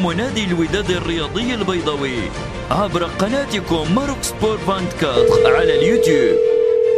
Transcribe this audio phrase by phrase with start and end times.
[0.00, 2.18] تهم نادي الوداد الرياضي البيضاوي
[2.70, 6.38] عبر قناتكم ماروك سبور 24 على اليوتيوب.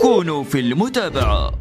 [0.02, 1.52] كونوا في المتابعة.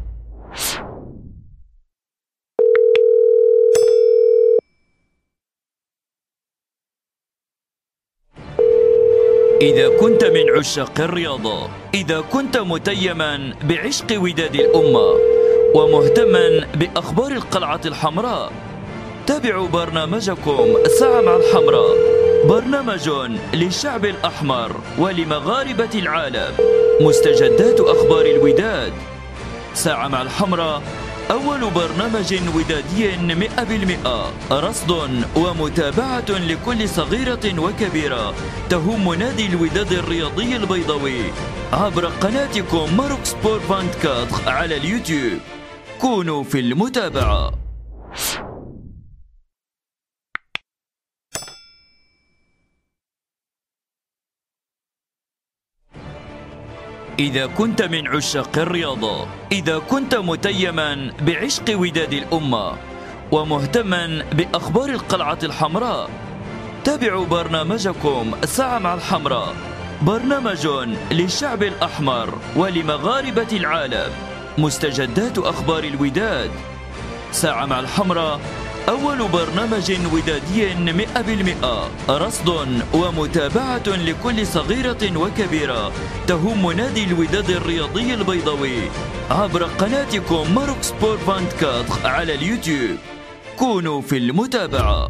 [9.62, 15.14] إذا كنت من عشاق الرياضة إذا كنت متيما بعشق وداد الأمة
[15.74, 18.71] ومهتما بأخبار القلعة الحمراء
[19.26, 20.66] تابعوا برنامجكم
[20.98, 21.96] ساعة مع الحمراء.
[22.46, 23.10] برنامج
[23.54, 26.54] للشعب الأحمر ولمغاربة العالم.
[27.00, 28.92] مستجدات أخبار الوداد.
[29.74, 30.82] ساعة مع الحمراء
[31.30, 34.32] أول برنامج ودادي مئة بالمئة.
[34.50, 34.90] رصد
[35.36, 38.34] ومتابعة لكل صغيرة وكبيرة
[38.70, 41.20] تهم نادي الوداد الرياضي البيضاوي
[41.72, 45.38] عبر قناتكم Maroc Sport 24 على اليوتيوب.
[46.00, 47.52] كونوا في المتابعة.
[57.22, 62.72] إذا كنت من عشاق الرياضة إذا كنت متيما بعشق وداد الأمة
[63.32, 66.10] ومهتما بأخبار القلعة الحمراء.
[66.84, 69.54] تابعوا برنامجكم ساعة مع الحمراء
[70.02, 70.66] برنامج
[71.10, 74.10] للشعب الأحمر ولمغاربة العالم.
[74.58, 76.50] مستجدات أخبار الوداد.
[77.32, 78.40] ساعة مع الحمراء
[78.88, 81.90] أول برنامج ودادي مئة بالمئة.
[82.08, 82.48] رصد
[82.94, 85.92] ومتابعة لكل صغيرة وكبيرة.
[86.26, 88.78] تهم نادي الوداد الرياضي البيضاوي.
[89.30, 92.96] عبر قناتكم Maroc Sport 24 على اليوتيوب.
[93.58, 95.08] كونوا في المتابعة.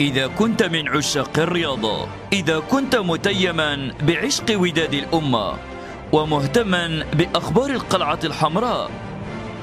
[0.00, 5.52] إذا كنت من عشاق الرياضة إذا كنت متيما بعشق وداد الأمة
[6.12, 8.90] ومهتما بأخبار القلعة الحمراء.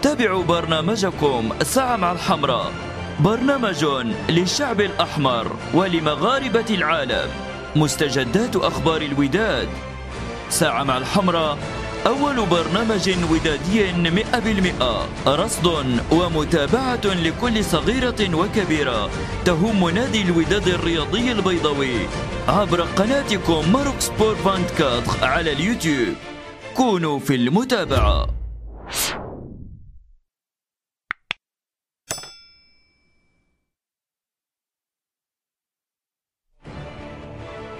[0.01, 2.71] تابعوا برنامجكم ساعة مع الحمراء
[3.19, 3.85] برنامج
[4.29, 7.29] للشعب الأحمر ولمغاربة العالم.
[7.75, 9.67] مستجدات أخبار الوداد.
[10.49, 11.57] ساعة مع الحمراء
[12.07, 15.09] أول برنامج ودادي مئة بالمئة.
[15.27, 15.67] رصد
[16.11, 19.09] ومتابعة لكل صغيرة وكبيرة.
[19.45, 22.07] تهم نادي الوداد الرياضي البيضاوي.
[22.47, 26.15] عبر قناتكم ماروك سبور 24 على اليوتيوب.
[26.75, 28.27] كونوا في المتابعة.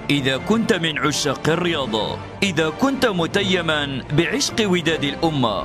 [0.10, 5.64] إذا كنت من عشاق الرياضة إذا كنت متيما بعشق وداد الأمة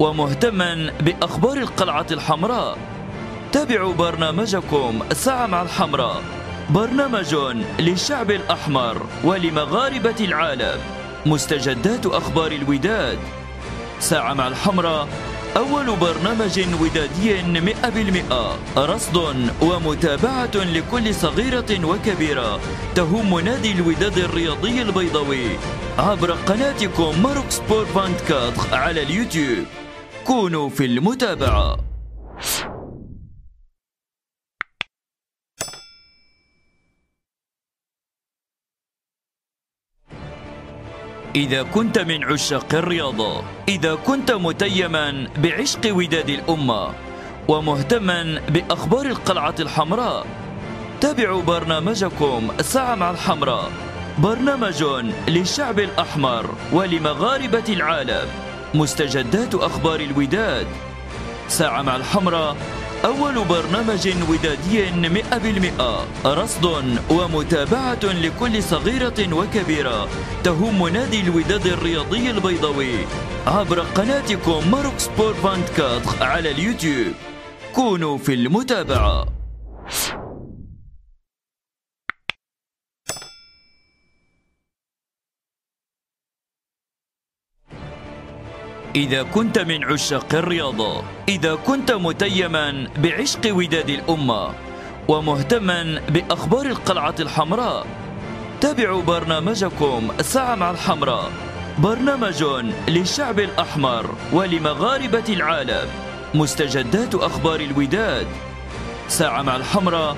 [0.00, 2.78] ومهتما بأخبار القلعة الحمراء.
[3.52, 6.22] تابعوا برنامجكم ساعة مع الحمراء
[6.70, 7.34] برنامج
[7.78, 10.80] للشعب الأحمر ولمغاربة العالم.
[11.26, 13.18] مستجدات أخبار الوداد.
[14.00, 15.08] ساعة مع الحمراء
[15.56, 18.58] أول برنامج ودادي مئة بالمئة.
[18.76, 19.16] رصد
[19.62, 22.60] ومتابعة لكل صغيرة وكبيرة
[22.94, 25.46] تهم نادي الوداد الرياضي البيضاوي
[25.98, 29.64] عبر قناتكم ماروك سبور 24 على اليوتيوب.
[30.24, 31.76] كونوا في المتابعة.
[41.36, 46.88] إذا كنت من عشاق الرياضة إذا كنت متيما بعشق وداد الأمة
[47.48, 50.26] ومهتما بأخبار القلعة الحمراء.
[51.00, 53.70] تابعوا برنامجكم ساعة مع الحمراء
[54.18, 54.84] برنامج
[55.28, 58.28] للشعب الأحمر ولمغاربة العالم.
[58.74, 60.66] مستجدات أخبار الوداد.
[61.48, 62.56] ساعة مع الحمراء
[63.04, 66.06] أول برنامج ودادي مئة بالمئة.
[66.24, 66.64] رصد
[67.10, 70.08] ومتابعة لكل صغيرة وكبيرة
[70.44, 72.94] تهم نادي الوداد الرياضي البيضاوي
[73.46, 77.12] عبر قناتكم Maroc Sport 24 على اليوتيوب.
[77.74, 79.26] كونوا في المتابعة.
[88.96, 94.48] إذا كنت من عشاق الرياضة إذا كنت متيما بعشق وداد الأمة
[95.08, 97.86] ومهتما بأخبار القلعة الحمراء.
[98.60, 101.32] تابعوا برنامجكم ساعة مع الحمراء
[101.78, 102.44] برنامج
[102.88, 105.88] للشعب الأحمر ولمغاربة العالم.
[106.34, 108.26] مستجدات أخبار الوداد.
[109.08, 110.16] ساعة مع الحمراء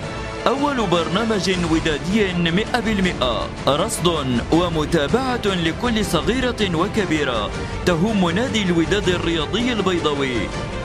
[0.49, 3.49] أول برنامج ودادي مئة بالمئة.
[3.67, 4.07] رصد
[4.53, 7.51] ومتابعة لكل صغيرة وكبيرة.
[7.87, 10.37] تهم نادي الوداد الرياضي البيضاوي.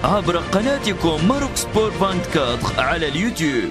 [0.04, 3.70] عبر قناتكم Maroc Sport 24 على اليوتيوب.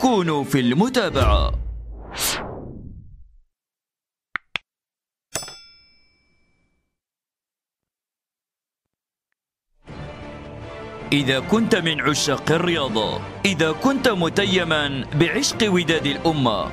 [0.00, 1.52] كونوا في المتابعة.
[11.12, 16.66] إذا كنت من عشاق الرياضة إذا كنت متيما بعشق وداد الأمة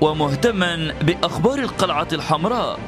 [0.00, 2.78] ومهتما بأخبار القلعة الحمراء.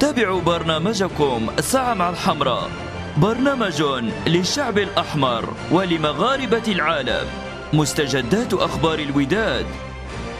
[0.00, 2.70] تابعوا برنامجكم ساعة مع الحمراء
[3.16, 3.82] برنامج
[4.26, 7.26] للشعب الأحمر ولمغاربة العالم.
[7.72, 9.66] مستجدات أخبار الوداد.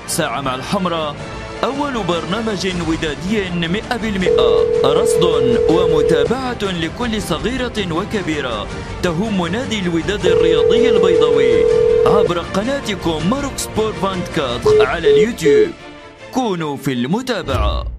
[0.06, 1.16] ساعة مع الحمراء
[1.64, 4.64] أول برنامج ودادي مئة بالمئة.
[4.84, 5.24] رصد
[5.70, 8.66] ومتابعة لكل صغيرة وكبيرة.
[9.02, 11.64] تهم نادي الوداد الرياضي البيضاوي.
[12.06, 15.68] عبر قناتكم Maroc Sport vingt على اليوتيوب.
[16.32, 17.93] كونوا في المتابعة.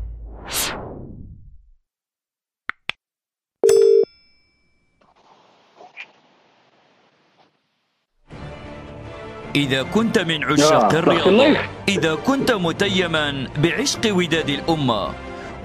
[9.55, 11.57] إذا كنت من عشاق الرياضة
[11.87, 15.09] إذا كنت متيما بعشق وداد الأمة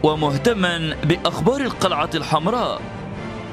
[0.03, 2.81] ومهتما بأخبار القلعة الحمراء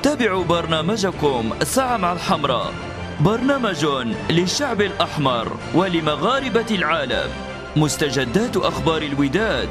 [0.04, 2.74] تابعوا برنامجكم ساعة مع الحمراء
[3.19, 3.86] برنامج
[4.30, 7.30] للشعب الأحمر ولمغاربة العالم
[7.75, 9.69] مستجدات أخبار الوداد.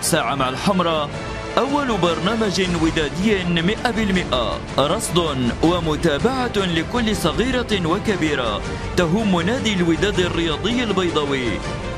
[0.00, 1.08] ساعة مع الحمراء
[1.58, 4.60] أول برنامج ودادي مئة بالمئة.
[4.78, 5.18] رصد
[5.62, 8.60] ومتابعة لكل صغيرة وكبيرة.
[8.96, 11.48] تهم نادي الوداد الرياضي البيضاوي.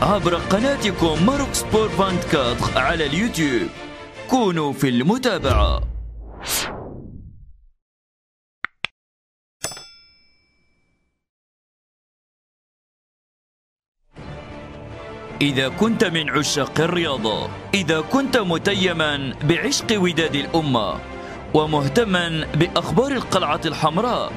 [0.02, 3.68] عبر قناتكم ماروك سبور فانت على اليوتيوب.
[4.30, 5.80] كونوا في المتابعة.
[15.40, 20.94] إذا كنت من عشاق الرياضة إذا كنت متيما بعشق وداد الأمة
[21.54, 24.32] ومهتما بأخبار القلعة الحمراء.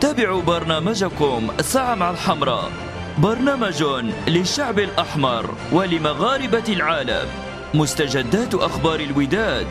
[0.00, 2.70] تابعوا برنامجكم ساعة مع الحمراء
[3.18, 3.84] برنامج
[4.28, 7.28] للشعب الأحمر ولمغاربة العالم.
[7.74, 9.66] مستجدات أخبار الوداد.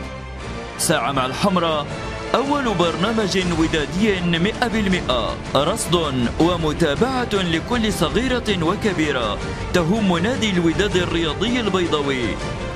[0.78, 1.86] ساعة مع الحمراء
[2.34, 5.36] أول برنامج ودادي مئة بالمئة.
[5.54, 5.94] رصد
[6.40, 9.38] ومتابعة لكل صغيرة وكبيرة.
[9.74, 12.24] تهم نادي الوداد الرياضي البيضاوي.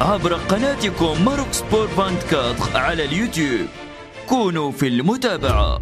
[0.01, 3.67] عبر قناتكم Maroc Sport vingt على اليوتيوب.
[4.29, 5.81] كونوا في المتابعة.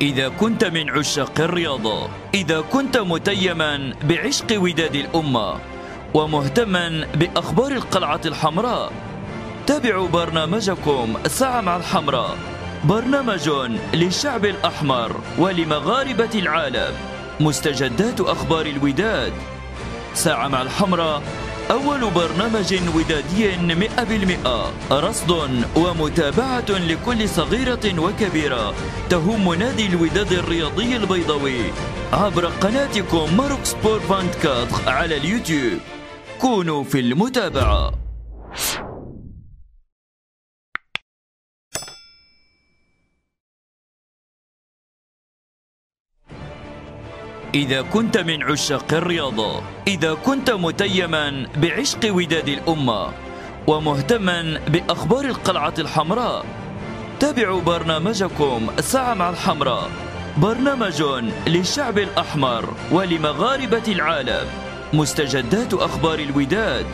[0.00, 5.54] إذا كنت من عشاق الرياضة إذا كنت متيما بعشق وداد الأمة
[6.14, 8.92] ومهتما بأخبار القلعة الحمراء.
[9.66, 12.36] تابعوا برنامجكم ساعة مع الحمراء
[12.84, 13.50] برنامج
[13.94, 16.94] للشعب الأحمر ولمغاربة العالم.
[17.40, 19.32] مستجدات أخبار الوداد.
[20.14, 21.22] ساعة مع الحمراء
[21.70, 24.72] أول برنامج ودادي مئة بالمئة.
[24.90, 25.30] رصد
[25.76, 28.74] ومتابعة لكل صغيرة وكبيرة
[29.10, 31.60] تهم نادي الوداد الرياضي البيضاوي
[32.12, 35.78] عبر قناتكم Maroc Sport vingt على اليوتيوب.
[36.40, 37.92] كونوا في المتابعة.
[47.54, 53.08] إذا كنت من عشاق الرياضة إذا كنت متيما بعشق وداد الأمة
[53.66, 56.44] ومهتما بأخبار القلعة الحمراء.
[57.20, 59.90] تابعوا برنامجكم ساعة مع الحمراء.
[60.36, 61.02] برنامج
[61.46, 64.46] للشعب الأحمر ولمغاربة العالم.
[64.92, 66.86] مستجدات أخبار الوداد.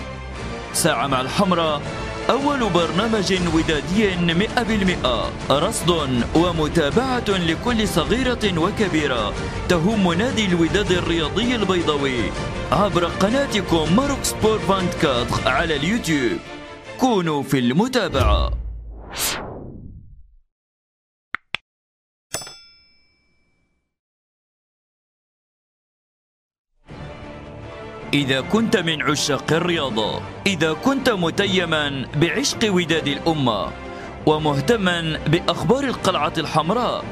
[0.73, 1.83] ساعة مع الحمراء
[2.31, 5.31] أول برنامج ودادي مئة بالمئة.
[5.51, 5.91] رصد
[6.35, 9.33] ومتابعة لكل صغيرة وكبيرة.
[9.69, 12.21] تهم نادي الوداد الرياضي البيضاوي.
[12.73, 16.39] عبر قناتكم Maroc Sport vingt على اليوتيوب.
[16.99, 18.51] كونوا في المتابعة.
[28.15, 33.69] إذا كنت من عشاق الرياضة إذا كنت متيما بعشق وداد الأمة
[34.27, 37.05] ومهتما بأخبار القلعة الحمراء.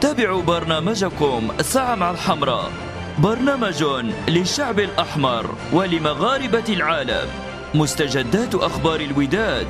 [0.00, 2.70] تابعوا برنامجكم ساعة مع الحمراء
[3.18, 3.84] برنامج
[4.28, 7.28] للشعب الأحمر ولمغاربة العالم.
[7.74, 9.66] مستجدات أخبار الوداد.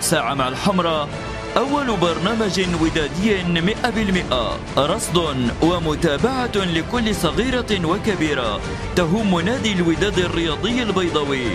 [0.00, 1.08] ساعة مع الحمراء
[1.56, 4.58] أول برنامج ودادي مئة بالمئة.
[4.78, 5.16] رصد
[5.62, 8.60] ومتابعة لكل صغيرة وكبيرة.
[8.96, 11.46] تهم نادي الوداد الرياضي البيضاوي.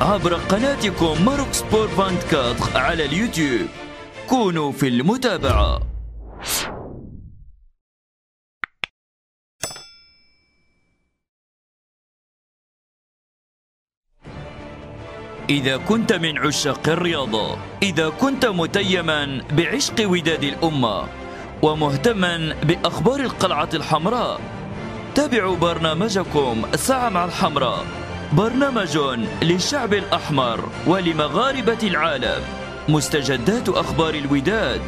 [0.00, 3.66] عبر قناتكم ماروك سبور فانت على اليوتيوب.
[4.28, 5.80] كونوا في المتابعة.
[15.52, 21.04] إذا كنت من عشاق الرياضة إذا كنت متيما بعشق وداد الأمة
[21.62, 24.40] ومهتما بأخبار القلعة الحمراء.
[25.14, 27.84] تابعوا برنامجكم ساعة مع الحمراء
[28.32, 28.98] برنامج
[29.42, 32.42] للشعب الأحمر ولمغاربة العالم.
[32.88, 34.80] مستجدات أخبار الوداد.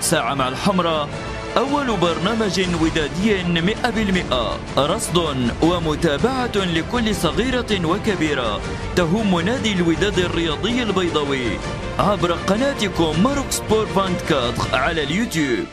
[0.00, 1.08] ساعة مع الحمراء
[1.56, 4.58] أول برنامج ودادي مئة بالمئة.
[4.78, 5.18] رصد
[5.62, 8.60] ومتابعة لكل صغيرة وكبيرة.
[8.96, 11.58] تهم نادي الوداد الرياضي البيضاوي.
[11.98, 15.64] عبر قناتكم Maroc Sport 24 على اليوتيوب.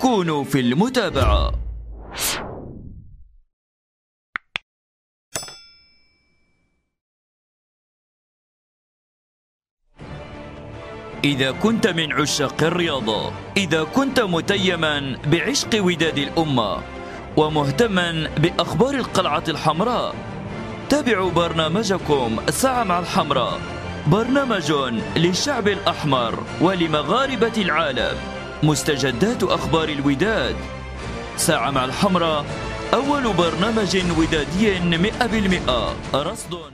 [0.00, 1.63] كونوا في المتابعة.
[11.24, 16.76] إذا كنت من عشاق الرياضة إذا كنت متيما بعشق وداد الأمة
[17.36, 20.14] ومهتما بأخبار القلعة الحمراء.
[20.88, 23.60] تابعوا برنامجكم ساعة مع الحمراء
[24.06, 24.72] برنامج
[25.16, 28.16] للشعب الأحمر ولمغاربة العالم.
[28.62, 30.56] مستجدات أخبار الوداد.
[31.36, 32.44] ساعة مع الحمراء
[32.94, 35.94] أول برنامج ودادي مئة بالمئة.
[36.14, 36.73] رصد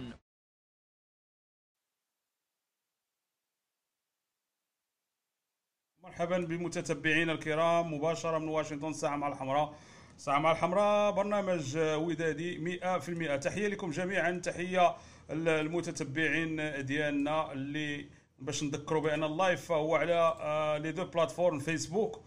[6.21, 9.75] مرحبا بمتتبعينا الكرام مباشرة من واشنطن ساعة مع الحمراء.
[10.19, 14.31] ساعة مع الحمراء برنامج ودادي 100% تحية لكم جميعا.
[14.31, 14.97] تحية
[15.31, 18.07] المتتبعين ديالنا اللي
[18.39, 22.21] باش نذكروا بأن ال live هو على آه، les deux plateformes فيسبوك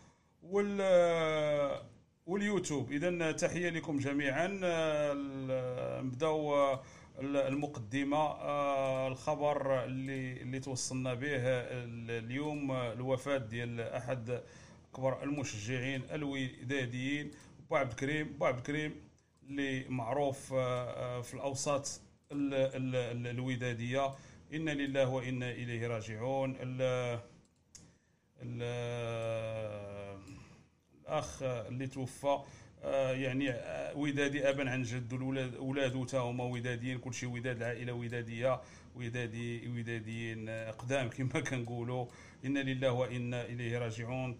[0.43, 1.81] وال آه،
[2.25, 2.91] واليوتيوب.
[2.91, 4.59] اذا تحية لكم جميعا.
[4.63, 5.13] آه،
[6.01, 6.77] نبداو
[7.19, 11.41] المقدمة آه، الخبر اللي اللي توصلنا به
[12.19, 14.43] اليوم الوفاة ديال أحد
[14.95, 17.31] كبر المشجعين الوداديين
[17.69, 18.95] بو عبد الكريم بو عبد الكريم
[19.49, 22.01] اللي معروف آه، في الأوساط
[22.31, 24.15] الودادية.
[24.53, 26.55] إنا لله وإنا إليه راجعون.
[31.07, 32.45] الأخ اللي توفى آه،
[32.91, 38.61] يعني آه، ودادي أبا عن جد الولاد اولادو تا هما وداديين كلشي وداد العائلة ودادية
[38.95, 42.05] ودادي وداديين أقدام كما كنقولوا.
[42.45, 44.37] إنا لله وإنا إليه راجعون.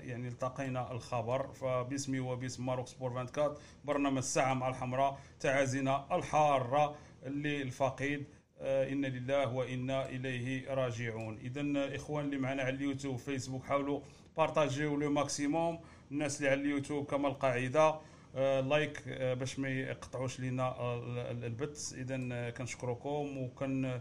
[0.00, 1.52] يعني التقينا الخبر.
[1.52, 6.96] فباسمي وباسم Maroc Sport 24 برنامج الساعة مع الحمراء تعازينا الحارة
[7.26, 8.24] للفقيد.
[8.60, 11.38] آه، إنا لله وإنا إليه راجعون.
[11.38, 14.00] اذا الاخوان اللي معنا على اليوتيوب فيسبوك حاولوا
[14.36, 15.80] بارطاجيو le maximum.
[16.10, 17.94] الناس اللي على اليوتيوب كما القاعدة
[18.36, 21.92] آه like آه باش ما يقطعوش لينا آه البث.
[21.94, 24.00] اذا كنشكركم وكن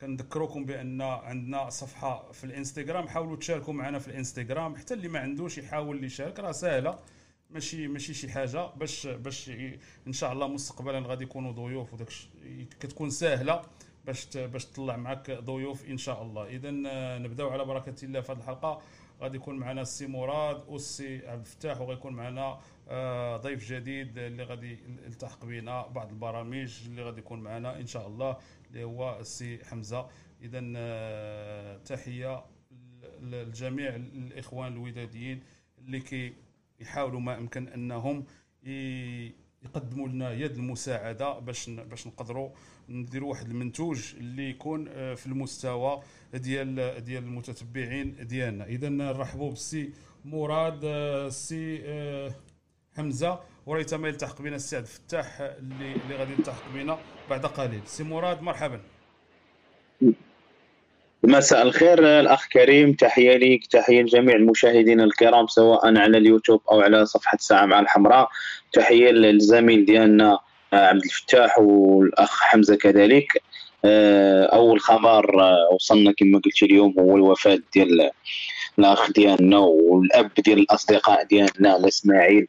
[0.00, 3.08] كنذكركم بأن عندنا صفحة في الإنستغرام.
[3.08, 4.76] حاولوا تشاركوا معنا في الإنستغرام.
[4.76, 6.40] حتى اللي ما عندوش يحاول يشارك.
[6.40, 6.98] راه سهلة.
[7.50, 8.66] ماشي ماشي شي حاجة.
[8.66, 9.50] باش باش
[10.06, 12.08] إن شاء الله مستقبلا غادي يكونوا ضيوف وداك
[12.80, 13.62] كتكون سهلة
[14.04, 16.46] باش باش تطلع معك ضيوف إن شاء الله.
[16.46, 18.82] اذا آه، نبدأو على بركة الله في هذه الحلقة.
[19.20, 24.78] غادي يكون معنا السي مراد والسي عبد الفتاح وغيكون معنا آه، ضيف جديد اللي غادي
[25.06, 28.36] يلتحق بنا بعض البرامج اللي غادي يكون معنا إن شاء الله
[28.68, 30.08] اللي هو السي حمزة.
[30.42, 32.44] اذا آه، تحية
[33.20, 35.42] لجميع الإخوان الوداديين
[35.78, 36.32] اللي كي
[36.80, 38.24] يحاولوا ما امكن أنهم
[39.62, 42.50] يقدموا لنا يد المساعدة باش باش نقدروا
[42.88, 46.02] نديروا واحد المنتوج اللي يكون آه، في المستوى
[46.34, 48.64] ديال ديال المتتبعين ديالنا.
[48.66, 49.90] اذا نرحبوا بالسي
[50.24, 52.34] مراد السي آه،
[52.96, 53.40] حمزة.
[53.66, 56.98] وريتما يلتحق بنا السي عبد الفتاح اللي اللي غادي يلتحق بنا
[57.30, 57.80] بعد قليل.
[57.86, 58.80] سي مراد مرحبا.
[61.22, 62.92] مساء الخير الأخ كريم.
[62.92, 68.28] تحية لك تحية لجميع المشاهدين الكرام سواء على اليوتيوب أو على صفحة ساعة مع الحمراء.
[68.72, 70.38] تحية للزميل ديالنا
[70.74, 73.42] عبد الفتاح والأخ حمزة كذلك.
[73.84, 78.10] آه، أول خبر آه، وصلنا كما قلت اليوم هو الوفاة ديال
[78.78, 82.46] الأخ ديالنا والأب ديال الأصدقاء ديالنا الاسماعيل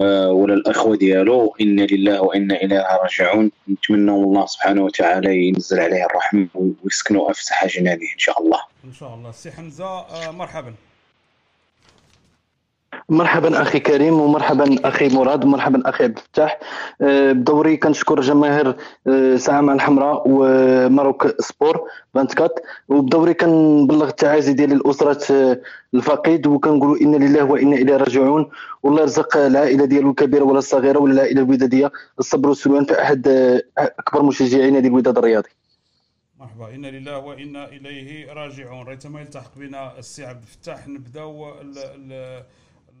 [0.00, 1.54] آه، ولا الأخوة ديالو.
[1.60, 3.50] إنا لله وأنا إليه راجعون.
[3.68, 6.48] نتمنى الله سبحانه وتعالى ينزل عليه الرحمة
[6.84, 8.60] ويسكنوا افسح جنانه إن شاء الله.
[8.84, 9.32] إن شاء الله.
[9.32, 10.74] سي حمزة مرحبا.
[13.08, 16.58] مرحبا أخي كريم ومرحبا أخي مراد ومرحبا أخي عبد الفتاح.
[17.00, 22.48] آه، بدوري كنشكر جماهير آه، ساعة مع الحمراء و Maroc Sport 24
[22.88, 25.60] وبدوري كنبلغ التعازي ديالي لأسرة آه،
[25.94, 28.50] الفقيد وكنقولوا إنا لله وأنا إليه راجعون.
[28.82, 33.28] والله يرزق العائله ديالو الكبيره ولا الصغيرة ولا العائلة الوداديه الصبر والسلوان في أحد
[33.78, 35.48] أكبر مشجعين نادي الوداد الرياضي
[36.40, 36.74] مرحبا.
[36.74, 38.86] إنا لله وأنا إليه راجعون.
[38.86, 40.88] ريتما يلتحق بنا السي عبد الفتاح.
[40.88, 41.54] نبداو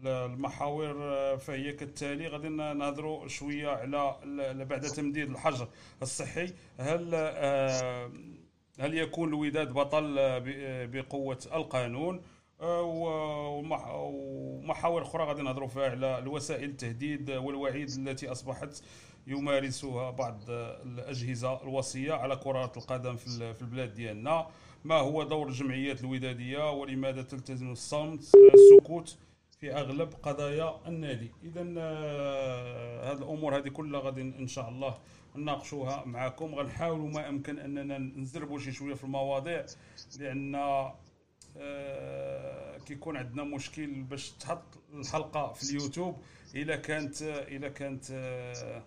[0.06, 4.16] المحاور آه، فهي كالتالي غادي نهضروا شوية على
[4.64, 5.68] بعد تمديد الحجر
[6.02, 6.52] الصحي.
[6.78, 8.10] هل آه،
[8.80, 10.14] هل يكون الوداد بطل
[10.86, 12.22] بقوة القانون؟
[12.60, 12.82] آه،
[13.94, 18.82] ومحاور أخرى غادي نهضروا فيها على الوسائل التهديد والوعيد التي أصبحت
[19.26, 24.46] يمارسها بعض الأجهزة الوصية على كرة القدم في البلاد ديالنا.
[24.84, 28.20] ما هو دور الجمعيات الودادية؟ ولماذا تلتزم الصمت
[28.54, 29.16] السكوت؟
[29.62, 31.30] في أغلب قضايا النادي.
[31.44, 34.98] اذا هذه الأمور هذه كلها غادي إن شاء الله
[35.36, 36.54] نناقشوها معكم.
[36.54, 39.66] غنحاولوا ما امكن أننا نزربوا شي شوية في المواضيع
[40.20, 40.54] لأن
[41.56, 44.62] آه كيكون عندنا مشكل باش تحط
[44.94, 46.16] الحلقة في اليوتيوب
[46.54, 48.82] إلا كانت إلا كانت آه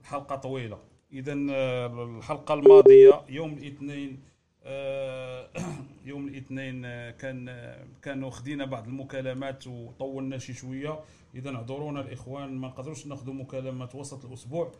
[0.00, 0.78] الحلقة طويلة.
[1.12, 4.31] اذا آه الحلقة الماضية يوم الاثنين آه
[6.10, 11.00] يوم الاثنين آه، كان آه، كانوا خدينا بعض المكالمات وطولنا شي شوية.
[11.34, 14.72] إذا اعذرونا الإخوان ما نقدروش ناخذوا مكالمات وسط الأسبوع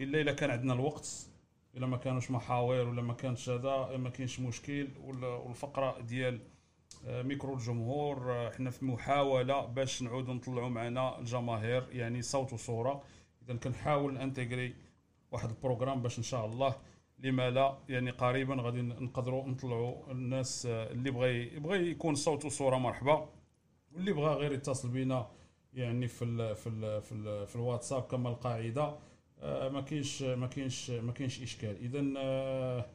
[0.00, 1.26] إلا إلا كان عندنا الوقت
[1.76, 6.40] إلا ما كانوش محاور ولا ما كانش هذا ما كاينش مشكل والفقرة ديال
[7.06, 13.02] آه، ميكرو الجمهور آه، حنا في محاولة باش نعودوا نطلعوا معنا الجماهير يعني صوت وصورة.
[13.42, 14.74] إذا كنحاول intégrer
[15.32, 16.76] واحد programme باش إن شاء الله
[17.22, 22.76] لما لا يعني قريبا غادي نقدروا نطلعوا الناس آه، اللي بغى يبغى يكون صوت وصورة
[22.76, 23.28] مرحبا.
[23.92, 25.30] واللي بغى غير يتصل بنا
[25.74, 28.98] يعني في ال في ال في, ال في الواتساب كما القاعدة.
[29.40, 31.76] آه، ما كاينش ما كاينش ما كاينش إشكال.
[31.76, 32.86] اذا آه،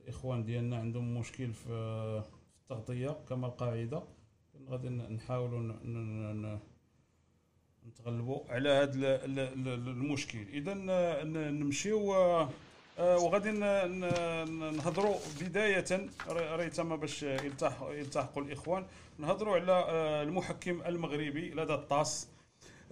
[0.00, 1.72] الاخوان ديالنا عندهم مشكل في
[2.62, 4.02] التغطية كما القاعدة.
[4.68, 5.72] غادي نحاولوا
[7.86, 10.48] نتغلبوا على هذا المشكل.
[10.48, 10.74] اذا
[11.50, 12.14] نمشيو
[12.98, 13.50] وغادي
[14.76, 15.84] نهضروا بداية
[16.30, 18.86] ريتما باش يلتحق يلتحقوا الإخوان.
[19.18, 22.28] نهضروا على آه، المحكم المغربي لدى الطاس.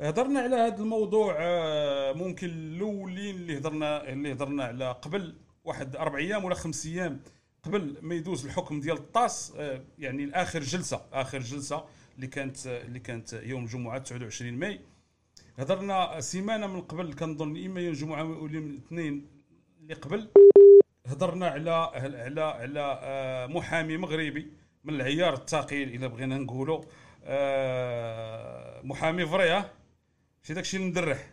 [0.01, 5.35] هضرنا على هذا الموضوع آه، ممكن الأولين اللي هضرنا اللي هضرنا على قبل
[5.65, 7.21] واحد أربع أيام ولا خمس أيام
[7.63, 11.85] قبل ما يدوز الحكم ديال ال TAS آه، يعني اخر جلسة آخر جلسة
[12.17, 14.81] اللي كانت اللي كانت يوم الجمعه 29 ماي.
[15.59, 19.36] هضرنا سيمانة من قبل كنظن إما يوم الجمعه ولا الاثنين
[19.87, 20.29] اللي قبل
[21.07, 24.53] هضرنا على على على آه، محامي مغربي
[24.85, 26.83] من العيار الثقيل إذا بغينا نقولوا
[28.83, 29.65] محامي vrai
[30.43, 31.31] ماشي داكشي المدرح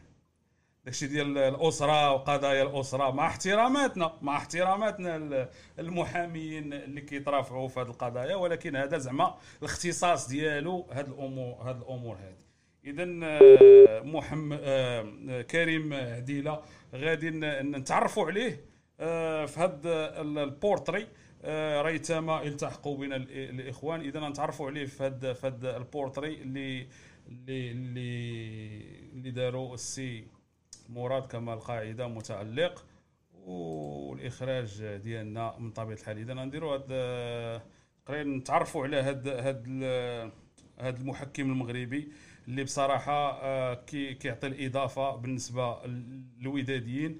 [0.85, 5.47] داكشي ديال الأسرة وقضايا الأسرة مع احتراماتنا مع احتراماتنا
[5.79, 12.15] المحاميين اللي كيترافعوا في هذه القضايا ولكن هذا زعما الاختصاص ديالو هذه الأمور هذه الأمور
[12.15, 12.43] هذه
[12.85, 16.61] اذا آه، محمد آه، كريم عديله
[16.93, 17.29] غادي
[17.61, 18.65] نتعرفوا عليه
[18.99, 21.07] آه، في هذا البورتري
[21.81, 24.01] ريتما التحقوا بنا الإخوان.
[24.01, 26.87] إذا نتعرفوا عليه في هذا في هذا البورتري اللي
[27.27, 28.81] اللي اللي
[29.13, 30.27] اللي داروا السي
[30.89, 32.85] مراد كما القاعده متعلق
[33.33, 36.17] والإخراج ديالنا من طبيعة الحال.
[36.17, 37.63] إذا نديروا هذا
[38.05, 40.31] تقريبا نتعرفوا على هذا هذا
[40.79, 42.11] هذا المحكم المغربي.
[42.47, 43.73] اللي بصراحة آه،
[44.19, 47.19] كيعطي الإضافة بالنسبة للوداديين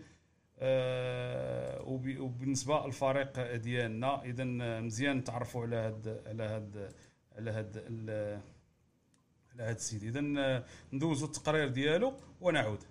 [0.60, 1.82] آه،
[2.20, 4.24] وبالنسبة للفريق ديالنا.
[4.24, 4.44] اذا
[4.80, 6.94] مزيان نتعرفوا على هذا على هذا
[7.36, 7.82] على هذا
[9.54, 10.04] على هذا السيد.
[10.04, 10.22] اذا
[10.94, 12.84] ندوزوا التقرير ديالو ونعود.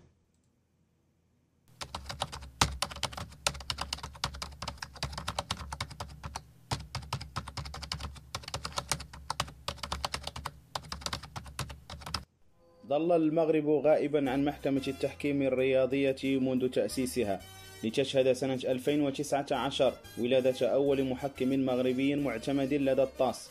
[12.93, 17.41] ظل المغرب غائبا عن محكمة التحكيم الرياضية منذ تأسيسها.
[17.85, 23.51] لتشهد سنة 2019 ولادة أول محكم مغربي معتمد لدى الطاس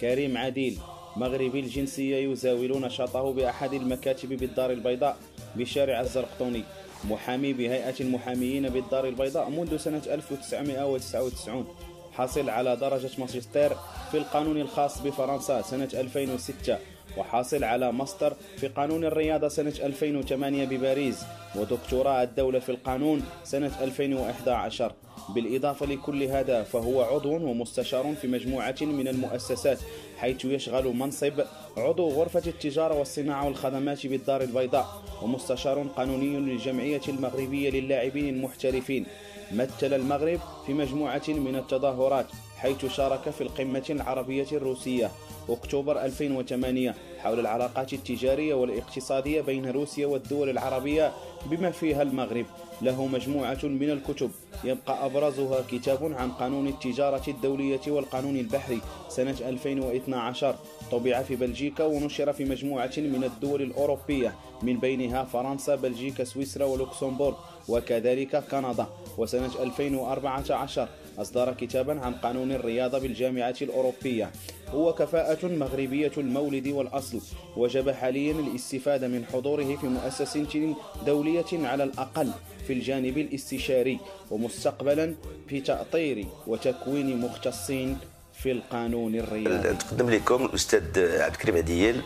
[0.00, 0.78] كريم عديل
[1.16, 5.16] مغربي الجنسية يزاول نشاطه بأحد المكاتب بالدار البيضاء
[5.56, 6.62] بشارع الزرقطوني
[7.04, 11.66] محامي بهيئة المحاميين بالدار البيضاء منذ سنة 1999
[12.12, 13.72] حاصل على درجة ماجستير
[14.10, 16.78] في القانون الخاص بفرنسا سنة 2006
[17.16, 21.22] وحاصل على ماستر في قانون الرياضة سنة 2008 بباريس
[21.56, 24.92] ودكتوراه الدولة في القانون سنة 2011
[25.28, 29.78] بالإضافة لكل هذا فهو عضو ومستشار في مجموعة من المؤسسات
[30.18, 31.40] حيث يشغل منصب
[31.76, 39.06] عضو غرفة التجارة والصناعة والخدمات بالدار البيضاء ومستشار قانوني للجمعية المغربية للاعبين المحترفين.
[39.52, 42.26] مثل المغرب في مجموعة من التظاهرات
[42.56, 45.10] حيث شارك في القمة العربية الروسية.
[45.48, 51.12] أكتوبر 2008 حول العلاقات التجارية والاقتصادية بين روسيا والدول العربية
[51.46, 52.46] بما فيها المغرب.
[52.82, 54.30] له مجموعة من الكتب.
[54.64, 60.54] يبقى أبرزها كتاب عن قانون التجارة الدولية والقانون البحري سنة 2012
[60.92, 67.36] طبع في بلجيكا ونشر في مجموعة من الدول الأوروبية من بينها فرنسا بلجيكا سويسرا ولوكسمبورغ
[67.68, 68.86] وكذلك كندا.
[69.18, 74.30] وسنة 2014 أصدر كتابا عن قانون الرياضة بالجامعة الأوروبية.
[74.68, 77.20] هو كفاءة مغربية المولد والأصل
[77.56, 80.74] وجب حاليا الاستفادة من حضوره في مؤسسة
[81.06, 82.30] دولية على الأقل
[82.66, 83.98] في الجانب الاستشاري
[84.30, 85.14] ومستقبلا
[85.48, 87.98] في تأطير وتكوين مختصين
[88.42, 89.74] في القانون الرياضي.
[89.74, 92.02] تقدم لكم الأستاذ عبد الكريم عديل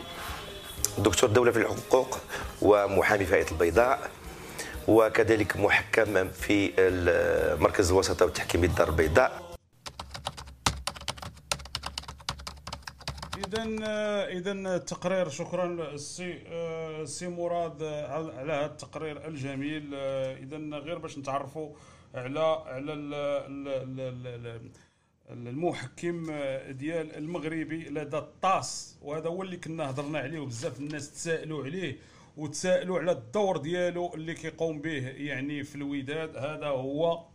[0.97, 2.17] دكتور دولة في الحقوق
[2.61, 4.09] ومحامي في البيضاء.
[4.87, 6.71] وكذلك محكم في
[7.59, 9.51] مركز الوسطة والتحكيم الدار البيضاء.
[13.37, 13.63] اذا
[14.27, 16.43] اذا التقرير شكرا السي
[17.01, 19.95] السي مراد على هذا التقرير الجميل.
[19.95, 21.75] اذا غير باش نتعرفوا
[22.15, 22.93] على على
[25.29, 26.25] المحكم
[26.69, 31.97] ديال المغربي لدى الطاس وهذا هو اللي كنا هضرنا عليه وبزاف الناس تسائلوا عليه.
[32.37, 36.37] وتسائلوا على الدور ديالو اللي كيقوم به يعني في الوداد.
[36.37, 37.25] هذا هو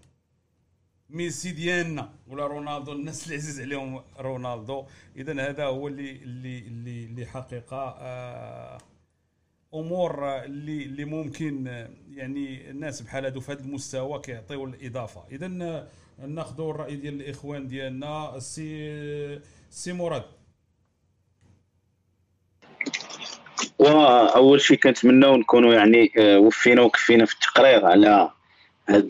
[1.10, 2.92] ميسي ديالنا ولا رونالدو.
[2.92, 4.86] الناس اللي عزيز عليهم رونالدو.
[5.16, 8.78] اذا هذا هو اللي اللي اللي, اللي حقيقة آه
[9.74, 11.66] أمور اللي اللي ممكن
[12.10, 15.24] يعني الناس بحال هادو في هذا المستوى كيعطيو الإضافة.
[15.30, 15.48] اذا
[16.18, 18.36] ناخذوا الرأي ديال الإخوان ديالنا.
[18.36, 20.24] السي سي مراد
[23.78, 28.30] وأول شيء كنتمناو نكونوا يعني آه، وفينا وكفينا في التقرير على
[28.88, 29.06] هذه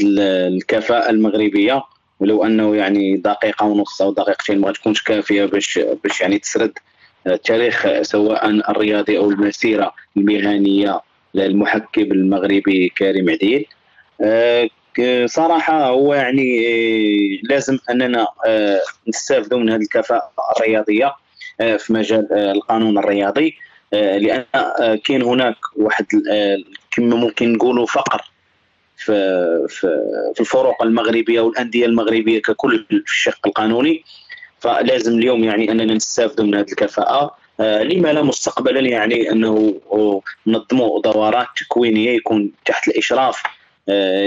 [0.49, 1.83] الكفاءة المغربية.
[2.21, 6.79] ولو أنه يعني دقيقة ونص أو دقيقتين ما تكونش كافية باش باش يعني تسرد
[7.27, 11.01] التاريخ آه، سواء الرياضي أو المسيرة المهنية
[11.35, 13.67] للمحكم المغربي كريم عديل.
[14.21, 14.69] آه،
[15.27, 16.61] صراحة هو يعني
[17.43, 18.27] لازم أننا
[19.09, 21.15] نستافدوا من هذه الكفاءة الرياضية
[21.59, 23.49] في مجال القانون الرياضي.
[23.49, 26.57] آه، لأن آه، كاين هناك واحد آه،
[26.91, 28.31] كما ممكن نقولوا فقر
[28.97, 34.05] في الفروق المغربية والأندية المغربية ككل في الشق القانوني.
[34.61, 37.37] فلازم اليوم يعني أننا نستافدوا من هذه الكفاءة.
[37.61, 39.81] لما لا مستقبلا يعني أنه
[40.47, 43.51] نظموا دورات تكوينية يكون تحت الإشراف آه،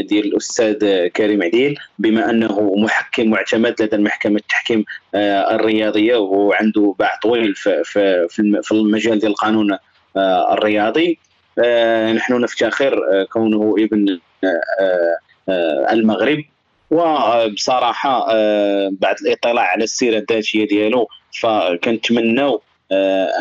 [0.02, 7.20] ديال الأستاذ كريم عديل بما أنه محكم معتمد لدى المحكمة التحكيم آه، الرياضية وعنده باع
[7.24, 7.84] طويل في
[8.62, 9.78] في المجال ديال القانون
[10.18, 11.20] آه، الرياضي.
[12.16, 14.20] نحن نفتخر كونه ابن
[15.92, 16.44] المغرب.
[16.92, 18.26] وبصراحة
[18.90, 21.08] بعد الإطلاع على السيرة الذاتية ديالو
[21.42, 22.62] فكنتمناو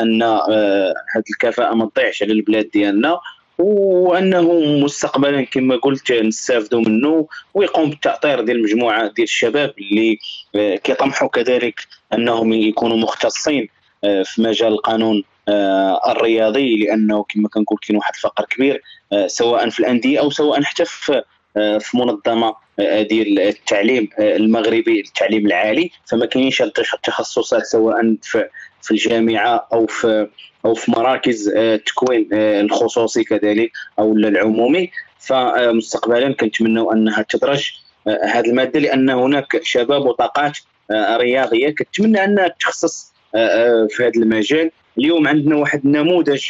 [0.01, 3.19] أن هذه الكفاءة ما تضيعش على البلاد ديالنا.
[3.59, 10.19] وأنه مستقبلا كما قلت نستافدوا منه ويقوم بالتاطير ديال مجموعه ديال الشباب اللي
[10.55, 11.81] آه، كيطمحوا كذلك
[12.13, 13.69] أنهم يكونوا مختصين
[14.05, 18.83] آه، في مجال القانون آه، الرياضي لأنه كما كنقول كاين واحد الفقر كبير
[19.27, 21.23] سواء في الأندية أو سواء حتى في
[21.55, 25.91] في منظمة ديال التعليم المغربي التعليم العالي.
[26.07, 28.49] فما كاينش التخصصات سواء في
[28.83, 30.29] في الجامعة أو في
[30.65, 34.91] أو في مراكز التكوين آه، آه، الخصوصي كذلك أو العمومي.
[35.19, 37.73] فمستقبلا كنتمنوا أنها تدرج
[38.07, 40.59] آه، هذه المادة لأن هناك شباب وطاقات
[40.93, 41.75] رياضية.
[41.75, 43.13] كنتمنى انها تخصص
[43.89, 44.71] في هذا المجال.
[44.99, 46.49] اليوم عندنا واحد النموذج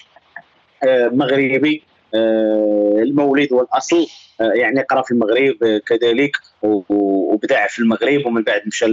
[1.13, 1.83] مغربي
[2.15, 4.07] المولد والأصل.
[4.41, 8.87] يعني قرأ في المغرب كذلك وبدع في المغرب ومن بعد مشى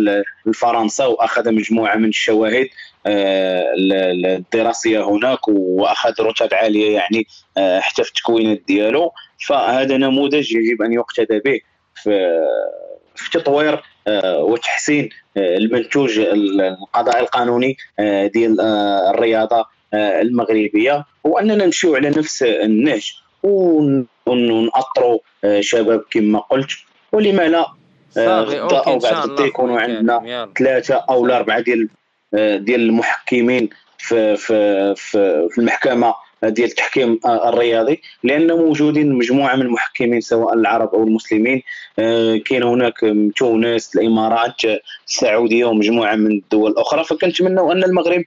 [0.45, 2.67] لفرنسا وأخذ مجموعة من الشواهد
[3.08, 7.27] آه، الدراسية هناك وأخذ رتب عالية يعني
[7.58, 9.12] آه، حتى في التكوينات ديالو.
[9.47, 11.60] فهذا نموذج يجب أن يقتدى به
[11.95, 12.39] في
[13.15, 17.77] في تطوير آه، وتحسين المنتوج القضاء القانوني
[18.34, 18.62] ديال
[19.10, 21.05] الرياضة المغربية.
[21.23, 23.13] وأننا نمشيو على نفس النهج
[24.25, 25.19] ونأطروا
[25.59, 26.69] شباب كما قلت.
[27.11, 27.65] ولما لا
[28.88, 31.89] أو بعد غدا يكونوا عندنا ثلاثة أو اربعه ديال
[32.33, 38.01] ديال المحكمين في في في, في المحكمة ديال التحكيم الرياضي.
[38.23, 41.61] لأن موجودين مجموعة من المحكمين سواء العرب أو المسلمين.
[41.99, 42.99] آه، كاين هناك
[43.35, 44.61] تونس الإمارات
[45.07, 48.23] السعودية ومجموعة من الدول الاخرى فكنتمنوا أن المغرب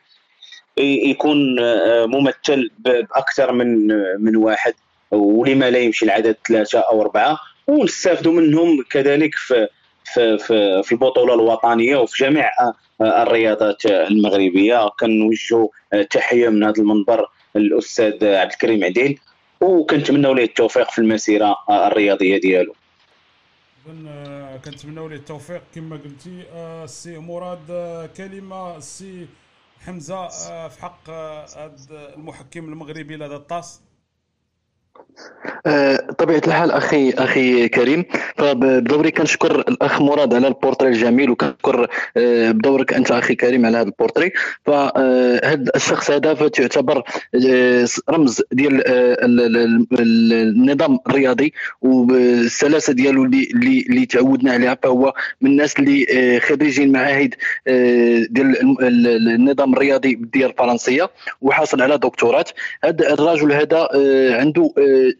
[0.78, 3.86] يكون آه، ممثل بأكثر من
[4.22, 4.74] من واحد.
[5.10, 9.68] ولما لا يمشي العدد ثلاثة أو أربعة ونستافدوا منهم كذلك في
[10.04, 12.50] في في, في البطولة الوطنية وفي جميع
[13.00, 14.88] الرياضات المغربية.
[14.88, 15.68] كنوجهوا
[16.10, 19.18] تحية من هذا المنبر الأستاذ عبد الكريم عديل
[19.60, 22.74] وكنتمنوا ليه التوفيق في المسيرة الرياضية ديالو.
[24.64, 25.62] كنتمنوا ليه التوفيق.
[25.74, 26.44] كما قلتي
[26.84, 27.66] السي مراد
[28.16, 29.26] كلمة السي
[29.86, 31.46] حمزة آه، في حق آه،
[31.90, 33.80] المحكم المغربي لدى ال TAS.
[33.80, 33.87] آه،
[36.18, 38.04] طبيعة الحال أخي أخي كريم
[38.36, 43.86] فبدوري كنشكر الأخ مراد على البورتري الجميل وكنشكر آه، بدورك أنت أخي كريم على هذا
[43.86, 44.32] البورتري.
[44.64, 47.02] فهذا آه، الشخص هذا تعتبر
[48.10, 48.82] رمز ديال
[50.00, 57.34] النظام الرياضي والسلاسة ديالو اللي اللي تعودنا عليها فهو من الناس اللي خريجين معاهد
[58.30, 58.56] ديال
[59.34, 62.44] النظام الرياضي بالديار الفرنسية وحاصل على دكتوراه
[62.84, 63.88] هذا الرجل هذا
[64.40, 64.72] عنده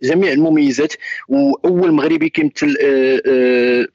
[0.03, 0.93] جميع المميزات
[1.29, 3.87] وأول مغربي كيمثل آه، آه،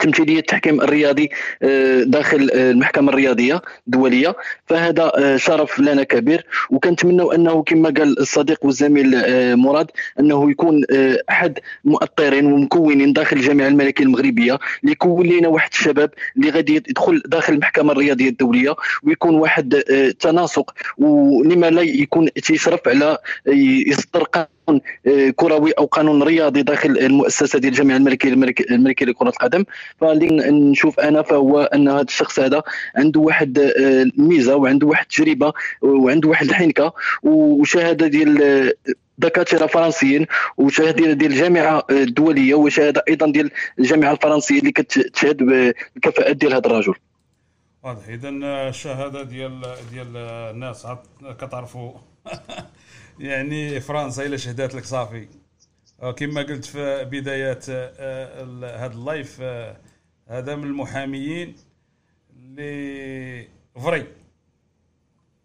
[0.00, 1.30] تمثيليه التحكيم الرياضي
[1.62, 4.36] آه، داخل المحكمة الرياضية الدولية.
[4.66, 6.46] فهذا شرف لنا كبير.
[6.70, 9.10] وكنتمنوا أنه كما قال الصديق والزميل
[9.56, 10.84] مراد أنه يكون
[11.30, 17.22] أحد مؤطرين ومكونين داخل الجامعة الملكيه المغربية اللي يكون لنا واحد الشباب اللي غادي يدخل
[17.26, 19.74] داخل المحكمة الرياضية الدولية ويكون واحد
[20.20, 24.48] تناسق ولما لا يكون تيشرف على يصدر آه،
[25.36, 28.32] كروي أو قانون رياضي داخل المؤسسة ديال الجامعة الملكيه
[28.70, 29.64] الملكيه لكرة القدم.
[30.00, 32.62] فاللي نشوف أنا فهو أن هذا الشخص هذا
[32.96, 35.52] عنده واحد الميزه آه، وعنده واحد التجربه
[35.82, 38.72] وعنده واحد الحنكة وشهادة ديال آه،
[39.18, 46.54] دكاترة فرنسيين وشهادة ديال الجامعة الدوليه وشهادة أيضا ديال الجامعة الفرنسية اللي كتشهد بالكفاءات ديال
[46.54, 46.94] هذا الرجل.
[47.82, 48.08] واضح.
[48.08, 48.28] اذا
[48.68, 50.86] الشهاده ديال ديال الناس
[51.40, 51.92] كتعرفوا.
[53.20, 55.28] يعني فرنسا إلا شهدات لك صافي.
[56.02, 59.76] آه، كما قلت في بدايات آه، هذا اللايف آه،
[60.28, 61.54] هذا من المحاميين
[62.36, 64.06] اللي فري.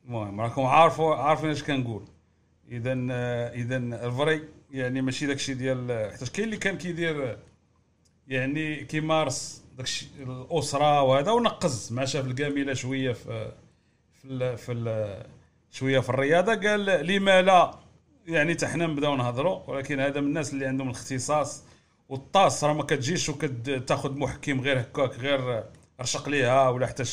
[0.05, 2.05] المهم راكم عارفوا عارفين اش كنقول.
[2.71, 2.93] اذا
[3.53, 7.37] اذا الفري يعني ماشي داكشي ديال حيت كاين اللي كان كيدير
[8.27, 13.51] يعني كيمارس داكشي الأسرة وهذا ونقز مع شاف الكامله شوية في
[14.21, 14.73] في في
[15.75, 17.71] شوية في الرياضة قال لما لا؟
[18.27, 21.63] يعني حتى حنا نبداو نهضروا ولكن هذا من الناس اللي عندهم الاختصاص
[22.09, 22.63] والطاس.
[22.63, 25.63] راه ما كتجيش وكتاخذ محكم غير هكاك غير
[26.01, 27.03] رشق ليها ولا حتى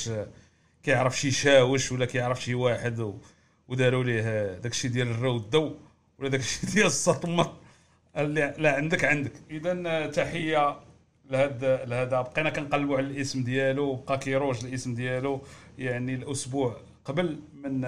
[0.82, 3.14] كيعرف شي شاوش ولا كيعرف شي واحد
[3.68, 5.76] وداروا ليه داكشي ديال الرو الضو
[6.18, 7.52] ولا داكشي ديال السطمة.
[8.16, 9.32] اللي لا عندك عندك.
[9.50, 10.80] اذا تحية
[11.30, 12.20] لهذا لهذا.
[12.20, 15.40] بقينا كنقلبوا على الاسم ديالو بقى كيروج الاسم ديالو
[15.78, 16.76] يعني الأسبوع.
[17.04, 17.80] قبل من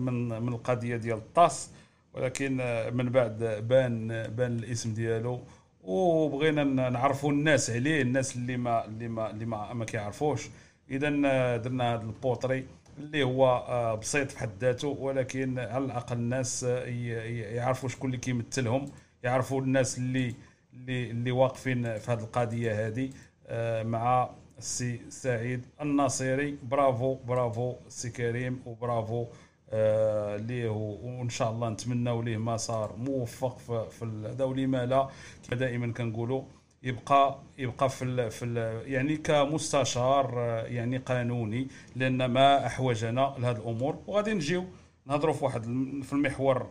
[0.00, 1.70] من من القضية ديال الطاس
[2.14, 2.56] ولكن
[2.92, 5.40] من بعد بان بان الاسم ديالو
[5.84, 10.48] وبغينا نعرفوا الناس عليه الناس اللي ما اللي ما اللي ما, ما كيعرفوش.
[10.90, 11.08] اذا
[11.56, 12.66] درنا هذا البورتري
[12.98, 18.90] اللي هو آه، بسيط في حد ذاته ولكن على الأقل الناس يعرفوا شكون اللي كيمثلهم
[19.22, 20.34] يعرفوا الناس اللي
[20.74, 23.10] اللي اللي واقفين في هذه القضية هذه
[23.46, 26.58] آه، مع السي سعيد الناصري.
[26.70, 29.26] برافو برافو السي كريم وبرافو
[29.70, 35.08] آه ليه وإن شاء الله نتمنوا ليه مسار موفق في, هذا ولما لا.
[35.52, 36.42] دائما كنقولوا
[36.82, 38.56] يبقى يبقى في ال في ال
[38.92, 43.98] يعني كمستشار آه، يعني قانوني لأن ما أحوجنا لهذه الأمور.
[44.06, 44.64] وغادي نجيو
[45.06, 45.62] نهضروا في واحد
[46.02, 46.66] في المحور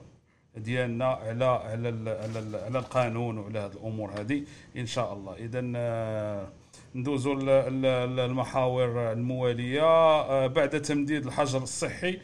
[0.57, 4.43] ديالنا على على على, على القانون وعلى هذه الأمور هذه
[4.77, 5.33] إن شاء الله.
[5.35, 6.47] اذا آه،
[6.95, 7.35] ندوزوا
[8.25, 9.81] المحاور الموالية.
[9.83, 12.19] آه، بعد تمديد الحجر الصحي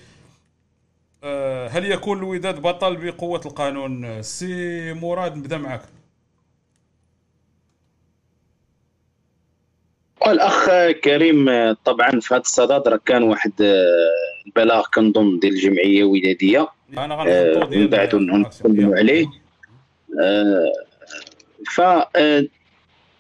[1.23, 5.81] آه، هل يكون الوداد بطل بقوة القانون؟ سي مراد نبدأ معك
[10.27, 10.69] الاخ
[11.03, 11.45] كريم
[11.85, 13.51] طبعا في هذا الصدد راه كان واحد
[14.47, 16.67] البلاغ كنظن ديال الجمعية الودادية.
[16.97, 17.23] أنا
[17.65, 19.27] من بعد نتكلموا عليه.
[21.75, 21.81] ف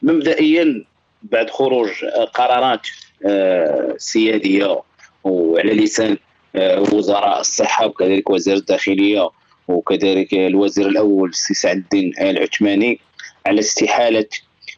[0.01, 0.85] مبدئيا
[1.31, 1.89] بعد خروج
[2.33, 2.87] قرارات
[3.25, 4.81] آه، سيادية
[5.23, 6.17] وعلى لسان
[6.55, 9.29] آه، وزراء الصحة وكذلك وزير الداخلية
[9.67, 12.99] وكذلك الوزير الأول السي سعد الدين العثماني
[13.45, 14.27] على استحالة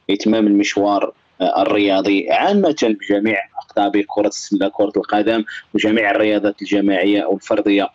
[0.10, 7.90] إتمام المشوار آه، الرياضي عامة بجميع أقطاب كرة السلة كرة القدم وجميع الرياضات الجماعية والفردية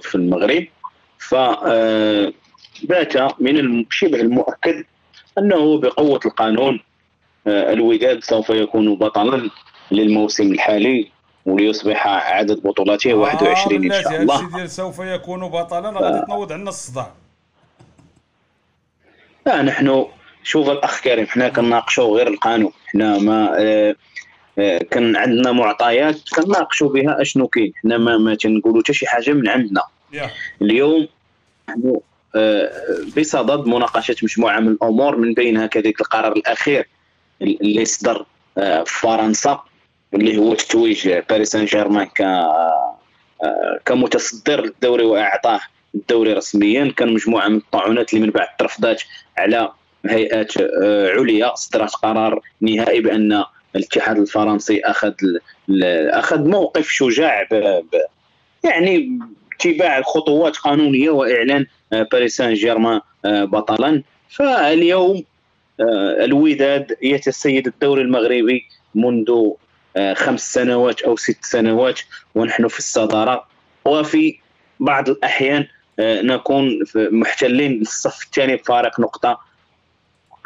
[0.00, 0.66] في المغرب.
[1.18, 1.34] ف
[2.82, 4.84] بات من شبه المؤكد
[5.38, 6.87] أنه بقوة القانون آه،
[7.46, 9.50] الوداد سوف يكون بطلا
[9.90, 11.10] للموسم الحالي
[11.46, 14.56] وليصبح عدد بطولاته 21 آه إن شاء الله.
[14.56, 15.90] ديال سوف يكون بطلا.
[15.90, 17.12] غادي تنوض عندنا الصداع
[19.46, 20.06] لا نحن
[20.42, 22.72] شوف الأخ كريم حنا كنناقشوا غير القانون.
[22.86, 23.96] حنا ما آه
[24.58, 27.72] آه كان عندنا معطيات كنناقشوا بها أشنو كاين.
[27.82, 29.82] حنا ما, ما تنقولوا حتى شي حاجة من عندنا.
[30.12, 30.28] yeah.
[30.62, 31.08] اليوم
[31.68, 32.00] نحن
[32.36, 32.70] آه
[33.16, 36.88] بصدد مناقشة مجموعة من الأمور من بينها كذلك القرار الأخير.
[37.42, 38.26] اللي صدر
[38.58, 39.60] آه، في فرنسا
[40.14, 42.22] اللي هو تتويج باريس سان جيرمان ك
[43.84, 45.60] كمتصدر للدوري وأعطاه
[45.94, 46.92] الدوري رسميا.
[46.96, 49.02] كان مجموعة من الطاعنات اللي من بعد ترفضات
[49.38, 49.72] على
[50.06, 50.52] هيئات
[51.18, 51.54] عليا.
[51.54, 53.44] صدرت قرار نهائي بأن
[53.76, 55.14] الاتحاد الفرنسي أخذ
[56.10, 57.54] أخذ موقف شجاع ب...
[57.54, 58.00] ب...
[58.64, 59.18] يعني
[59.60, 64.02] اتباع الخطوات قانونية وإعلان باريس سان جيرمان بطلا.
[64.28, 65.24] فاليوم
[65.80, 69.50] الوداد يتسيد الدوري المغربي منذ
[70.14, 72.00] خمس سنوات أو ست سنوات
[72.34, 73.46] ونحن في الصدارة.
[73.84, 74.38] وفي
[74.80, 75.66] بعض الأحيان
[76.00, 79.40] نكون محتلين الصف الثاني بفارق نقطة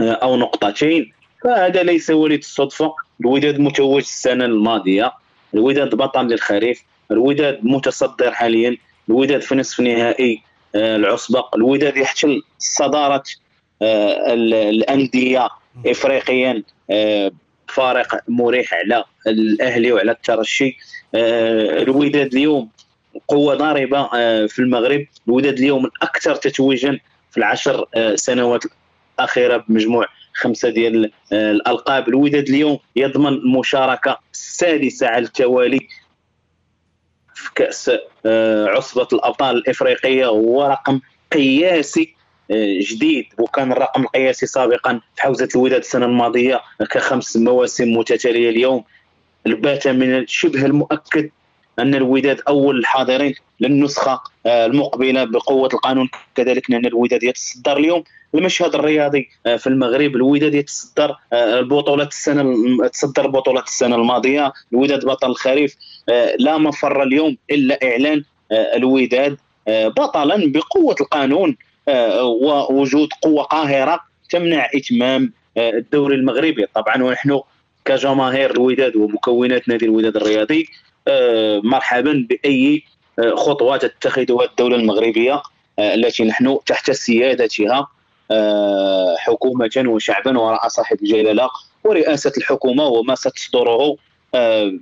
[0.01, 1.13] أو نقطتين.
[1.45, 2.95] فهذا ليس وليد الصدفة.
[3.21, 5.13] الوداد متوج السنة الماضية.
[5.55, 6.83] الوداد بطل للخريف.
[7.11, 8.77] الوداد متصدر حاليا.
[9.09, 10.43] الوداد في نصف نهائي
[10.75, 11.45] آه، العصبة.
[11.55, 13.42] الوداد يحتل صدارة آه،
[13.83, 15.49] الأندية
[15.87, 17.31] افريقيا آه،
[17.69, 20.79] فارق مريح على الأهلي وعلى الترشي.
[21.15, 22.69] الوداد اليوم
[23.29, 24.09] قوة ضاربة
[24.47, 25.07] في المغرب.
[25.29, 26.99] الوداد اليوم الاكثر تتويجا
[27.31, 28.65] في العشر سنوات
[29.19, 32.09] الأخيرة بمجموع خمسة ديال الألقاب.
[32.09, 35.89] الوداد اليوم يضمن المشاركه السادسه على التوالي
[37.43, 37.91] في كأس
[38.27, 41.01] آه، عصبة الأبطال الإفريقية هو رقم
[41.33, 42.22] قياسي آه،
[42.81, 48.85] جديد وكان الرقم القياسي سابقا في حوزة الوداد السنة الماضية كخمس مواسم متتالية اليوم.
[49.47, 51.31] البات من شبه المؤكد
[51.79, 56.09] أن الوداد أول الحاضرين للنسخة آه، المقبلة بقوة القانون.
[56.35, 58.05] كذلك أن الوداد يتصدر اليوم.
[58.35, 62.45] المشهد الرياضي آه، في المغرب الوداد يتصدر آه، البطولات السنة
[62.89, 64.53] تصدر بطولات السنة الماضية.
[64.73, 65.77] الوداد بطل الخريف
[66.39, 69.37] لا مفر اليوم إلا إعلان الوداد
[69.69, 71.57] بطلا بقوة القانون.
[71.89, 76.67] ووجود قوة قاهرة تمنع إتمام الدوري المغربي.
[76.75, 77.41] طبعا ونحن
[77.85, 80.69] كجماهير الوداد ومكونات نادي الوداد الرياضي
[81.09, 82.85] آه، مرحبا بأي
[83.19, 85.43] آه، خطوات تتخذها الدولة المغربية
[85.79, 87.89] آه، التي نحن تحت سيادتها
[89.19, 91.51] حكومة وشعبا وراء صاحب الجلالة
[91.85, 93.97] ورئاسة الحكومة وما ستصدره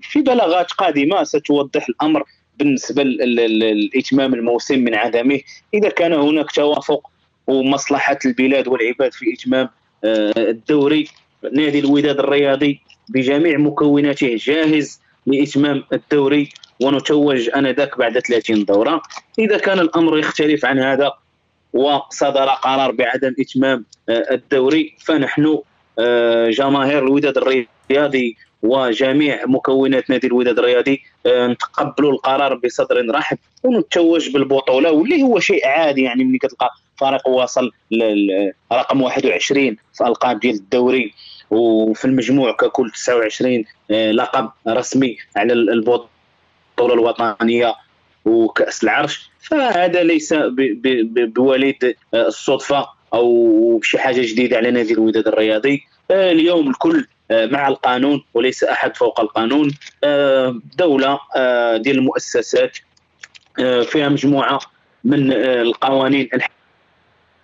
[0.03, 2.25] في بلاغات قادمة ستوضح الأمر.
[2.61, 5.41] بالنسبة لإتمام الموسم من عدمه
[5.75, 7.11] إذا كان هناك توافق
[7.47, 9.69] ومصلحة البلاد والعباد في إتمام
[10.05, 11.09] الدوري
[11.53, 16.49] نادي الوداد الرياضي بجميع مكوناته جاهز لإتمام الدوري
[16.83, 19.03] ونتوج آنذاك بعد 30 دورة.
[19.39, 21.13] إذا كان الأمر يختلف عن هذا
[21.73, 25.59] وصدر قرار بعدم إتمام آه، الدوري فنحن
[25.99, 34.31] آه، جماهير الوداد الرياضي وجميع مكونات نادي الوداد الرياضي آه، نتقبلوا القرار بصدر رحب ونتوج
[34.31, 37.71] بالبطولة واللي هو شيء عادي يعني ملي كتلقى فريق واصل
[38.73, 41.15] رقم 21 في ألقاب ديال الدوري
[41.51, 46.09] وفي المجموع ككل 29 آه، لقب رسمي على البطولة
[46.79, 47.75] الوطنية
[48.25, 49.31] وكأس العرش.
[49.41, 50.35] فهذا ليس
[51.15, 55.83] بوليد آه، الصدفة أو بشي حاجة جديدة على نادي الوداد الرياضي.
[56.11, 59.71] اليوم الكل مع القانون وليس أحد فوق القانون.
[60.79, 61.19] دولة
[61.77, 62.79] ديال المؤسسات
[63.85, 64.61] فيها مجموعة
[65.05, 66.29] من القوانين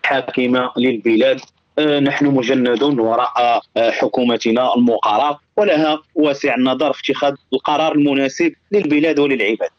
[0.04, 1.40] الحاكمة للبلاد.
[1.78, 9.18] آه، نحن مجندون وراء آه، حكومتنا المقرر ولها واسع النظر في اتخاذ القرار المناسب للبلاد
[9.18, 9.70] وللعباد.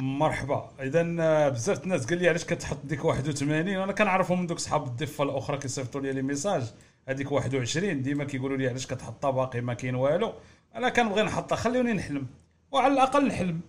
[0.00, 0.70] مرحبا.
[0.82, 4.86] اذا آه، بزاف الناس قال لي علاش كتحط ديك 81 أنا كنعرفهم من دوك صحاب
[4.86, 6.62] الضفة الأخرى كيصيفطوا لي لي ميساج.
[7.08, 10.32] هذيك 21 ديما كيقولوا لي علاش كتحطها باقي ما كاين والو؟
[10.74, 12.26] أنا كنبغي نحطها خليوني نحلم.
[12.72, 13.60] وعلى الأقل نحلم.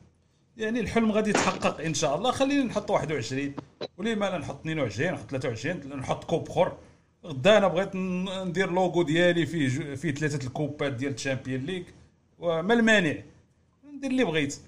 [0.58, 2.32] يعني الحلم غادي يتحقق إن شاء الله.
[2.32, 3.54] خليني نحط 21
[3.98, 6.78] وليه ما لا نحط 22 نحط 23 نحط كوب أخر.
[7.26, 7.96] غدا أنا بغيت
[8.46, 11.84] ندير لوغو ديالي فيه فيه ثلاثة الكوبات ديال الـ Champions League.
[12.40, 13.16] وما المانع.
[13.94, 14.60] ندير اللي بغيت.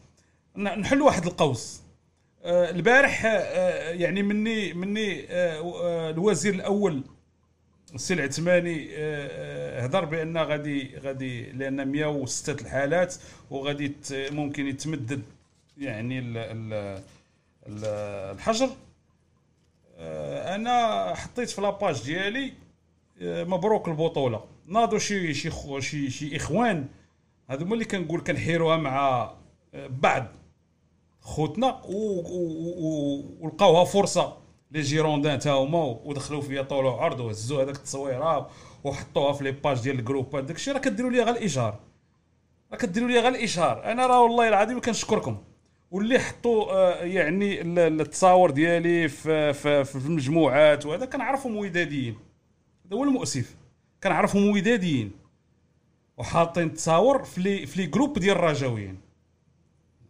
[0.58, 1.82] نحل واحد القوس.
[2.44, 7.04] آه، البارح آه، يعني مني مني آه، الوزير الأول
[7.96, 8.90] السي العثماني
[9.86, 13.16] هضر بأن غادي غادي لأن 106 الحالات
[13.50, 15.22] وغادي ممكن يتمدد
[15.78, 16.20] يعني
[17.68, 18.70] الحجر.
[19.98, 22.54] آه، أنا حطيت في لاباج ديالي
[23.22, 24.44] آه، مبروك البطولة.
[24.68, 26.88] ناضوا شي شي شي شي إخوان
[27.48, 29.32] هذوما اللي كنقول كنحيروها مع
[29.74, 30.26] آه، بعض
[31.22, 31.82] خوتنا
[33.42, 34.38] ولقاوها فرصة.
[34.72, 38.50] les Girondins تا هما ودخلوا فيا طول وعرض وهزوا هذاك التصويره
[38.84, 41.80] وحطوها في les pages ديال الـ groupes داكشي راه كديروا لي غير الايجار
[42.72, 45.38] راه كديروا لي غير الايجار أنا راه والله العظيم كنشكركم.
[45.92, 52.18] واللي حطوا آه، يعني التصاور ديالي في في, في المجموعات وهذا كنعرفهم وداديين
[52.86, 53.56] هذا هو المؤسف.
[54.04, 55.12] كنعرفهم وداديين
[56.18, 59.00] وحاطين تصاور في لي في les groupes ديال الرجاويين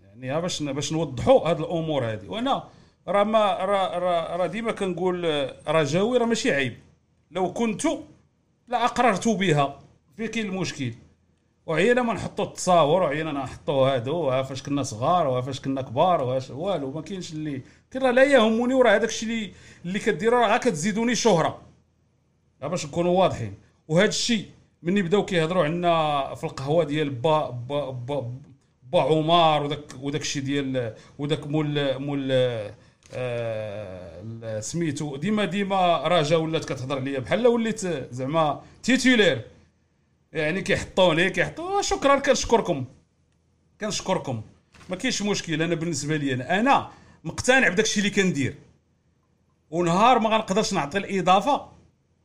[0.05, 2.64] يعني باش باش نوضحوا هاد الأمور هذه وأنا
[3.10, 6.78] راه ما راه راه راه ديما كنقول آه، رجاوي راه ماشي عيب.
[7.32, 7.84] لو كنت
[8.68, 9.80] لا أقررت بها.
[10.18, 10.93] في كاين المشكل
[11.66, 16.24] وعينا ما نحطوا التصاور وعينا نحطوا هادو ها فاش كنا صغار وها فاش كنا كبار
[16.24, 17.62] واش والو ما كاينش اللي
[17.95, 19.53] راه لا يهمني وراه هذاك الشيء اللي
[19.86, 21.62] اللي كديروا راه كتزيدوني شهرة.
[22.62, 23.53] باش نكونوا واضحين؟
[23.88, 24.45] وهذا الشيء
[24.84, 28.32] مني بداو كيهضروا عندنا في القهوة ديال با با با,
[28.84, 32.32] با عمر وداك وداك الشيء ديال وداك مول مول
[33.14, 35.16] آه سميتو.
[35.16, 39.45] ديما ديما راجا ولات كتهضر ليا بحال وليت زعما titulaire
[40.34, 42.86] يعني كيحطوني كيحطوا شكرا كنشكركم.
[43.82, 44.41] كنشكركم.
[44.89, 45.62] ما كاينش مشكل.
[45.62, 46.89] أنا بالنسبة لي أنا أنا
[47.24, 48.55] مقتنع بداك الشيء اللي كندير.
[49.70, 51.70] ونهار ما غنقدرش نعطي الإضافة.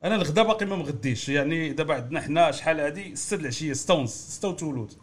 [0.04, 1.28] أنا الغدا باقي ما مغديش.
[1.28, 4.94] يعني دابا عندنا حنا شحال هادي؟ 6 العشية 6 ونص 6 وثلث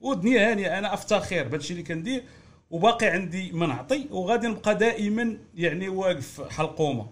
[0.00, 2.24] ودنيا هانية أنا افتخر بهادشي اللي كندير
[2.70, 7.06] وباقي عندي ما نعطي وغادي نبقى دائما يعني واقف حلقومه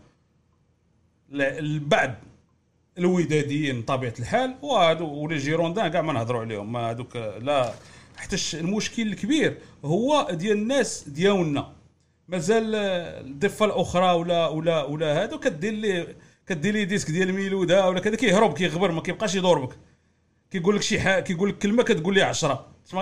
[1.32, 2.14] البعد
[2.98, 6.72] الوداديين بطبيعه الحال وهادو ولي جيروندان كاع ما نهضروا عليهم.
[6.72, 7.72] ما هذوك لا
[8.16, 11.72] حتى المشكل الكبير هو ديال الناس ديالنا.
[12.28, 16.14] مازال الضفة الأخرى ولا ولا ولا هادو كدير لي
[16.46, 19.78] كدير لي ديسك ديال ميلودا ولا كذا كيهرب كيغبر ما كيبقاش يضربك.
[20.50, 23.00] كيقول لك شي حاجة كيقول لك كلمة كتقول لي 10 ما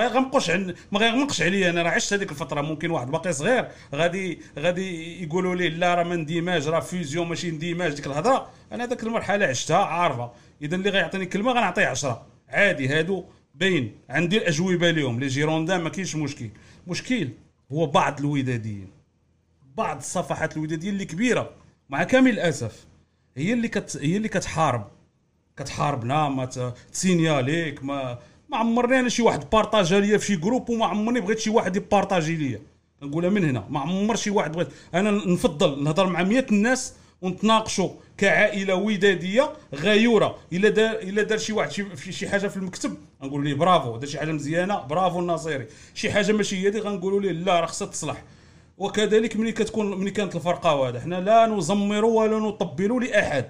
[0.49, 5.23] عن ما غيغمقش عليا أنا راه عشت هذيك الفترة ممكن واحد باقي صغير غادي غادي
[5.23, 8.51] يقولوا لي لا راه ما اندماج راه fusion ماشي اندماج ديك الهضرة.
[8.73, 10.33] أنا هذيك المرحلة عشتها عارفة.
[10.63, 13.25] اذا اللي غيعطيني كلمة غنعطيه 10 عادي هادو
[13.55, 13.95] باين.
[14.11, 16.49] عندي الأجوبة لهم les Girondins ما كاينش مشكل.
[16.87, 17.29] مشكل
[17.73, 18.89] هو بعض الوداديين.
[19.77, 21.51] بعض الصفحات الودادية اللي كبيرة.
[21.89, 22.87] مع كامل الأسف
[23.37, 24.91] هي اللي كت هي اللي كتحارب.
[25.57, 26.45] كتحاربنا ما
[26.93, 28.19] تسينياليك ما
[28.49, 31.77] ما عمرني أنا شي واحد بارطاجا ليا في شي groupe وما عمرني بغيت شي واحد
[31.77, 32.61] يبارطاجي ليا.
[33.03, 34.69] نقولها من هنا ما عمر شي واحد بغيت.
[34.95, 40.39] أنا نفضل نهضر مع 100 الناس ونتناقشوا كعائلة ودادية غيورة.
[40.53, 44.09] إلا دار إلا دار شي واحد شي, شي حاجة في المكتب نقول ليه برافو دار
[44.09, 47.89] شي حاجة مزيانة برافو الناصيري شي حاجة ماشي هي دي غنقولوا ليه لا راه خصها
[47.89, 48.23] تصلح.
[48.79, 53.49] وكذلك ملي كتكون ملي كانت الفرقة هذا حنا لا نزمر ولا نطبل لأحد.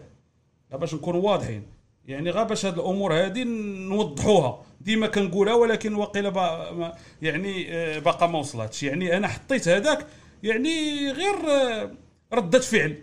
[0.73, 1.76] باش نكونوا واضحين.
[2.07, 3.45] يعني غير باش هاد الأمور هذه
[3.89, 4.63] نوضحوها.
[4.81, 10.07] ديما كنقولها ولكن واقيلا يعني آه، باقا ما وصلتش يعني أنا حطيت هذاك
[10.43, 11.91] يعني غير آه،
[12.33, 13.03] ردة فعل.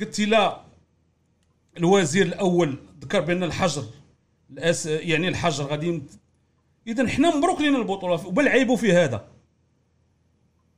[0.00, 0.60] قلت لا
[1.76, 3.84] الوزير الأول ذكر بأن الحجر
[4.50, 6.02] الأس يعني الحجر غادي
[6.86, 8.26] اذا حنا مبروك لنا البطولة.
[8.26, 9.28] وما العيب في هذا؟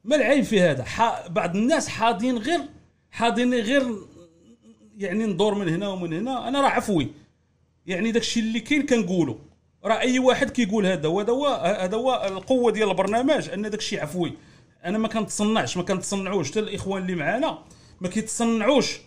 [0.05, 0.87] ما العيب في هذا؟
[1.29, 2.61] بعض الناس حاضين غير
[3.11, 3.97] حاضين غير
[4.99, 6.49] يعني ندور من هنا ومن هنا.
[6.49, 7.22] أنا راه عفوي.
[7.87, 9.37] يعني داكشي اللي كاين كنقولوا
[9.85, 11.47] راه أي واحد كيقول هذا وهذا هو
[11.81, 14.33] هذا هو القوة ديال البرنامج أن داكشي عفوي.
[14.85, 16.51] أنا ما كنتصنعش ما كنتصنعوش.
[16.51, 17.59] حتى الإخوان اللي معانا
[18.01, 19.01] ما كيتصنعوش.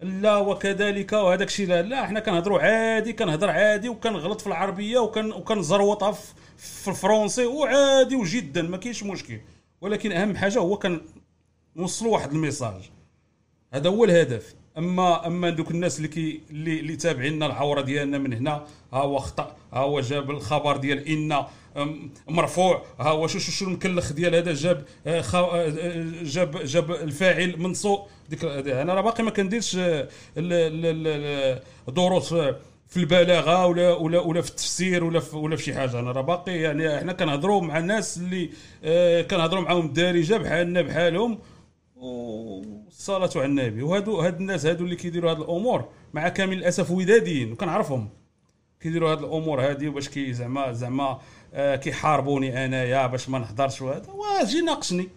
[0.00, 5.32] لا وكذلك وهذاك الشيء لا لا حنا كنهضروا عادي كنهضر عادي وكنغلط في العربية وكن
[5.32, 6.12] وكنزروطها
[6.56, 9.40] في الفرونسي وعادي وجدا ما كاينش مشكل.
[9.80, 11.00] ولكن أهم حاجة هو كان
[11.76, 12.90] نوصلوا واحد الـ message.
[13.72, 14.54] هذا هو الهدف.
[14.78, 19.18] اما أما دوك الناس اللي كي اللي, اللي تابعين العوره ديالنا من هنا ها هو
[19.18, 21.44] خطأ ها هو جاب الخبر ديال إن
[22.28, 25.68] مرفوع ها هو شو شو شو المكلخ ديال هذا جاب آه، آه،
[26.22, 28.00] جاب جاب الفاعل منصوب
[28.30, 29.76] ديك أنا راه باقي ما كنديرش
[31.88, 32.34] دروس
[32.88, 35.98] في البلاغة ولا ولا ولا في التفسير ولا في ولا في شي حاجة.
[36.00, 38.50] أنا راه باقي يعني إحنا كنهضروا مع الناس اللي
[38.84, 41.38] آه، كنهضروا معاهم الدارجة بحالنا بحالهم
[42.04, 47.52] والصلاه على النبي وهادو هاد الناس هادو اللي كيديروا هاد الأمور مع كامل الأسف وداديين
[47.52, 48.08] وكنعرفهم.
[48.80, 51.18] كيديروا هاد الأمور هادي باش كي زعما زعما
[51.54, 54.12] آه كيحاربوني أنايا باش ما نهضرش وهذا.
[54.12, 55.08] واجي ناقشني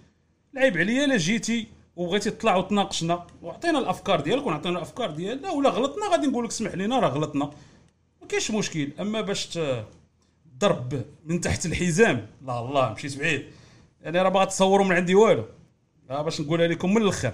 [0.54, 3.26] العيب عليا الا جيتي وبغيتي تطلع وتناقشنا.
[3.42, 7.46] وعطينا الأفكار ديالك ونعطينا الأفكار ديالنا ولا غلطنا غادي نقول لك اسمح لينا راه غلطنا.
[8.22, 8.90] ما كاينش مشكل.
[9.00, 9.60] أما باش
[10.60, 13.46] تضرب من تحت الحزام لا الله مشيت بعيد
[14.02, 15.46] يعني راه باغا تصوروا من عندي والو.
[16.10, 17.34] باش نقولها لكم من الآخر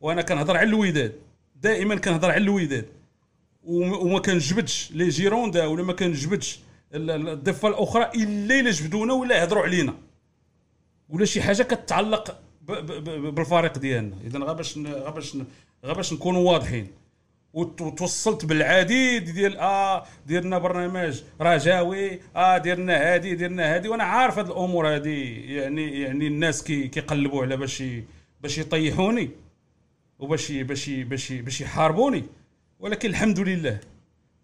[0.00, 1.12] وأنا كنهضر على الوداد
[1.56, 2.86] دائما كنهضر على الوداد
[3.64, 6.60] وما كنجبدش لي جيروندا ولا ما كنجبدش
[6.94, 9.94] الضفة الأخرى إلا إلا جبدونا ولا يهضروا علينا.
[11.08, 14.16] ولا شي حاجة كتعلق بالفريق ديالنا.
[14.24, 15.36] اذا غا باش غا باش
[15.84, 16.88] غا باش نكونوا واضحين.
[17.54, 24.46] وتوصلت بالعديد ديال آه ديرنا برنامج رجاوي آه ديرنا هادي ديرنا هادي وأنا عارف هاد
[24.46, 25.54] الأمور هادي.
[25.54, 27.82] يعني يعني الناس كي كيقلبوا على باش
[28.40, 29.30] باش يطيحوني
[30.18, 32.24] وباش باش باش باش يحاربوني.
[32.80, 33.80] ولكن الحمد لله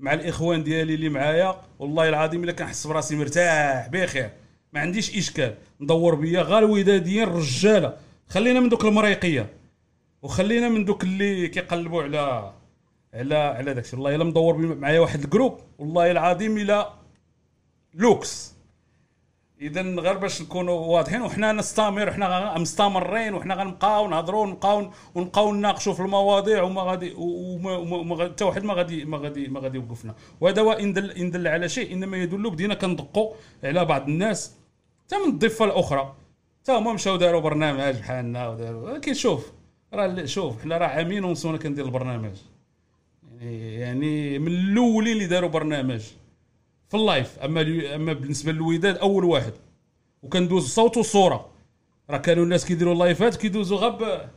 [0.01, 4.31] مع الإخوان ديالي اللي معايا والله العظيم إلا كنحس براسي مرتاح بخير
[4.73, 5.55] ما عنديش إشكال.
[5.81, 7.97] ندور بيا غير الوداديين رجاله
[8.29, 9.47] خلينا من دوك المريقية
[10.23, 12.53] وخلينا من دوك اللي كيقلبوا على
[13.15, 15.61] على على داكشي والله إلا مدور معايا واحد الـ groupe.
[15.79, 16.93] والله العظيم إلا
[17.95, 18.59] لوكس.
[19.61, 25.93] اذا غير باش نكونوا واضحين وحنا نستمر وحنا مستمرين وحنا غنبقاو نهضروا ونبقاو ونبقاو نناقشوا
[25.93, 30.15] في المواضيع وما غادي وما حتى واحد ما غادي ما غادي ما غادي يوقفنا.
[30.41, 31.93] وهذا هو إن دل إن دل على شيء.
[31.93, 33.35] إنما يدل بدينا كندقوا
[33.65, 34.57] على بعض الناس
[35.07, 36.17] حتى من الضفة الأخرى.
[36.63, 39.53] حتى هما مشاو داروا برنامج بحالنا وداروا ولكن شوف
[39.95, 42.37] راه شوف حنا راه عامين ونصونا كندير البرنامج.
[43.41, 46.01] يعني يعني من الاولين اللي داروا برنامج
[46.89, 47.39] في الـ live.
[47.39, 47.61] أما
[47.95, 49.53] أما بالنسبة للوداد أول واحد.
[50.23, 51.51] وكندوز صوت وصورة.
[52.11, 54.31] راه كانوا الناس كيديروا الـ lives كيدوزوا غاب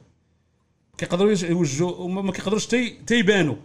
[0.97, 3.55] كيقدروا يوجهوا ما ما كيقدروش تي تيبانوا.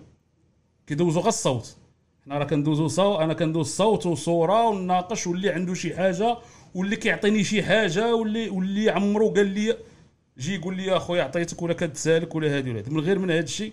[0.87, 1.76] كيدوزوا غير الصوت.
[2.24, 6.37] حنا راه كندوزوا صوت أنا كندوز صوت وصورة ونناقش واللي عنده شي حاجة
[6.74, 9.76] واللي كيعطيني شي حاجة واللي واللي عمرو قال لي
[10.39, 12.91] جي يقول لي أخويا عطيتك ولا كتسالك ولا هادي ولا هادي.
[12.91, 13.72] من غير من هذا الشيء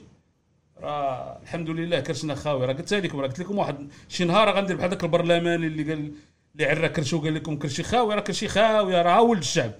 [0.82, 2.66] راه الحمد لله كرشنا خاوي.
[2.66, 6.12] راه قلت لكم راه قلت لكم واحد شي نهار غندير بحال ذاك البرلماني اللي قال
[6.56, 9.72] اللي عرى كرشو قال لكم كرشي خاوي راه كرشي خاوي راه ولد الشعب.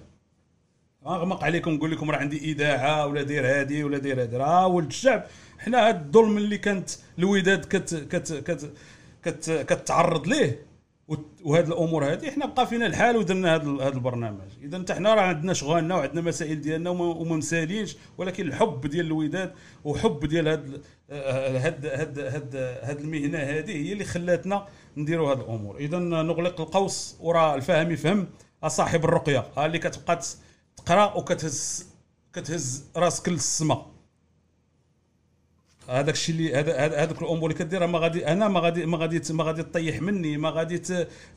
[1.06, 4.36] اغمق عليكم نقول لكم راه عندي اذاعه ولا دير هادي ولا دير هادي.
[4.36, 5.24] راه ولد الشعب.
[5.58, 8.72] حنا هاد الظلم اللي كانت الوداد كت كت كت
[9.24, 10.66] كت كتعرض ليه
[11.44, 14.48] وهاد الأمور هذه حنا بقى فينا الحال ودرنا هذا البرنامج.
[14.62, 19.52] إذا حتى حنا راه عندنا شغلنا وعندنا مسائل ديالنا وما مسالينش ولكن الحب ديال الوداد
[19.84, 25.40] وحب ديال هاد آه، هاد هاد هاد هاد المهنة هذه هي اللي خلاتنا نديروا هاد
[25.40, 25.76] الأمور.
[25.76, 28.26] إذا نغلق القوس وراه الفهم يفهم
[28.66, 30.20] صاحب الرقية اللي كتبقى
[30.76, 31.86] تقرأ وكتهز
[32.32, 33.93] كتهز راسك للسما.
[35.88, 39.32] هذاك الشيء اللي هذا هذوك الأمور اللي كديرها ما غادي أنا ما غادي ما غادي
[39.32, 40.82] ما غادي تطيح مني ما غادي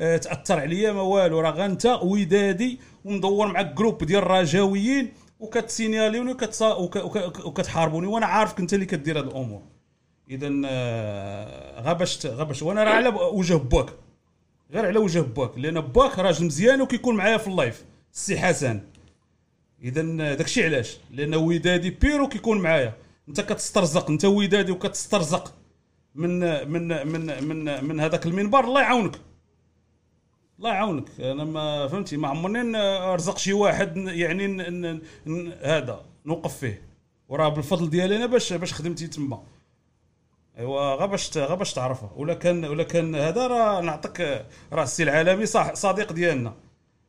[0.01, 1.39] آه، تأثر عليا ما والو.
[1.39, 6.31] راه أنت ودادي ومدور معك groupe ديال الرجاويين وكتسينياليوني
[7.45, 9.61] وكتحاربوني وأنا عارفك أنت اللي كدير هذه الأمور.
[10.29, 13.89] اذا آه، غا باش غا باش وأنا راه على وجه باك.
[14.71, 17.85] غير على وجه باك لأن باك راجل مزيان وكيكون معايا في ال live.
[18.13, 18.81] السي حسن.
[19.83, 20.01] اذا
[20.33, 22.93] داكشي علاش؟ لأن ودادي بيرو كيكون معايا.
[23.27, 25.53] انت كتسترزق انت ودادي وكتسترزق
[26.15, 29.21] من من من من من هذاك المنبر الله يعاونك.
[30.57, 31.21] الله يعاونك.
[31.21, 36.81] أنا ما فهمتي ما عمرني ارزق شي واحد يعني ن ن ن هذا نوقف فيه.
[37.29, 39.43] وراه بالفضل ديالي أنا باش باش خدمتي تما.
[40.57, 45.03] أيوا غا باش غا باش تعرفها ولا كان ولا كان هذا راه نعطيك راه السي
[45.03, 46.53] العالمي صح صديق ديالنا.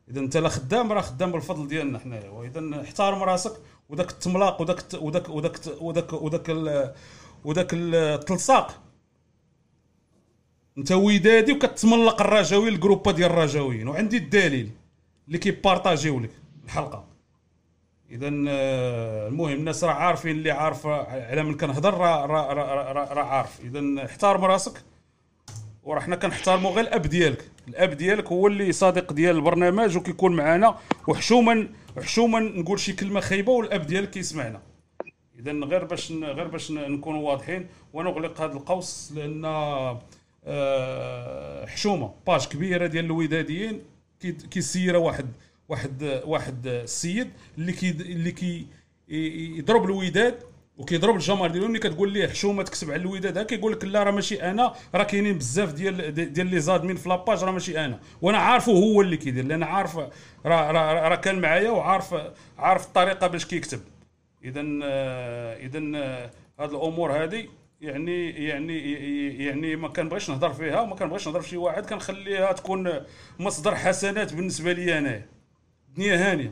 [0.09, 2.29] إذا انت لا خدام راه خدام بالفضل ديالنا حنايا.
[2.29, 3.53] وإذا احترم راسك
[3.89, 6.49] وداك التملاق وداك وداك وداك وداك وداك
[7.43, 8.81] وداك التلصاق
[10.77, 14.69] انت ودادي وكتملق الرجاوي الجروبا ديال الرجاويين وعندي الدليل
[15.27, 16.29] اللي كيبارطاجيو لك
[16.65, 17.05] الحلقة.
[18.11, 20.91] اذا آه، المهم الناس راه عارفين اللي عارفه
[21.29, 23.59] على من كنهضر راه راه- راه عارف.
[23.61, 24.83] اذا احترم راسك.
[25.83, 27.51] وراه حنا كنحترموا غير الأب ديالك.
[27.69, 30.75] الاب ديالك هو اللي صادق ديال البرنامج وكيكون معنا
[31.07, 31.67] وحشوما
[31.97, 34.61] حشوما نقول شي كلمة خايبة والاب ديالك كيسمعنا
[35.39, 39.45] اذا غير باش غير باش نكونوا واضحين ونغلق هذا القوس لأن
[40.45, 43.81] آه، حشومة باج كبيرة ديال الوداديين.
[44.21, 45.25] كي- كيسيرها واحد
[45.69, 48.65] واحد واحد السيد اللي كي اللي كي
[49.57, 50.43] يضرب الوداد
[50.79, 54.11] وكيضرب الجماهير ديالهم اللي كتقول ليه حشومة تكسب على الوداد ها كيقول لك لا راه
[54.11, 57.99] ماشي أنا راه كاينين بزاف ديال ديال لي زادمين في la page راه ماشي أنا.
[58.21, 59.97] وأنا عارفه هو اللي كيدير لأن عارف
[60.45, 62.15] راه راه كان معايا وعارف
[62.57, 63.79] عارف الطريقة باش كيكتب.
[64.43, 64.61] اذا
[65.65, 65.79] اذا
[66.59, 67.45] هاد الأمور هذه
[67.81, 68.93] يعني يعني
[69.45, 72.93] يعني ما كنبغيش نهضر فيها وما كنبغيش نهضر في شي واحد كنخليها تكون
[73.39, 75.25] مصدر حسنات بالنسبة لي انايا
[75.95, 76.51] دنيا هانية.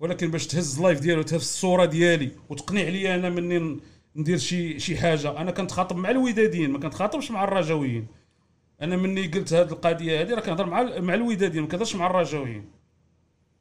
[0.00, 3.80] ولكن باش تهز اللايف ديالو تهز الصورة ديالي وتقنع لي أنا مني
[4.16, 8.06] ندير شي شي حاجة أنا كنتخاطب مع الوداديين ما كنتخاطبش مع الرجاويين
[8.82, 12.64] أنا مني قلت هذه القضية هذه راه كنهضر مع مع الوداديين ما كنهضرش مع الرجاويين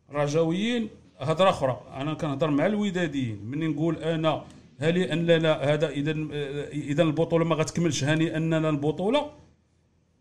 [0.10, 4.44] الرجاويين هضرة أخرى أنا كنهضر مع الوداديين مني نقول أنا
[4.80, 6.12] هل أن لا هذا اذا
[6.72, 9.32] إذا البطولة ما غتكملش هاني اننا البطولة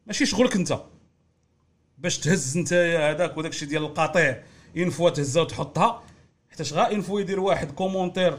[0.07, 0.79] ماشي شغلك أنت.
[1.99, 4.43] باش تهز أنت هذاك وداك الشيء ديال القطيع.
[4.77, 6.03] un faux تهزها وتحطها.
[6.51, 8.39] حيتاش غا un faux يدير واحد commentaire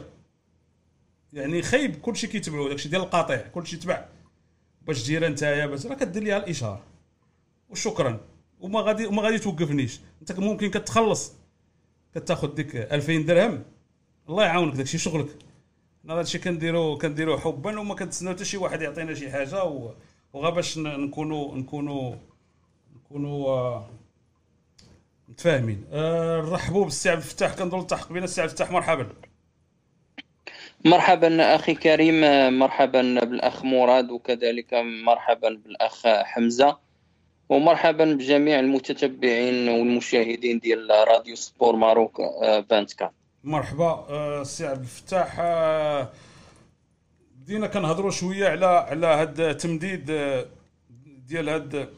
[1.32, 4.04] يعني خايب كلشي كيتبعو داك الشيء ديال القطيع كلشي تبع
[4.82, 6.80] باش دير نتايا باش راه كدير ليها الاشهار
[7.70, 8.20] وشكرا.
[8.60, 10.00] وما غادي وما غادي توقفنيش.
[10.20, 11.32] انت ممكن كتخلص.
[12.14, 13.62] كتاخذ ديك 2000 درهم.
[14.28, 15.28] الله يعاونك داكشي شغلك.
[16.04, 19.64] أنا هادشي كنديرو كنديرو حبا وما كنتسناو حتى شي واحد يعطينا شي حاجة.
[19.64, 19.94] و...
[20.32, 22.14] وغا باش ن- نكونوا نكونوا
[22.96, 23.90] نكونوا آه،
[25.36, 29.06] متفاهمين آه، نرحبوا بالسي عبد الفتاح كنظن التحق بنا السي عبد الفتاح مرحبا.
[30.84, 32.20] مرحبا أخي كريم
[32.58, 34.74] مرحبا بالأخ مراد وكذلك
[35.06, 36.76] مرحبا بالأخ حمزة
[37.48, 43.10] ومرحبا بجميع المتتبعين والمشاهدين ديال راديو سبور ماروك آه، 24
[43.44, 45.36] مرحبا آه، السي عبد الفتاح.
[45.40, 46.08] آه،
[47.36, 50.46] بدينا كنهضروا شوية على على هاد التمديد آه،
[51.28, 51.88] ديال هاد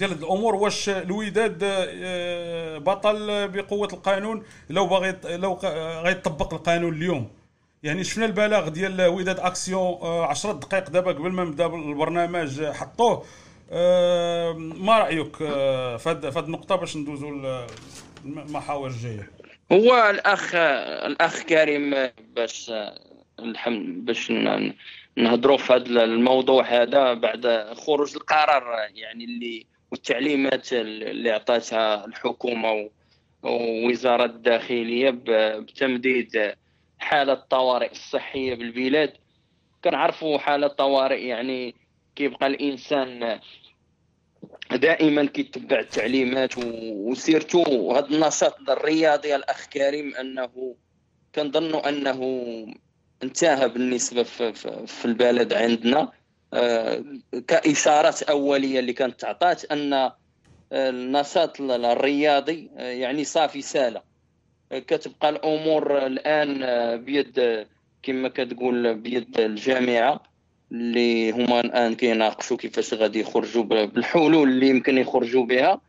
[0.00, 5.58] ديال الأمور واش الوداد آه، بطل بقوة القانون لو باغي لو
[6.04, 7.30] غيطبق القانون اليوم.
[7.82, 13.24] يعني شفنا البلاغ ديال وداد اكسيون 10 دقائق دابا قبل ما نبدأ البرنامج آه، حطوه.
[13.72, 17.66] آه، ما رأيك آه، في هاد النقطة باش ندوزوا
[18.24, 19.30] للمحاور الجاية؟
[19.72, 22.72] هو الأخ الأخ كريم باش
[23.38, 24.32] الحمد باش
[25.16, 28.62] نهضروا في هذا الموضوع هذا بعد خروج القرار
[28.94, 32.90] يعني اللي والتعليمات اللي عطاتها الحكومة و-
[33.42, 36.54] ووزارة الداخلية ب- بتمديد
[36.98, 39.12] حالة الطوارئ الصحية بالبلاد.
[39.84, 41.74] كنعرفوا حالة طوارئ يعني
[42.16, 43.40] كيبقى الإنسان
[44.70, 47.92] دائما كيتبع التعليمات وسيرتو.
[47.92, 50.74] هذا النشاط الرياضي الأخ كريم انه
[51.34, 52.20] كنظنوا أنه
[53.22, 54.52] انتهى بالنسبة في,
[55.04, 56.12] البلد عندنا.
[57.48, 60.10] كإشارات أولية اللي كانت تعطات أن
[60.72, 64.02] النشاط الرياضي يعني صافي سالة.
[64.70, 66.58] كتبقى الأمور الآن
[67.04, 67.66] بيد
[68.02, 70.22] كما كتقول بيد الجامعة
[70.72, 75.80] اللي هما الآن كيناقشوا كيفاش غادي يخرجوا بالحلول اللي يمكن يخرجوا بها.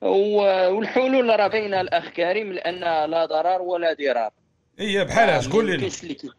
[0.00, 4.30] والحلول راه باينة الاخ كريم لأن لا ضرر ولا ضرار.
[4.78, 6.30] إيه بحال قول ما لنا يمكنش لك آه،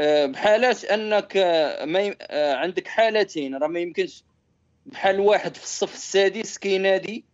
[0.00, 2.16] بحالات أنك آه، ما ي...
[2.20, 3.54] آه، عندك حالتين.
[3.54, 4.24] راه ما يمكنش
[4.86, 7.24] بحال واحد في الصف السادس كينادي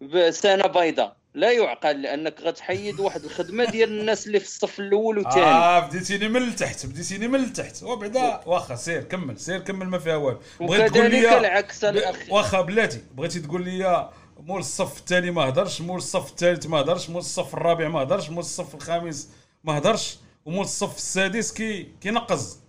[0.00, 1.16] بسنة بيضاء.
[1.34, 5.46] لا يعقل لأنك غتحيد واحد الخدمة ديال الناس اللي في الصف الأول والثاني.
[5.46, 7.82] آه بديتيني من التحت بديتيني من التحت.
[7.82, 10.40] وبعدا واخا سير كمل سير كمل ما فيها والو.
[10.60, 15.80] بغيت تقول لي العكس الاخ واخا بلاتي بغيتي تقول لي مول الصف الثاني ما هضرش
[15.80, 19.30] مول الصف الثالث ما هضرش مول الصف الرابع ما هضرش مول الصف الخامس
[19.64, 22.60] ما هضرش ومول الصف السادس كي كينقز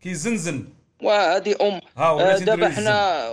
[0.00, 0.68] كيزنزن.
[1.02, 1.80] وهذه أم.
[1.96, 3.30] ها آه، دابا حنا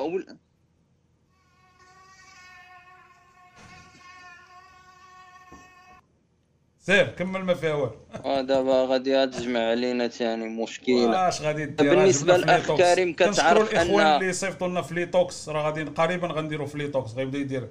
[6.80, 7.95] سير كمل ما فيها والو.
[8.25, 11.25] آه، دابا غادي تجمع علينا ثاني مشكلة.
[11.25, 12.82] واش غادي دير؟ بالنسبة جبنا للأخ فليتوكس.
[12.93, 17.67] كريم كتعرف الإخوان أن- اللي صيفطوا لنا فليتوكس راه غادي قريبا غنديروا فليتوكس غيبدا يدير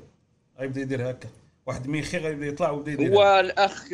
[0.59, 1.29] غيبدا يدير هكا.
[1.67, 3.15] واحد ميخي غيبدا يطلع ويبدا يدير.
[3.15, 3.85] هو الاخ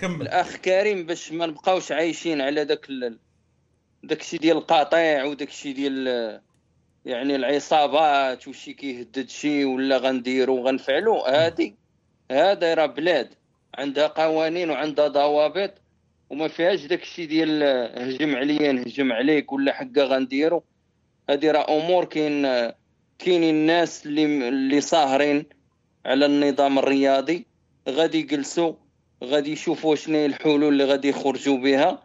[0.00, 0.22] كمل.
[0.22, 3.18] الأخ كريم باش ما نبقاوش عايشين على داك ال...
[4.02, 6.42] داكشي ديال القطيع وداكشي ديال آه،
[7.04, 11.76] يعني العصابات وشي كيهدد شي ولا غنديرو غنفعلو هادي
[12.30, 13.34] هذا راه بلاد.
[13.74, 15.74] عندها قوانين وعندها ضوابط
[16.30, 20.62] وما فيهاش داكشي ديال آه، هجم عليا نهجم عليك ولا حقا غنديرو.
[21.30, 22.42] هادي راه أمور كاين
[23.18, 25.46] كاينين الناس اللي اللي صاهرين
[26.06, 27.46] على النظام الرياضي.
[27.88, 28.72] غادي يجلسوا
[29.24, 32.02] غادي يشوفوا شنو هي الحلول اللي غادي يخرجوا بها.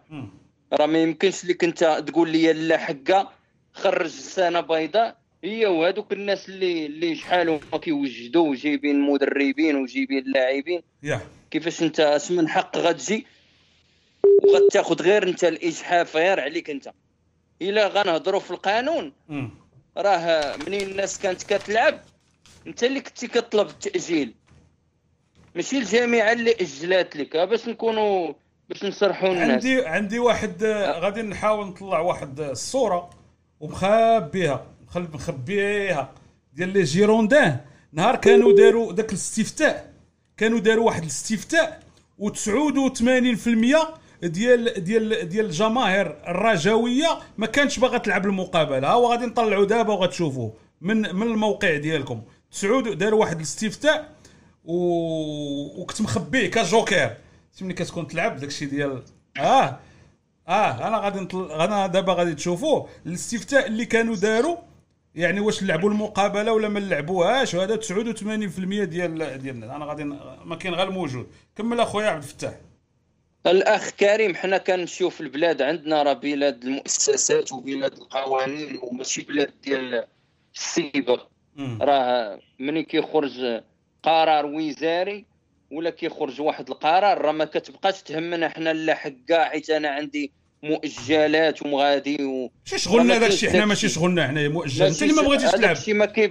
[0.73, 3.33] راه ما يمكنش لك انت تقول لي لا حقا
[3.73, 5.17] خرج سنة بيضاء.
[5.43, 10.81] هي وهذوك الناس اللي اللي شحال هما كيوجدوا وجايبين مدربين وجايبين لاعبين.
[11.51, 13.25] كيفاش انت اش من حق غتجي
[14.43, 16.91] وغتاخذ غير انت الاجحاف غير عليك انت.
[17.61, 19.13] إلا غنهضروا في القانون.
[19.97, 22.01] راه منين الناس كانت كتلعب
[22.67, 24.33] انت اللي كنتي كطلب التأجيل.
[25.55, 28.33] ماشي الجامعة اللي أجلات لك باش نكونوا
[28.69, 29.49] باش نصرحوا الناس.
[29.51, 33.09] عندي عندي واحد آه، غادي نحاول نطلع واحد آه، الصورة
[33.59, 36.11] ومخبيها مخبيها
[36.53, 37.57] ديال لي جيروندان.
[37.93, 39.93] نهار كانوا داروا ذاك الاستفتاء
[40.37, 41.79] كانوا داروا واحد الاستفتاء
[42.21, 43.87] و89%
[44.23, 48.87] ديال ديال ديال الجماهير الرجاويه ما كانتش باغا تلعب المقابلة.
[48.87, 52.21] ها هو غادي نطلعوا دابا وغتشوفوه من من الموقع ديالكم.
[52.51, 54.14] تسعود داروا واحد الاستفتاء
[54.65, 55.81] و...
[55.81, 57.17] وكنت مخبيه كجوكر
[57.61, 59.03] ملي كتكون تلعب داكشي ديال
[59.37, 59.79] آه
[60.47, 61.51] آه أنا غادي نطل...
[61.51, 64.57] أنا دابا غادي تشوفوه الاستفتاء اللي كانوا داروا
[65.15, 68.87] يعني واش لعبوا المقابلة ولا ما لعبوهاش وهذا 89% ديال
[69.41, 69.69] ديال الناس.
[69.69, 72.53] أنا غادي ما كاين غير الموجود كمل أخويا عبد الفتاح.
[73.47, 80.05] الأخ كريم حنا كنمشيو في البلاد عندنا راه بلاد المؤسسات وبلاد القوانين وماشي بلاد ديال
[80.55, 81.27] السيبة.
[81.81, 83.61] راه ملي كيخرج
[84.05, 85.25] قرار وزاري
[85.71, 90.31] ولا كيخرج واحد القرار؟ راه ما كتبقاش تهمنا حنا لا حقا حيت أنا عندي
[90.63, 92.51] مؤجلات ومغادي و...
[92.65, 93.89] شي شغلنا ما داك كاينش الشيء حنا ماشي.
[93.89, 94.85] شغلنا حنايا مؤجل.
[94.85, 95.77] انت اللي ما بغيتيش تلعب.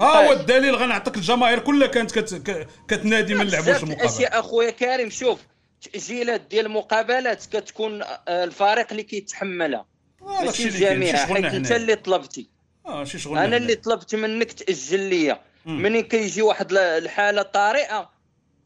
[0.02, 2.66] ها هو الدليل غنعطيك الجماهير كلها كانت كت...
[2.88, 3.94] كتنادي ما نلعبوش المقابلة.
[3.94, 5.40] الاشياء أخويا كريم شوف
[5.82, 9.86] تأجيلات ديال المقابلات كتكون آه، الفريق اللي كيتحملها.
[10.22, 11.16] آه، ماشي الجميع.
[11.16, 12.48] حيت انت اللي طلبتي.
[12.86, 13.74] آه شي شغلنا أنا اللي.
[13.74, 15.40] طلبت منك تأجل ليا.
[15.66, 18.10] منين كيجي واحد الحالة طارئة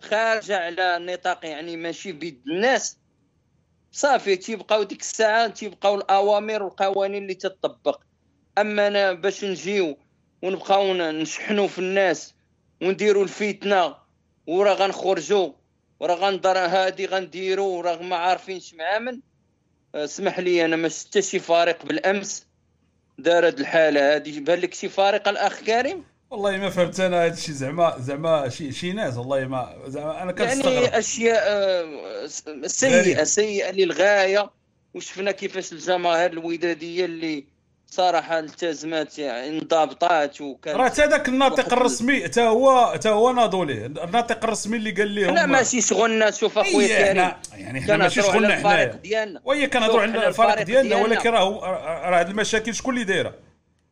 [0.01, 2.99] خارجة على النطاق يعني ماشي بيد الناس.
[3.93, 8.01] صافي تيبقاو ديك الساعة تيبقاو الأوامر والقوانين اللي تطبق
[8.59, 9.99] أما أنا باش نجيو
[10.43, 12.35] ونبقاو نشحنوا في الناس
[12.83, 13.97] ونديروا الفتنة
[14.47, 15.53] وراه غنخرجوا
[16.01, 19.21] وراه غندر هادي غنديروا وراه ما عارفينش مع من
[19.95, 22.47] آه، اسمح لي أنا ما شفت شي فريق بالأمس.
[23.19, 27.33] دار هاد الحالة هادي بان لك شي فريق الأخ كريم؟ والله ما فهمت أنا هذا
[27.35, 30.73] الشيء زعما زعما شي شي ناس والله ما زعما أنا كنستغرب.
[30.73, 32.27] يعني أشياء آه،
[32.67, 34.51] سيئة سيئة للغاية.
[34.95, 37.45] وشفنا كيفاش الجماهير الودادية اللي
[37.91, 43.65] صراحة التزمات يعني انضبطات وكان راه حتى ذاك الناطق الرسمي حتى هو حتى هو ناضوا
[43.65, 43.87] ليه.
[43.87, 48.23] الناطق الرسمي اللي قال لهم حنا ماشي شغلنا شوف أخويا إيه، كريم يعني حنا ماشي
[48.23, 49.41] شغلنا حنايا.
[49.45, 50.97] وهي كنهضروا على الفريق ديالنا.
[50.97, 51.61] ولكن راه
[52.11, 53.48] راه هاد المشاكل شكون اللي دايرة؟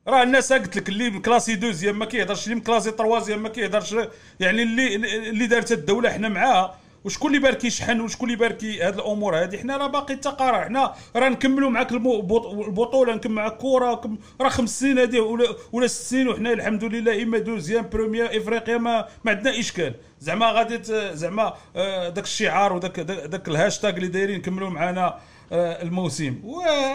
[0.08, 3.94] راه الناس قلت لك اللي مكلاسي دوزيام ما كيهضرش اللي مكلاسي تروازيام ما كيهضرش.
[4.40, 4.94] يعني اللي
[5.28, 9.58] اللي دارت الدولة حنا معاها وشكون اللي بارك يشحن وشكون اللي بارك هاد الأمور هادي.
[9.58, 14.00] حنا راه باقي التقارع حنا راه نكملوا معاك البطولة نكمل معاك كره
[14.40, 18.76] راه خمس سنين هادي ولا ولا ست سنين وحنا الحمد لله إما deuxième première إفريقيا
[18.78, 19.94] ما ما عندنا إشكال.
[20.20, 20.78] زعما غادي
[21.16, 25.14] زعما آه، داك الشعار وداك داك الهاشتاغ اللي دايرين نكملوا معنا
[25.52, 26.34] آه، الموسم.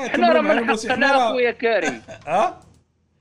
[0.07, 2.57] حنا راه من حقنا أخويا كريم آه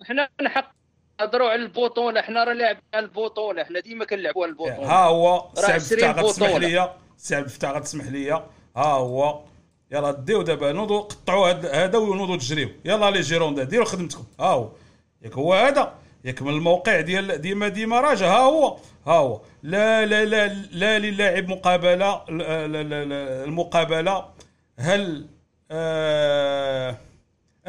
[0.04, 0.72] حنا من حق
[1.20, 5.72] نهضروا على البطوله حنا راه لاعبين البطوله حنا ديما كنلعبوا على البطوله ها هو سي
[5.72, 6.48] عبد 20 الفتاح غتسمح.
[6.56, 8.44] لي سي عبد الفتاح غتسمح لي ها
[8.76, 9.40] هو.
[9.92, 11.50] يلا ديو دابا نوضوا قطعوا
[11.84, 12.68] هذا ونوضوا تجريو.
[12.84, 14.24] يلا لي جيروندا ديروا خدمتكم.
[14.40, 14.68] ها هو.
[15.22, 15.94] ياك هو هذا.
[16.24, 18.26] ياك من الموقع ديال ديما ديما راجع.
[18.26, 18.76] ها هو.
[19.06, 19.40] ها هو.
[19.62, 24.24] لا لا لا لا للاعب مقابلة لا- لا- لا- لا- المقابلة.
[24.78, 25.26] هل
[25.70, 26.96] آه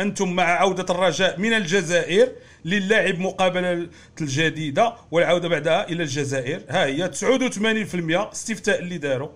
[0.02, 2.32] أنتم مع عودة الرجاء من الجزائر
[2.66, 3.88] للاعب مقابلة
[4.22, 6.62] الجديدة والعودة بعدها إلى الجزائر.
[6.70, 9.30] ها هي 89% استفتاء اللي داروا.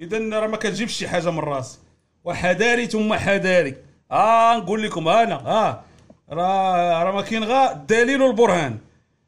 [0.00, 1.78] إذا راه ما كتجيبش شي حاجة من راس
[2.24, 3.74] وحذاري ثم حذاري
[4.10, 5.80] آه نقول لكم أنا آه
[6.30, 8.78] راه راه ما كاين غير الدليل والبرهان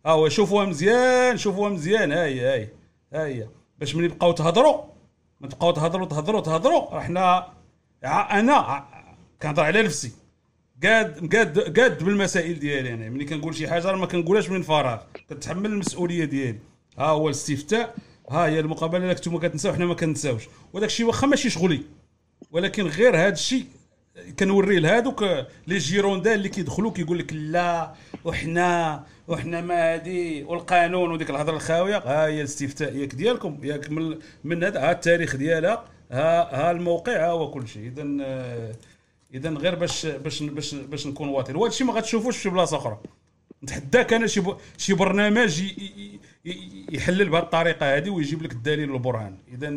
[0.06, 2.12] ها هو شوفوها مزيان شوفوها مزيان.
[2.12, 2.68] ها هي ها هي
[3.14, 3.46] ها هي
[3.78, 4.82] باش من يبقاو تهضروا
[5.40, 7.46] ما تبقاو تهضروا تهضروا تهضروا إحنا
[8.04, 8.84] ع- أنا
[9.42, 10.12] كنهضر على نفسي.
[10.82, 13.08] قاد قاد قاد بالمسائل ديالي أنا.
[13.10, 14.98] ملي كنقول شي حاجة ما كنقولهاش من فراغ.
[15.28, 16.58] كنتحمل المسؤولية ديالي.
[16.98, 17.94] ها هو الاستفتاء.
[18.30, 19.02] ها هي المقابلة.
[19.02, 21.80] اللي كنتو كتنساو حنا ما كنساوش وداك الشيء واخا ماشي شغلي.
[22.50, 23.64] ولكن غير هذا الشيء
[24.38, 25.24] كنوري لهذوك
[25.66, 27.94] لي جيروندا اللي كيدخلوا كيقول لك لا
[28.24, 31.96] وحنا وحنا ما هادي والقانون وديك الهضرة الخاوية.
[31.96, 35.84] ها هي الاستفتاء ياك ديالكم ياك من من هذا ها التاريخ ديالها.
[36.10, 38.02] ها ها الموقع ها هو كل شيء اذا
[39.34, 42.98] إذا غير باش باش باش باش نكون واطن وهذا الشيء ما غتشوفوش في بلاصة أخرى.
[43.64, 44.42] نتحداك أنا شي
[44.78, 45.62] شي برنامج
[46.92, 49.38] يحلل بهذه الطريقة هذه ويجيب لك الدليل والبرهان.
[49.52, 49.68] اذا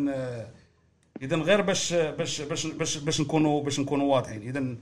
[1.21, 4.41] اذا غير باش باش باش باش باش نكونوا باش نكونوا واضحين.
[4.41, 4.75] اذا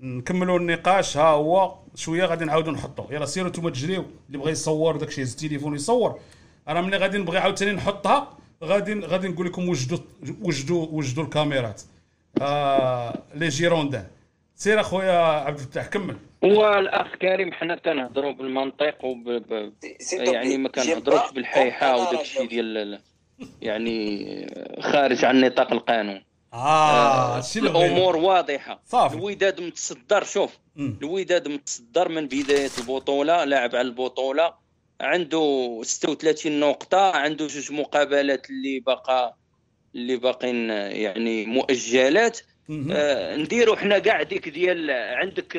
[0.00, 1.16] نكملوا النقاش.
[1.16, 4.04] ها هو شوية غادي نعاودوا نحطوا يلا سيروا نتوما تجريو.
[4.26, 6.20] اللي بغى يصور داك الشيء يهز التليفون يصور.
[6.68, 9.98] أنا ملي غادي نبغي عاوتاني نحطها غادي غادي نقول لكم وجدوا
[10.42, 11.82] وجدوا وجدوا الكاميرات.
[12.42, 14.06] آه لي جيروندان
[14.54, 16.16] سير أخويا عبد الفتاح كمل.
[16.44, 19.28] هو الأخ كريم حنا كنهضروا بالمنطق وب...
[19.28, 19.72] ب...
[20.12, 23.00] يعني ما كنهضروش بالحيحة وداك الشيء ديال ال-
[23.62, 24.26] يعني
[24.80, 26.22] خارج عن نطاق القانون.
[26.52, 27.68] آه بغينا.
[27.86, 28.80] الأمور واضحة.
[28.86, 29.16] صافي.
[29.16, 30.58] الوداد متصدر شوف.
[30.76, 30.98] مم.
[31.02, 34.54] الوداد متصدر من بداية البطولة لاعب على البطولة.
[35.00, 39.34] عنده 36 نقطة عنده جوج مقابلات اللي باقا
[39.96, 42.40] اللي باقين يعني مؤجلات.
[42.92, 45.56] آه نديروا حنا كاع ديك ديال عندك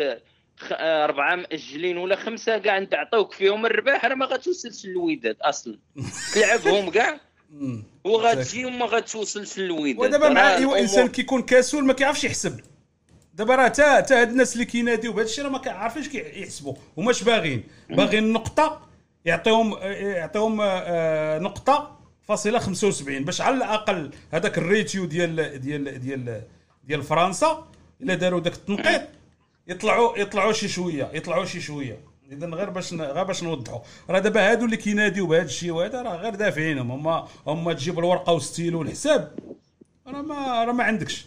[0.71, 5.79] آه، أربعة مأجلين ولا خمسة كاع نعطيوك فيهم الرباح راه ما غتوصلش للوداد أصلا.
[6.35, 7.19] تلعبهم كاع
[7.51, 7.83] مم.
[8.03, 12.59] وغتجي وما غتوصلش للوداد ودابا مع ايوا الأمور- إنسان كيكون كسول ما كيعرفش يحسب.
[13.33, 17.23] دابا راه تا تا هاد الناس اللي كيناديو بهذا الشيء راه ما كيعرفوش كيحسبوا وماش
[17.23, 18.87] باغيين باغيين نقطة
[19.25, 21.96] يعطيهم يعطيهم آه، نقطة
[22.27, 26.41] فاصلة 75 باش على الأقل هذاك ال ratio ديال ديال ديال
[26.83, 27.67] ديال فرنسا
[28.01, 29.01] إلا داروا داك التنقيط
[29.67, 31.99] يطلعوا يطلعوا شي شوية يطلعوا شي شوية.
[32.31, 33.79] إذا غير باش غير باش نوضحوا.
[34.09, 36.91] راه دابا هادو اللي كيناديو بهذا الشيء وهذا راه غير دافعينهم.
[36.91, 39.39] هما هما تجيب الورقة والستيلو والحساب.
[40.07, 41.25] راه ما راه ما عندكش.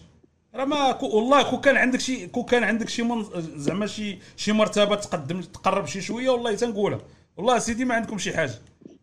[0.54, 3.24] راه ما كو والله كون كان عندك شي كون كان عندك شي من
[3.56, 7.00] زعما شي شي مرتبة تقدم تقرب شي شوية والله تنقولها.
[7.36, 8.54] والله سيدي ما عندكم شي حاجة.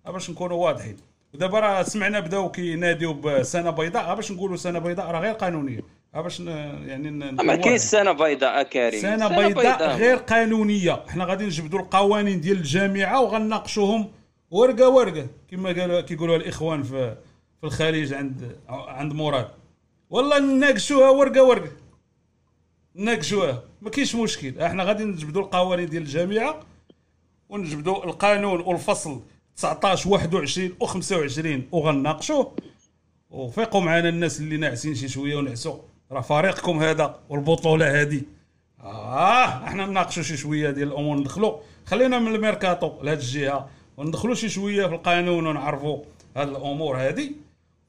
[0.05, 0.97] باش نكونوا واضحين.
[1.33, 4.15] ودابا راه سمعنا بداو كيناديو بسنة بيضاء.
[4.15, 5.81] باش نقولوا سنة بيضاء راه غير قانونية.
[6.13, 9.01] باش يعني ما كاينش سنة بيضاء كريم.
[9.01, 11.03] سنة بيضاء غير قانونية.
[11.07, 14.11] حنا غادي نجبدوا القوانين ديال الجامعة وغناقشوهم
[14.51, 17.17] ورقة ورقة كما قالوا كيقولوا الإخوان في
[17.61, 19.47] في الخليج عند عند مراد.
[20.09, 21.71] والله نناقشوها ورقة ورقة.
[22.95, 23.63] نناقشوها.
[23.81, 24.59] ما كاينش مشكل.
[24.61, 26.59] إحنا غادي نجبدوا القوانين ديال الجامعة
[27.49, 29.21] ونجبدوا القانون والفصل.
[29.57, 32.55] 19 21 و 25 وغناقشوه
[33.29, 35.77] وفيقوا معنا الناس اللي ناعسين شي شوية ونعسوا.
[36.11, 38.21] راه فريقكم هذا والبطولة هذه.
[38.83, 41.57] آه إحنا نناقشوا شي شوية ديال الأمور ندخلوا.
[41.85, 43.69] خلينا من الميركاتو لهذه الجهة.
[43.97, 46.03] وندخلوا شي شوية في القانون ونعرفوا
[46.35, 47.31] هذه الأمور هذه.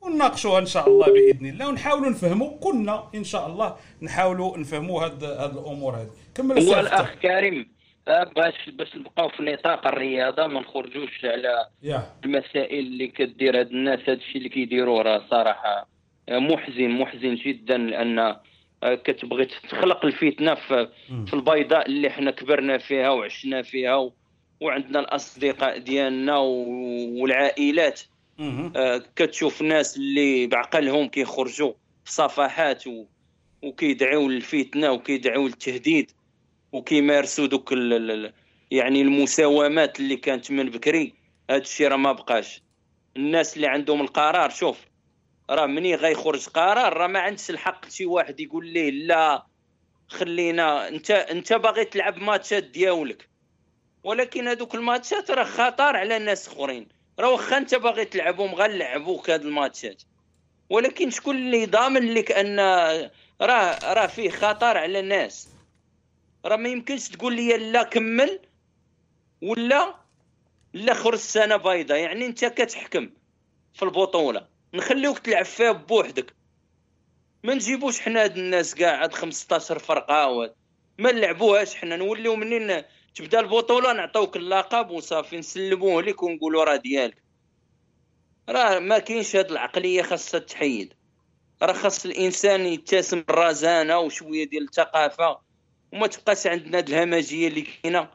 [0.00, 1.68] ونناقشوها إن شاء الله بإذن الله.
[1.68, 2.58] ونحاولوا نفهموا.
[2.60, 6.10] كنا إن شاء الله نحاولوا نفهموا هاد هاد الأمور هذه.
[6.34, 7.77] كمل هو الأخ كريم.
[8.08, 12.24] آه، باش باش نبقاو في نطاق الرياضة ما نخرجوش على yeah.
[12.24, 15.88] المسائل اللي كدير هاد الناس هاد الشيء اللي كيديروه راه صراحة
[16.28, 20.88] آه، محزن محزن جدا لأن آه، كتبغي تخلق الفتنة في,
[21.26, 24.10] في البيضاء اللي حنا كبرنا فيها وعشنا فيها
[24.60, 26.36] وعندنا الأصدقاء ديالنا
[27.20, 28.00] والعائلات.
[29.16, 31.72] كتشوف ناس اللي بعقلهم كيخرجوا
[32.04, 32.84] في صفحات
[33.62, 36.10] وكيدعوا للفتنة وكيدعوا للتهديد.
[36.72, 37.72] وكيمارسوا دوك
[38.70, 41.14] يعني المساومات اللي كانت من بكري.
[41.50, 42.62] هذا الشيء راه ما بقاش.
[43.16, 44.78] الناس اللي عندهم القرار شوف
[45.50, 49.46] راه مني غيخرج قرار راه ما عندش الحق شي واحد يقول ليه لا.
[50.08, 53.28] خلينا انت انت باغي تلعب ماتشات ديالك.
[54.04, 56.88] ولكن هذوك الماتشات راه خطر على ناس اخرين.
[57.18, 60.02] راه واخا انت باغي تلعبهم غنلعبوك هاد الماتشات.
[60.70, 62.58] ولكن شكون اللي ضامن لك أن
[63.40, 65.48] راه راه فيه خطر على الناس؟
[66.44, 68.40] راه ما يمكنش تقول لي لا كمل
[69.42, 69.94] ولا
[70.72, 71.98] لا خرج سنه بيضاء.
[71.98, 73.10] يعني انت كتحكم
[73.74, 74.48] في البطولة.
[74.74, 76.34] نخليوك تلعب فيها بوحدك.
[77.44, 80.54] ما نجيبوش حنا هاد الناس كاع عاد 15 فرقة
[80.98, 81.96] ما نلعبوهاش حنا.
[81.96, 82.82] نوليو منين
[83.14, 85.38] تبدا البطولة نعطوك اللقب وصافي.
[85.38, 87.22] نسلموه لك ونقولوا راه ديالك.
[88.48, 90.94] راه ما كاينش هاد العقلية خاصها تحيد.
[91.62, 95.47] راه خاص الإنسان يتسم الرزانة وشوية ديال الثقافة
[95.92, 98.08] وما تبقاش عندنا هاد الهمجية اللي كاينة.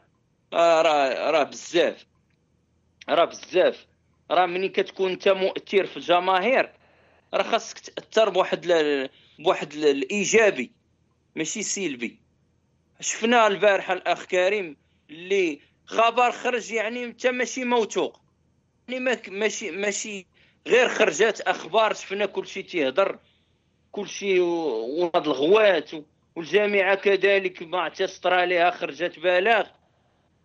[0.52, 2.06] آه، راه راه بزاف.
[3.08, 3.86] راه بزاف.
[4.30, 6.72] راه ملي كتكون انت مؤثر في الجماهير
[7.34, 9.08] راه خاصك تأثر بواحد ل...
[9.38, 10.72] بواحد الإيجابي
[11.36, 12.18] ماشي سلبي.
[13.00, 14.76] شفنا البارحه الأخ كريم
[15.10, 18.20] اللي خبر خرج يعني انت ماشي موثوق.
[18.88, 20.26] يعني ماشي ماشي
[20.66, 23.18] غير خرجات أخبار شفنا كل شيء تيهضر
[23.92, 25.90] كل شيء وهاد الغوات
[26.36, 29.66] والجامعة كذلك ما اعتسطر عليها خرجت بلاغ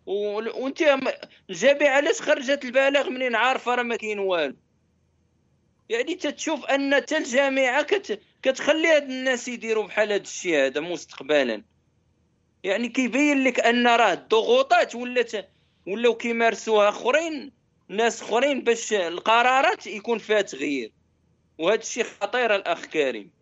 [0.06, 0.82] وأنت
[1.50, 4.56] الجامعة علاش خرجت البلاغ منين؟ عارفة راه ما كاين والو.
[5.90, 8.20] يعني تتشوف أن حتى الجامعة كت...
[8.44, 11.64] كتخلي هاد الناس يديروا بحال هاد الشيء هذا مستقبلا.
[12.64, 15.32] يعني كيبين لك أن راه الضغوطات ولات
[15.88, 17.52] ولاو كيمارسوها أخرين
[17.88, 20.92] ناس أخرين باش القرارات يكون فيها تغيير.
[21.58, 23.39] وهذا الشيء خطير الأخ كريم.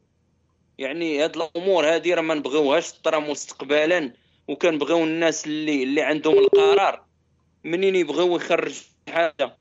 [0.77, 4.13] يعني هاد الأمور هذه راه ما نبغيوهاش ترى مستقبلا
[4.47, 7.03] وكنبغيو الناس اللي اللي عندهم القرار
[7.63, 9.57] منين يبغيو يخرج حاجة.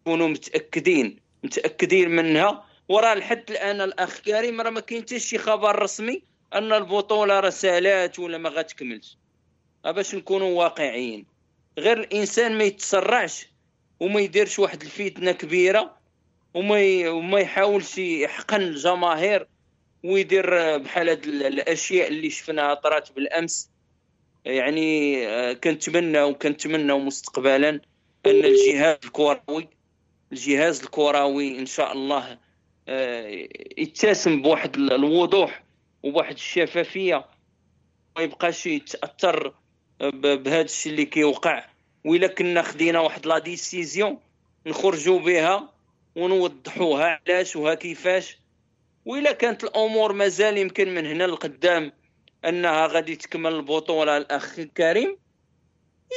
[0.00, 2.64] يكونوا متأكدين متأكدين منها.
[2.88, 6.22] وراه لحد الآن الأخ كريم راه ما كاين حتى شي خبر رسمي
[6.54, 7.52] أن البطولة راه
[8.18, 9.18] ولا ما غتكملش.
[9.84, 11.26] باش نكونوا واقعيين.
[11.78, 13.46] غير الإنسان ما يتسرعش
[14.00, 15.96] وما يديرش واحد الفتنة كبيرة
[16.54, 19.46] وما وما يحاولش يحقن الجماهير.
[20.02, 23.70] ويدير بحال هاد الأشياء اللي شفناها طرات بالأمس.
[24.44, 27.68] يعني آه، كنتمنى وكنتمنى مستقبلا
[28.26, 29.68] أن الجهاز الكروي
[30.32, 32.38] الجهاز الكروي إن شاء الله
[32.88, 33.48] آه،
[33.78, 35.62] يتسم بواحد الوضوح
[36.02, 37.24] وبواحد الشفافية
[38.16, 39.54] ما يبقاش يتأثر
[40.00, 41.64] بهذا الشيء اللي كيوقع.
[42.04, 44.18] وإلا كنا خدينا واحد لا ديسيزيون
[44.66, 45.72] نخرجوا بها
[46.16, 48.38] ونوضحوها علاش وها كيفاش.
[49.04, 51.92] وإلا كانت الأمور مازال يمكن من هنا لقدام
[52.44, 55.16] أنها غادي تكمل البطولة الأخ كريم.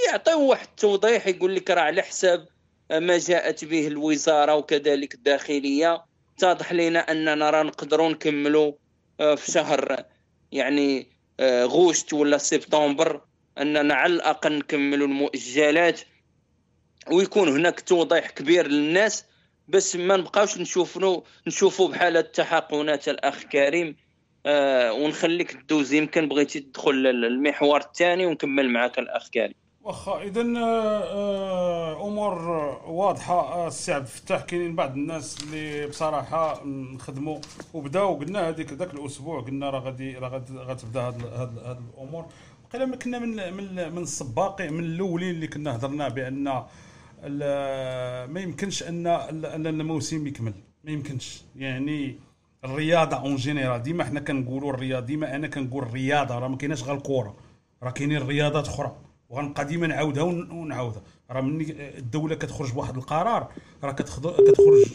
[0.07, 2.47] يعطيو واحد التوضيح يقول لك راه على حساب
[2.91, 6.05] ما جاءت به الوزارة وكذلك الداخلية.
[6.37, 8.73] اتضح لنا أننا راه نقدروا نكملوا
[9.19, 10.05] آه، في شهر
[10.51, 11.07] يعني
[11.39, 13.21] آه، غوشت ولا سبتمبر
[13.57, 16.01] أننا على الأقل نكملوا المؤجلات.
[17.11, 19.25] ويكون هناك توضيح كبير للناس.
[19.67, 23.95] بس ما نبقاوش نشوفوا نشوفوا بحال التحقنات الأخ كريم.
[24.45, 29.53] آه ونخليك دوز يمكن بغيتي تدخل للمحور الثاني ونكمل معاك الأخ كريم.
[29.83, 30.41] واخا اذا
[32.01, 32.33] أمور
[32.87, 33.39] واضحة.
[33.39, 37.39] آه، السي عبد الفتاح كاينين بعض الناس اللي بصراحة نخدموا
[37.73, 38.19] وبداو.
[38.19, 42.25] قلنا هذيك ذاك الأسبوع قلنا راه غادي راه غتبدا هاد الأمور.
[42.73, 46.63] قيلا ما كنا من من من السباقين من الأولين اللي كنا هضرنا بأن
[47.29, 50.53] ما يمكنش ان أن الموسم يكمل.
[50.83, 51.41] ما يمكنش.
[51.55, 52.15] يعني
[52.65, 56.95] الرياضة en général ديما حنا كنقولوا الرياضة ديما أنا كنقول الرياضة راه ما كايناش غير
[56.95, 57.35] الكره
[57.83, 58.95] راه كاينين رياضات أخرى.
[59.29, 61.01] وغنبقى ديما نعاودها ون- ونعاودها.
[61.31, 63.51] راه مني الدولة كتخرج بواحد القرار.
[63.83, 64.33] راه كتخرج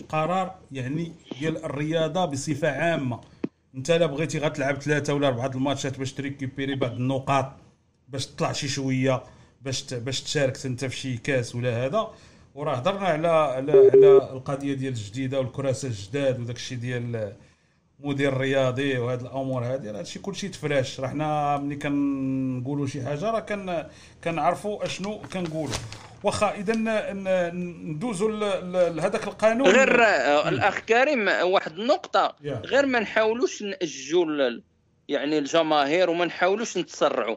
[0.08, 3.20] قرار يعني ديال الرياضة بصفة عامة.
[3.74, 7.52] أنت لا بغيتي غتلعب ثلاثة ولا أربعة الماتشات باش تريكيبيري بعض النقاط
[8.08, 9.22] باش تطلع شي شوية.
[9.60, 12.10] باش باش تشارك انت في شي كاس ولا هذا.
[12.54, 17.32] وراه هضرنا على على على القضية ديال الجديدة والكراسة الجداد وداك الشيء ديال
[18.00, 19.90] مدير رياضي وهاد الأمور هادي.
[19.90, 23.84] راه هادشي كلشي تفراش راه حنا ملي كنقولوا شي حاجة راه كن
[24.24, 25.74] كنعرفوا أشنو كنقولوا.
[26.22, 26.74] واخا إذا
[27.52, 28.30] ندوزوا
[28.90, 29.68] لهذاك القانون.
[29.68, 32.36] غير آه، الأخ كريم واحد النقطة.
[32.44, 34.62] غير ما نحاولوش ناجوا ال-
[35.08, 37.36] يعني الجماهير وما نحاولوش نتسرعوا.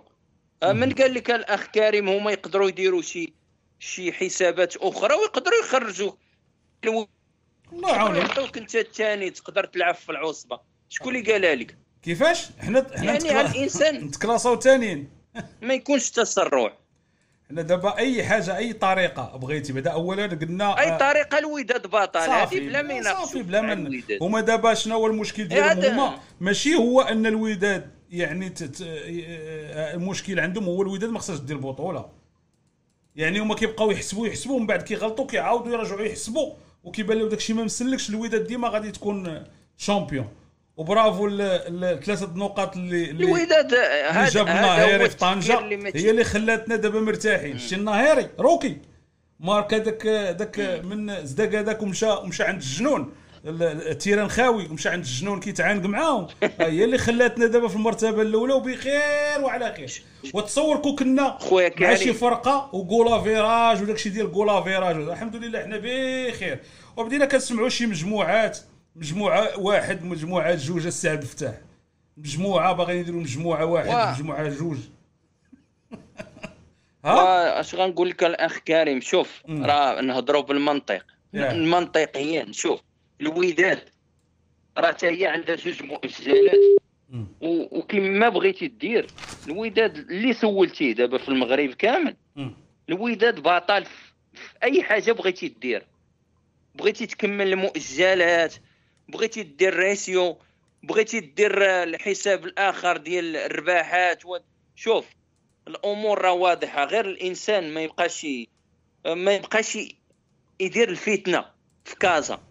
[0.71, 3.33] من قال لك الأخ كريم هما يقدروا يديروا شي
[3.79, 6.11] شي حسابات أخرى ويقدروا يخرجوا.
[6.83, 7.07] الو-
[7.73, 10.59] الله يعاونك يعطوك أنت الثاني تقدر تلعب في العصبة.
[10.89, 13.95] شكون اللي قالها لك؟ كيفاش؟ حنا حنا يعني نتكلا- الإنسان.
[14.05, 15.09] نتكلاصاو ثانيين
[15.61, 16.77] ما يكونش تسرع
[17.49, 19.73] حنا دابا أي حاجة أي طريقة بغيتي.
[19.73, 24.17] بعدا أولا قلنا أي آه، طريقة الوداد بطل هذه بلا ما صافي بلا الوداد.
[24.23, 28.81] هما دابا شنو هو المشكل ديالهم؟ هذا- هما ماشي هو أن الوداد يعني ت- ت-
[28.81, 32.05] آه، المشكل عندهم هو الوداد ما خصهاش دير بطولة.
[33.15, 36.53] يعني هما كيبقاو يحسبوا يحسبوا من بعد كيغلطوا كيعاودوا يرجعوا يحسبوا
[36.83, 39.43] وكيبان لهم داكشي ما مسلكش الوداد ديما غادي تكون
[39.77, 40.27] champion
[40.77, 45.53] و bravo ال- ال- الثلاثه النقاط اللي اللي الوداد اللي هذا جاب النهيري في طنجة
[45.95, 47.57] هي اللي خلاتنا دابا مرتاحين.
[47.57, 48.77] شتي النهيري روكي.
[49.39, 50.07] مارك هذاك
[50.37, 53.11] داك من زداك هذاك ومشى ومشى عند الجنون.
[53.45, 56.27] ال- ال terrain خاوي ومشى عند الجنون كيتعانق معاهم.
[56.59, 60.03] هي اللي خلاتنا دابا في المرتبة الأولى وبخير وعلى خير.
[60.33, 61.37] وتصور كون كنا
[61.79, 61.95] مع.
[61.95, 66.59] شي فرقة وكولا فيراج وداك الشيء ديال كولا فيراج الحمد لله حنا بخير.
[66.97, 68.57] وبدينا كنسمعوا شي مجموعات
[68.95, 71.53] مجموعة واحد مجموعة جوج السي عبد الفتاح
[72.17, 74.11] مجموعة باغيين يديروا مجموعة واحد واه.
[74.13, 74.77] مجموعة جوج.
[77.05, 79.41] ها؟ اش غنقول لك الأخ كريم؟ شوف.
[79.49, 81.01] راه نهضروا بالمنطق.
[81.33, 81.51] يا.
[81.51, 82.79] المنطقيا شوف.
[83.21, 83.89] الوداد
[84.77, 86.59] راه حتى هي عندها جوج مؤجلات
[87.41, 89.07] وكما بغيتي دير.
[89.47, 92.15] الوداد اللي سولتيه دابا في المغرب كامل.
[92.89, 94.13] الوداد بطل في
[94.63, 95.85] أي حاجة بغيتي دير.
[96.75, 98.55] بغيتي تكمل المؤجلات
[99.09, 100.37] بغيتي دير ratio.
[100.83, 104.37] بغيتي دير الحساب الآخر ديال الرباحات و...
[104.75, 105.05] شوف
[105.67, 106.85] الأمور راه واضحة.
[106.85, 108.27] غير الإنسان ما يبقاش
[109.05, 109.77] ما يبقاش
[110.59, 111.45] يدير الفتنة
[111.85, 112.43] في كازا.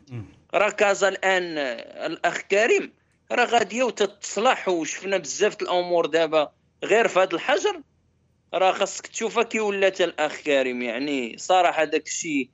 [0.52, 2.92] كازا الان آه، الأخ كريم
[3.32, 6.52] راه غاديه وتتصلح وشفنا بزاف الأمور دابا
[6.84, 7.82] غير في هذا الحجر.
[8.54, 12.50] راه خاصك تشوفها كي ولات الأخ كريم يعني صراحة داك الشيء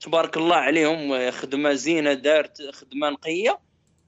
[0.00, 3.58] تبارك الله عليهم خدمة زينة دارت خدمة نقية.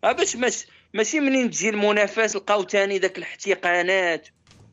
[0.05, 4.29] آه باش مش ماشي منين تجي المنافس لقاو تاني داك الاحتقانات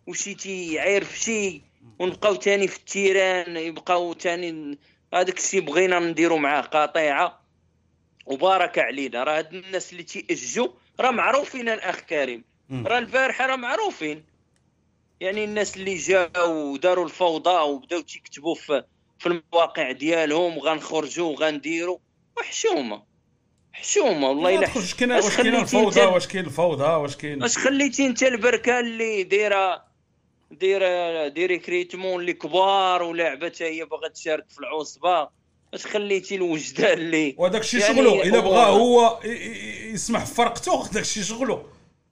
[0.08, 1.62] وشي تيعير في شي
[2.00, 4.78] ونبقاو تاني في ال terrain يبقاو تاني
[5.14, 7.45] هذاك الشيء بغينا نديرو معاه قطيعة.
[8.26, 9.24] وبارك علينا.
[9.24, 10.68] راه هاد الناس اللي تيأجوا
[11.00, 12.44] راه معروفين الأخ كريم.
[12.72, 14.26] راه البارحه راه معروفين.
[15.20, 18.84] يعني الناس اللي جاوا وداروا الفوضى وبداو تيكتبوا في
[19.20, 21.98] في المواقع ديالهم غنخرجوا وغنديروا
[22.38, 23.04] وحشومه
[23.74, 27.58] حشومه والله إلا واش كاين اش واش كاين الفوضى؟ واش كاين الفوضى؟ واش كاين اش
[27.58, 29.86] خليتي انت البركة اللي دايره
[30.52, 35.30] دايره ديري كريتمون اللي كبار ولعبة حتى هي باغا تشارك في العصبة.
[35.76, 39.20] اش خليتي الوجدان اللي وداك الشيء يعني شغله إلا بغى هو
[39.94, 41.64] يسمح فرقته داك الشيء شغله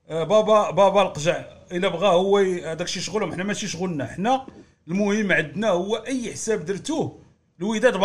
[0.08, 1.44] آه، بابا بابا القجع.
[1.72, 2.42] إلا بغى هو
[2.74, 4.46] داك الشيء شغلهم حنا ماشي شغلنا حنا.
[4.88, 7.18] المهم عندنا هو أي حساب درتوه
[7.60, 7.96] الوداد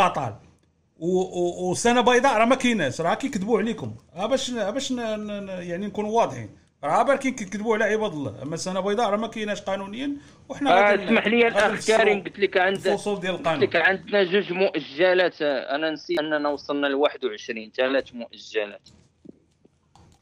[1.20, 3.02] و- وسنة بيضاء راه ما كايناش.
[3.02, 3.96] راه كيكذبوا عليكم.
[4.14, 6.50] ها باش ن- باش يعني نكونوا واضحين.
[6.84, 8.42] راه بالكين كيكذبوا على عباد الله.
[8.42, 10.12] أما سنه بيضاء راه ما كايناش قانونيا
[10.50, 15.42] وحنا آه، اسمح لي الأخ كريم قلت لك عند قلت لك عندنا جوج مؤجلات.
[15.42, 18.90] أنا نسيت أننا وصلنا ل 21 ثلاث مؤجلات.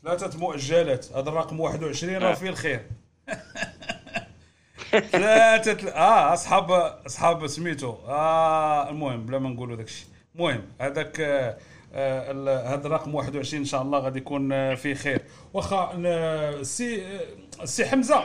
[0.03, 1.12] ثلاثة مؤجلات.
[1.12, 2.34] هذا الرقم 21 راه آه.
[2.34, 2.82] فيه الخير.
[5.12, 6.72] ثلاثة آه اصحاب
[7.05, 7.95] أصحاب سميتو.
[8.08, 11.58] آه المهم بلا ما نقولوا داك الشيء المهم هذاك آه،
[11.94, 15.22] هذا الرقم 21 إن شاء الله غادي يكون آه، فيه خير.
[15.54, 17.20] واخا السي آه،
[17.64, 18.24] السي حمزة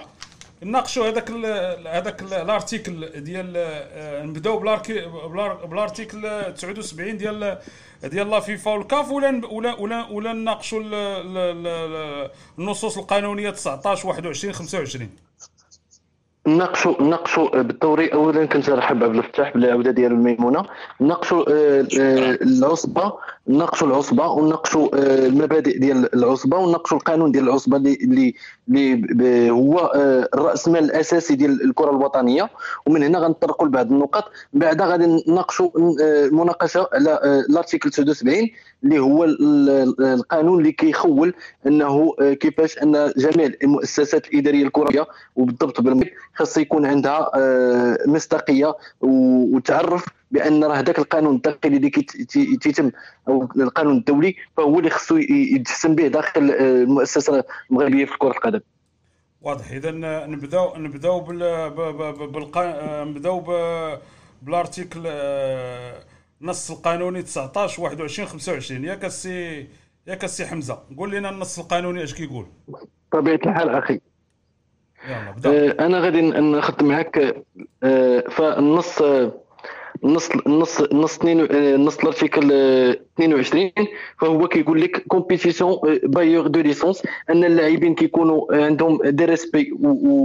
[0.63, 1.31] نناقشوا هذاك
[1.87, 4.59] هذاك ال- ال article ديال آه، نبداو
[5.67, 6.21] بال article
[6.55, 7.59] 79 ديال
[8.05, 14.09] ديال la FIFA والكاف ولا ولا ولا ولا نناقشوا ال- ال- ال- النصوص القانونية 19
[14.09, 15.11] 21 25
[16.47, 20.63] ناقشوا ناقشوا بالدوري اولا كنت نرحب عبد الفتاح بالعوده ديال الميمونه
[21.01, 23.13] ناقشوا آه، آه، العصبة.
[23.47, 28.35] ناقشوا العصبة وناقشوا آه، المبادئ ديال العصبة وناقشوا القانون ديال العصبة اللي
[28.71, 32.51] اللي هو آه، الراس مال الاساسي ديال الكرة الوطنية.
[32.87, 35.71] ومن هنا غنطرقوا لبعض النقط بعد غادي نناقشوا
[36.03, 38.51] آه، المناقشه على آه، الأرتيكل 79
[38.85, 41.35] اللي هو ال- ال- القانون اللي كيخول
[41.67, 45.07] انه آه، كيفاش ان جميع المؤسسات الإدارية الكروية
[45.37, 52.17] وبالضبط بالمغرب خاص يكون عندها آه، مصداقية وتعرف بأن راه هذاك القانون الداخلي اللي كيت-
[52.31, 52.91] تي- تيتم
[53.29, 58.61] أو القانون الدولي فهو اللي خصو يتحسن به داخل آه، المؤسسة المغربيه في كره القدم
[59.43, 59.91] واضح إذا
[60.27, 61.39] نبداو نبداو بال.
[63.09, 63.41] نبداو
[64.43, 65.03] بال article
[66.43, 69.67] آه، نص القانوني 19 21 25 ياك السي
[70.07, 72.47] ياك السي حمزة قول لنا النص القانوني اش كيقول.
[73.13, 74.01] بطبيعة الحال أخي
[75.09, 75.51] يلا بدا.
[75.83, 77.45] آه، أنا غادي ن- نخدم معك
[77.83, 79.33] آه، فالنص آه،
[80.05, 83.71] النص النص النص آه، النص ال article آه، 22
[84.21, 89.73] فهو كيقول لك compétition bailleur de licence أن اللاعبين كيكونوا عندهم des respects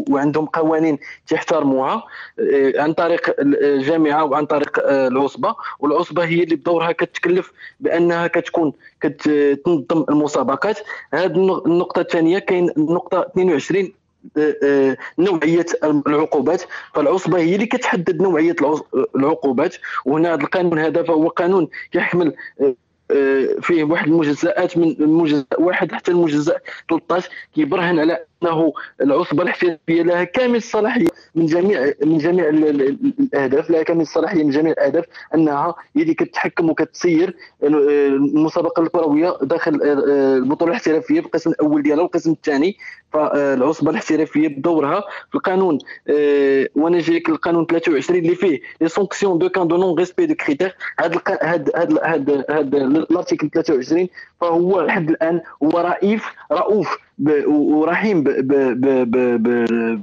[0.09, 0.97] وعندهم قوانين
[1.27, 2.03] تحترموها
[2.39, 5.55] آه، عن طريق الجامعة وعن طريق آه، العصبة.
[5.79, 10.79] والعصبة هي اللي بدورها كتكلف بأنها كتكون كتنظم المسابقات.
[11.13, 14.06] هذه النقطة الثانية كاين النقطة 22 آه، آه،
[15.19, 16.63] نوعية العقوبات.
[16.93, 18.55] فالعصبة هي اللي كتحدد نوعية
[19.15, 19.75] العقوبات.
[20.05, 22.75] وهنا هذا القانون هذا فهو قانون كيحمل آه،
[23.11, 26.57] آه، فيه واحد المجزئات من المجزء واحد حتى المجزء
[26.89, 32.81] 13 كيبرهن على انه العصبه الاحترافيه لها كامل الصلاحيه من جميع من جميع ال- ال-
[32.81, 38.83] ال- الاهداف لها كامل الصلاحيه من جميع الاهداف انها هي اللي كتحكم وكتسير ال- المسابقه
[38.83, 42.77] الكرويه داخل آه، البطوله الاحترافيه بالقسم الأول ديالها والقسم الثاني
[43.13, 45.77] فالعصبه الاحترافيه بدورها في القانون
[46.09, 50.75] آه، وأنا جايك القانون 23 اللي فيه les sanctions de cas de non-respect de critères
[50.99, 51.71] هذا هذا
[52.03, 54.07] هذا هذا ال article 23
[54.41, 56.97] فهو لحد الان هو رئيف رؤوف
[57.47, 58.23] ورحيم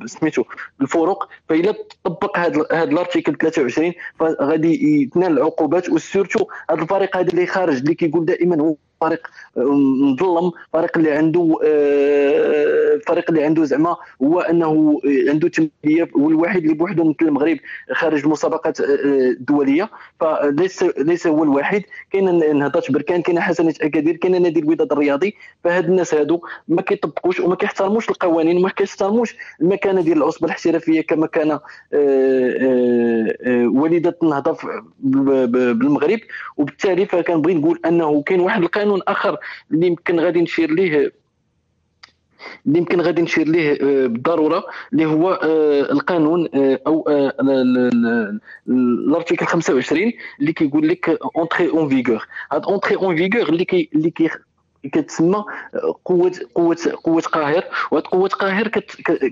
[0.06, 0.44] سميتو
[0.78, 7.46] بالفروق فإلا طبق هذا هذا الأرتيكل 23 فغادي يتنال العقوبات وسورتو هذا الفريق هذا اللي
[7.46, 9.26] خارج اللي كيقول دائما هو فريق
[9.56, 16.28] آه، مظلم فريق اللي عنده آه، فريق اللي عنده زعما هو انه عنده تمثيليه هو
[16.28, 17.58] الوحيد اللي بوحده مثل المغرب
[17.92, 19.90] خارج المسابقات آه، الدوليه
[20.20, 21.82] فليس ليس هو الوحيد.
[22.12, 25.34] كاين نهضه بركان كاين حسنه اكادير كاين نادي الوداد الرياضي.
[25.64, 31.54] فهاد الناس هادو ما كيطبقوش وما كيحترموش القوانين وما كيحترموش المكانة ديال العصبة الاحترافية كمكانه
[31.54, 31.60] آه،
[31.92, 34.56] آه، آه، وليدة النهضه
[34.98, 36.18] بالمغرب.
[36.56, 39.36] وبالتالي فكنبغي نقول أنه كاين واحد القانون آخر
[39.70, 41.12] اللي يمكن غادي نشير ليه
[42.66, 47.78] اللي يمكن غادي نشير ليه آه، بالضرورة اللي هو آه، القانون آه، أو ال- ال-
[47.78, 52.26] ال- ال article 25 اللي كيقول لك entrée en vigueur.
[52.52, 54.30] هاد entrée en vigueur اللي كي اللي كي
[54.92, 55.44] كتسمى
[56.04, 57.64] قوة قوة قوة قاهر.
[57.90, 58.68] وهاد قوة قاهر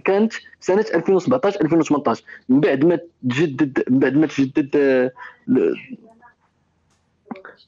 [0.04, 2.98] كانت سنة 2017 2018 من بعد ما
[3.30, 4.76] تجدد من بعد ما تجدد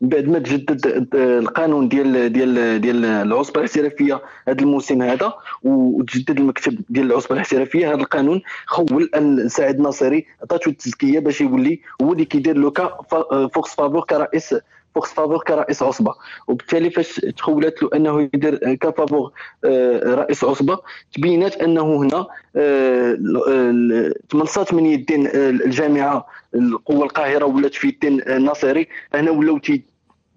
[0.00, 5.32] من بعد ما تجدد القانون ديال ديال ديال العصبة الاحترافية هذا الموسم هذا
[5.62, 9.10] وتجدد المكتب ديال العصبة الاحترافية هذا القانون خول
[9.46, 14.54] سعد ناصري عطاتو التزكية باش يولي هو اللي كيدير le cas fa- force majeure كرئيس
[14.94, 16.14] force majeure كرئيس عصبة.
[16.48, 19.32] وبالتالي فاش تخولت له أنه يدير ك faveur
[19.64, 20.78] آه، رئيس عصبة
[21.14, 22.26] تبينات أنه هنا
[22.56, 29.58] آه، تمنصات من يدين آه، الجامعة القوة القاهرة ولات في يدين آه، الناصري هنا ولاو
[29.58, 29.82] تي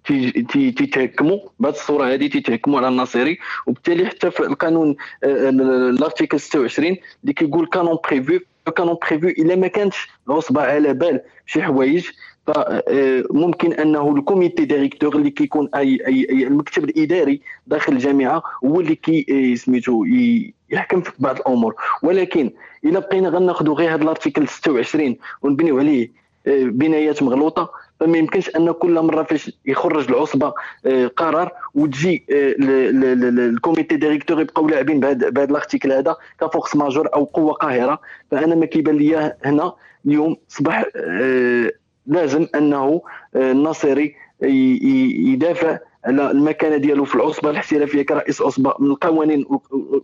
[0.05, 5.61] تي- تي- تيتهكموا بهذه الصورة هذه تيتهكموا على الناصري وبالتالي حتى في القانون آه، ال
[5.61, 8.39] article 26 اللي كيقول cas non prévus
[8.77, 12.07] cas non prévus إلا ما كانتش العصبه على بال شي حوايج.
[12.47, 18.95] فممكن أنه ال comité directeur اللي كيكون أي أي, المكتب الإداري داخل الجامعة هو اللي
[18.95, 20.05] كي آه، سميتو
[20.69, 21.75] يحكم في بعض الأمور.
[22.03, 22.51] ولكن
[22.85, 26.11] إلا بقينا غناخذوا غير هذا ال article 26 ونبنيو عليه
[26.47, 30.53] آه، بنايات مغلوطة فما يمكنش أن كل مرة فاش يخرج العصبة
[30.85, 32.55] آه، قرار وتجي آه،
[33.49, 37.99] ال comité directeur يبقاو لاعبين بهذا ال article هذا ك force majeure أو قوة قاهرة.
[38.31, 39.73] فأنا ما كيبان لي هنا
[40.05, 40.35] اليوم
[40.95, 41.71] آه،
[42.07, 43.01] لازم أنه
[43.35, 49.45] آه، الناصري ي- يدافع على المكانة ديالو في العصبة الاحترافية كرئيس عصبة من القوانين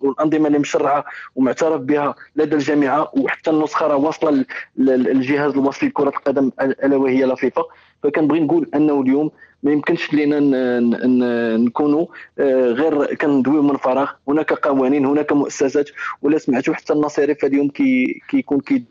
[0.02, 1.06] والأنظمة اللي مشرعة
[1.36, 4.46] ومعترف بها لدى الجامعة وحتى النسخة راه واصلة
[4.78, 7.64] للجهاز الوصلي لكرة القدم الا وهي لافيفا.
[8.04, 9.32] فكنبغي نقول أنه اليوم
[9.64, 10.40] ما يمكنش لينا
[11.58, 12.06] نكونوا
[12.40, 14.12] آه، غير كندويو من فراغ.
[14.28, 15.90] هناك قوانين هناك مؤسسات
[16.22, 18.84] ولا سمعتوا حتى النصيري اليوم كي كيكون كي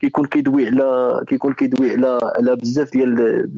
[0.00, 3.48] كيكون كيدوي على كيكون كيدوي على على بزاف ديال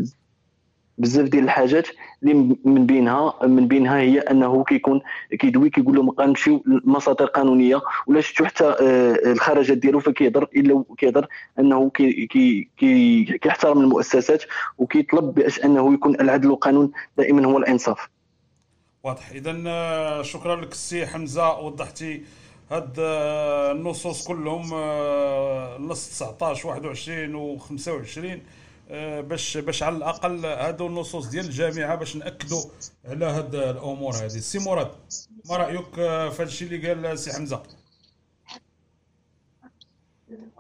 [0.98, 1.88] بزاف ديال الحاجات
[2.22, 5.00] اللي من بينها من بينها هي انه كيكون
[5.38, 11.26] كيدوي كيقول لهم غنمشيو لمساطر قانونية ولا شفتوا حتى آه، الخرجات ديالو فكيهضر إلا كيهضر
[11.58, 12.68] أنه كي كي
[13.42, 14.44] كيحترم المؤسسات
[14.78, 18.08] وكيطلب باش أنه يكون العدل والقانون دائما هو الإنصاف.
[19.02, 19.30] واضح.
[19.30, 22.22] اذا آه، شكرا لك السي حمزة وضحتي
[22.70, 24.74] هاد آه، النصوص كلهم
[25.88, 28.42] نص 19 21 و 25
[28.90, 32.62] آه، باش باش على الأقل هادو النصوص ديال الجامعة باش ناكدوا
[33.04, 34.90] على هاد الأمور هذه سي مراد
[35.50, 37.62] ما رأيك آه، في هذا الشيء اللي قال سي حمزة؟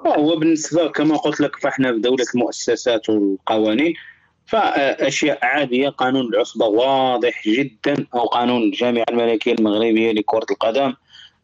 [0.06, 3.94] هو بالنسبة كما قلت لك فإحنا في دولة المؤسسات والقوانين
[4.46, 10.96] فأشياء عادية قانون العصبة واضح جدا أو قانون الجامعة الملكية المغربية لكرة القدم آه،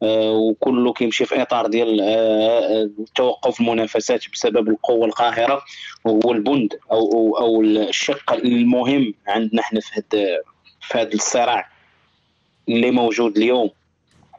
[0.02, 5.62] وكله كيمشي في إطار ديال آه، آه، توقف المنافسات بسبب القوة القاهرة
[6.04, 10.26] وهو البند أو أو الشق المهم عندنا إحنا في هذا
[10.80, 11.70] في هذا الصراع
[12.68, 13.70] اللي موجود اليوم.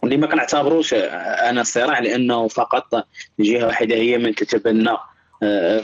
[0.02, 3.08] واللي ما كنعتبروش أنا صراع لأنه فقط
[3.40, 4.98] جهة واحدة هي من تتبنى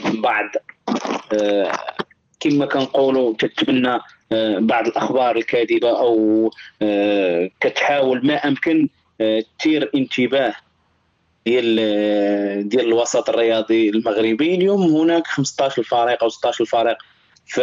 [0.04, 0.44] بعض
[2.40, 3.98] كما كنقولوا تتبنى
[4.58, 6.50] بعض الأخبار الكاذبة أو
[7.60, 8.88] كتحاول ما أمكن
[9.58, 10.54] تثير انتباه
[11.46, 14.54] ديال ديال الوسط الرياضي المغربي.
[14.54, 16.96] اليوم هناك 15 فريق أو 16 فريق
[17.46, 17.62] في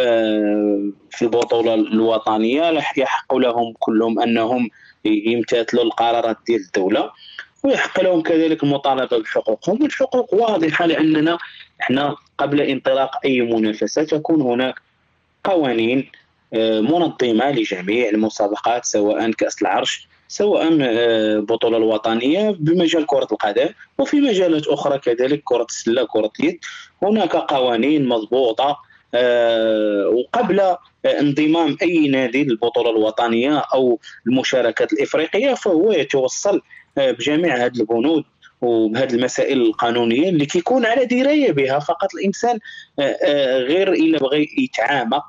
[1.10, 2.82] في البطولة الوطنية.
[2.96, 4.70] يحق لهم كلهم أنهم
[5.04, 7.10] يمتثلوا القرارات ديال الدولة
[7.64, 9.82] ويحق لهم كذلك المطالبه بحقوقهم.
[9.82, 11.38] والحقوق واضحة لأننا
[11.80, 14.74] إحنا قبل انطلاق أي منافسة تكون هناك
[15.44, 16.10] قوانين
[16.54, 24.20] آه، منظمة لجميع المسابقات سواء كأس العرش سواء البطوله آه، الوطنية بمجال كرة القدم وفي
[24.20, 26.58] مجالات أخرى كذلك كرة السلة كرة اليد.
[27.02, 28.78] هناك قوانين مضبوطة
[29.14, 36.62] آه، وقبل آه، انضمام أي نادي للبطولة الوطنية أو المشاركات الإفريقية فهو يتوصل
[36.96, 38.24] بجميع هذه البنود
[38.60, 41.78] وبهذه المسائل القانونية اللي كيكون على دراية بها.
[41.78, 42.58] فقط الإنسان
[43.68, 45.20] غير إلا بغى يتعامى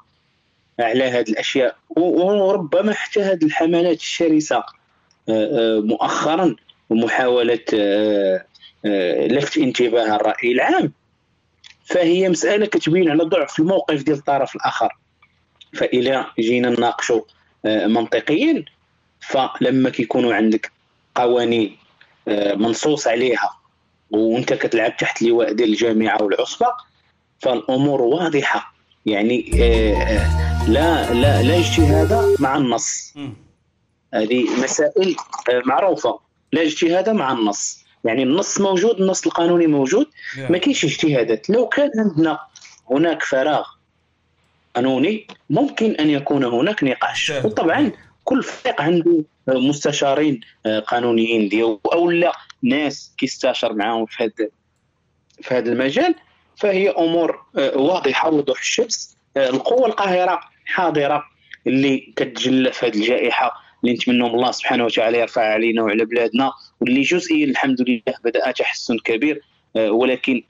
[0.80, 1.76] على هذه الأشياء.
[1.90, 4.64] وربما حتى هذه الحملات الشرسة
[5.82, 6.56] مؤخرا
[6.92, 8.46] ومحاولة آه،
[8.86, 10.92] آه، لفت انتباه الرأي العام.
[11.86, 14.98] فهي مسألة كتبين على ضعف الموقف ديال الطرف الآخر.
[15.74, 17.22] فإلى جينا نناقشوا
[17.66, 18.66] آه، منطقيا.
[19.20, 20.72] فلما كيكونوا عندك
[21.16, 21.78] قوانين
[22.56, 23.58] منصوص عليها
[24.12, 26.68] وانت كتلعب تحت لواء ديال الجامعة والعصبة
[27.40, 28.74] فالأمور واضحة.
[29.06, 29.42] يعني
[30.68, 33.14] لا لا لا اجتهاد مع النص.
[34.14, 35.16] هذه مسائل
[35.50, 36.20] آه، معروفة.
[36.52, 37.82] لا اجتهاد مع النص.
[38.04, 40.08] يعني النص موجود النص القانوني موجود.
[40.50, 41.50] ما كاينش اجتهادات.
[41.50, 42.40] لو كان عندنا
[42.92, 43.66] هناك فراغ
[44.76, 47.30] قانوني ممكن أن يكون هناك نقاش.
[47.44, 47.92] وطبعا
[48.24, 52.32] كل فريق عنده مستشارين آه، قانونيين ديالو أو لا
[52.64, 54.50] ناس كيستشار معاهم في هذا
[55.42, 56.16] في هذا المجال.
[56.58, 59.18] فهي أمور آه، واضحة وضوح الشمس.
[59.38, 61.24] القوة القاهرة حاضرة
[61.68, 63.71] اللي كتجلى في هذه الجائحة.
[63.84, 66.52] اللي نتمنوا الله سبحانه وتعالى يرفع علينا وعلى بلادنا.
[66.82, 69.42] واللي جزئيا الحمد لله بدأ تحسن كبير
[69.76, 70.44] آه، ولكن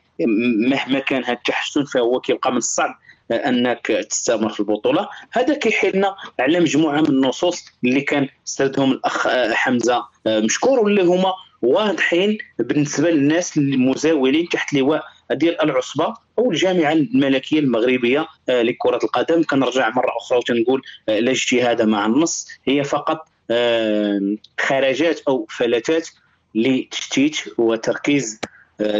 [0.69, 2.99] مهما كان هذا التحسن فهو كيبقى من الصعب
[3.31, 5.09] آه، أنك تستمر في البطولة.
[5.31, 11.33] هذا كيحيلنا على مجموعة من النصوص اللي كان سردهم الأخ آه، حمزة مشكور واللي هما
[11.61, 16.13] واضحين بالنسبة للناس المزاولين تحت لواء ديال العصبة.
[16.49, 19.43] الجامعة الملكية المغربية آه، لكرة القدم.
[19.43, 22.47] كنرجع مرة أخرى وتنقول آه، لا اجتهاد مع النص.
[22.67, 26.09] هي فقط آه، خرجات أو فلتات
[26.55, 28.39] لتشتيت وتركيز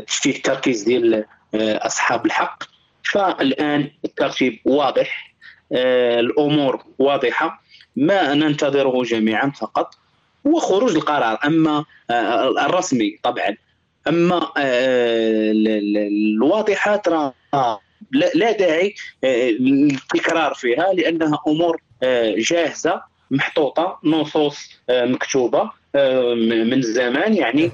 [0.08, 2.64] تشتيت التركيز ديال أصحاب الحق.
[3.04, 5.34] فالآن الترتيب واضح
[5.72, 7.64] الأمور واضحة.
[7.96, 9.96] ما ننتظره جميعا فقط
[10.48, 11.40] هو خروج القرار.
[11.46, 11.86] أما
[12.66, 13.58] الرسمي طبعا.
[14.08, 15.52] أما آه،
[16.08, 17.34] الواضحات راه
[18.12, 23.02] لا داعي آه، للتكرار فيها لأنها أمور آه، جاهزة
[23.32, 25.72] محطوطة نصوص مكتوبة
[26.36, 27.72] من زمان يعني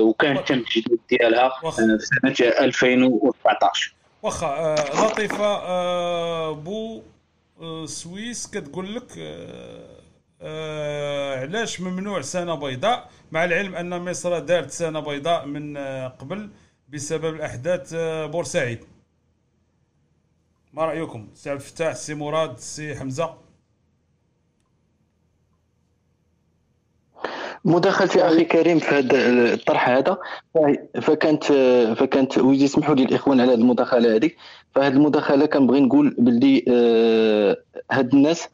[0.00, 7.02] وكان تم التجديد ديالها في سنة 2014 واخا لطيفة بو
[7.62, 9.18] السويس كتقول لك
[10.42, 16.08] آه، آه، علاش ممنوع سنة بيضاء؟ مع العلم أن مصر دارت سنة بيضاء من آه،
[16.08, 16.50] قبل
[16.88, 18.78] بسبب الأحداث آه، بورسعيد.
[20.72, 23.34] ما رأيكم؟ سي عبد الفتاح سي مراد سي حمزة؟
[27.64, 30.18] مداخلتي أخي كريم في هذا الطرح هذا.
[31.02, 31.44] فكانت
[31.96, 34.30] فكانت ويجي يسمحوا لي الإخوان على هذه المداخلة هذه.
[34.74, 37.56] فهذه المداخلة كنبغي نقول باللي آه،
[37.92, 38.48] هاد الناس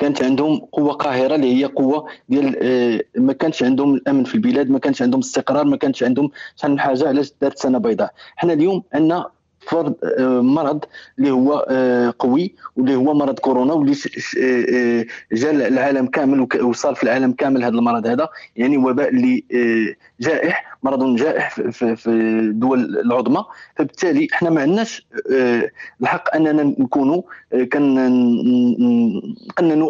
[0.00, 4.70] كانت عندهم قوة قاهرة اللي هي قوة ديال آه، ما كانش عندهم الأمن في البلاد
[4.70, 8.12] ما كانش عندهم استقرار ما كانش عندهم شحال من حاجة علاش دارت سنة بيضاء.
[8.36, 9.26] حنا اليوم عندنا
[9.60, 10.84] فرض آه، مرض
[11.18, 13.96] اللي هو آه، قوي واللي هو مرض كورونا واللي
[15.32, 19.44] جا العالم كامل وصار في العالم كامل هذا المرض هذا يعني وباء اللي
[20.20, 23.44] جائح مرض جائح في- الدول العظمى.
[23.76, 25.70] فبالتالي إحنا ما عندناش آه،
[26.00, 27.22] الحق أننا نكونوا
[27.52, 29.00] آه، كنقننوا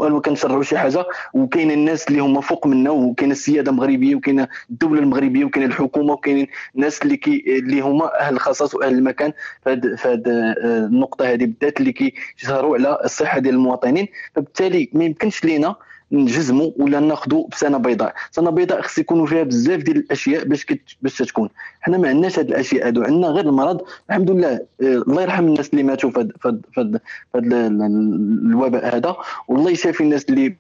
[0.09, 1.05] أو كنشرعوا شي حاجة.
[1.35, 6.47] وكاين الناس اللي هما فوق منا وكاين السيادة المغربية وكاين الدولة المغربية وكاين الحكومة وكاين
[6.75, 9.33] الناس اللي كي اللي هما أهل الخصاص وأهل المكان.
[9.63, 10.55] فهاد آه،
[10.87, 14.09] النقطة هذه بالذات اللي كيسهروا على الصحة ديال المواطنين.
[14.35, 15.75] فبالتالي ما يمكنش لينا
[16.13, 18.15] نجزموا ولا ناخذوا بسنة بيضاء.
[18.31, 20.81] سنة بيضاء خص يكونوا فيها بزاف ديال الأشياء باش كت...
[21.03, 21.49] باش تكون.
[21.81, 23.03] حنا ما عندناش هاد الأشياء هادو.
[23.03, 23.81] عندنا غير المرض.
[24.11, 27.01] الحمد لله آه، الله يرحم الناس اللي ماتوا في ال-
[27.35, 29.17] الوباء هذا.
[29.49, 30.57] والله يشافي الناس اللي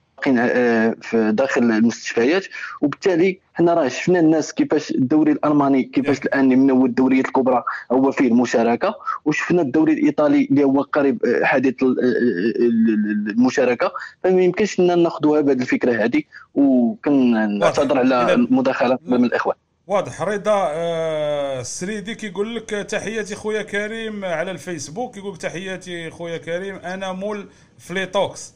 [1.02, 2.44] في داخل المستشفيات.
[2.80, 8.10] وبالتالي حنا راه شفنا الناس كيفاش الدوري الألماني كيفاش الان من هو الدوريات الكبرى هو
[8.12, 8.94] فيه المشاركة.
[9.24, 13.92] وشفنا الدوري الإيطالي اللي هو قريب آه، حديث آه، ال- المشاركة.
[14.24, 16.22] فما يمكنش لنا ناخذوها بهذه الفكرة هذه
[16.54, 19.56] وكنعتذر على المداخلة من الاخوان
[19.86, 20.22] واضح.
[20.22, 25.16] رضا آه، السريدي كيقول لك تحياتي خويا كريم على الفيسبوك.
[25.16, 27.46] يقول لك تحياتي خويا كريم أنا مول
[27.78, 28.54] فليتوكس.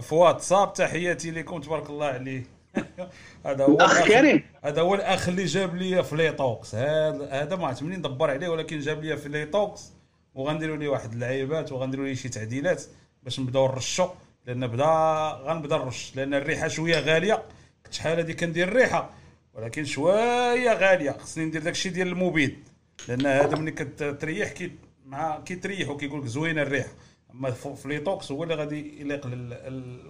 [0.00, 2.42] في واتساب تحياتي لكم تبارك الله عليه.
[3.46, 4.42] هذا هو الأخ كريم.
[4.64, 8.78] هذا هو الأخ اللي جاب لي فليتوكس هذا هذا ما عرفت منين ندبر عليه ولكن
[8.78, 9.92] جاب لي فليتوكس
[10.34, 12.82] وغنديروا لي واحد اللعيبات وغنديروا لي شي تعديلات
[13.22, 14.08] باش نبداو نرشوا
[14.46, 14.84] لأن بدا
[15.44, 17.42] غنبدا نرش لأن الريحة شوية غالية.
[17.84, 19.10] كنت شحال هادي كندير الريحة؟
[19.54, 21.10] ولكن شوية غالية.
[21.10, 22.58] خصني ندير داكشي ديال المبيد.
[23.08, 24.72] لأن هذا ملي كتريح كي
[25.06, 26.90] مع كيتريح وكيقول لك زوينة الريحة.
[27.34, 29.26] أما فليتوكس هو اللي غادي يليق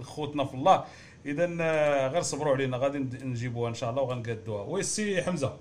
[0.01, 0.85] لخوتنا في الله.
[1.27, 4.63] اذا آه، غير صبروا علينا غادي نجيبوها إن شاء الله وغنقادوها.
[4.63, 5.57] oui سي حمزة.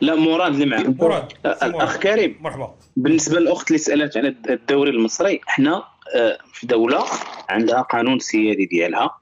[0.00, 1.62] لا مراد اللي معك مراد سي مراد.
[1.62, 2.36] الاخ كريم.
[2.40, 2.74] مرحبا.
[2.96, 5.84] بالنسبة للأخت اللي سألت على الدوري المصري إحنا
[6.16, 7.04] آه، في دولة
[7.48, 9.18] عندها قانون سيادي ديالها.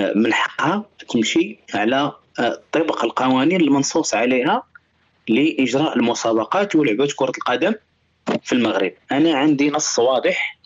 [0.00, 4.62] آه، من حقها تمشي على آه، طبق القوانين المنصوص عليها
[5.28, 7.74] لإجراء المسابقات ولعبه كرة القدم
[8.44, 8.92] في المغرب.
[9.12, 10.58] أنا عندي نص واضح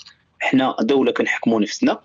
[0.43, 2.01] إحنا دولة كنحكموا نفسنا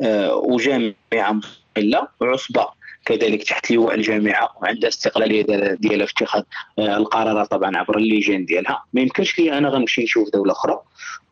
[0.00, 2.68] آه، وجامعة مستقله وعصبه
[3.04, 6.42] كذلك تحت لواء الجامعة وعندها استقلالية ديال- ديالها في اتخاذ
[6.78, 8.84] آه، القرارات طبعا عبر اللجان ديالها.
[8.92, 10.80] ما يمكنش لي أنا غنمشي نشوف دولة أخرى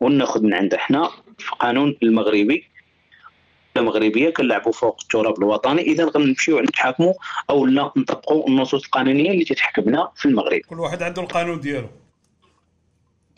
[0.00, 0.78] وناخذ من عندها.
[0.78, 2.64] حنا في القانون المغربي
[3.76, 5.82] المغربيه كنلعبوا فوق التراب الوطني.
[5.82, 7.12] إذا غنمشيو نتحاكموا
[7.50, 10.60] أو لا نطبقوا النصوص القانونية اللي تتحكمنا في المغرب.
[10.60, 11.88] كل واحد عنده القانون ديالو.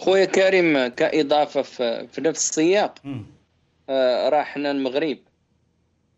[0.03, 2.95] خويا كريم كإضافة في, في نفس السياق.
[3.89, 5.19] آه، راه حنا المغرب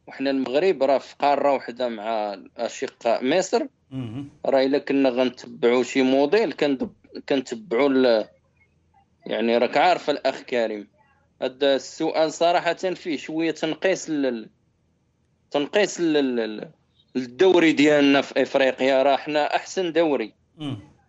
[0.06, 3.66] وحنا المغرب راه في قارة واحدة مع اشقاء مصر.
[4.46, 6.52] راه إلا كنا غنتبعوا شي موديل
[7.28, 8.24] كنتبعوا
[9.26, 10.88] يعني راك عارف الأخ كريم
[11.42, 14.50] هذا السؤال صراحة فيه شوية تنقيس لل...
[15.50, 16.70] تنقيس لل...
[17.16, 20.32] الدوري ديالنا في إفريقيا راه حنا أحسن دوري.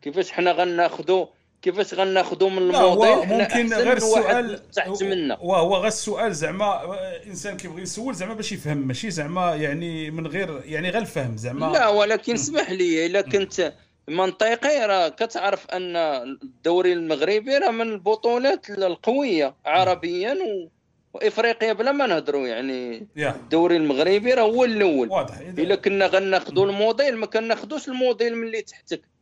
[0.02, 1.26] كيفاش حنا غناخذوا
[1.66, 7.58] كيفاش غناخذوا من الموديل ممكن غير السؤال تحت منا وهو غير السؤال زعما آه، إنسان
[7.58, 11.66] كيبغي يسول زعما باش يفهم ماشي زعما يعني من غير يعني غير الفهم زعما.
[11.66, 13.74] لا ولكن اسمح لي إلا كنت
[14.08, 20.70] منطقي راه كتعرف أن الدوري المغربي راه من البطولات القوية عربيا و...
[21.14, 23.30] وافريقيا بلا ما نهضروا يعني يا.
[23.30, 25.10] الدوري المغربي راه هو الأول.
[25.10, 29.15] واضح إلا كنا غناخذوا الموديل ما كناخذوش الموديل من اللي تحتك.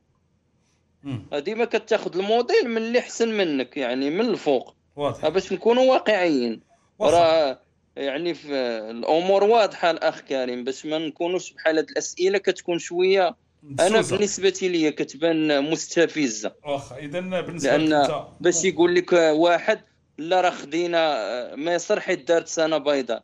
[1.33, 4.75] ديما كتاخذ الموديل من اللي أحسن منك يعني من الفوق.
[4.95, 5.27] واضح.
[5.27, 6.61] باش نكونوا واقعيين.
[7.01, 7.59] راه
[7.95, 8.53] يعني في
[8.89, 10.63] الأمور واضحة الأخ كريم.
[10.63, 13.35] باش ما نكونوش بحال هاد الأسئلة كتكون شوية.
[13.79, 14.01] أنا.
[14.01, 16.51] بالنسبة لي كتبان مستفزة.
[16.63, 18.07] واخا إذا بالنسبة لأن
[18.39, 19.79] باش يقول لك واحد
[20.17, 23.23] لا راه خدينا مصر حيت دارت سنة بيضاء.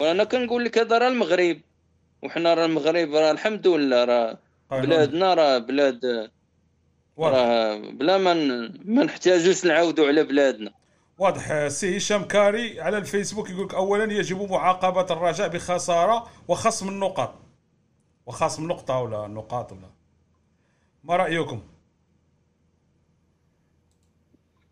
[0.00, 1.60] وأنا كنقول لك هذا راه المغرب.
[2.22, 4.38] وحنا راه المغرب راه الحمد لله راه
[4.70, 4.86] قانون.
[4.86, 6.30] بلادنا راه بلاد
[7.28, 8.34] راه بلا ما
[8.84, 10.72] ما نحتاجوش نعاودوا على بلادنا.
[11.18, 11.68] واضح.
[11.68, 17.34] سي هشام كاري على الفيسبوك يقول لك اولا يجب معاقبة الرجاء بخسارة وخصم النقاط.
[18.26, 19.90] وخصم نقطة ولا نقاط ولا؟
[21.04, 21.62] ما رأيكم؟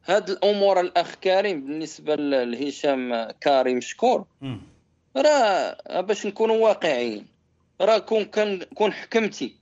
[0.05, 4.25] هاد الأمور الاخ كريم بالنسبة لهشام كاري مشكور.
[5.17, 7.27] راه باش نكونوا واقعيين
[7.81, 9.57] راه كون كان كون حكمتي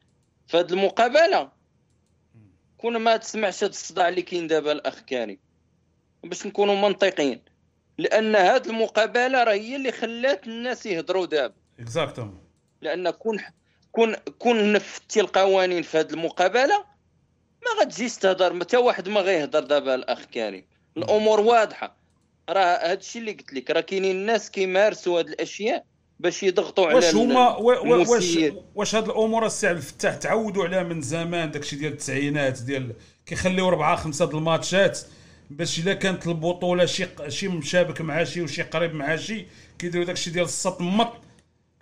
[0.47, 1.56] في هاد المقابلة
[2.87, 5.39] كون ما تسمعش هاد الصداع اللي كاين دابا الأخ كريم.
[6.25, 7.43] باش نكونوا منطقيين.
[7.99, 11.55] لأن هاد المقابلة راه هي اللي خلات الناس يهضروا دابا.
[11.81, 12.45] exactement
[12.81, 13.41] لأن كون
[13.93, 16.85] كون كون نفذتي القوانين في هذه المقابلة
[17.63, 20.67] ما غتجيش تهضر حتى واحد ما غيهضر دابا الأخ كريم.
[20.97, 21.97] الأمور واضحة.
[22.49, 23.71] راه هذا الشيء اللي قلت لك.
[23.71, 25.85] راه كاينين الناس كيمارسوا هذه الأشياء.
[26.21, 28.37] باش يضغطوا على واش هما واش.
[28.75, 32.93] واش هاد الأمور السي عبد الفتاح تعودوا عليها من زمان داكشي ديال التسعينات ديال
[33.27, 35.01] كيخليو ربعة خمسة د الماتشات
[35.51, 39.47] باش إلا كانت البطولة شي شي مشابك مع شي وشي قريب مع شي
[39.79, 41.13] كيديروا داكشي ديال السط مط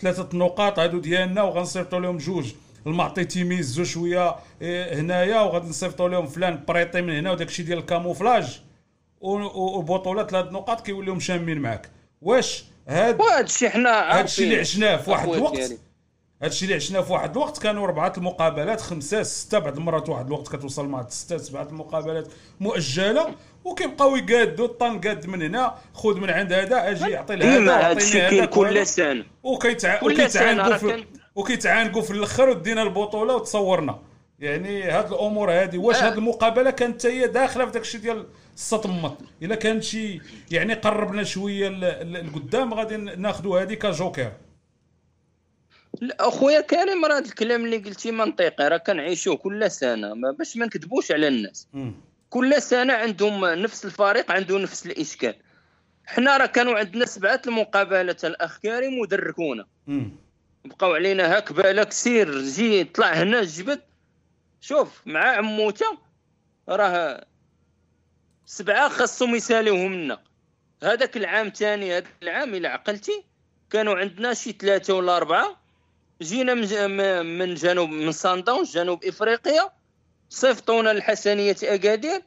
[0.01, 2.53] ثلاثة نقاط هادو ديالنا وغنصيفطوا لهم جوج.
[2.87, 7.85] المعطي تيميزو شوية إيه، هنايا وغادي نصيفطوا لهم فلان بريطي من هنا وداكشي ديال ال
[7.85, 8.61] camouflage.
[9.21, 11.89] و- و- والبطولات ثلاث نقاط كيوليو مشامين معاك.
[12.23, 15.79] واش هاد الشيء حنا هادشي اللي عشناه في واحد الوقت.
[16.43, 20.57] هادشي اللي عشناه في واحد الوقت كانوا ربعه المقابلات خمسة ستة بعض المرات واحد الوقت
[20.57, 22.29] كتوصل مع ستة سبعة المقابلات
[22.61, 23.35] مؤجلة.
[23.65, 28.45] وكيبقاو يقادوا الطن قاد من هنا خذ من عند هذا أجي يعطي لهذا الشيء كاين.
[28.45, 29.25] كل سنة.
[29.43, 31.05] وكيتعانقوا في
[31.35, 33.99] وكيتعانقوا في الأخر ودينا البطولة وتصورنا.
[34.45, 36.07] يعني هاد الأمور هادي واش آه.
[36.07, 41.69] هاد المقابلة كانت هي داخلة في داكشي ديال السطمط إلا كانت شي يعني قربنا شوية
[41.69, 44.33] لقدام غادي ناخذوا هذه كجوكر
[46.01, 50.57] لا أخويا كريم راه هذا الكلام اللي قلتي منطقي راه كنعيشوه كل سنة ما باش
[50.57, 51.95] ما نكذبوش على الناس مم.
[52.31, 55.35] كل سنة عندهم نفس الفريق عنده نفس الإشكال
[56.07, 59.67] حنا راه كانوا عندنا سبعة المقابلات الأخ كريم ودركونا.
[60.65, 63.81] بقاو علينا هاك بالك سير جي طلع هنا جبد
[64.69, 65.99] شوف مع عموته
[66.69, 67.25] راه
[68.47, 70.21] سبعة خاصهم يساليوهم لنا
[70.83, 73.25] هذاك العام تاني هذاك العام إلى عقلتي
[73.71, 75.57] كانوا عندنا شي ثلاثة ولا أربعة.
[76.23, 76.55] جينا
[77.23, 79.71] من جنوب من صندوق جنوب إفريقيا
[80.29, 82.23] صيفطونا الحسنيه أكادير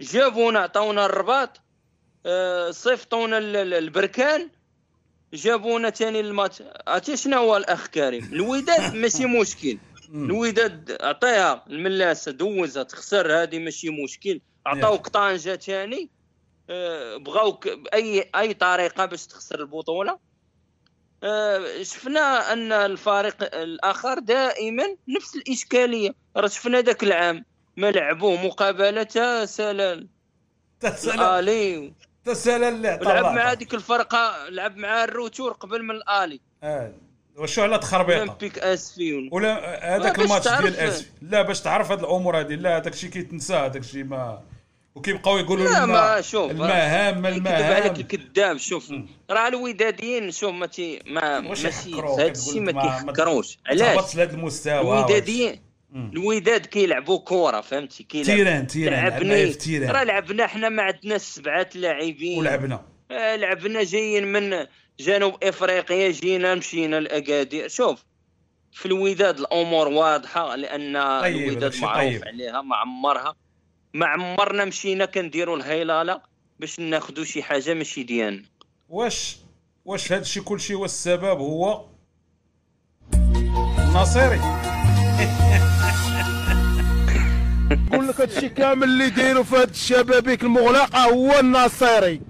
[0.00, 1.60] جابونا عطاونا الرباط
[2.26, 4.50] آه، صيفطونا ال- ال- البركان
[5.32, 6.62] جابونا تاني الماتش.
[6.86, 9.78] عرفتي شنو هو الأخ كريم؟ الوداد ماشي مشكل.
[10.14, 14.40] الوداد عطيها الملاسه دوزها تخسر هذه ماشي مشكل.
[14.66, 16.10] عطاوك طنجة تاني.
[16.70, 20.18] آه، بغاوك باي أي طريقة باش تخسر البطولة.
[21.22, 26.14] آه، شفنا أن الفريق الآخر دائما نفس الإشكالية.
[26.36, 27.44] راه شفنا ذاك العام
[27.76, 30.08] ما لعبوه مقابلة سلال.
[31.14, 31.92] الآلي.
[32.88, 33.52] عطا لعب مع.
[33.52, 36.40] هذيك الفرقة لعب مع الروتور قبل من الآلي.
[36.62, 36.92] آه.
[37.38, 42.40] وشو على تخربيطة؟ اولمبيك اسفيون ولا هذاك الماتش ديال اسف لا باش تعرف هاد الأمور
[42.40, 44.42] هذه لا هذاك الشيء كيتنسى هذاك الشيء ما
[44.94, 48.00] وكيبقاو يقولوا لنا ما شوف المهام يكذب عليك المهام.
[48.00, 48.92] الكذاب شوف.
[49.30, 53.58] راه الوداديين شوف ما تي ما ماشي؟ هذا الشيء ما كيحكروش.
[53.66, 55.60] علاش؟ لهذا المستوى الوداديين.
[55.94, 59.04] الوداد كيلعبوا كره فهمتي؟ كيلعب تيران تيران.
[59.04, 59.90] لعبنا لعبني في تيران.
[59.90, 62.38] راه لعبنا حنا ما عندناش سبعة لاعبين.
[62.38, 62.84] ولعبنا.
[63.10, 64.66] آه، لعبنا جايين من
[65.00, 67.68] جنوب إفريقيا جينا مشينا لأكادير.
[67.68, 68.04] شوف
[68.72, 72.24] في الوداد الأمور واضحة لأن طيب، الوداد معروف طيب.
[72.24, 73.36] عليها ما عمرها.
[73.94, 76.20] ما عمرنا مشينا كنديروا الهيلاله
[76.60, 78.42] باش ناخذوا شي حاجة ماشي ديالنا
[78.88, 79.36] واش
[79.84, 81.84] واش هذا الشيء كل شيء والسبب هو
[83.78, 84.40] الناصري.
[87.70, 92.20] نقول لك هادشي كامل اللي دايروا في هاد الشبابيك المغلقة هو الناصيري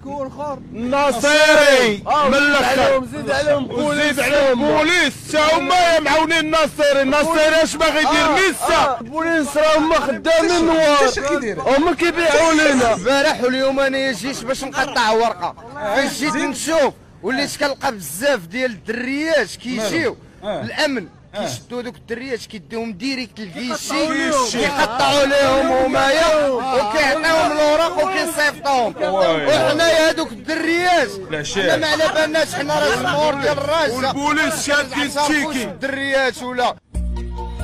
[0.00, 3.86] شكون اخر الناصيري من الآخر عليهم زيد عليهم بوليس.
[3.86, 5.32] وزيد عليهم بوليس.
[5.32, 11.10] تا هما معاونين الناصيري الناصيري اش باغي يدير؟ لسه البوليس راه هما خدامين نوار
[11.58, 12.94] هما كيبيعوا لنا.
[12.94, 15.54] البارح واليوم أنا جيت باش نقطع ورقة.
[15.74, 20.16] فاش جيت نشوف؟ وليت كنلقى بزاف ديال الدريات كيجيو.
[20.44, 20.62] آه.
[20.62, 21.08] الأمن.
[21.40, 25.72] كيشدوا دوك الدريات كيديوهم ديريكت للكيشي كيقطعوا ليهم.
[25.72, 28.94] همايا وكيعطيوهم الاوراق وكيصيفطوهم.
[29.02, 31.08] وحنايا هذوك الدريات.
[31.56, 36.76] حنا ما على بالناش حنا راه الجمهور ديال الراجل والبوليس شاد التيكي الدريات ولا.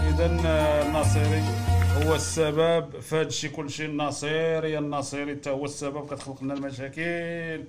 [0.09, 0.27] اذا
[0.87, 1.43] الناصري
[2.03, 3.01] هو السبب.
[3.01, 6.07] في هذا الشيء كل شيء الناصري الناصري حتى هو السبب.
[6.07, 7.65] كتخلق لنا المشاكل.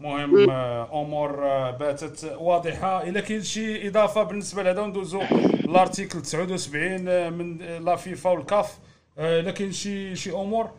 [0.00, 3.02] مهم آه، أمور آه، باتت واضحة.
[3.08, 5.22] إلا كاين شي إضافة بالنسبة لهذا ندوزو
[5.66, 8.78] l'article 79 آه، من la FIFA والكاف
[9.18, 10.70] إلا كاين شي شي أمور؟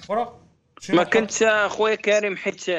[0.00, 0.34] أخرى
[0.88, 2.70] ما؟ كنت اخويا كريم حيت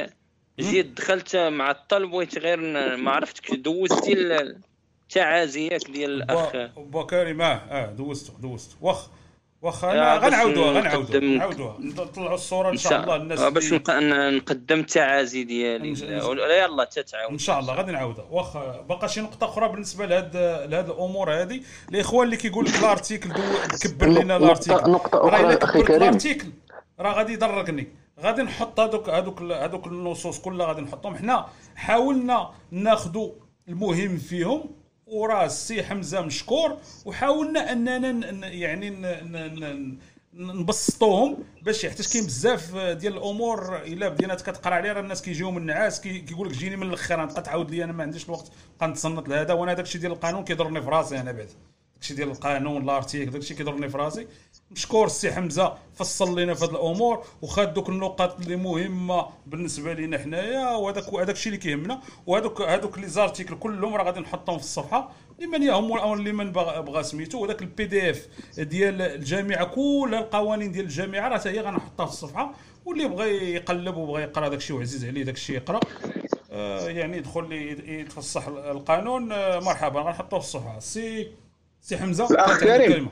[0.60, 2.58] جيت دخلت مع الطلب بغيت غير
[2.98, 4.62] ما عرفتكش دوزتي ال-
[5.04, 6.56] التعازيات ديال الأخ.
[6.78, 8.76] با كريم آه آه دوزتو دوزتو.
[8.82, 9.08] واخ
[9.62, 11.78] واخ آه، غنعاودوها غنعاودوها غنعاودوها.
[11.80, 15.96] نطلعوا الصورة إن شاء الله الناس آه، باش نقدم التعازي ديالي.
[15.96, 18.26] إن- ولا يلا تتعاود إن شاء الله غادي نعاودها.
[18.32, 20.36] واخا باقا شي نقطة أخرى بالنسبة لهاد
[20.72, 23.42] لهاد الأمور هذه الاخوان اللي كيقول لك الأرتيكل دو
[23.84, 24.92] كبر لنا الأرتيكل.
[24.92, 26.02] نقطة راه أخرى إلا أخي كبرت كريم.
[26.02, 26.48] الأرتيكل
[27.00, 27.88] راه غادي يضرقني.
[28.20, 31.16] غادي نحط هذوك هذوك هذوك النصوص كلها غادي نحطهم.
[31.16, 31.46] حنا
[31.76, 33.32] حاولنا ناخذوا
[33.68, 34.64] المهم فيهم
[35.08, 38.90] وراه السي حمزة مشكور وحاولنا أننا يعني
[40.34, 43.76] نبسطوهم باش حيت كاين بزاف ديال الأمور.
[43.84, 47.42] إلا بدينا كتقرا عليها راه الناس من النعاس كي- كيقول لك جيني من الآخر غتبقى
[47.42, 49.54] تعاود لي أنا ما عنديش الوقت بقى نتصنت لهذا.
[49.54, 51.50] وأنا داكشي ديال القانون كيضرني في راسي أنا بعد.
[51.96, 54.28] داكشي ديال القانون l'article داكشي كيضرني في راسي.
[54.72, 60.18] مشكور السي حمزة فصل لنا في هذه الأمور وخاد دوك النقاط اللي مهمة بالنسبة لنا
[60.18, 64.64] حنايا وهذاك هذاك الشيء اللي كيهمنا وهذوك هذوك les articles كلهم راه غادي نحطهم في
[64.64, 68.28] الصفحة لمن يهم أو لمن بغى سميتو وذاك ال PDF
[68.58, 72.54] ديال الجامعة كل القوانين ديال الجامعة راه حتى هي غنحطها في الصفحة
[72.86, 75.80] واللي بغى يقلب وبغى يقرأ داك الشيء وعزيز عليه داك الشيء يقرأ.
[76.52, 80.80] آه يعني يدخل لي- يتفصح القانون آه مرحبا غنحطوه في الصفحة.
[80.80, 81.32] سي
[81.82, 83.08] سي حمزة الاخ كريم.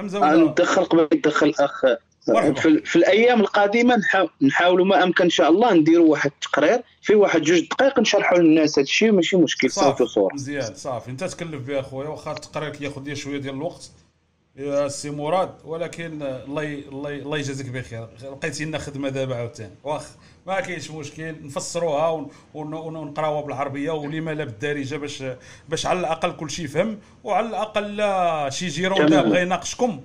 [0.00, 1.84] حمزة ولا؟ ندخل قبل يدخل الاخ
[2.28, 2.60] مرحبا.
[2.60, 7.14] في, في الأيام القادمة نحاول نحاولوا ما أمكن إن شاء الله نديروا واحد التقرير في
[7.14, 11.10] واحد جوج دقائق نشرحوا للناس هذا الشيء ماشي مشكل صوت صافي وصوره مزيان صافي.
[11.10, 13.90] أنت تكلف بها اخويا واخا التقرير كياخذ لي شوية ديال الوقت.
[14.56, 18.08] يا سي مراد ولكن الله الله الله يجازيك بخير.
[18.22, 19.74] لقيتي لنا خدمة دابا عاوتاني.
[19.84, 20.08] واخ.
[20.50, 25.24] ما كاينش مشكل نفسروها ون- ون- ون- ونقراوها بالعربية ولما لا بالدارجة باش
[25.68, 29.22] باش على الأقل كل شيء يفهم وعلى الأقل لا شي جورنداء.
[29.22, 30.00] بغى يناقشكم.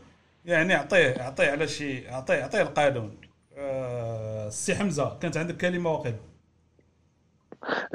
[0.46, 3.12] يعني اعطيه اعطيه على شي اعطيه اعطيه القانون
[3.58, 6.16] آه، السي حمزة كانت عندك كلمة واقيلا.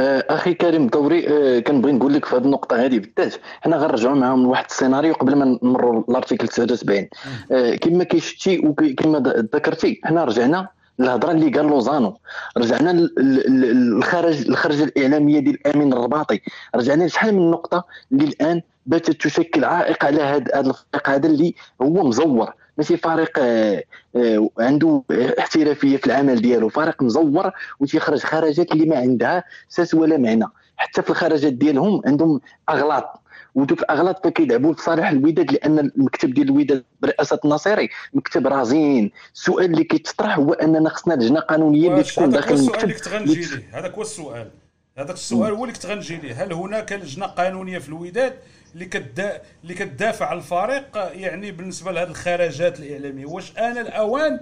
[0.00, 4.14] آه، أخي كريم دوري آه، كنبغي نقول لك في هذه النقطة هذه بالذات حنا غنرجعوا
[4.16, 7.08] معاهم لواحد السيناريو قبل ما نمروا l'article 79
[7.52, 9.18] آه، كما كيشتي وكما
[9.54, 10.68] ذكرتي حنا رجعنا
[11.00, 12.16] الهضرة اللي قال لوزانو.
[12.58, 16.40] رجعنا ل- ل- ل- الخرج الخرجه الإعلامية ديال أمين الرباطي.
[16.74, 22.04] رجعنا لشحال من نقطة اللي الآن باتت تشكل عائق على هذا الفريق هذا اللي هو
[22.08, 22.52] مزور.
[22.78, 23.84] ماشي فريق آه،
[24.16, 25.02] آه، عنده
[25.38, 26.68] احترافية في العمل ديالو.
[26.68, 27.50] فريق مزور
[27.80, 30.44] وتيخرج خرجات اللي ما عندها أساس ولا معنى.
[30.76, 33.20] حتى في الخرجات ديالهم عندهم أغلاط.
[33.54, 39.84] ودوك الاغلاط فكيلعبوا لصالح الوداد لأن المكتب ديال الوداد برئاسة الناصيري مكتب رزين السؤال اللي
[39.84, 43.08] كيتطرح هو أننا خصنا لجنة قانونية اللي تكون هذاك داخل هو السؤال اللي المكتب كنت
[43.08, 44.50] غنجي ليه هذاك هو السؤال.
[44.98, 46.42] هذاك السؤال هو اللي كنت غنجي ليه.
[46.44, 48.34] هل هناك لجنة قانونية في الوداد
[48.74, 54.40] اللي كدا اللي كتدافع الفريق يعني بالنسبة لهذه الخرجات الإعلامية؟ واش ان الأوان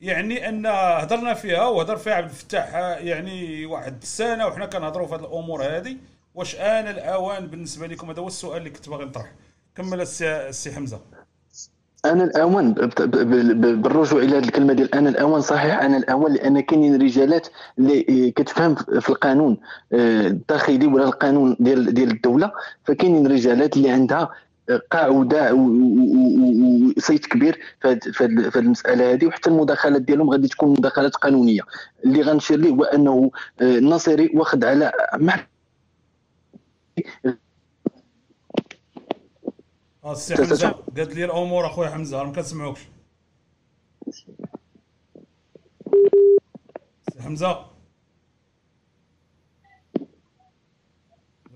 [0.00, 5.20] يعني أن هضرنا فيها وهضر فيها عبد الفتاح يعني واحد السنة وحنا كنهضروا في هذه
[5.20, 5.96] الأمور هذه
[6.38, 9.32] واش ان الاوان بالنسبة لكم؟ هذا هو السؤال اللي كنت باغي نطرح.
[9.76, 11.00] كمل السي حمزة.
[12.04, 12.72] أنا الأوان
[13.82, 17.48] بالرجوع إلى هذه الكلمة ديال أنا الأوان صحيح أنا الأوان لأن كاينين رجالات
[17.78, 19.56] اللي كتفهم في القانون
[19.92, 22.52] آه، الداخلي ولا القانون ديال ديال الدولة.
[22.84, 24.30] فكاينين رجالات اللي عندها
[24.90, 27.88] قاعدة و- و- و- وصيت كبير في
[28.24, 31.60] هاد المسألة هذه وحتى المداخلات ديالهم غادي تكون مداخلات قانونية.
[32.04, 34.92] اللي غنشير ليه هو أنه آه، الناصري واخد على
[40.06, 40.70] السي حمزة.
[40.70, 42.80] قالت لي الأمور اخويا حمزة ما كنسمعوكش
[47.08, 47.66] السي حمزة.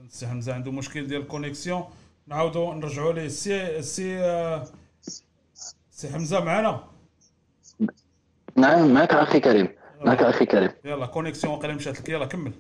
[0.04, 1.84] السي حمزة عنده مشكل ديال ال connexion.
[2.26, 3.26] نعاودوا نرجعوا ليه.
[3.26, 4.66] السي السي آه،
[5.90, 6.84] السي حمزة معنا
[8.56, 9.68] نعم معك أخي كريم.
[10.00, 10.70] معك أخي كريم.
[10.84, 12.08] يلا connexion وقيلا مشات لك.
[12.08, 12.52] يلا كمل.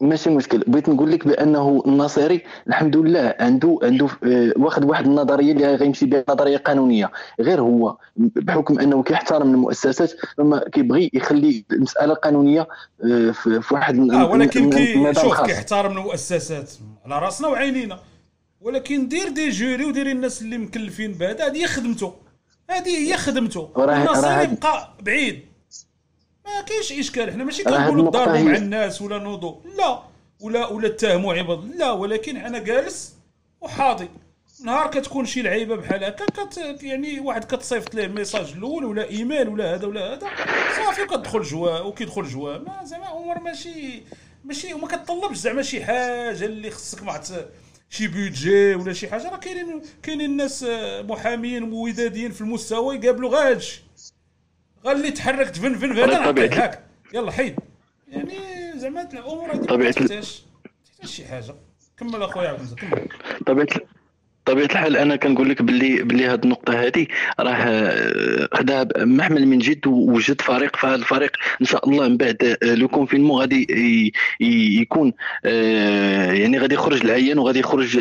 [0.00, 0.58] ماشي مشكل.
[0.66, 6.06] بغيت نقول لك بأنه الناصري الحمد لله عنده عنده آه، واخد واحد النظرية اللي غيمشي
[6.06, 7.10] بها نظرية قانونية.
[7.40, 12.68] غير هو بحكم أنه كيحترم المؤسسات فما كيبغي يخلي المساله القانونيه
[13.04, 15.40] آه، في واحد آه ولكن كي شوف.
[15.40, 16.70] كيحترم المؤسسات
[17.04, 17.98] على راسنا وعينينا.
[18.60, 22.12] ولكن دير des juristes ودير الناس اللي مكلفين بهذا هذه هي خدمته.
[22.70, 23.68] هذه هي خدمته.
[23.76, 25.47] الناصري يبقى بعيد.
[26.54, 27.30] ما كاينش إشكال.
[27.32, 29.54] حنا ماشي كنقولوا هي- مع الناس ولا نوضوا.
[29.78, 30.02] لا.
[30.40, 31.74] ولا ولا اتهموا عباد.
[31.76, 31.90] لا.
[31.90, 33.14] ولكن أنا جالس
[33.60, 34.08] وحاضي.
[34.64, 39.48] نهار كتكون شي لعيبة بحال هكا كت يعني واحد كتصيفط ليه message الأول ولا ايميل
[39.48, 40.26] ولا هذا ولا هذا.
[40.76, 42.58] صافي وكتدخل جوا وكيدخل جوا.
[42.58, 44.02] ما زعما امور ماشي
[44.44, 47.20] ماشي وما كتطلبش زعما شي حاجة اللي خصك مع
[47.90, 49.30] شي بيدجي ولا شي حاجة.
[49.30, 50.66] راه كاينين كاينين ناس
[51.00, 53.82] محامين ووداديين في المستوى يقابلوا غير هادشي.
[54.88, 56.08] قال لي تحركت فن فن فن.
[56.34, 56.84] طبيعة- هاك.
[57.14, 57.56] يلا حيد.
[58.08, 58.34] يعني
[58.76, 60.42] زعما الأمور هذه طبيعة ما تحتاج
[61.04, 61.54] شي حاجة.
[61.98, 63.08] كمل أخويا عبد كمل.
[63.46, 63.66] طبيعة
[64.48, 67.06] طبيعه الحال أنا كنقول لك باللي باللي هذه النقطة هذه
[67.40, 72.56] راه آه، خداها محمل من جد ووجد فريق فهذا الفريق إن شاء الله من بعد
[72.62, 74.12] آه، لو كونفينمون غادي
[74.80, 75.12] يكون
[75.44, 77.98] آه، يعني غادي يخرج العيان وغادي يخرج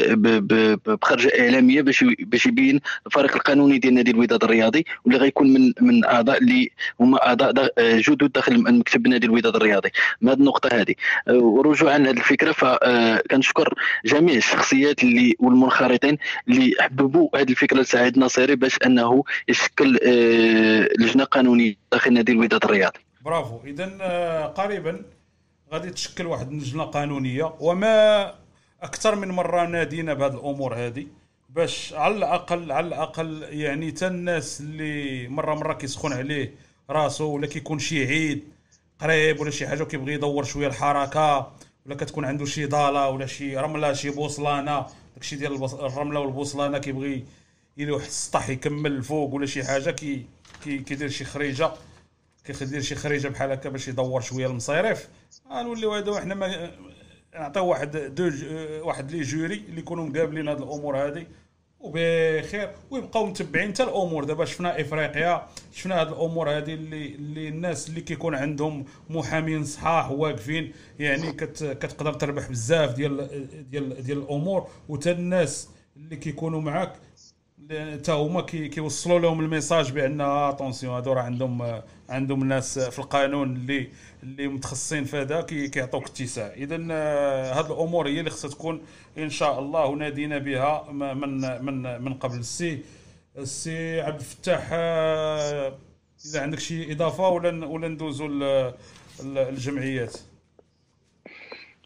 [0.86, 6.06] بخرجة إعلامية باش باش يبين الفريق القانوني ديال نادي الوداد الرياضي واللي غيكون من من
[6.06, 9.90] أعضاء اللي هما أعضاء جدد داخل المكتب نادي الوداد الرياضي.
[10.22, 10.95] من هذه النقطة هذه
[11.30, 13.74] ورجوعا لهذه الفكرة فكنشكر
[14.06, 21.23] جميع الشخصيات اللي والمنخرطين اللي حببوا هذه الفكرة لسعيد النصيري باش أنه يشكل آه، لجنة
[21.23, 22.99] قانونية داخل نادي الوداد الرياضي.
[23.22, 23.59] برافو.
[23.65, 25.01] اذا آه، قريبا
[25.73, 28.34] غادي تشكل واحد اللجنه قانونية وما
[28.81, 31.07] أكثر من مرة نادينا بهذه الأمور هذه
[31.49, 36.55] باش على الأقل على الأقل يعني تا الناس اللي مرة مرة كيسخن عليه
[36.89, 38.43] راسو ولا كيكون شي عيد
[38.99, 41.51] قريب ولا شي حاجة وكيبغي يدور شوية الحركة
[41.85, 44.85] ولا كتكون عنده شي ضالة ولا شي رملة شي بوصلانة
[45.18, 47.23] داكشي ديال الرملة والبوصلانة كيبغي
[47.77, 50.26] يدير واحد السطح يكمل الفوق ولا شي حاجة كي
[50.64, 51.72] كي- كيدير شي خريجة
[52.45, 55.07] كيدير شي خريجة بحال هكا باش يدور شوية المصاريف.
[55.52, 56.72] غنوليو هذا حنا ما
[57.34, 58.31] نعطيو واحد دو
[58.88, 61.26] واحد لي جوري اللي يكونوا مقابلين هاد الأمور هذه
[61.79, 62.69] وبخير.
[62.91, 64.23] ويبقاو متبعين حتى الأمور.
[64.23, 70.11] دابا شفنا إفريقيا شفنا هاد الأمور هذه اللي اللي الناس اللي كيكون عندهم محامين صحاح
[70.11, 73.27] واقفين يعني كت كتقدر تربح بزاف ديال
[73.69, 74.67] ديال ديال الأمور.
[74.89, 76.93] وتا الناس اللي كيكونوا معاك
[77.72, 82.99] حتى هما كي- كيوصلوا لهم ال message بأن attention هادو راه عندهم عندهم ناس في
[82.99, 83.89] القانون اللي
[84.23, 86.48] اللي متخصصين في هذا كي- كيعطوك اتساع.
[86.48, 86.76] اذا
[87.60, 88.81] هاد الأمور هي اللي خصها تكون
[89.18, 91.18] إن شاء الله ونادينا بها من
[91.65, 92.38] من من قبل.
[92.39, 92.80] السي
[93.38, 95.73] السي عبد الفتاح آه،
[96.26, 97.85] إذا عندك شي إضافة ولا ولا
[99.23, 100.18] ل- الجمعيات؟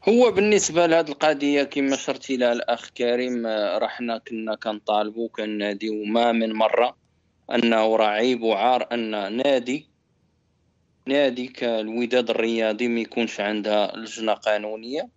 [0.09, 6.31] هو بالنسبة لهذه القضية كما شرتي لها الأخ كريم راه حنا كنا كنطالبوا كناديو ما
[6.31, 6.97] من مرة
[7.55, 9.87] أنه راه عيب وعار أن نادي
[11.07, 15.09] نادي كالوداد الرياضي ما يكونش عندها لجنة قانونية.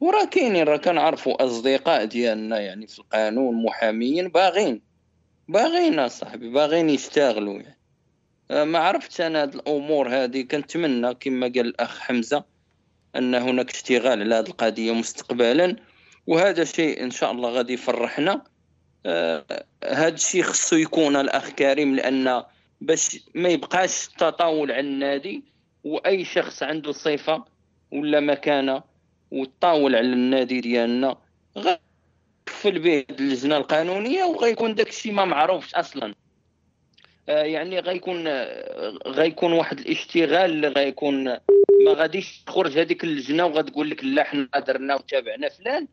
[0.00, 4.82] وراه كاينين راه كنعرفوا أصدقاء ديالنا يعني في القانون محاميين باغين
[5.48, 7.78] باغيين أصاحبي باغيين يشتغلوا يعني.
[8.50, 12.55] آه، ما عرفتش أنا هاد الأمور هذه كنتمنى كما قال الأخ حمزة
[13.18, 15.76] أن هناك اشتغال على هذه القضية مستقبلا
[16.26, 18.44] وهذا شيء إن شاء الله غادي يفرحنا.
[19.06, 19.44] آه،
[19.84, 22.42] هذا الشيء خصو يكون الأخ كريم لأن
[22.80, 25.44] باش ما يبقاش تطاول على النادي
[25.84, 27.44] وأي شخص عنده صفة
[27.92, 28.82] ولا مكانة
[29.30, 31.16] وتطاول على النادي ديالنا
[31.56, 36.14] غيكفل به اللجنة القانونية وغيكون داك الشيء ما معروفش أصلا.
[37.28, 41.36] آه، يعني غيكون آه، غيكون واحد الاشتغال اللي غيكون
[41.86, 45.88] ما غاديش تخرج هذيك اللجنه وغتقول لك لا حنا درنا وتابعنا فلان.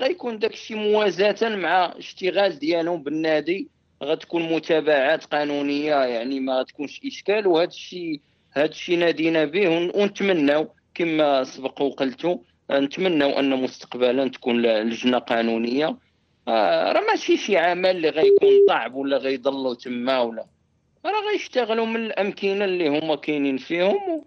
[0.00, 3.68] غيكون داك الشيء موازاة مع اشتغال ديالهم بالنادي.
[4.04, 7.46] غتكون متابعات قانونية يعني ما غتكونش إشكال.
[7.46, 8.20] وهذا الشيء
[8.52, 12.38] هذا الشيء نادينا به ون- ونتمناو كما سبق وقلتوا
[12.70, 15.96] نتمناو أن مستقبلا تكون لجنة قانونية.
[16.48, 20.46] آه، راه ماشي شي عمل اللي غيكون صعب ولا غيضلوا تما ولا.
[21.06, 24.24] راه غيشتغلوا من الأمكنة اللي هما كاينين فيهم.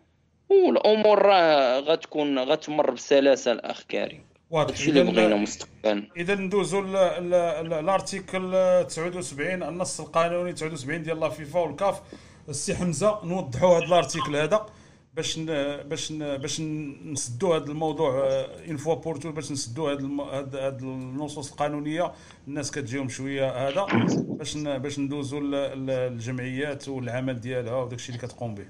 [0.49, 4.23] والأمور راه غتكون غتمر بسلاسة الأخ كريم.
[4.51, 4.79] واضح.
[4.79, 6.03] اللي بغينا مستقبلا.
[6.17, 8.51] إذا ل- l'article
[8.87, 12.01] 79 النص القانوني 79 ديال la فيفا والكاف.
[12.49, 14.65] السي حمزة نوضحوا هذا ال article هذا
[15.13, 15.45] باش ن
[15.77, 16.61] باش ن باش
[17.05, 18.29] نسدوا هذا الموضوع
[18.67, 22.11] une fois pour toutes باش نسدوا هذا الم- هاد هاد النصوص القانونية.
[22.47, 23.85] الناس كتجيهم شوية هذا.
[24.17, 25.39] باش ن باش ندوزوا
[25.75, 28.65] للجمعيات والعمل ديالها وداك الشيء اللي كتقوم به.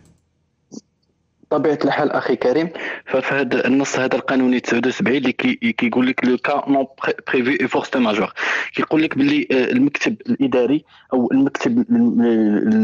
[1.50, 2.70] طبيعه الحال أخي كريم
[3.06, 6.88] ففي هذا النص هذا القانوني 79 اللي كي- كيقول لك le cas non
[7.34, 8.34] prévu et force majeure
[8.76, 12.22] كيقول لك باللي آه، المكتب الإداري أو المكتب الم-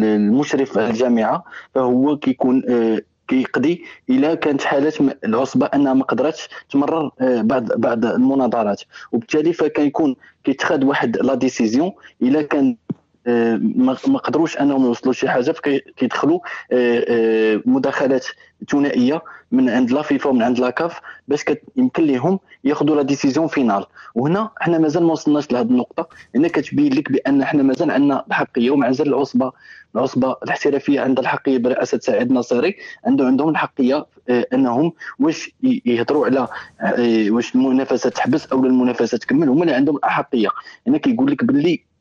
[0.04, 1.44] المشرف على الجامعة
[1.76, 7.74] فهو كيكون آه، كيقضي إلا كانت حالات م- العصبة أنها ما قدرتش تمرر آه، بعض
[7.74, 8.82] بعض المناظرات.
[9.12, 11.91] وبالتالي فكيكون كيتخذ واحد la décision
[12.22, 12.96] إلا كان آه،
[13.27, 16.39] ما قدروش انهم يوصلوا شي حاجة فكيدخلوا
[16.72, 18.26] آه، آه، مداخلات
[18.72, 19.22] ثنائية
[19.52, 21.45] من عند la فيفا ومن عند la كاف باش
[21.76, 23.86] يمكن لهم ياخذوا la décision finale.
[24.15, 28.72] وهنا حنا مازال ما وصلناش لهذه النقطة هنا كتبين لك بأن حنا مازال عندنا الحقية
[28.72, 29.52] ومازال العصبة
[29.95, 32.76] العصبة الاحترافية عندها الحقية برئاسه سعيد ناصري
[33.06, 35.52] عنده عندهم الحقية آه، أنهم واش
[35.85, 36.47] يهضروا على
[37.30, 40.49] واش المنافسة تحبس أو المنافسة تكمل هما اللي عندهم الأحقية.
[40.88, 41.94] هنا كيقول لك باللي ال- ال- ال- ال-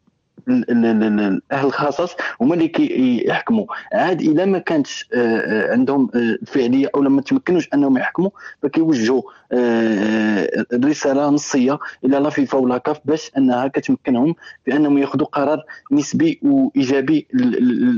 [0.49, 7.03] أهل الخصاص هما اللي كيحكموا عاد إذا ما كانتش آه، آه، عندهم آه، الفعاليه أو
[7.03, 8.31] لما تمكنوش أنهم يحكموا
[8.63, 14.35] فكيوجهوا آه، الرساله نصية إلى لا فيفا ولا كاف باش أنها كتمكنهم
[14.67, 15.63] بأنهم ياخذوا قرار
[15.93, 17.27] نسبي وإيجابي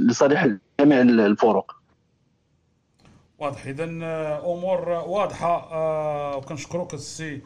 [0.08, 0.48] لصالح
[0.80, 1.76] جميع الفرق.
[3.38, 3.66] واضح.
[3.66, 3.84] اذا
[4.44, 7.40] أمور واضحة آه، وكنشكروك السي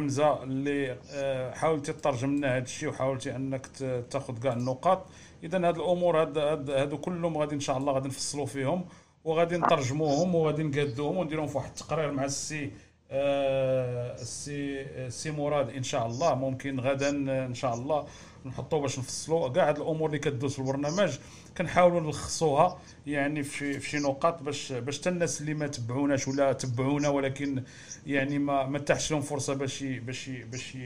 [0.00, 3.66] حمزة اللي آه، حاولتي تترجم لنا هذا الشيء وحاولتي أنك
[4.10, 5.06] تاخذ كاع النقاط.
[5.44, 8.84] اذا هاد الأمور هاد هاد هادو كلهم غادي إن شاء الله غادي نفصلوا فيهم
[9.24, 12.70] وغادي نترجموهم وغادي نقادوهم ونديرهم في واحد التقرير مع السي
[13.10, 16.34] آه، السي السي مراد إن شاء الله.
[16.34, 17.10] ممكن غدا
[17.46, 18.06] إن شاء الله
[18.44, 21.18] نحطوه باش نفصلوا كاع هاد الأمور اللي كدوز في البرنامج
[21.58, 27.08] كنحاولوا نلخصوها يعني في شي نقاط باش باش حتى الناس اللي ما تبعوناش ولا تبعونا
[27.08, 27.62] ولكن
[28.06, 30.76] يعني ما ما تاحش لهم فرصة باش باش باش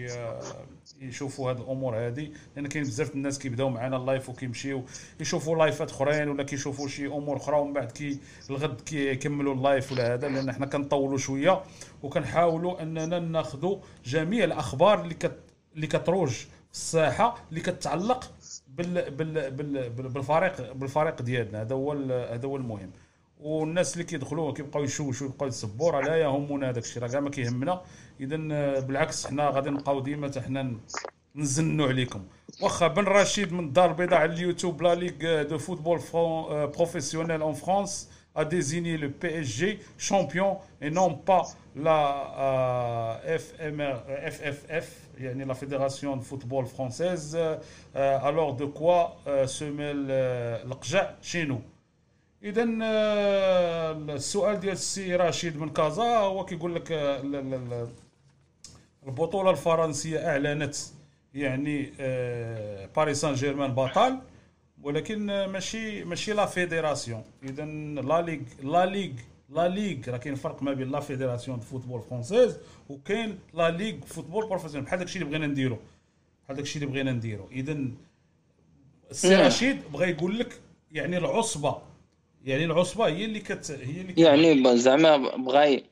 [1.01, 4.85] يشوفوا هاد الأمور هذه لأن كاين بزاف الناس كيبداو معنا ال live وكيمشيو
[5.20, 8.18] يشوفوا live ات أخرين ولا كيشوفوا شي أمور أخرى ومن بعد كي
[8.51, 10.28] الغد كيكملوا ال live ولا هذا.
[10.28, 11.62] لأن حنا كنطولوا شوية
[12.02, 15.39] وكنحاولوا أننا ناخذوا جميع الأخبار اللي كت
[15.74, 16.35] اللي كتروج
[16.74, 18.30] في الساحة اللي كتعلق
[18.68, 21.60] بال بال بال بال- بالفريق بالفريق ديالنا.
[21.62, 21.92] هذا هو
[22.32, 22.90] هذا هو المهم.
[23.40, 27.02] والناس اللي كيدخلوا كيبقاو يشوشوا يبقاو يسبوا راه لا يهمنا هذاك الشيء.
[27.02, 27.80] راه كاع ما كيهمنا.
[28.20, 28.36] اذا
[28.80, 30.76] بالعكس حنا غادي نبقاو ديما حتى حنا
[31.36, 32.24] نزلوا عليكم.
[32.62, 36.01] واخا بن رشيد من الدار البيضاء على اليوتيوب la Ligue de football
[36.66, 39.78] professionnel en France a désigné le PSG
[40.10, 41.44] champion et non pas
[41.76, 42.01] la
[42.46, 43.96] euh, FMR,
[44.36, 44.88] FFF,
[45.18, 47.36] يعني la Fédération de football française,
[48.56, 49.64] de quoi euh, se
[50.64, 51.10] القجع
[51.46, 51.60] nous.
[52.42, 52.64] اذا
[54.14, 57.88] السؤال ديال السي رشيد من كازا هو كيقول لك ال- ال- ال-
[59.06, 60.76] البطوله الفرنسيه اعلنت
[61.34, 61.92] يعني
[62.96, 64.18] باريس سان جيرمان بطل
[64.82, 69.12] ولكن ماشي ماشي la Fédération اذا la Ligue la Ligue
[69.48, 72.56] la Ligue راه كاين فرق ما بين la Fédération de football française
[72.88, 75.78] وكاين la Ligue football professionnel بحال داكشي اللي بغينا نديرو.
[76.44, 77.48] بحال داكشي اللي بغينا نديرو.
[77.52, 77.76] اذا
[79.10, 79.36] السي.
[79.36, 80.60] رشيد بغى يقول لك
[80.92, 81.78] يعني العصبة.
[82.44, 85.84] يعني العصبة هي اللي كت هي اللي كت- يعني زعما بغى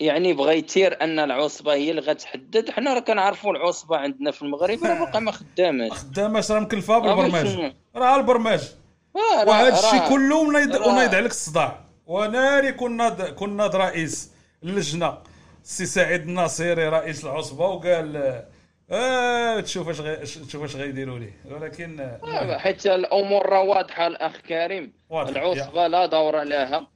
[0.00, 2.70] يعني بغى يتير أن العصبة هي اللي غتحدد.
[2.70, 5.92] حنا راه كنعرفوا العصبة عندنا في المغرب راه باقا ما خداماش.
[5.92, 7.56] خدامه راه مكلفة بالبرماج.
[7.56, 8.72] باش- راه البرماج.
[9.16, 11.87] آه، وهذا الشيء كله ونايض عليك الصداع.
[12.08, 14.32] وناري كنا كنا رئيس
[14.64, 15.18] اللجنه
[15.64, 18.42] السي سعيد الناصيري رئيس العصبة وقال
[18.90, 20.16] آه تشوف اش غي...
[20.16, 21.32] تشوف اش غيديروا ليه.
[21.50, 24.92] ولكن آه، حيت الأمور راه واضحة الأخ كريم.
[25.10, 25.30] واضح.
[25.30, 26.86] العصبة لا دور لها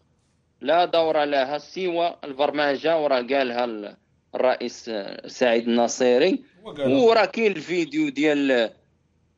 [0.61, 3.97] لا دور لها سوى البرمجة وراه قالها ال-
[4.35, 6.45] الرئيس آه، سعيد الناصيري.
[6.65, 8.71] وراه كاين الفيديو ديال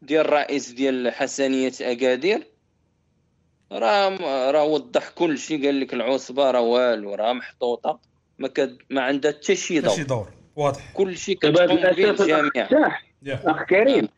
[0.02, 2.46] ديال الرئيس ديال حسنية أكادير.
[3.74, 4.16] راه
[4.51, 7.98] راه وضح كل شيء قال لك العصبة راه والو راه محطوطة
[8.38, 10.18] ما كد ما عندها حتى شي حتى شي دور.
[10.18, 10.92] دور واضح.
[10.94, 12.72] كل شيء كتقوم به الاخ
[13.46, 14.09] اخ كريم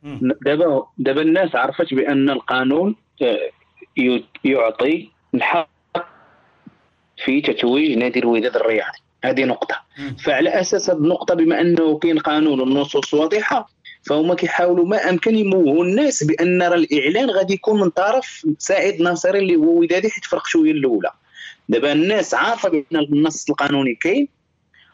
[0.44, 2.96] دابا دابا الناس عرفت بأن القانون
[3.98, 5.68] ي- يعطي الحق
[7.24, 8.98] في تتويج نادي الوداد الرياضي.
[9.24, 9.82] هذه نقطة.
[10.24, 13.68] فعلى أساس هذه النقطة بما أنه كاين قانون والنصوص واضحة
[14.06, 15.84] فهما كيحاولوا ما أمكن يموهوا.
[15.84, 20.46] الناس بأن راه الإعلان غادي يكون من طرف سعيد ناصري اللي هو ودادي حيت فرق
[20.46, 21.10] شوية الأولى.
[21.68, 24.28] دابا الناس عارفة بأن النص القانوني كاين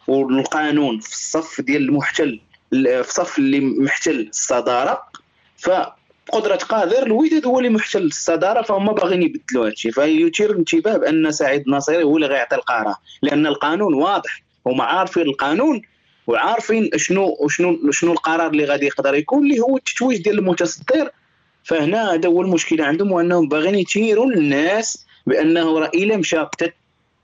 [0.09, 2.41] والقانون في الصف ديال المحتل
[2.71, 5.03] في الصف اللي محتل الصدارة.
[5.59, 11.33] فقدرة قادر الوداد هو اللي محتل الصدارة فهم باغيين يبدلوا هذا الشيء فيثير الانتباه بأن
[11.33, 15.83] سعيد ناصري هو اللي غيعطي القرار لأن القانون واضح هما عارفين القانون.
[16.27, 21.11] وعارفين شنو شنو شنو القرار اللي غادي يقدر يكون اللي هو التتويج ديال المتصدر.
[21.65, 26.47] فهنا هذا هو المشكلة عندهم وأنهم باغيين يثيروا الناس بأنه راه إلا مشى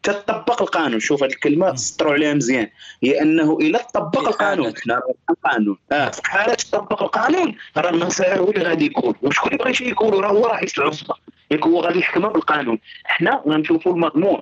[0.03, 1.01] تطبق القانون.
[1.01, 2.69] شوف هذه الكلمة سطروا عليها مزيان.
[3.03, 4.75] هي أنه إلا طبق القانون.
[4.77, 5.79] حنا القانون.
[5.93, 9.15] آه في حالة تطبق القانون راه النصير هو اللي غادي يكون.
[9.23, 11.15] وشكون اللي بغى يكون راه هو رئيس العصبه
[11.51, 12.79] ياك هو غادي يحكمها بالقانون.
[13.05, 14.41] حنا غنشوفوا المضمون.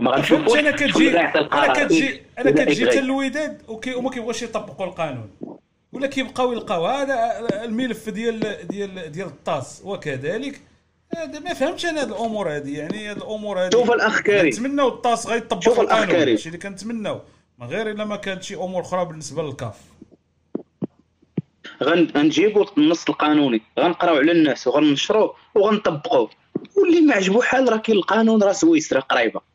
[0.00, 1.72] ما غنشوفوش أنا كتجي أنا.
[1.72, 2.86] كتجي أنا إذا كتجي.
[2.86, 3.62] حتى الوداد
[3.96, 5.30] وما كيبغوش يطبقوا القانون.
[5.92, 6.86] ولا كيبقاو يلقاو.
[6.86, 9.82] هذا الملف ديال ديال ديال الطاس.
[9.84, 10.60] وكذلك
[11.16, 14.46] هذا ما فهمتش أنا هذه الأمور هذه يعني هذه الأمور هذه شوف الأخ كريم.
[14.46, 16.06] نتمناو الطاس غيطبق شوف القانون.
[16.06, 16.28] كريم.
[16.28, 17.20] هادشي اللي كنتمناو.
[17.58, 19.74] من غير إلا ما كانت شي أمور أخرى بالنسبة للكاف.
[21.82, 23.62] غن- غنجيبوا النص القانوني.
[23.78, 26.30] غنقراو على الناس وغنشروه وغنطبقوه
[26.76, 29.49] واللي ما عجبو حال راه كاين القانون راه سويسرا قريبة.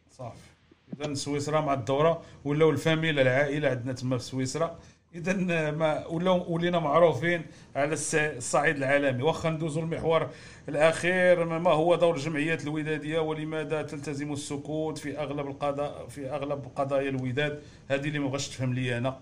[1.13, 4.80] سويسرا مع الدورة ولاو الفاميله العائلة عندنا تما في سويسرا.
[5.15, 7.45] اذا ما ولاو ولينا معروفين
[7.76, 9.23] على الصعيد العالمي.
[9.23, 10.30] واخا ندوزو المحور
[10.69, 17.09] الأخير ما هو دور الجمعيات الودادية ولماذا تلتزم السكوت في أغلب القضاء في أغلب قضايا
[17.09, 19.19] الوداد؟ هذه اللي ما بغاش تفهم لي أنا.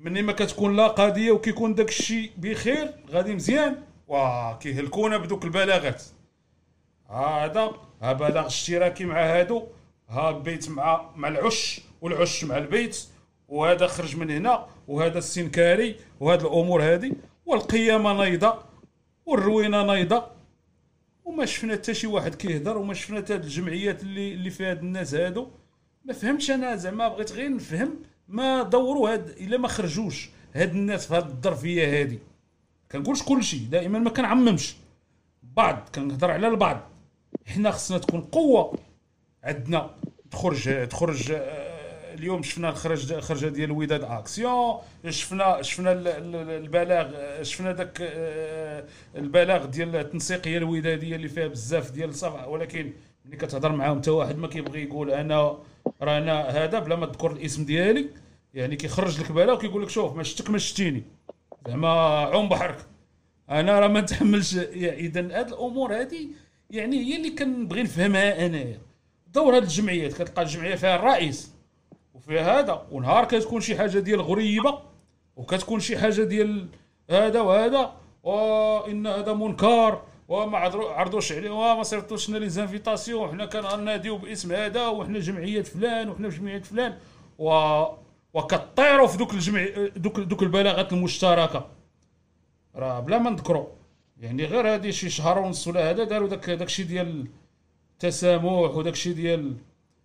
[0.00, 3.76] مني ما كتكون لا قضية وكيكون داك الشيء بخير غادي مزيان.
[4.08, 6.02] واه كيهلكونا بدوك البلاغات.
[7.10, 9.66] هذا بلاغ اشتراكي مع هادو.
[10.12, 13.06] ها البيت مع مع العش والعش مع البيت
[13.48, 17.12] وهذا خرج من هنا وهذا السنكاري وهذه الأمور هذه
[17.46, 18.58] والقيامة نايضة
[19.26, 20.26] والروينة نايضة.
[21.24, 25.14] وما شفنا حتى شي واحد كيهضر وما شفنا حتى الجمعيات اللي اللي فيها هاد الناس
[25.14, 25.48] هادو.
[26.04, 27.98] ما فهمتش أنا زعما بغيت غير نفهم
[28.28, 32.18] ما دوروا هاد إلا ما خرجوش هاد الناس في هاد الظرفية هادي.
[32.92, 34.76] كنقولش كل شيء دائما ما كنعممش.
[35.42, 36.80] بعض كنهضر على البعض.
[37.46, 38.78] حنا خصنا تكون قوة.
[39.44, 39.90] عندنا
[40.32, 44.76] تخرج تخرج آه، اليوم شفنا الخرج خرجة ديال الوداد اكسيون
[45.08, 48.84] شفنا شفنا ال- ال- البلاغ آه، شفنا داك آه،
[49.16, 52.92] البلاغ ديال التنسيقيه الودادية اللي فيها بزاف ديال الصفع ولكن
[53.24, 55.58] ملي كتهضر معاهم حتى واحد ما كيبغي يقول أنا
[56.02, 58.06] رانا هذا بلا ما تذكر الاسم ديالي
[58.54, 61.02] يعني كيخرج لك بلاغ وكيقول لك شوف ما شفتك ما شتيني.
[61.68, 61.88] زعما
[62.20, 62.76] عوم بحرك.
[63.50, 66.28] أنا راه ما نتحملش اذا هاد الأمور هذه
[66.70, 68.78] يعني هي اللي كنبغي نفهمها أنايا.
[69.34, 71.52] دور هاد الجمعيات كتلقى الجمعية فيها الرئيس
[72.14, 74.78] وفيها هذا ونهار كتكون شي حاجة ديال غريبة
[75.36, 76.68] وكتكون شي حاجة ديال
[77.10, 77.92] هذا وهذا
[78.22, 84.52] وان هذا منكر وما عرضو- عرضوش عليه وما صيفطوش لنا les invitations وحنا كناديو باسم
[84.52, 86.98] هذا وحنا جمعية فلان وحنا جمعية فلان
[87.38, 87.82] و
[88.34, 91.66] وكطيروا في دوك الجمع دوك دوك البلاغات المشتركة.
[92.76, 93.66] راه بلا ما نذكروا
[94.20, 97.26] يعني غير هذه شي شهر ونص ولا هذا داروا داك داكشي ديال
[98.04, 98.44] التسامح
[98.76, 99.54] وداكشي ديال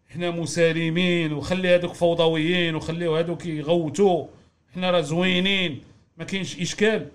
[0.09, 4.27] حنا مسالمين وخلي هذوك فوضويين وخليو هذوك يغوتوا
[4.73, 5.83] حنا راه زوينين
[6.17, 7.07] ما كاينش إشكال.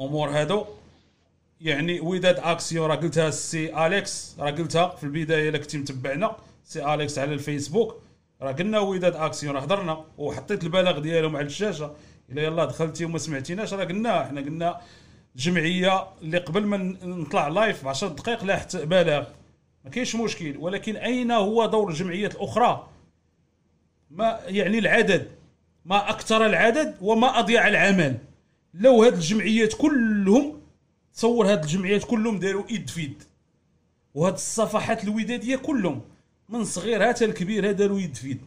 [0.00, 0.64] أمور هادو
[1.60, 6.94] يعني وداد اكسيون راه قلتها السي اليكس راه قلتها في البداية الا كنتي متبعنا سي
[6.94, 7.96] اليكس على الفيسبوك.
[8.42, 11.94] راه قلنا وداد اكسيون راه هضرنا وحطيت البلاغ ديالهم على الشاشة.
[12.30, 14.80] إلا يلا دخلتي وما سمعتيناش راه قلنا حنا قلنا
[15.36, 19.24] جمعية اللي قبل ما نطلع live ب 10 دقائق لاحت بلاغ.
[19.84, 22.88] ما كاينش مشكل ولكن أين هو دور الجمعيات الأخرى؟
[24.10, 25.30] ما يعني العدد
[25.84, 28.18] ما أكثر العدد وما أضيع العمل.
[28.74, 30.60] لو هاد الجمعيات كلهم
[31.14, 33.22] تصور هاد الجمعيات كلهم داروا إيد في يد
[34.14, 36.00] وهاد الصفحات الودادية كلهم
[36.48, 38.40] من صغيرها حتى الكبير داروا يد في يد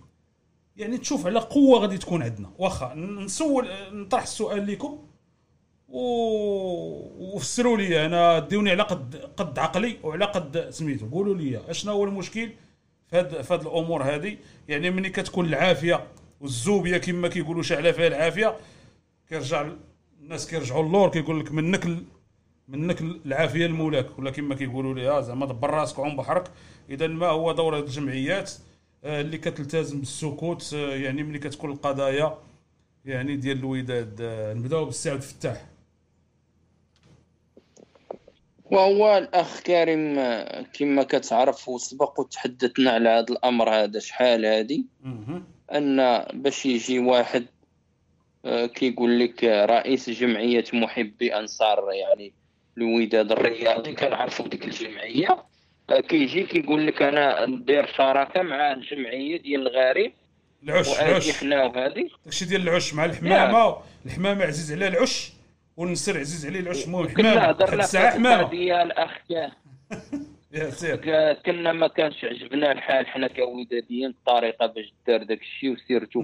[0.78, 2.50] يعني تشوف على قوة غادي تكون عندنا.
[2.58, 5.00] واخا نسول نطرح السؤال لكم.
[5.90, 11.10] وفسروا لي أنا ديوني على قد قد عقلي وعلى قد سميتو.
[11.10, 12.50] قولوا لي اشنا هو المشكل
[13.10, 14.38] في هاد في هاد الأمور هذه
[14.68, 16.08] يعني ملي كتكون العافية
[16.42, 18.58] والزوبيا كما كيقولوا شعله فيها العافيه
[19.30, 19.70] كيرجع
[20.22, 21.88] الناس كيرجعوا اللور كيقول لك منك.
[22.68, 26.52] منك العافية لمولاك ولا كما كيقولوا لي آه زعما دبر راسك وعوم بحرك.
[26.90, 28.52] اذا ما هو دور الجمعيات؟
[29.04, 32.38] آه، اللي كتلتزم بالسكوت آه، يعني ملي كتكون القضايا
[33.06, 34.16] يعني ديال الوداد
[34.58, 35.66] نبدأو بالسي عبد الفتاح
[38.72, 40.16] وهو الأخ كريم
[40.74, 44.84] كما كتعرف وسبق وتحدثنا على هذا الأمر هذا شحال هذه
[45.72, 47.46] أن باش يجي واحد
[48.46, 52.34] آه، كيقول لك رئيس جمعية محبي أنصار يعني
[52.78, 55.44] الوداد الرياضي كنعرفوا ديك الجمعية.
[55.90, 60.12] آه، كيجي كيقول لك أنا ندير شراكة مع الجمعية ديال الغارب
[60.64, 61.32] العش العش.
[61.32, 63.78] حنا وهذه داكشي ديال العش مع الحمامة.
[64.06, 65.32] الحمامة عزيز عليه العش.
[65.78, 69.12] والنسر عزيز عليه العش المهم كنا هضرنا في القضية الاخ
[70.52, 70.96] يا سير.
[71.46, 76.22] كنا ما كانش عجبنا الحال حنا كوداديين الطريقة باش دار داك الشيء وسيرتو.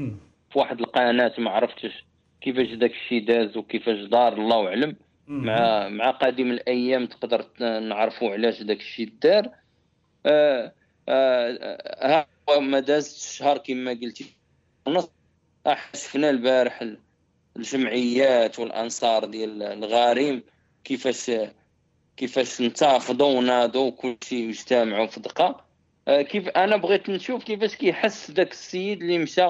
[0.51, 2.05] في واحد القناة ما عرفتش
[2.41, 4.95] كيفاش داك الشيء داز وكيفاش دار الله أعلم.
[5.27, 7.45] مع مع قادم الأيام تقدر
[7.79, 9.49] نعرفوا علاش داك الشيء دار.
[10.25, 10.73] آه
[11.09, 14.25] آه ها هو ما دازش شهر كما قلتي.
[14.87, 15.09] ونص
[15.67, 16.99] آه، شفنا البارح ال-
[17.57, 20.43] الجمعيات والأنصار ديال الغارم
[20.83, 21.31] كيفاش
[22.17, 25.65] كيفاش انتفضوا وناضوا كل شيء اجتمعوا في دقة.
[26.07, 29.49] آه، كيف أنا بغيت نشوف كيفاش كيحس داك السيد اللي مشى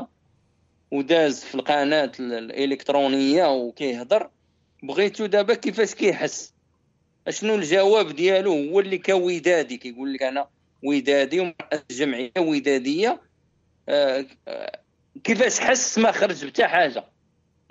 [0.92, 4.30] وداز في القناة ال- الإلكترونية وكيهضر.
[4.84, 6.54] بغيتو دابا كيفاش كيحس؟
[7.28, 10.48] أشنو الجواب ديالو؟ هو اللي كودادي كيقول لك أنا
[10.84, 13.22] ودادي ومرأة جمعية ودادية.
[13.90, 14.80] آه، آه،
[15.24, 17.13] كيفاش حس ما خرج بتا حاجة.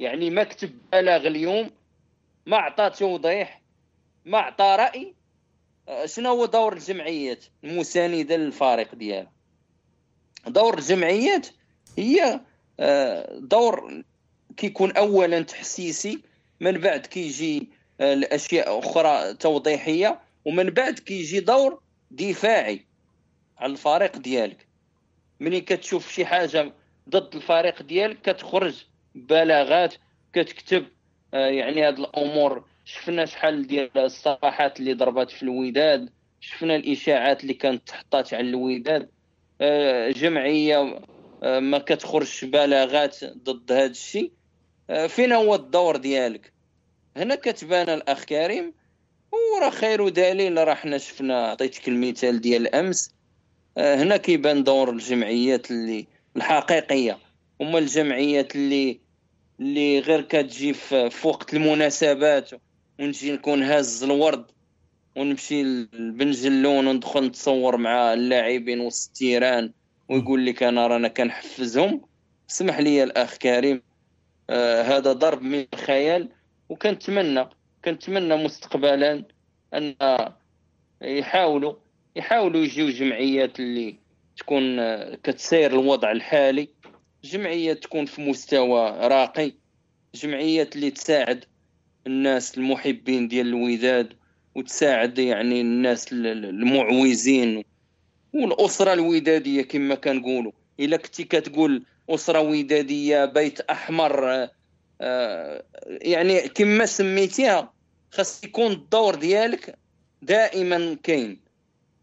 [0.02, 1.70] يعني ما كتب بلاغ اليوم
[2.46, 3.62] ما عطى توضيح
[4.24, 5.14] ما عطى رأي.
[5.88, 9.32] آه، شنو هو دور الجمعيات؟ المساندة للفريق ديالها.
[10.46, 11.48] دور الجمعيات
[11.98, 12.40] هي
[12.80, 14.02] آه، دور
[14.56, 16.22] كيكون اولا تحسيسي
[16.60, 17.70] من بعد كيجي
[18.00, 22.86] آه، الاشياء أخرى توضيحية ومن بعد كيجي دور دفاعي
[23.58, 24.66] على الفريق ديالك.
[25.40, 26.72] ملي كتشوف شي حاجة
[27.08, 29.94] ضد الفريق ديالك كتخرج بلاغات
[30.32, 30.86] كتكتب
[31.34, 32.64] آه، يعني هاد الأمور.
[32.84, 36.10] شفنا شحال ديال الصفحات اللي ضربات في الوداد
[36.40, 39.08] شفنا الإشاعات اللي كانت تحطات على الوداد.
[39.60, 41.00] آه، جمعية
[41.42, 44.32] آه، ما كتخرجش بلاغات ضد هذا الشيء.
[45.08, 46.52] فين هو الدور ديالك؟
[47.16, 48.74] هنا كتبان الأخ كريم.
[49.32, 53.14] وراه خير دليل راه حنا شفنا عطيتك المثال ديال أمس.
[53.78, 56.06] هنا كيبان دور الجمعيات اللي
[56.36, 57.18] الحقيقية.
[57.62, 59.00] هما الجمعيات اللي
[59.60, 62.50] اللي غير كتجي في وقت المناسبات
[63.00, 64.44] ونجي نكون هاز الورد
[65.16, 65.62] ونمشي
[65.92, 69.72] لبنجلون وندخل نتصور مع اللاعبين وسط التيران
[70.08, 72.00] ويقول لك أنا رانا كنحفزهم.
[72.50, 73.82] اسمح لي الأخ كريم
[74.50, 76.28] آه هذا ضرب من الخيال
[76.68, 77.48] وكنتمنى
[77.84, 79.24] كنتمنى مستقبلا
[79.74, 79.94] أن
[81.02, 81.74] يحاولوا
[82.16, 83.96] يحاولوا يجيو جمعيات اللي
[84.36, 86.68] تكون آه، كتسير الوضع الحالي.
[87.24, 89.52] جمعية تكون في مستوى راقي
[90.14, 91.44] جمعية اللي تساعد
[92.06, 94.12] الناس المحبين ديال الوداد
[94.54, 97.64] وتساعد يعني الناس المعوزين
[98.32, 100.52] والأسرة الودادية كما كنقولوا.
[100.80, 104.48] إلا كنتي كتقول أسرة ودادية بيت أحمر
[105.00, 107.72] آه، يعني كما سميتيها
[108.10, 109.78] خاص يكون الدور ديالك
[110.22, 111.40] دائما كاين.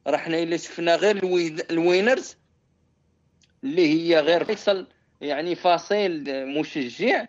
[0.08, 1.18] راه حنا إلا شفنا غير
[1.72, 2.38] الوينرز
[3.64, 4.88] اللي هي غير فيصل
[5.22, 6.24] يعني فصيل
[6.60, 7.26] مشجع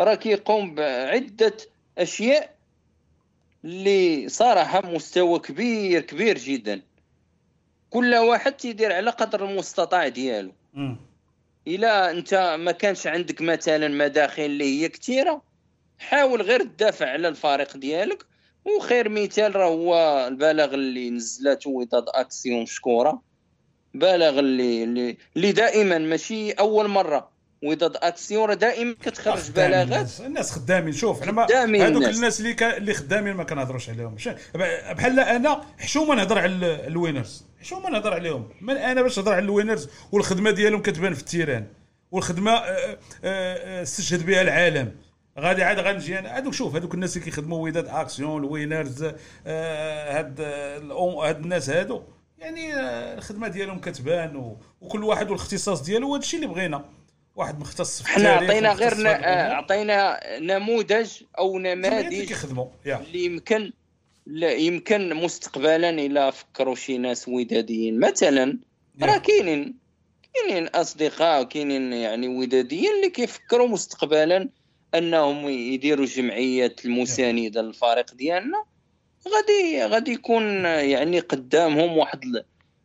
[0.00, 1.56] راه كيقوم بعدة
[1.98, 2.54] أشياء
[3.64, 6.82] اللي صراحة مستوى كبير كبير جدا.
[7.90, 10.52] كل واحد تيدير على قدر المستطاع ديالو.
[11.68, 15.42] إلا أنت ما كانش عندك مثلا مداخل اللي هي كثيره
[15.98, 18.26] حاول غير تدافع على الفريق ديالك.
[18.64, 23.22] وخير مثال راه هو البلاغ اللي نزلته وداد أكسيون مشكوره
[23.94, 27.34] بالغ اللي اللي, اللي دائما ماشي أول مرة.
[27.64, 30.50] وداد أكسيون دائما كتخرج بلاغات الناس.
[30.50, 30.92] خدامين.
[30.92, 31.46] شوف أنا ما
[31.86, 32.40] هذوك الناس.
[32.40, 32.62] اللي ك...
[32.62, 34.16] اللي خدامين ما كنهضروش عليهم.
[34.54, 38.48] بحال أنا حشومه نهضر على الوينرز حشومه نهضر عليهم.
[38.60, 41.66] من أنا باش نهضر على الوينرز والخدمة ديالهم كتبان في التيران.
[42.10, 44.92] والخدمة آه، آه، آه، استشهد بها العالم.
[45.38, 46.38] غادي عاد غنجي أنا.
[46.38, 49.04] هذوك شوف هذوك الناس اللي كيخدموا وداد أكسيون الوينرز
[49.46, 52.02] هاد هاد الناس هادو.
[52.44, 52.74] يعني
[53.14, 56.84] الخدمة ديالهم كتبان وكل واحد والاختصاص ديالو وهذا الشيء اللي بغينا.
[57.36, 59.08] واحد مختص في حنا عطينا غير
[59.54, 63.72] عطينا نموذج أو نماذج كيخدموا اللي يمكن
[64.26, 68.00] لا يمكن مستقبلا إلى فكروا شي ناس وداديين.
[68.00, 68.58] مثلا
[69.02, 69.78] راه كاينين
[70.34, 74.48] كاينين أصدقاء كاينين يعني وداديين اللي كيفكروا مستقبلا
[74.94, 78.64] أنهم يديروا جمعيات المساندة للفريق ديالنا.
[79.28, 82.44] غادي غادي يكون يعني قدامهم واحد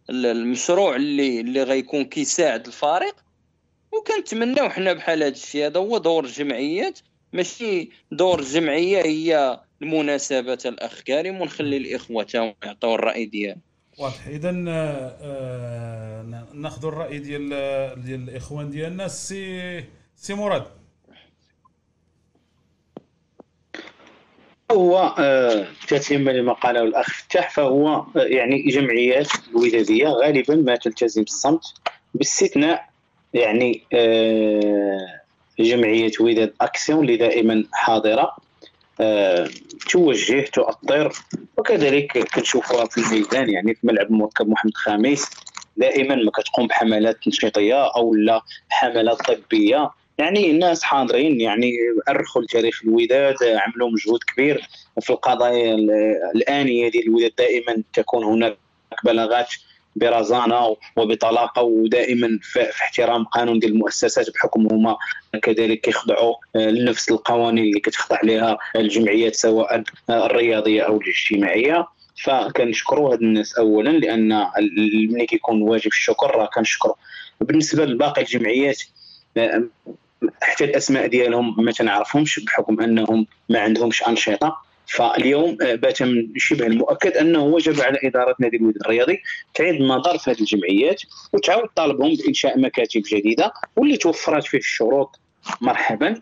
[0.10, 3.16] المشروع اللي اللي غيكون كيساعد الفريق.
[3.92, 7.00] وكنتمناو حنا بحال هذا الشيء هذا هو دور الجمعيات.
[7.34, 13.62] ماشي دور الجمعية هي المناسبات الاخ كريم ونخلي الإخوة تاعهم يعطيو الرأي ديالهم.
[13.98, 14.28] واضح.
[14.28, 17.50] اذا آه, آه، ناخذ الرأي ديال
[18.04, 19.08] ديال الإخوان ديالنا.
[19.08, 19.84] سي
[20.16, 20.79] سي مراد.
[24.72, 31.24] هو آه، تتم لما قاله الأخ فتاح فهو آه، يعني جمعيات الوداديه غالبا ما تلتزم
[31.24, 31.62] بالصمت
[32.14, 32.90] باستثناء
[33.34, 35.22] يعني آه،
[35.60, 38.36] جمعية وداد أكسيون اللي دائما حاضرة
[39.90, 41.14] توجه تؤطر
[41.58, 45.30] وكذلك كنشوفوها في الميدان يعني في ملعب المركب محمد خامس
[45.78, 51.74] دائما ما كتقوم بحملات تنشيطيه أو لا حملات طبية يعني الناس حاضرين يعني
[52.10, 54.70] أرخوا لتاريخ الوداد عملوا مجهود كبير
[55.02, 55.76] في القضايا
[56.36, 57.32] الآنية ديال الوداد.
[57.38, 58.58] دائما تكون هناك
[59.04, 59.48] بلاغات
[59.96, 64.98] برزانة وبطلاقة ودائما في احترام قانون ديال المؤسسات بحكم هما
[65.42, 71.88] كذلك كيخضعوا لنفس القوانين اللي كتخضع عليها الجمعيات سواء الرياضية أو الاجتماعية.
[72.24, 74.48] فكنشكروا هاد الناس اولا لأن
[75.10, 76.96] ملي كيكون واجب الشكر راه كنشكروا
[77.42, 78.82] بالنسبة لباقي الجمعيات
[80.42, 84.70] حتى الأسماء ديالهم ما تنعرفهمش بحكم أنهم ما عندهمش أنشطة.
[84.90, 89.22] فاليوم آه، بات من شبه المؤكد أنه وجب على إدارة نادي الوداد الرياضي
[89.54, 91.02] تعيد النظر في هذه الجمعيات
[91.34, 95.20] وتعاود طالبهم بإنشاء مكاتب جديدة واللي توفرت فيه الشروط
[95.62, 96.22] مرحبا.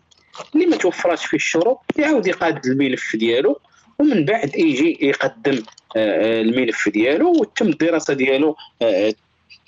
[0.55, 3.59] اللي ما توفرتش فيه الشروط يعاود يقاد الملف ديالو
[3.99, 5.63] ومن بعد يجي يقدم
[5.95, 8.55] آه، آه، الملف ديالو وتم الدراسة ديالو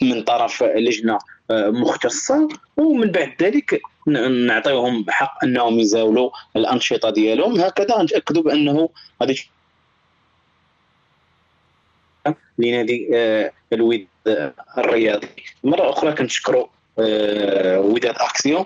[0.01, 1.19] من طرف لجنة
[1.51, 2.47] مختصة.
[2.77, 7.59] ومن بعد ذلك ن- نعطيهم حق أنهم يزاولوا الأنشطة ديالهم.
[7.61, 8.89] هكذا نتاكدوا بأنه
[9.21, 9.49] غادي
[12.57, 15.27] لنادي آه، الوداد الرياضي.
[15.63, 16.65] مرة أخرى كنشكروا
[16.99, 18.65] آه، وداد اكسيون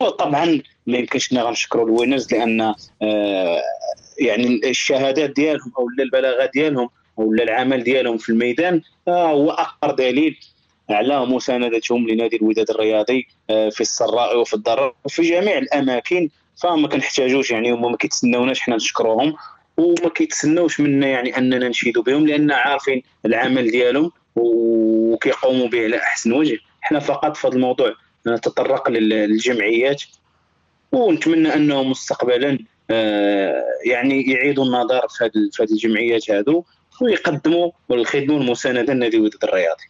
[0.00, 3.62] وطبعا ما يمكنش غنشكروا الوينرز لأن آه،
[4.18, 6.88] يعني الشهادات ديالهم أو البلاغة ديالهم
[7.18, 10.38] أو العمل ديالهم في الميدان هو اكبر دليل
[10.90, 16.28] على مساندتهم لنادي الوداد الرياضي آه، في السراء وفي الضراء وفي جميع الأماكن
[16.62, 19.34] فما كنحتاجوش يعني هما ما كيتسناوناش حنا نشكروهم
[19.76, 26.32] وما كيتسناوش منا يعني أننا نشيدوا بهم لأن عارفين العمل ديالهم وكيقوموا به على أحسن
[26.32, 26.58] وجه.
[26.80, 27.94] حنا فقط في هذا الموضوع
[28.26, 30.02] نتطرق لل- للجمعيات
[30.92, 32.58] ونتمنى أنه مستقبلا
[32.90, 35.24] آه، يعني يعيدوا النظر في
[35.60, 36.64] هذه الجمعيات هذو
[37.02, 39.84] ويقدموا ويخدموا المسانده لنادي الوداد الرياضي.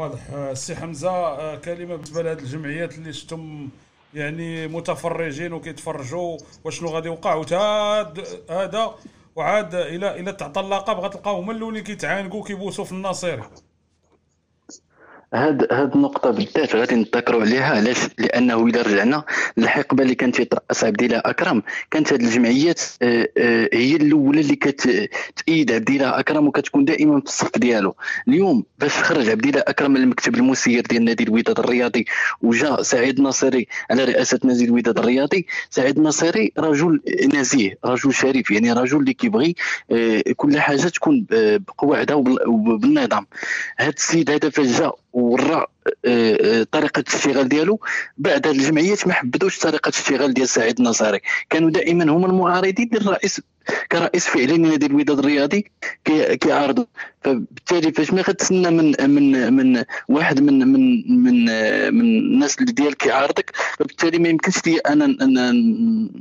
[0.00, 0.20] واضح.
[0.32, 3.68] آه، السي حمزة آه، كلمة بالنسبة لهذه الجمعيات اللي شفتم
[4.14, 7.34] يعني متفرجين وكيتفرجوا وشنو غادي يوقع.
[7.34, 8.94] وتاد هذا
[9.36, 13.42] وعاد إلى إلى تعطى اللقب غتلقاو هما الأولين كيتعانقوا كيبوسوا في الناصيري
[15.34, 19.24] هاد هاد النقطة بالذات غادي نتذكروا عليها علاش؟ لأنه إلا رجعنا
[19.56, 21.62] للحقبة اللي كانت تيترأس عبد الله أكرم.
[21.90, 27.26] كانت هاد الجمعيات آه، آه، هي الأولى اللي كتأيد عبد الله أكرم وكتكون دائما في
[27.26, 27.94] الصف ديالو.
[28.28, 32.04] اليوم باش خرج عبد الله أكرم من المكتب المسير ديال نادي الوداد الرياضي
[32.42, 35.46] وجا سعيد ناصري على رئاسة نادي الوداد الرياضي.
[35.70, 37.00] سعيد ناصري رجل
[37.34, 39.54] نزيه رجل شريف يعني رجل اللي كيبغي
[39.92, 43.26] آه، كل حاجة تكون بقواعدها وبال- وبالنظام.
[43.78, 45.66] هاد السيد هذا فاش جا ورى
[46.04, 47.80] آه، آه، طريقة الاشتغال ديالو.
[48.18, 51.20] بعد هاد الجمعيات ما حبدوش طريقة الاشتغال ديال سعيد النصاري
[51.50, 53.40] كانوا دائما هما المعارضين للرئيس
[53.92, 55.64] كرئيس فعلي لنادي الوداد الرياضي
[56.04, 56.84] كي- كيعارضوا
[57.24, 61.44] فبالتالي فاش ما غتسنى من من من واحد من من من
[61.94, 65.06] من الناس اللي ديال كيعارضك فبالتالي ما يمكنش لي أنا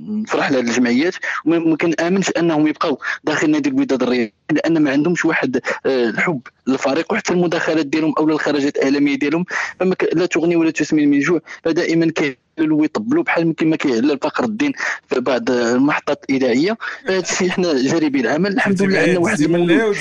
[0.09, 1.13] نفرح لهاد الجمعيات
[1.45, 6.41] وما ما كنامنش أنهم يبقاو داخل نادي الوداد الرياضي لأن ما عندهمش واحد آه، الحب
[6.67, 9.45] للفريق وحتى المداخلات ديالهم أو الخرجات الإعلامية ديالهم
[9.80, 12.11] فما لا تغني ولا تسمن من جوع فدائما
[12.60, 14.73] كيهللوا ويطبلوا بحال كما كيهلل فخر الدين
[15.10, 16.77] في بعض المحطات الاذاعيه
[17.07, 18.53] فهذا الشيء حنا جاربين العمل.
[18.53, 19.95] الحمد لله عندنا واحد المولود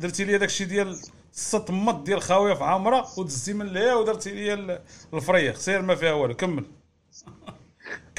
[0.00, 0.96] درتي لي داك الشيء ديال
[1.34, 4.78] السطمط ديال خاوية في عامرة ودزتي من لهيه ودرتي لي ال-
[5.14, 5.56] الفريخ.
[5.58, 6.64] سير ما فيها والو كمل.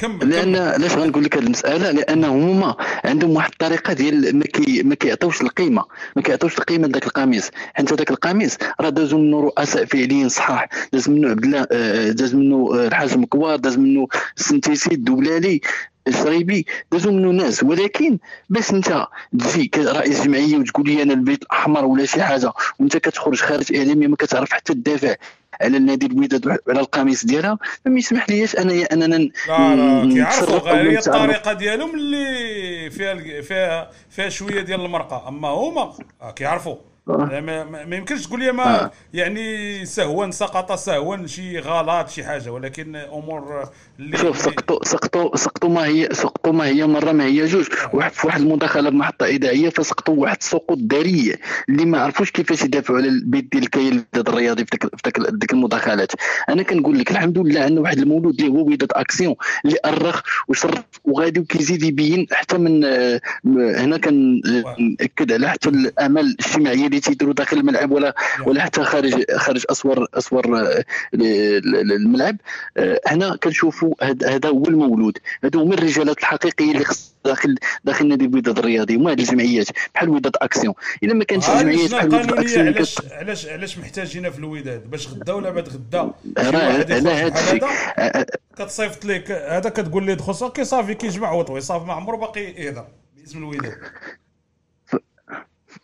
[0.00, 4.82] كمل لأن علاش غنقول لك هذه المسألة؟ لانهم هما عندهم واحد الطريقة ديال ما كي
[4.82, 5.84] ما كيعطيوش القيمة
[6.16, 7.50] ما كيعطيوش القيمة لذاك القميص.
[7.74, 12.34] حيت هذاك القميص راه دازوا منه رؤساء فعليين صحاح داز منه عبد الله آه، داز
[12.34, 15.60] منه آه، الحاج مكوار داز منه السنتيسي الدبلالي
[16.08, 17.62] الشريبي دازوا منه ناس.
[17.62, 18.18] ولكن
[18.50, 19.06] باش انت
[19.38, 24.06] تجي كرئيس جمعية وتقول لي أنا البيت الاحمر ولا شي حاجة وأنت كتخرج خارج إعلامي
[24.06, 25.14] ما كتعرف حتى تدافع
[25.60, 27.58] على النادي الوداد وعلى القميص ديالها.
[27.84, 29.74] فما يسمح ليش انايا أننا ن- لا
[30.04, 30.98] لا كيعرفوا هي.
[30.98, 35.28] الطريقة ديالهم اللي فيها فيها فيها شوية ديال المرقة.
[35.28, 35.92] أما هما
[36.22, 36.76] آه، كيعرفوا.
[37.06, 38.90] ما, ما, ما يمكنش تقول لي ما آه.
[39.14, 43.68] يعني سهوا سقط سهوا شي غلط شي حاجة ولكن أمور
[43.98, 47.66] اللي شوف سقطوا سقطوا سقطوا ما هي سقطوا ما هي مرة ما هي جوج.
[47.92, 51.34] واحد في واحد المداخله بمحطه اذاعيه فسقطوا واحد السقوط ذريه
[51.68, 55.52] اللي ما عرفوش كيفاش يدافعوا على البيت ديال الكيان الوداد الرياضي في ديك في ديك-
[55.52, 56.12] المداخلات
[56.48, 60.84] أنا كنقول لك الحمد لله عندنا واحد المولود اللي هو وداد أكسيون اللي أرخ وشرف
[61.04, 63.20] وغادي وكيزيد يبين حتى من آه،
[63.54, 68.14] هنا كنأكد على حتى الاعمال الاجتماعيه اللي تيديروا داخل الملعب ولا
[68.46, 70.84] ولا حتى خارج خارج أسوار أسوار آه،
[71.14, 72.36] ال- ال- الملعب.
[72.76, 75.18] آه، هنا كنشوفوا هذا هو المولود.
[75.44, 77.54] هادو هما الرجالات الحقيقيين اللي خص داخل
[77.84, 78.96] داخل نادي الوداد الرياضي.
[78.96, 80.74] وما هاد الجمعيات بحال وداد أكسيون.
[81.02, 85.08] إلا ما هذه الجمعيات اللجنه بحال وداد أكسيون علاش علاش علاش محتاجينها في الوداد؟ باش
[85.08, 86.58] غدا ولا بعد غدا؟ راه
[86.94, 88.26] على هذا؟
[88.58, 90.34] كتصيفط لك هذا كتقول ليه دخل
[90.66, 92.86] صافي كيجمع وطوي صافي ما عمرو باقي يهضر
[93.16, 93.74] باسم الوداد.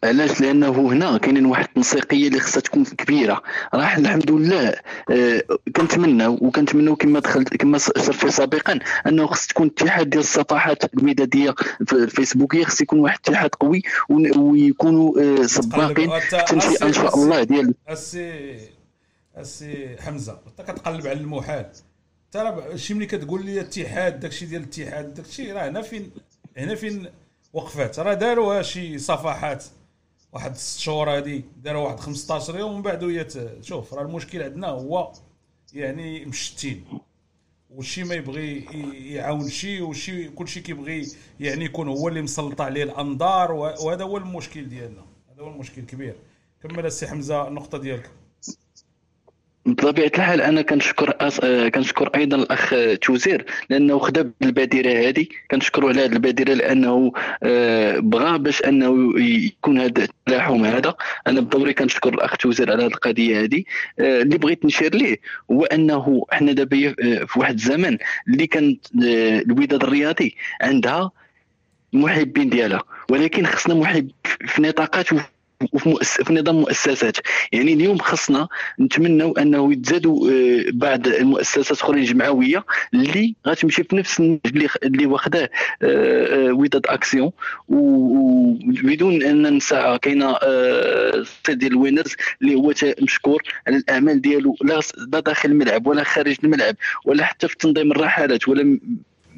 [0.06, 3.42] علاش؟ لأنه هنا كاينين واحد التنسيقية اللي خصها تكون كبيرة.
[3.74, 4.74] راه الحمد لله
[5.10, 5.42] آه،
[5.76, 11.54] كنتمنى وكنتمنى كما دخلت كما فيه سابقا أنه خص تكون اتحاد ديال الصفحات الوداديه
[11.86, 17.14] في الفيسبوكيه خص يكون واحد الاتحاد قوي ون- ويكونوا آه، سباقين في التنشئه ان شاء
[17.16, 18.58] الله ديال السي
[19.38, 21.66] السي حمزة أنت كتقلب على المحال.
[22.36, 26.10] راه شي ملي كتقول لي اتحاد داكشي ديال الاتحاد داكشي راه هنا فين
[26.56, 27.06] هنا فين
[27.52, 29.64] وقفات؟ راه داروها شي صفحات.
[30.36, 34.42] واحد ست شهور هادي داروا واحد 15 يوم ومن بعد وهي ت- شوف راه المشكل
[34.42, 35.12] عندنا هو
[35.72, 36.84] يعني مشتين.
[37.70, 38.64] وشي ما يبغي
[39.14, 41.06] يعاون شي وشي كلشي كيبغي
[41.40, 45.04] يعني يكون هو اللي مسلط عليه الأنظار وه- وهذا هو المشكل ديالنا.
[45.32, 46.16] هذا هو المشكل الكبير.
[46.62, 48.10] كمل السي حمزة النقطة ديالك.
[49.66, 51.40] بطبيعة الحال أنا كنشكر أس...
[51.44, 55.26] آه، كنشكر أيضا الأخ توزير لأنه خدا بالبادرة هذه.
[55.50, 57.12] كنشكروا على هذه البادرة لأنه
[57.42, 60.94] آه، بغى باش أنه يكون هذا التلاحم هذا.
[61.26, 63.64] أنا بدوري كنشكر الأخ توزير على هذه القضية هذه.
[63.98, 65.20] آه، اللي بغيت نشير ليه
[65.50, 66.94] هو أنه إحنا دابا
[67.26, 67.98] في واحد الزمن
[68.28, 71.10] اللي كانت الوداد الرياضي عندها
[71.94, 72.82] المحبين ديالها.
[73.10, 74.10] ولكن خصنا محب
[74.46, 75.06] في نطاقات
[75.72, 76.20] وفي مؤس...
[76.20, 77.16] في نظام مؤسسات.
[77.52, 78.48] يعني اليوم خصنا
[78.80, 82.64] نتمنوا أنه يتزادوا آه، بعض المؤسسات أخرين جمعوية
[82.94, 85.50] اللي غتمشي في نفس اللي اللي واخداه
[85.82, 87.32] آه، آه، وداد أكسيون.
[87.68, 92.72] وبدون أن ننسى كاينة السيد ديال الوينرز اللي هو
[93.02, 94.80] مشكور على الأعمال ديالو لا
[95.20, 98.78] داخل الملعب ولا خارج الملعب ولا حتى في تنظيم الرحلات ولا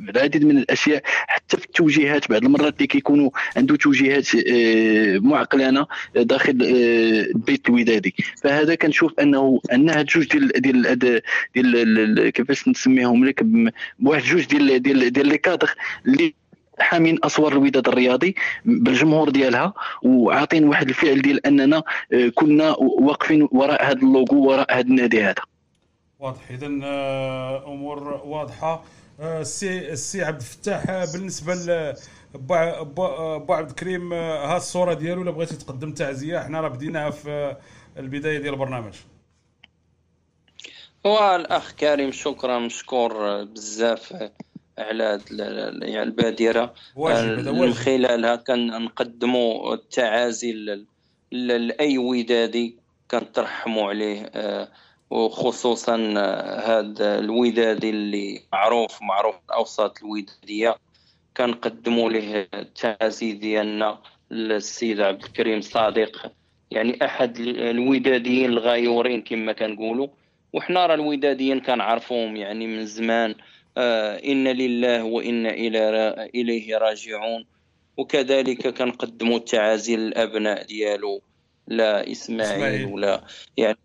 [0.08, 6.62] العديد من الأشياء حتى في التوجيهات بعض المرات اللي كيكونوا عنده توجيهات آه، معقلانة داخل
[6.62, 11.20] آه، البيت الودادي فهذا كنشوف أنه أنها جوج ديال ديال
[11.54, 13.42] ديال كيفاش نسميهم لك
[13.98, 15.74] بواحد جوج ديال ديال ديال les cadres
[16.06, 16.34] اللي
[16.80, 18.34] حامين اسوار الوداد الرياضي
[18.64, 24.88] بالجمهور ديالها وعاطين واحد الفعل ديال أننا آه، كنا واقفين وراء هذا اللوغو وراء هذا
[24.88, 25.42] النادي هذا.
[26.18, 26.50] واضح.
[26.50, 26.66] اذا
[27.66, 28.84] أمور واضحة.
[29.20, 31.94] السي السي عبد الفتاح بالنسبة ل
[32.34, 37.56] بو عبد الكريم ها الصورة ديالو الا بغيتي تقدم تعزية؟ حنا راه بديناها في
[37.98, 38.94] البداية ديال البرنامج.
[41.06, 44.30] هو الأخ كريم شكرا مشكور بزاف
[44.78, 46.74] على يعني البادرة.
[47.52, 50.84] من خلالها كنقدموا التعازي
[51.32, 52.76] لاي ودادي
[53.10, 54.68] كنترحموا عليه آه،
[55.10, 55.96] وخصوصا
[56.64, 60.76] هذا الودادي اللي معروف معروف الاوساط الودادية.
[61.36, 63.98] كنقدموا له التعازي ديالنا
[64.30, 66.32] للسيد عبد الكريم صادق
[66.70, 70.08] يعني أحد الوداديين الغايورين كما كنقولوا.
[70.52, 73.34] وحنا راه الوداديين كنعرفوهم يعني من زمان
[73.76, 75.50] آه إن لله وإنا
[76.34, 77.44] إليه راجعون.
[77.96, 81.20] وكذلك كنقدموا التعازي للأبناء ديالو
[81.68, 82.84] لا إسماعيل.
[82.84, 83.24] ولا
[83.56, 83.78] يعني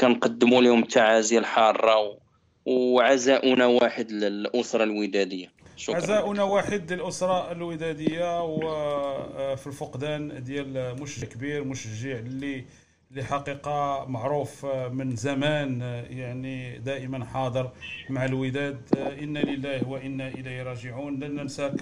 [0.00, 2.18] كنقدموا لهم التعازي الحارة
[2.66, 5.46] وعزاؤنا واحد للأسرة الودادية.
[5.76, 5.96] شكرا.
[5.96, 12.64] عزاؤنا واحد للأسرة الودادية وفي الفقدان ديال مشجع كبير مشجع اللي
[13.10, 15.80] اللي حقيقة معروف من زمان
[16.10, 17.70] يعني دائما حاضر
[18.10, 18.80] مع الوداد
[19.22, 21.20] إنا لله وإنا إليه راجعون.
[21.20, 21.80] لن ننساك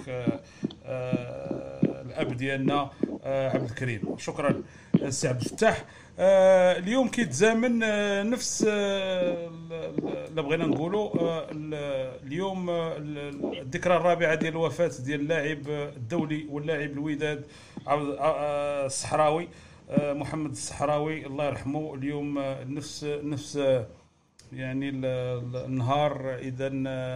[2.05, 2.89] الأب ديالنا
[3.25, 4.17] عبد الكريم.
[4.17, 4.63] شكرا.
[5.09, 5.77] سي عبد الفتاح.
[5.77, 9.49] آه اليوم كيتزامن آه نفس آه
[10.29, 11.47] اللي بغينا نقولوا آه
[12.23, 17.45] اليوم آه الذكرى الرابعة ديال الوفاة ديال اللاعب الدولي واللاعب الوداد
[17.87, 19.47] آه، الصحراوي
[19.89, 21.95] آه، محمد الصحراوي الله يرحمه.
[21.95, 23.59] اليوم نفس نفس
[24.53, 24.89] يعني
[25.65, 26.35] النهار.
[26.35, 26.69] اذا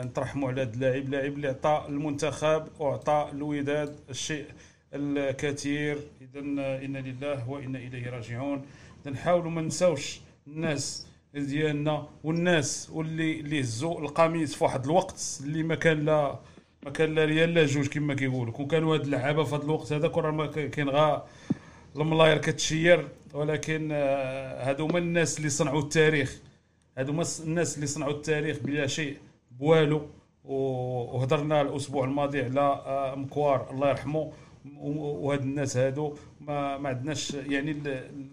[0.06, 4.46] نترحموا على هذا اللاعب لاعب اللي عطى المنتخب واعطى الوداد الشيء
[4.94, 5.98] الكثير.
[6.22, 6.40] اذا
[6.86, 8.66] إنا لله وإنا إليه راجعون.
[9.10, 15.76] نحاولوا ما نساوش الناس ديالنا والناس واللي اللي هزوا القميص في واحد الوقت اللي ما
[15.76, 16.40] كان لا
[16.84, 19.94] ما كان لا ريال لا جوج كما كيقولوا كون كانوا هاد اللعابة في هذا الوقت
[19.94, 21.28] هذا كون ما كاين غا
[21.96, 26.40] الملاير كتشير ولكن آه، هادو هما الناس اللي صنعوا التاريخ.
[26.98, 29.18] هادو هما الناس اللي صنعوا التاريخ بلا شيء
[29.52, 30.08] بوالو.
[30.44, 34.32] وهضرنا الأسبوع الماضي على آه، مكوار الله يرحمه.
[34.78, 37.74] وهاد الناس هادو ما ما عندناش يعني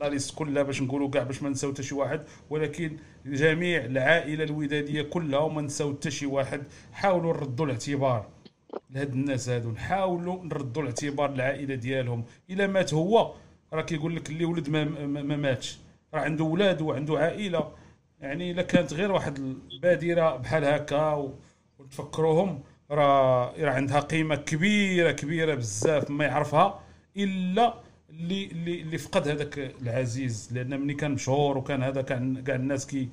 [0.00, 2.20] لا ليست كلها باش نقولوا كاع باش ما نساو حتى شي واحد
[2.50, 2.96] ولكن
[3.26, 6.62] جميع العائلة الوداديه كلها وما نساو حتى شي واحد
[6.92, 8.26] حاولوا نردوا الاعتبار
[8.90, 12.24] لهاد الناس هادو نحاولوا نردوا الاعتبار للعائله ديالهم.
[12.50, 13.34] إلا مات هو
[13.72, 15.78] راه كيقول لك اللي ولد ما, ما ماتش
[16.14, 17.72] راه عنده ولاد وعنده عائلة.
[18.20, 19.38] يعني إلا كانت غير واحد
[19.72, 21.32] البادرة بحال هكا
[21.78, 22.62] وتفكروهم
[22.94, 26.80] راه راه عندها قيمة كبيرة كبيرة بزاف ما يعرفها
[27.16, 27.74] إلا
[28.10, 30.48] اللي اللي اللي فقد هذاك العزيز.
[30.52, 33.08] لأن ملي كان مشهور وكان هذا كان كاع الناس كي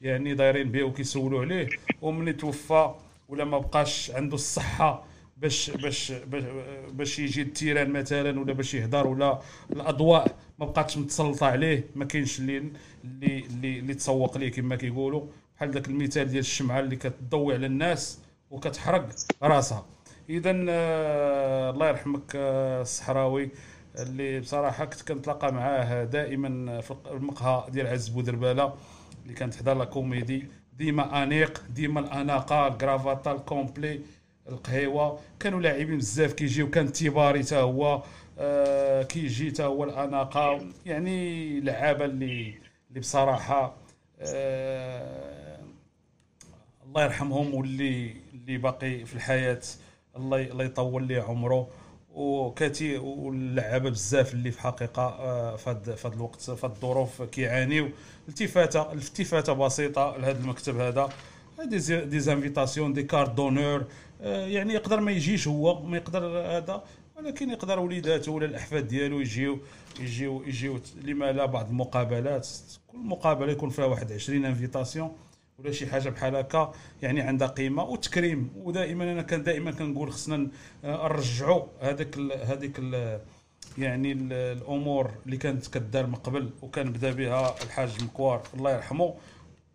[0.00, 1.68] يعني دايرين به وكيسولوا عليه
[2.02, 2.94] وملي توفى
[3.28, 5.04] ولا ما بقاش عنده الصحة
[5.36, 6.12] باش باش
[6.92, 9.38] باش يجي التيران مثلا ولا باش يهضر ولا
[9.72, 12.58] الأضواء ما بقاتش متسلطة عليه ما كاينش اللي
[13.04, 15.26] اللي اللي, اللي تسوق ليه كما كيقولوا.
[15.56, 18.18] بحال ذاك المثال ديال الشمعة اللي كتضوي على الناس
[18.50, 19.08] وكتحرق
[19.42, 19.86] راسها.
[20.30, 23.50] اذا آه الله يرحمك آه الصحراوي
[23.98, 28.74] اللي بصراحة كنت كنتلاقى معاه دائما في المقهى ديال عز بودربالة
[29.22, 30.44] اللي كانت تحضر La Comédie.
[30.78, 34.00] ديما أنيق ديما الأناقة الكرافاطه ال complet
[34.48, 35.18] القهيوة.
[35.40, 38.02] كانوا لاعبين بزاف كيجيو كان تيباري حتى هو
[38.38, 40.60] آه كيجي حتى هو الأناقة.
[40.86, 42.54] يعني لعابة اللي
[42.88, 43.74] اللي بصراحة
[44.20, 45.58] آه،
[46.86, 48.16] الله يرحمهم واللي
[48.50, 49.60] اللي باقي في الحياة.
[50.16, 51.68] الله الله يطول ليه عمره.
[52.14, 57.88] وكاتي واللعابة بزاف اللي في حقيقة آه، في هذا الوقت في الظروف كيعانيو
[58.28, 61.08] التفاته التفاتة بسيطة لهذا المكتب هذا.
[61.64, 63.84] des invitations, des cartes d'honneur.
[64.22, 66.84] يعني يقدر ما يجيش هو ما يقدر هذا.
[67.16, 69.58] ولكن يقدر وليداته ولا الأحفاد ديالو يجيو
[70.00, 72.48] يجيو يجيو لما لا بعض المقابلات.
[72.86, 75.12] كل مقابلة يكون فيها واحد 20 انفيتاسيون
[75.60, 76.72] ولا شي حاجة بحال هكا
[77.02, 78.50] يعني عندها قيمة وتكريم.
[78.56, 80.48] ودائما أنا كان دائما كنقول خصنا
[80.84, 82.78] نرجعوا هذاك هذيك
[83.78, 88.42] يعني ال- الأمور اللي كانت كدار من قبل وكان بدا بها الحاج مكوار.
[88.54, 89.14] الله يرحمه.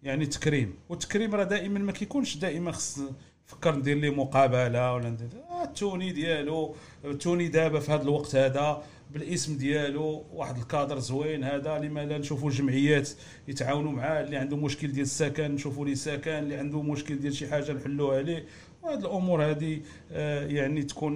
[0.04, 0.74] يعني تكريم.
[0.90, 3.00] والتكريم راه دائما ما كيكونش دائما خص
[3.46, 6.76] فكر ندير ليه مقابلة ولا ندير آه التوني ديالو.
[7.06, 8.84] التوني دابا في هذا الوقت هذا
[9.16, 13.10] بالاسم ديالو واحد الكادر زوين هذا لما لا نشوفوا الجمعيات
[13.48, 17.48] يتعاونوا معاه اللي عنده مشكل ديال السكن نشوفوا ليه سكن اللي عنده مشكل ديال شي
[17.48, 18.46] حاجة نحلوها عليه.
[18.84, 19.82] وهاد الأمور هذه
[20.12, 21.16] آه، يعني تكون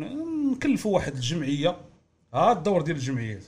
[0.51, 1.77] نكلفوا واحد الجمعية.
[2.33, 3.43] ها الدور ديال الجمعيات.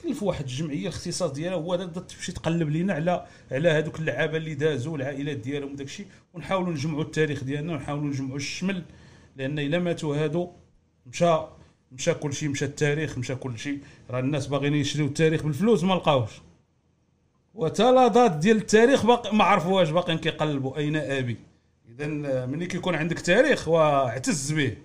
[0.00, 4.96] كلف واحد الجمعية الاختصاص ديالها هو تمشي تقلب لينا على على هذوك اللعابة اللي دازوا
[4.96, 6.06] العائلات ديالهم وداك الشيء.
[6.34, 8.82] ونحاولوا نجمعوا التاريخ ديالنا ونحاولوا نجمعوا الشمل
[9.36, 10.50] لأن إلا ماتوا هادو
[11.06, 11.40] مشى
[11.92, 13.78] مشى كل شيء مشى التاريخ مشى كل شيء.
[14.10, 16.30] راه الناس باغيين يشريو التاريخ بالفلوس ما لقاوش.
[17.54, 20.76] وتلاضات ديال التاريخ باقي ما عرفوهاش باقيين كيقلبوا.
[20.76, 21.36] أين أبي؟
[21.88, 22.06] اذا
[22.46, 24.76] ملي كيكون عندك تاريخ واعتز به.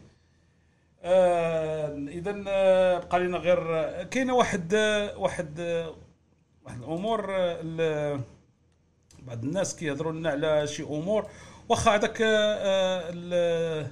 [1.03, 5.95] اذا آه، بقى لنا غير آه، كاينة واحد آه، واحد آه،
[6.65, 8.22] واحد الأمور آه، ال-
[9.27, 11.27] بعض الناس كيهضروا لنا على شي أمور.
[11.69, 12.26] واخا هذاك آه،
[13.34, 13.88] آه،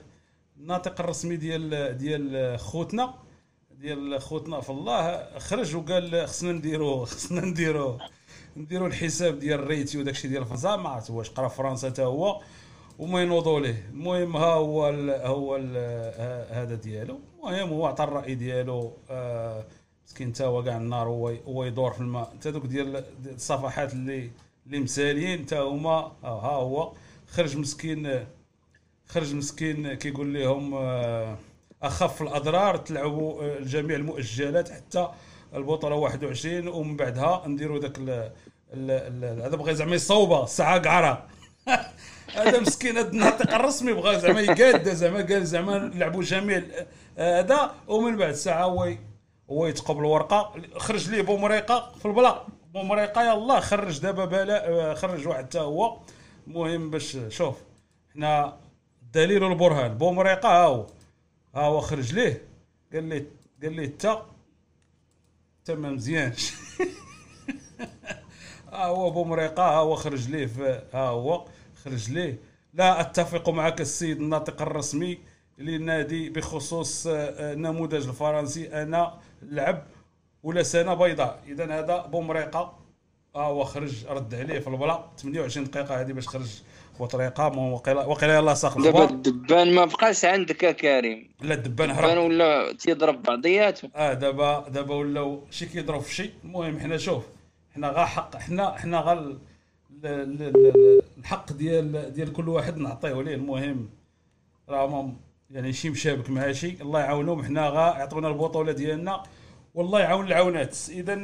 [0.57, 3.13] الناطق الرسمي ديال ديال خوتنا
[3.71, 7.97] ديال خوتنا في الله خرج وقال خصنا نديرو خصنا نديرو
[8.57, 12.41] نديرو الحساب ديال الريتي وداك الشيء ديال فرنسا ما عرفت واش قرا فرنسا حتى هو
[12.99, 13.89] وما ينوضوا ليه.
[13.93, 15.75] المهم ها هو ال هو ال
[16.51, 17.19] هذا ديالو.
[17.43, 19.65] المهم هو عطى الرأي ديالو آه،
[20.07, 24.31] مسكين تا هو كاع النار هو هو يدور في الماء انت دوك ديال الصفحات اللي
[24.65, 26.93] اللي مسالين تا هما ها ها هو
[27.27, 28.27] خرج مسكين آه،
[29.13, 31.37] خرج مسكين كيقول لهم آه،
[31.83, 35.07] أخف الأضرار تلعبوا آه، جميع المؤجلات حتى
[35.55, 37.79] البطولة 21 ومن بعدها نديروا
[39.23, 41.27] ال- هذا بغى زعما يصوبها الساعة قعره
[42.35, 46.85] هذا مسكين هذا الناطق الرسمي بغى زعما يقاد زعما قال زعما نلعبوا جميع ال-
[47.17, 48.93] هذا ومن بعد ساعة هو
[49.49, 50.53] هو يتقبل الورقة.
[50.77, 55.97] خرج ليه بومريقة في البلا بومريقة يلاه خرج دابا بلا آه، خرج واحد حتى هو.
[56.47, 57.55] المهم باش شوف
[58.13, 58.57] حنا
[59.15, 60.85] الدليل والبرهان بومريقه ها هو
[61.55, 62.41] ها هو خرج ليه.
[62.93, 63.25] قال لي
[63.63, 64.25] قال لي تا.
[65.65, 66.51] تا ما مزيانش
[68.71, 70.49] ها هو بومريقه ها هو خرج ليه
[70.93, 71.45] ها هو
[71.83, 72.39] خرج ليه.
[72.73, 75.17] لا أتفق معك السيد الناطق الرسمي
[75.57, 79.83] للنادي بخصوص آه، آه، النموذج الفرنسي أنا لعب
[80.43, 81.39] ولا سنة بيضاء.
[81.47, 82.79] اذا هذا بومريقه
[83.35, 86.61] ها هو خرج رد عليه في البلا 28 دقيقة هذه باش خرج.
[86.99, 91.29] بطريقه وقيلا وقيلا يلاه ساق دابا الدبان ما بقاش عندك يا كريم.
[91.41, 96.29] لا الدبان الدبان هرب ولا تيضرب بعضياته آه دابا دابا ولاو شي كيضرب في شي.
[96.43, 97.23] المهم حنا شوف
[97.75, 99.37] حنا غا حق حنا حنا غا ال-
[100.05, 103.35] ال- ال- ال- الحق ديال ديال كل واحد نعطيه ليه.
[103.35, 103.89] المهم
[104.69, 105.13] راه ما-
[105.51, 107.43] يعني شي مشابك مع شي الله يعاونهم.
[107.43, 109.23] حنا غا يعطونا البطولة ديالنا.
[109.75, 111.15] والله يعاون العونات اذا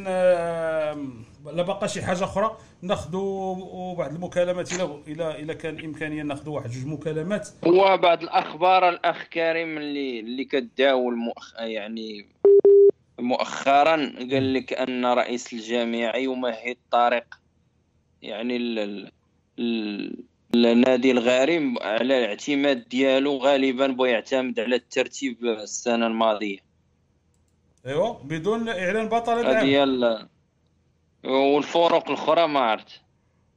[1.45, 6.69] لا بقى شي حاجة أخرى ناخذوا بعض المكالمات إلى إلى إلى كان إمكانية ناخذوا واحد
[6.69, 11.53] جوج مكالمات هو بعض الأخبار الاخ كريم اللي اللي كتداول مؤخ...
[11.59, 12.25] يعني
[13.19, 13.95] مؤخرا
[14.31, 17.39] قال لك أن رئيس الجامعة يمهد طريق
[18.21, 18.79] يعني ال...
[18.79, 19.11] ال...
[19.59, 20.65] ال...
[20.65, 26.57] النادي الغارم على الاعتماد ديالو غالبا بيعتمد على الترتيب السنة الماضية
[27.85, 29.65] ايوا بدون إعلان بطل العام.
[31.23, 33.01] والفرق الأخرى ما عرفت.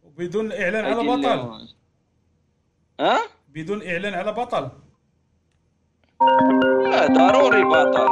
[0.05, 1.69] بدون الاعلان على بطل.
[3.01, 3.19] ها؟
[3.49, 4.69] بدون إعلان على بطل.
[6.91, 8.09] لا ضروري بطل.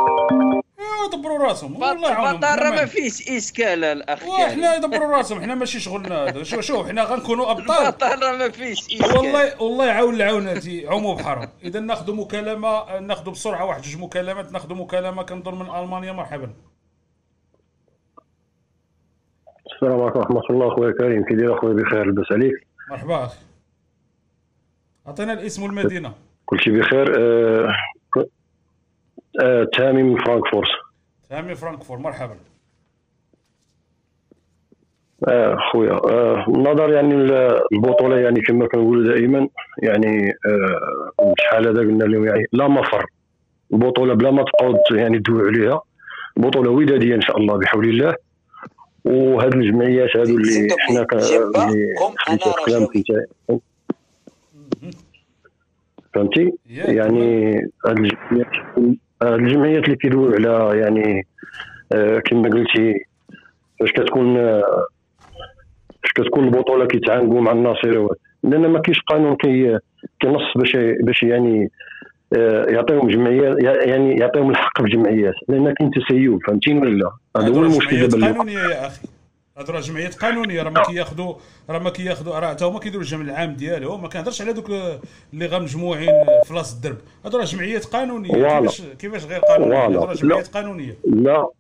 [0.81, 1.83] ايوا يدبروا راسهم.
[1.83, 2.37] والله يعاونهم.
[2.37, 5.41] بطل راه ما فيش إشكال الاخ كريم وحنا يدبروا راسهم.
[5.43, 6.43] حنا ماشي شغلنا هذا.
[6.43, 7.91] شوف شوف حنا غنكونوا أبطال.
[7.91, 9.17] بطل راه ما فيش إشكال.
[9.19, 14.75] والله والله يعاون العوناتي عمو بحرام إذا ناخذ مكالمة ناخذ بسرعة واحد جوج مكالمات ناخذ
[14.75, 16.13] مكالمة كنظن من ألمانيا.
[16.13, 16.55] مرحبا.
[19.83, 22.67] السلام عليكم ورحمة الله أخويا كريم كي داير أخويا بخير لاباس عليك.
[22.91, 23.39] مرحبا أخي.
[25.07, 26.13] عطينا الاسم والمدينة.
[26.47, 27.15] كل شيء بخير.
[27.19, 27.75] آه
[29.43, 30.69] آه سامي من فرانكفورت.
[31.29, 32.37] سامي فرانكفورت مرحبا.
[35.29, 37.15] آه خويا آه النظر يعني
[37.73, 39.49] البطولة يعني كما كنقولوا دائما
[39.83, 43.07] يعني آه شحال هذا قلنا لهم يعني لا مفر.
[43.73, 45.81] البطولة بلا ما تبقاو يعني تدويو عليها.
[46.37, 48.15] بطولة ودادية إن شاء الله بحول الله.
[49.05, 51.95] وهاد الجمعيات هادو اللي حنا اللي
[56.15, 57.55] فهمتي؟ يعني
[57.87, 58.47] هاد الجمعيات
[59.23, 61.27] هاد الجمعيات اللي كيدويو على يعني
[61.93, 63.05] آه كما قلتي
[63.81, 64.37] فاش كتكون
[66.03, 68.11] فاش كتكون البطولة كيتعاندوا مع الناصره
[68.43, 69.79] لأن ما كاينش قانون كي
[70.21, 71.71] كينص باش باش يعني
[72.37, 77.49] آه، يعطيهم جمعيات يعني يعطيهم الحق في جمعيات لأن كاين تسيب فهمتيني ولا لا؟ هذا
[77.49, 79.01] هو المشكل دابا قانونية يا أخي.
[79.59, 81.35] هادو راه جمعيات قانونية راه ما كياخذوا
[81.71, 84.71] راه ما كياخذوا راه حتى هما كيديروا الجمع العام ديالهم ما كنهضرش على دوك
[85.33, 86.97] اللي غا مجموعين في لاص الدرب.
[87.25, 88.33] هادو راه جمعيات قانونية.
[88.33, 89.87] كيفاش كيفاش غير قانونية.
[89.87, 90.97] هادو راه جمعيات قانونية.
[91.05, 91.51] لا.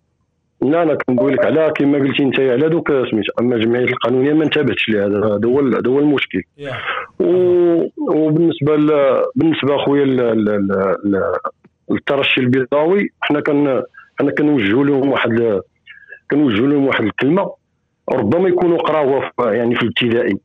[0.62, 4.44] لا أنا كنقول لك على كما قلتي انت على دوك سميتو أما الجمعيات القانونية ما
[4.44, 6.42] انتبهتش لها هذا هو هذا هو المشكل.
[7.20, 7.32] و...
[7.98, 9.22] وبالنسبة ل...
[9.36, 10.16] بالنسبة أخويا ل...
[10.16, 10.44] ل...
[10.44, 10.96] ل...
[11.04, 11.22] ل...
[11.90, 13.82] الترشي البيضاوي حنا كن
[14.20, 15.60] حنا كنوجهوا لهم واحد
[16.30, 17.50] كنوجهوا لهم واحد الكلمة
[18.12, 20.36] ربما يكونوا قراوها يعني في الابتدائي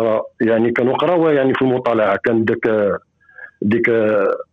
[0.00, 2.92] راه يعني كانوا قراوها يعني في المطالعة كان داك
[3.62, 3.90] ديك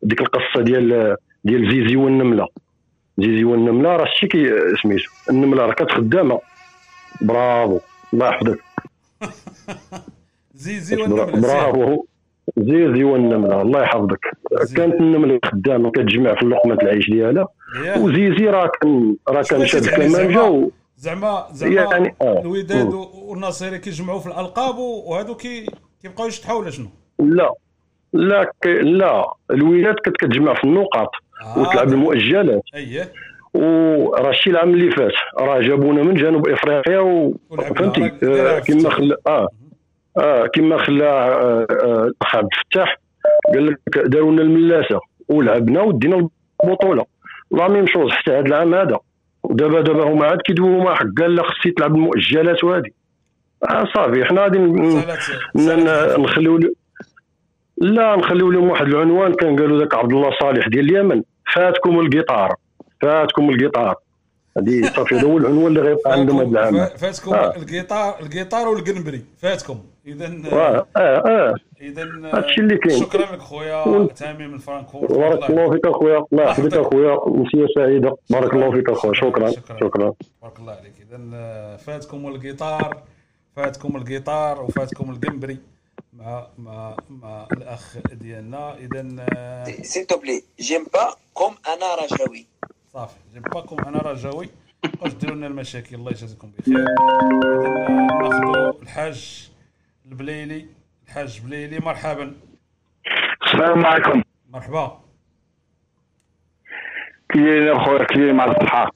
[0.04, 2.48] ديك القصة ديال ديال زيزي والنملة.
[3.18, 4.50] زيزي والنملة راه شتي كي
[4.84, 5.10] سميتو.
[5.30, 6.40] النملة راه كانت خدامة.
[7.22, 7.80] برافو.
[8.14, 8.60] الله يحفظك.
[10.66, 11.42] زيزي والنملة.
[11.42, 12.06] برافو.
[12.58, 13.62] زيزي والنملة.
[13.62, 14.26] الله يحفظك.
[14.76, 17.48] كانت النملة خدامة كتجمع في لقمة العيش ديالها.
[17.98, 20.70] وزيزي راه كان راه كان شاد يعني كمانجا.
[20.98, 22.42] زعما زعما يعني آه.
[22.42, 23.06] الوداد مم.
[23.14, 25.66] والناصيري كيجمعوا في الألقاب وهادو كي
[26.02, 26.88] كيبقاو يشطحوا ولا شنو؟
[27.20, 27.54] لا
[28.14, 28.68] لا ك...
[28.68, 31.12] لا الولاد كانت كتجمع في النقاط
[31.42, 31.60] آه.
[31.60, 33.12] وتلعب المؤجلات اييه
[33.54, 37.34] وراه الشيء العام اللي فات راه جابونا من جنوب إفريقيا و...
[37.76, 38.94] فهمتي آه في كما الفتح.
[38.96, 39.48] خلا آه
[40.18, 42.98] آه كما خلا آه آه الأخ عبد الفتاح
[43.54, 46.30] قال لك داروا لنا الملاسة ولعبنا ودينا
[46.64, 47.06] البطولة
[47.52, 49.00] la même chose حتى هذا العام هذا.
[49.44, 52.90] ودابا دابا هما عاد كيدويو ما حق قال لا خصني تلعب المؤجلات وهذه
[53.70, 54.58] آه صافي حنا غادي
[56.18, 56.60] نخليو
[57.78, 61.24] لا نخليو لهم واحد العنوان كان قالوا ذاك عبد الله صالح ديال اليمن
[61.54, 62.56] فاتكم القطار
[63.02, 63.96] فاتكم القطار.
[64.58, 66.74] هذه صافي هذا هو العنوان اللي غيبقى عندهم هذا العام.
[66.88, 67.54] فا- فاتكم آه.
[67.56, 69.80] القطار القطار والقنبري فاتكم.
[70.08, 71.56] اذا آه آه آه.
[71.82, 72.04] اذا
[72.34, 73.00] هادشي اللي كاين.
[73.00, 76.26] شكرا لك خويا ون- تامي من فرانكفورت بارك الله فيك أخويا.
[76.34, 77.28] الله يحفظك أخويا.
[77.28, 78.18] امسيه سعيدة.
[78.30, 79.14] بارك الله فيك أخويا.
[79.14, 79.50] شكرا.
[79.82, 80.14] شكرا.
[80.42, 80.94] بارك الله عليك.
[81.02, 83.04] اذا فاتكم القطار.
[83.56, 85.58] فاتكم القطار وفاتكم القنبري
[86.14, 88.78] مع مع مع الأخ ديالنا.
[88.78, 89.26] اذا
[90.10, 91.10] te plaît, j'aime pas
[91.40, 92.46] comme Anna Rajaoui.
[92.94, 93.16] صافي.
[93.36, 94.50] جنبكم أنا رجاوي
[95.02, 95.96] واش ديروا لنا المشاكل.
[95.96, 96.76] الله يجازيكم بخير.
[96.76, 97.88] اذا
[98.22, 99.50] ناخذوا الحاج
[100.12, 100.66] البليلي
[101.08, 102.36] الحاج بليلي مرحبا.
[103.46, 104.24] السلام عليكم.
[104.50, 105.02] مرحبا.
[107.36, 108.92] دايرين أخويا دايرين مع الصحة؟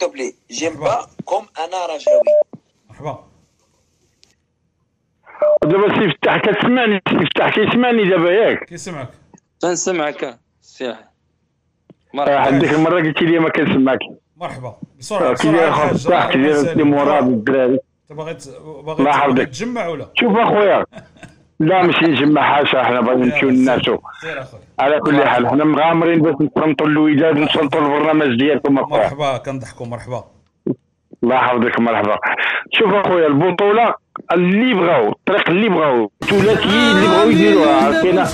[0.00, 2.60] Te plaît, j'aime pas comme Anna Rajaoui.
[2.88, 3.28] مرحبا.
[5.62, 9.08] دابا سي فتح كتسمعني سي فتح كيسمعني دابا ياك؟ كيسمعك.
[9.60, 11.08] تنسمعك سيح.
[12.18, 13.98] آه، هذيك المرة قلتي لي ما كنسمعك.
[14.36, 14.68] مرحبا.
[14.68, 17.78] آه، داير بسرعة اخو الحاج فتح كي داير سي مراد الدراري
[18.10, 19.46] انت باغي باغي.
[19.46, 20.84] تجمع ولا؟ شوف أخويا
[21.60, 23.98] لا ماشي نجمع حاشا حنا باغي نمشيو للناسو
[24.78, 29.00] على كل حال حنا مغامرين باش نصنتوا الوداد ونصنتوا البرنامج ديالكم أخويا.
[29.00, 29.86] مرحبا كنضحكوا.
[29.86, 30.24] مرحبا.
[31.22, 32.18] الله يحفظك مرحبا.
[32.72, 33.94] شوف أخويا البطولة
[34.32, 38.28] اللي بغاو الطريق اللي بغاو الثلاثيين اللي بغاو يديروها عرفتينا؟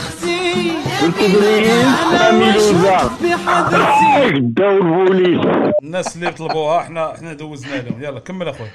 [4.38, 5.46] داو البوليس.
[5.82, 8.02] الناس اللي طلبوها إحنا إحنا دوزنا لهم.
[8.02, 8.70] يلا كمل أخويا.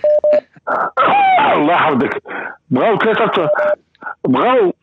[1.55, 2.23] الله يحفظك.
[2.69, 3.49] بغاو ثلاثة
[4.27, 4.73] بغاو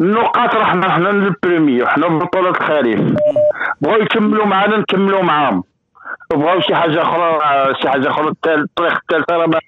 [0.00, 3.00] النقاط راه حنا حنا ال premier حنا بطولة الخريف.
[3.80, 5.64] بغاو يكملوا معنا نكملوا معاهم.
[6.34, 7.38] بغاو شي حاجة أخرى
[7.82, 9.60] شي أخرى التال- الطريق الثالثة راه ما-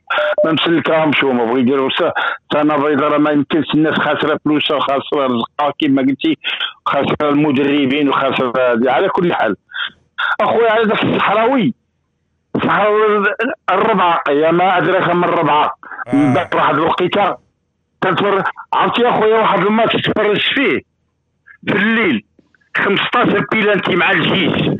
[0.53, 2.13] مسلكاهمش هما بغاو يديروا س-
[2.53, 6.39] سنة بيضاء راه ما يمكنش الناس خاسرة فلوسها وخاسرة رزقها كيما قلتي
[6.87, 9.57] خاسرة المدربين وخاسرة هذه على كل حال.
[10.41, 11.75] أخويا على ذاك الصحراوي
[12.61, 13.35] الصحراوي
[13.71, 15.75] الربعة يا ما أدراك ما الربعة
[16.13, 17.37] من بعد واحد الوقيتة.
[18.01, 20.81] تنتفرج عرفتي يا خويا واحد الماتش تفرج فيه.
[21.67, 22.25] في الليل.
[22.77, 24.71] 15 بيلانتي مع الجيش.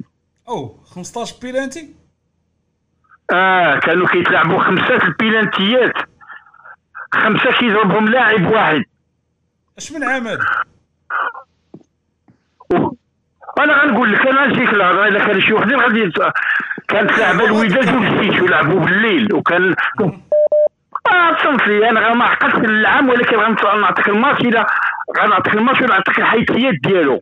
[0.49, 1.95] أو 15 بيلانتي؟
[3.33, 5.93] آه كانوا كيتلعبوا خمسة البيلانتيات.
[7.13, 8.85] خمسة كيضربهم لاعب واحد.
[9.79, 10.47] أش من عام هذا؟
[13.59, 16.13] أنا غنقول لك أنا نجيك الهضره الا كان شي وحدين غادي
[16.91, 19.75] كانت لعبه الوداد والجيش ولعبوا بالليل وكان
[21.45, 24.67] صنفي أنا ما عقدتش العام ولكن غنعطيك الماكينه
[25.21, 27.21] غنعطيك الماكينه ونعطيك الحيثيات ديالو.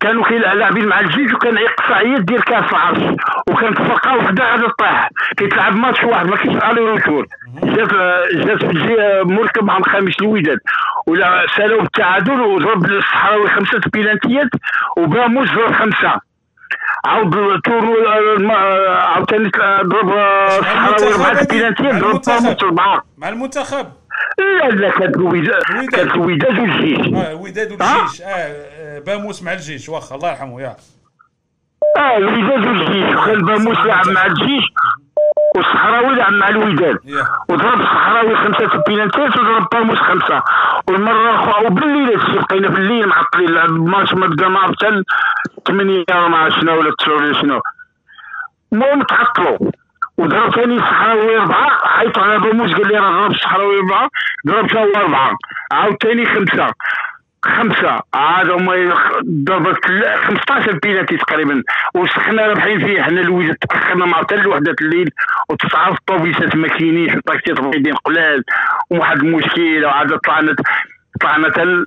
[0.00, 3.02] كانوا كيلعب لاعبين مع الجيش وكان اقصائيات ديال كاس العرش
[3.50, 7.26] وكانت فرقه وحدة غادي طيح كيتلعب ماتش واحد ما كاينش aller retour
[7.62, 7.88] جات
[8.32, 10.58] جات في مركب مع الخامس الوداد
[11.06, 14.48] ولا سالوا بالتعادل وضرب الصحراوي خمسة بينالتيات
[14.98, 16.27] وباموس ضرب خمسة.
[17.04, 18.08] عاود تورو
[18.88, 19.50] عاوتاني
[19.82, 20.10] ضرب
[20.48, 23.86] الصحراوي بينالتيات ضرب باموس اربعه مع المنتخب.
[24.38, 25.62] لا لا كانت الوداد
[25.92, 30.76] كانت الوداد والجيش آه الوداد والجيش آه آه، باموس مع الجيش واخا الله يرحمه يا.
[31.96, 34.64] آه الوداد والجيش وكان باموس لعب مع الجيش.
[35.56, 36.98] والصحراوي لعب مع الوداد
[37.48, 40.42] وضرب الصحراوي خمسة بينالتيات وضرب باموس خمسة.
[40.88, 45.02] والمرة الاخرى وبالليل هادشي بقينا في الليل معطلين لعب الماتش ما بدا ما حتى
[45.66, 47.60] 8 ما عرفت شنو ولا 9 ولا شنو.
[48.72, 49.58] المهم تعطلوا
[50.18, 54.08] وضرب ثاني الصحراوي أربعة عيطوا على باموس قال لي راه ضرب الصحراوي أربعة
[54.46, 55.36] ضرب هو أربعة.
[55.72, 56.72] عاود ثاني خمسة.
[57.42, 58.00] خمسة.
[58.14, 58.94] عاد هما
[59.44, 59.84] ضربت
[60.24, 61.62] 15 بينالتي تقريبا.
[61.94, 63.02] وسخنا رابحين فيه.
[63.02, 65.10] حنا الويزات تأخرنا مع حتى لوحده الليل.
[65.50, 68.44] وتسعة في الطوبيسات ما كاينينش والطاكسيات بعيدين قلال.
[68.90, 70.54] وواحد المشكل وعاد طلعنا
[71.20, 71.86] طلعنا تل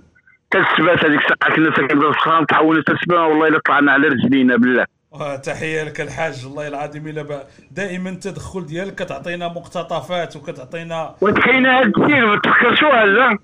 [0.53, 4.55] حتى السبات هذيك الساعة كنا ساكنين في الصخران تحولنا السبات والله إلا طلعنا على رجلينا
[4.57, 4.85] بالله.
[5.13, 6.45] آه، تحية لك الحاج.
[6.45, 13.05] الله العظيم إلا با- دائما التدخل ديالك كتعطينا مقتطفات وكتعطينا وكاينه هاد الشيء ما تفكرشوها
[13.05, 13.37] لا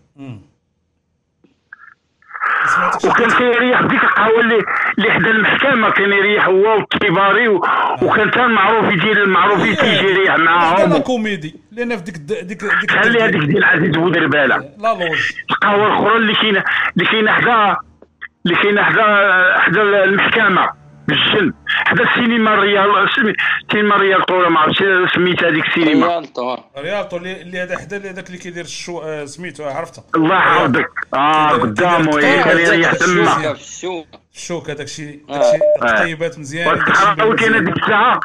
[3.06, 4.60] وكان كيريح ديك القهوة اللي
[4.98, 7.62] اللي حدا المحكمة كان يريح هو والتيباري و...
[8.02, 10.98] وكان حتى المعروف ديال المعروفين تيجي يريح هذا معاهم.
[10.98, 16.18] كوميدي؟ لأن في ديك ديك ديك خلي هذيك ديال عزيز بودرباله لا لوج القهوة الأخرى
[16.18, 16.64] اللي كاينة
[16.98, 17.78] اللي كاينة حدا
[18.46, 19.04] اللي كاينة حدا
[19.60, 20.70] حدا المحكمة.
[21.08, 23.34] بالجن حدا السينما الريال سمي-
[23.70, 24.84] السينما الريال طوله ما عرفتش
[25.16, 26.24] سميتها هذيك السينما.
[26.78, 30.36] ريالتو اللي اللي هذا حدا اللي هذاك اللي كيدير الشو آه، سميتو آه، عرفته؟ الله
[30.36, 34.08] يحفظك آه قدامه هي كان يريح تما الشوك.
[34.70, 35.88] هذاك الشيء الشيء آه.
[35.98, 36.68] تقيبات مزيان
[37.20, 37.56] مزيان.
[37.66, 38.20] هذيك الساعة.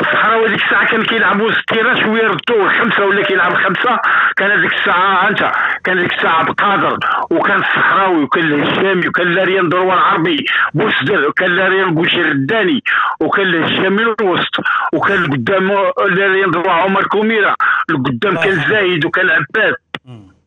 [0.00, 3.98] الصحراوي هذيك الساعة كان كيلعبوا ستيرا شوية ردوا خمسه ولا كيلعب خمسه
[4.36, 5.52] كان هذيك الساعة أنت
[5.84, 6.98] كان هذيك الساعة بقادر
[7.30, 10.44] وكان الصحراوي وكان الهشامي وكان لاريان دروة العربي
[10.74, 12.82] بوسدر وكان لاريان بوشير الداني
[13.20, 14.54] وكان الهشامي الوسط
[14.92, 15.72] وكان قدام
[16.08, 17.54] لاريان دروة عمر كوميره
[17.90, 19.74] القدام كان زايد وكان عباس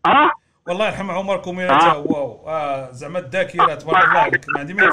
[0.05, 0.31] أه؟
[0.67, 1.97] والله يرحم عمر كوميرة آه.
[1.97, 2.47] واو.
[2.47, 4.87] آه زعما الذاكره تبارك الله عليك ما عندي ما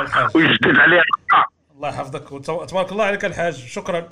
[0.00, 1.02] الحاج ويجدد عليها
[1.80, 2.44] الله يحفظك.
[2.68, 3.54] تبارك الله عليك الحاج.
[3.54, 4.08] شكرا.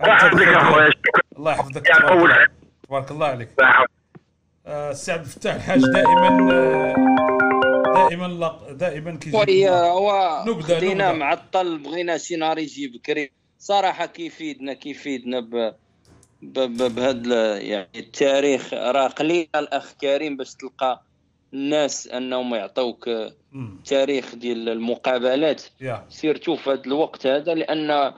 [0.00, 0.90] الله يحفظك يا خويا
[1.38, 1.86] الله يحفظك.
[2.88, 3.26] تبارك الله.
[3.26, 3.48] عليك.
[4.66, 6.94] آه، السي عبد الفتاح الحاج دائما آه،
[8.08, 11.18] دائما لق- دائما خويا لنا هو خدينا نبذة.
[11.18, 15.74] معطل بغينا شي نهار يجي بكري صراحة كيفيدنا كيفيدنا ب
[16.42, 21.02] ب- ب- بهذا ال- يعني التاريخ؟ راه قليل الأخ كريم باش تلقى
[21.54, 23.10] الناس أنهم يعطوك
[23.84, 25.62] تاريخ ديال المقابلات.
[25.80, 26.04] يا.
[26.08, 28.12] Surtout في هذا الوقت هذا لأن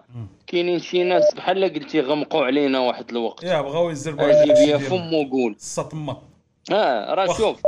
[0.46, 3.44] كاينين شي ناس بحال قلتي غمقوا علينا واحد الوقت.
[3.44, 4.88] يا بغاو يزربوا على أجيب داكشي يا ديالنا.
[4.88, 6.16] فم وقول السطمه
[6.72, 7.36] آه راه.
[7.36, 7.60] شوف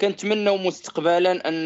[0.00, 1.64] كنتمناو مستقبلا أن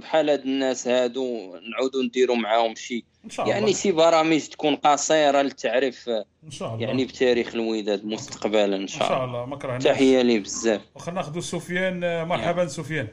[0.00, 3.04] بحال هاد الناس هادو نعاودوا نديروا معاهم شي.
[3.24, 3.56] إن شاء الله.
[3.56, 6.08] يعني شي برامج تكون قصيرة للتعريف
[6.44, 6.86] إن شاء الله.
[6.86, 9.24] يعني بتاريخ الوداد مستقبلا إن إن شاء شاء الله.
[9.24, 9.84] الله ما كرهناش.
[9.84, 10.80] تحية لي بزاف.
[10.94, 13.08] وخلنا ناخذوا سفيان آه، مرحبا سفيان.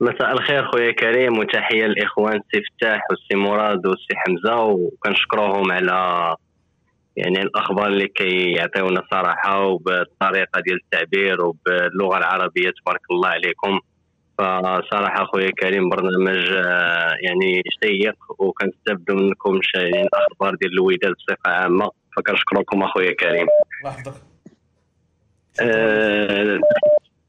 [0.00, 6.34] مساء الخير خويا كريم وتحية للاخوان سي فتاح والسي مراد والسي حمزة وكنشكروهم على
[7.16, 13.80] يعني الأخبار اللي كيعطيونا صراحة وبالطريقة ديال التعبير وباللغة العربية تبارك الله عليكم.
[14.38, 21.90] فصراحة خويا كريم برنامج آه، يعني شيق وكنستافدوا منكم يعني الاخبار ديال الوداد بصفة عامة.
[22.16, 23.46] فكنشكركم أخويا كريم.
[23.84, 24.22] الله يحفظك.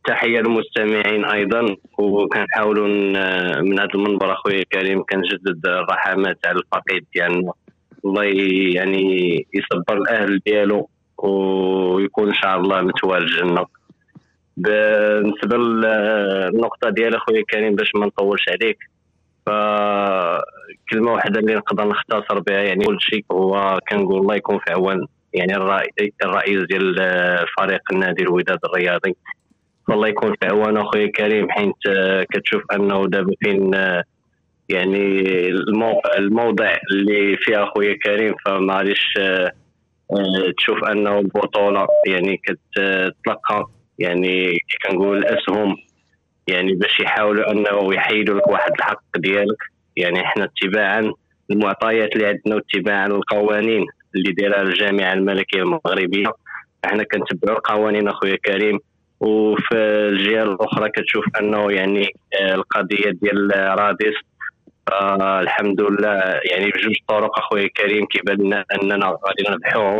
[0.05, 1.75] تحية للمستمعين أيضا.
[1.97, 2.87] وكنحاولوا
[3.61, 7.05] من هذا المنبر أخويا الكريم كنجدد الرحمات على الفقيد.
[7.15, 7.51] ديالنا
[8.05, 9.03] الله ي- يعني
[9.53, 13.65] يصبر الأهل ديالو ويكون إن شاء الله متوال الجنة.
[14.57, 18.77] بالنسبة للنقطة ديال أخويا الكريم باش ما نطولش عليك
[19.45, 25.05] فكلمة واحدة اللي نقدر نختصر بها يعني كل شيء هو كنقول الله يكون في عوان
[25.33, 26.95] يعني الرئي- الرئيس ديال
[27.57, 29.15] فريق النادي الوداد الرياضي.
[29.89, 31.75] والله يكون في عوانه اخويا كريم حيت
[32.33, 34.03] كتشوف أنه دابا فين آه،
[34.69, 39.51] يعني الموقع الموضع اللي فيه اخويا كريم فما غاديش آه،
[40.11, 45.75] آه، تشوف أنه البطولة يعني كتلقى يعني كنقول الاسهم
[46.47, 49.57] يعني باش يحاولوا أنه يحيدوا لك واحد الحق ديالك.
[49.97, 51.11] يعني إحنا اتباعا
[51.51, 53.85] المعطيات اللي عندنا واتباعا القوانين
[54.15, 56.31] اللي دايرها الجامعة الملكية المغربية.
[56.85, 58.79] إحنا كنتبعوا القوانين اخويا كريم
[59.19, 59.75] وفي
[60.09, 64.15] الجهة الأخرى كتشوف أنه يعني آه، القضية ديال راديس
[64.91, 66.13] آه الحمد لله
[66.51, 69.99] يعني بجوج طرق أخويا كريم كيبان لنا أننا غادي نربحوهم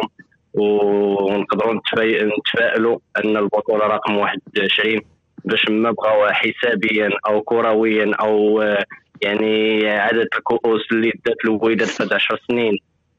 [0.53, 5.01] ونقدروا نتفا- نتفائلوا أن البطولة رقم 21
[5.45, 8.83] باش ما بغاوها حسابيا أو كرويا أو آه،
[9.21, 12.77] يعني عدد الكؤوس اللي دات الوداد في هاد 10 سنين.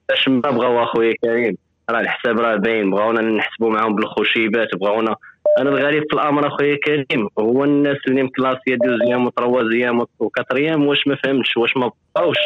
[0.09, 1.57] باش ما بغاو أخويا كريم
[1.91, 5.17] راه الحساب راه باين بغاونا نحسبوا معاهم بالخشيبات بغاونا
[5.59, 11.17] أنا الغريب في الأمر أخويا كريم هو الناس اللي مكلاسيه دوزيام وتروازيام وكاتريام واش ما
[11.25, 12.37] فهمتش واش ما بقاوش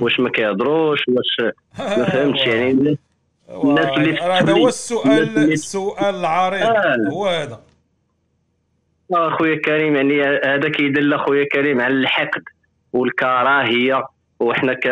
[0.00, 2.98] واش ما كيهضروش واش ما فهمتش يعني
[3.50, 6.96] الناس اللي هذا هو السؤال السؤال العريض آه.
[7.12, 7.60] هو هذا.
[9.14, 12.42] آه، أخويا كريم يعني هذا كيدل أخويا كريم على الحقد
[12.92, 14.04] والكراهية.
[14.40, 14.86] وحنا ك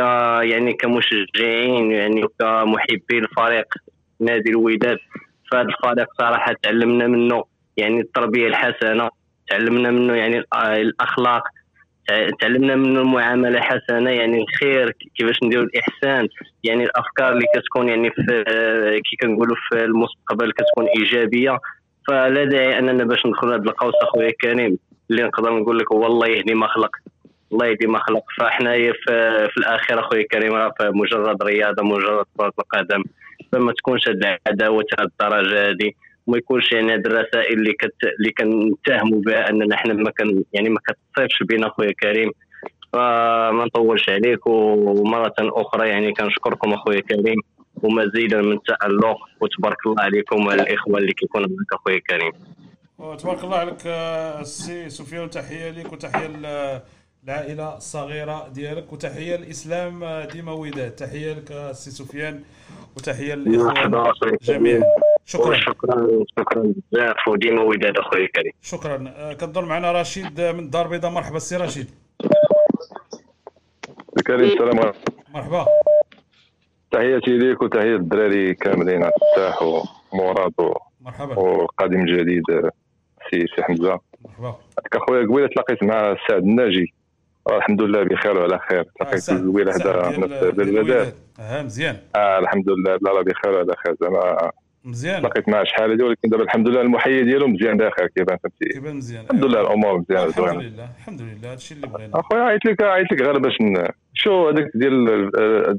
[0.50, 3.66] يعني كمشجعين يعني وكمحبين الفريق
[4.20, 4.98] نادي الوداد.
[5.52, 7.44] فهذا الفريق صراحة تعلمنا منه
[7.76, 9.10] يعني التربية الحسنة
[9.48, 11.42] تعلمنا منه يعني الأ- الأخلاق
[12.08, 16.28] تع- تعلمنا منه المعاملة حسنة يعني الخير كيفاش نديروا الإحسان
[16.64, 18.44] يعني الأفكار اللي كتكون يعني في
[19.10, 21.58] كي كنقولوا في المستقبل كتكون إيجابية.
[22.08, 24.78] فلا داعي أننا باش ندخل هذا القوس أخويا كريم
[25.10, 26.90] اللي نقدر نقول لك هو الله يهدي ما خلق
[27.52, 28.92] الله يهدي ما خلق فإحنا في,
[29.48, 33.02] في الأخير اخويا كريم راه مجرد رياضة مجرد كرة القدم.
[33.52, 35.92] فما تكونش هاد العداوة هاد الدرجة هذه
[36.26, 37.94] وما يكونش يعني هاد الرسائل اللي كت...
[38.18, 42.30] اللي كنتهموا بها أننا حنا ما كان يعني ما كتصيبش بينا اخويا كريم
[42.92, 47.40] فما نطولش عليك ومرة أخرى يعني كنشكركم اخويا كريم
[47.82, 49.16] ومزيدا من التألق.
[49.40, 52.32] وتبارك الله عليكم وعلى الاخوه اللي كيكونوا معك اخويا كريم
[53.18, 56.26] تبارك الله عليك آه، السي سفيان تحية لك وتحية
[57.26, 62.42] العائله الصغيره ديالك وتحية للاسلام آه، ديما وداد تحية لك السي سفيان
[62.96, 64.82] وتحية مرحبا للاخوان أخويا جميعا.
[65.24, 69.14] شكرا شكرا شكرا بزاف وديما وداد اخويا كريم شكرا.
[69.16, 71.10] آه، كنظن معنا رشيد من الدار البيضاء.
[71.10, 71.90] مرحبا السي رشيد.
[74.26, 74.98] كريم السلام عليكم.
[75.34, 75.66] مرحبا.
[76.90, 79.62] تحياتي ليك وتحية الدراري كاملين عبد الفتاح
[80.12, 80.52] ومراد
[81.00, 81.38] مرحبا.
[81.38, 82.42] وقادم جديد
[83.30, 84.00] سي سي حمزة.
[84.24, 84.48] مرحبا.
[84.48, 86.94] هذيك أخويا قبيلة تلاقيت مع سعد الناجي.
[87.50, 88.84] الحمد لله بخير وعلى خير.
[89.14, 89.86] سعد- قبيله سعد
[90.44, 91.14] هذا الوداد.
[91.40, 91.96] آه مزيان.
[92.16, 92.92] آه الحمد لله.
[93.02, 93.94] لا لا بخير وعلى خير.
[94.00, 94.50] زعما
[94.84, 95.20] مزيان.
[95.20, 98.96] تلاقيت معاه شحال هذه ولكن دابا الحمد لله المحيي ديالو مزيان داخل كيبان فهمتي؟ كيبان
[98.96, 99.24] مزيان.
[99.24, 101.52] الحمد لله الأمور مزيانة الحمد لله الحمد لله.
[101.52, 102.20] هادشي اللي بغينا.
[102.20, 103.54] أخويا عيط لك عيط لك غير باش
[104.14, 105.76] شو هذاك ديال آه، آه،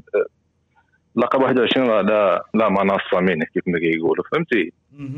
[1.16, 4.72] لقب 21 راه لا لا منصة منه كيف ما كيقولوا فهمتي؟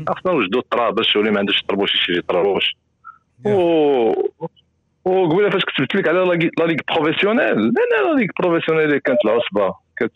[0.09, 2.75] خصنا نوجدوا الطراب باش اللي ما عندوش طربوش يشري طربوش
[3.45, 3.49] و
[5.05, 6.33] وقبيله فاش كتبت لك على la
[6.65, 10.11] ligue- professionnelle la la la ligue professionnelle اللي كانت العصبه كانت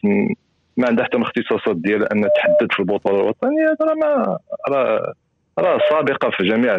[0.78, 4.38] ما عندها حتى من الاختصاصات ديالها ان تحدد في البطوله الوطنيه راه ما
[4.70, 5.14] راه
[5.60, 6.78] راه سابقه في جميع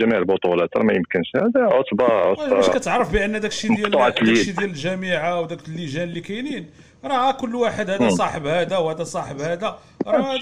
[0.00, 4.22] جميع البطولات راه ما يمكنش هذا عصبه عصبه واش كتعرف بان داكشي ديال مقطوعة داكشي
[4.32, 4.56] اليد.
[4.56, 6.66] ديال الجامعة وداك اللجان اللي كاينين
[7.04, 8.08] راه كل واحد هذا.
[8.08, 10.36] صاحب هذا وهذا صاحب هذا راه.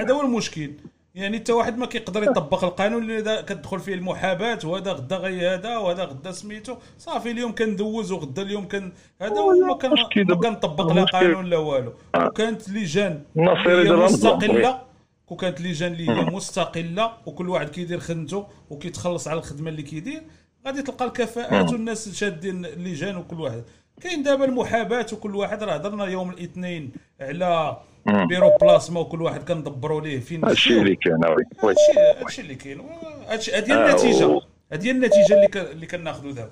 [0.00, 0.70] هذا هو المشكل
[1.14, 5.76] يعني حتى واحد ما كيقدر يطبق القانون اللي كتدخل فيه المحاباة وهذا غدا غي هذا
[5.76, 6.76] وهذا غدا سميتو.
[6.98, 8.92] صافي اليوم كندوز وغدا اليوم كان
[9.22, 11.92] هذا وما كان ما كنطبق لا قانون لا والو.
[12.16, 13.22] وكانت لجان.
[13.36, 14.82] مستقلة.
[15.28, 20.22] وكانت لجان اللي هي مستقلة وكل واحد كيدير خدمته وكيتخلص على الخدمة اللي كيدير.
[20.66, 21.72] غادي تلقى الكفاءات.
[21.72, 23.62] والناس شادين اللجان وكل واحد.
[24.00, 25.62] كاين دابا المحاباة وكل واحد.
[25.62, 27.76] راه هضرنا يوم الاثنين على.
[28.06, 30.78] بيرو بلاسما وكل واحد كندبروا ليه فين هادشي.
[30.80, 31.20] اللي كان
[31.62, 31.74] oui
[32.20, 32.80] هادشي اللي كاين.
[33.28, 34.26] هادي آه، النتيجة.
[34.26, 35.56] و- هادي النتيجة اللي ك...
[35.56, 36.50] اللي كناخذوا دابا.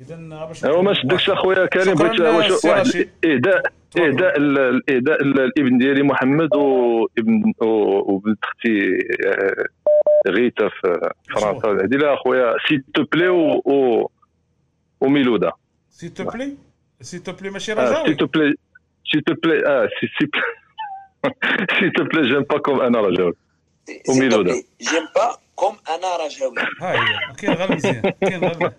[0.00, 3.08] إذا باش هو ما شدكش أخويا كريم بغيت واحد.
[3.24, 3.62] اهداء
[3.98, 9.64] اهداء ال- الاهداء ال- الإبن ديالي محمد وابن وبنت أختي آه،
[10.30, 11.68] غيتا في فرنسا.
[11.68, 14.10] هذه لا أخويا s'il te plaît و
[15.00, 15.52] وميلودا
[15.90, 16.54] سي تو بلي
[17.00, 18.54] سي تو بلي ماشي آه، سي رجاوي تو بلي
[19.12, 20.26] سي تو بلي آه سي سي
[21.80, 23.32] سي تو بلي جيم با كوم أنا رجاوي
[24.08, 28.72] وميلودا جيم با كوم أنا رجاوي ها هي كاين غير مزيان كاين غير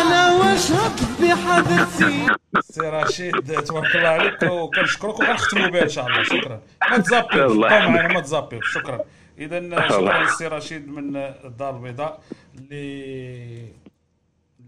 [0.00, 2.26] أنا واش ربي حبيبتي
[2.60, 7.58] سي رشيد تبارك الله عليك وكنشكرك وغنختموا بها ان شاء الله شكرا ما تزابيوش يحفظك.
[7.70, 9.00] معنا ما تزابيوش شكرا
[9.38, 10.18] اذا شكرا.
[10.22, 12.20] للسي رشيد من الدار البيضاء
[12.58, 13.64] اللي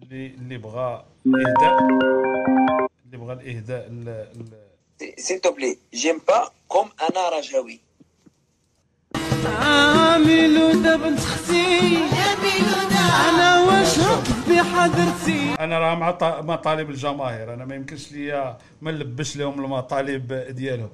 [0.02, 1.78] اللي اللي بغى الاهداء
[3.12, 4.08] اللي بغى الإهداء ال-
[5.00, 7.81] ال- سيل تو بلي جيم با كوم أنا رجاوي
[9.47, 11.97] عامل ودا بنت أختي
[13.28, 19.36] أنا واش ربي بحذرتي أنا راه مع مطالب الجماهير أنا ما يمكنش ليا ما نلبش
[19.36, 20.91] لهم المطالب ديالهم.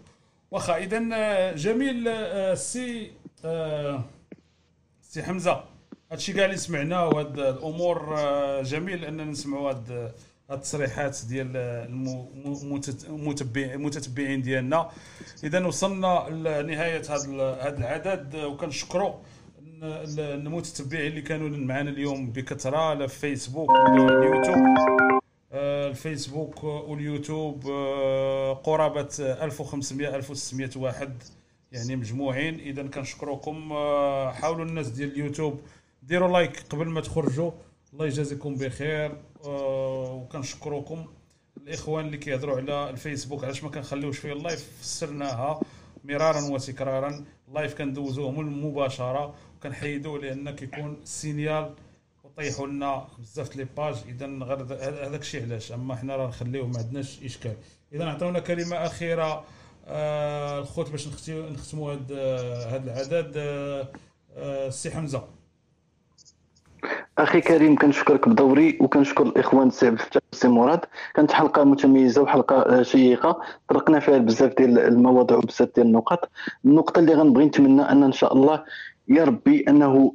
[0.51, 3.11] واخا اذا آه، جميل آه، السي
[3.45, 4.05] آه،
[5.03, 5.65] سي حمزة.
[6.13, 10.13] هادشي كاع اللي سمعناه وهاد الأمور آه، جميل أننا نسمعوا هاد
[10.51, 11.57] التصريحات ديال
[13.75, 14.91] المتتبعين ديالنا.
[15.45, 18.35] اذا وصلنا لنهاية هذا العدد.
[18.37, 19.15] وكنشكروا
[19.83, 24.57] ال- المتتبعين اللي كانوا معنا اليوم بكثرة على فيسبوك واليوتيوب.
[25.53, 31.23] آه، الفيسبوك واليوتيوب آه، قرابة 1500 1600 واحد
[31.73, 32.61] يعني مجموعين.
[32.61, 33.73] اذا كنشكركم.
[33.73, 35.61] آه، حاولوا الناس ديال اليوتيوب
[36.03, 37.51] ديروا like قبل ما تخرجوا.
[37.93, 39.17] الله يجازيكم بخير.
[39.45, 41.07] آه، وكنشكركم
[41.57, 43.45] الإخوان اللي كيهضروا على الفيسبوك.
[43.45, 45.61] علاش ما كنخليوش فيه ال live؟ فسرناها
[46.05, 47.25] مرارا وتكرارا.
[47.49, 51.75] ال live كندوزوه مباشره وكنحيدوه لأن كيكون ال signal
[52.25, 53.95] وطيحوا لنا بزاف les pages.
[54.09, 55.73] إذا غير هذا- هذاك الشيء علاش.
[55.73, 57.57] أما حنا راه نخليوه ما عندناش إشكال.
[57.93, 59.45] إذا عطونا كلمة أخيرة
[59.87, 63.33] آه الخوت باش نختموا هذا العدد.
[63.37, 63.89] آه
[64.69, 65.29] السي حمزة.
[67.19, 70.81] أخي كريم كنشكرك بدوري وكنشكر الإخوان السي عبد الفتاح والسي مراد.
[71.15, 73.41] كانت حلقة متميزة وحلقة شيقة.
[73.69, 76.31] طرقنا فيها بزاف ديال المواضيع وبزاف ديال النقط
[76.65, 78.65] النقطة اللي غنبغي نتمنى أن إن شاء الله
[79.09, 80.13] يا ربي أنه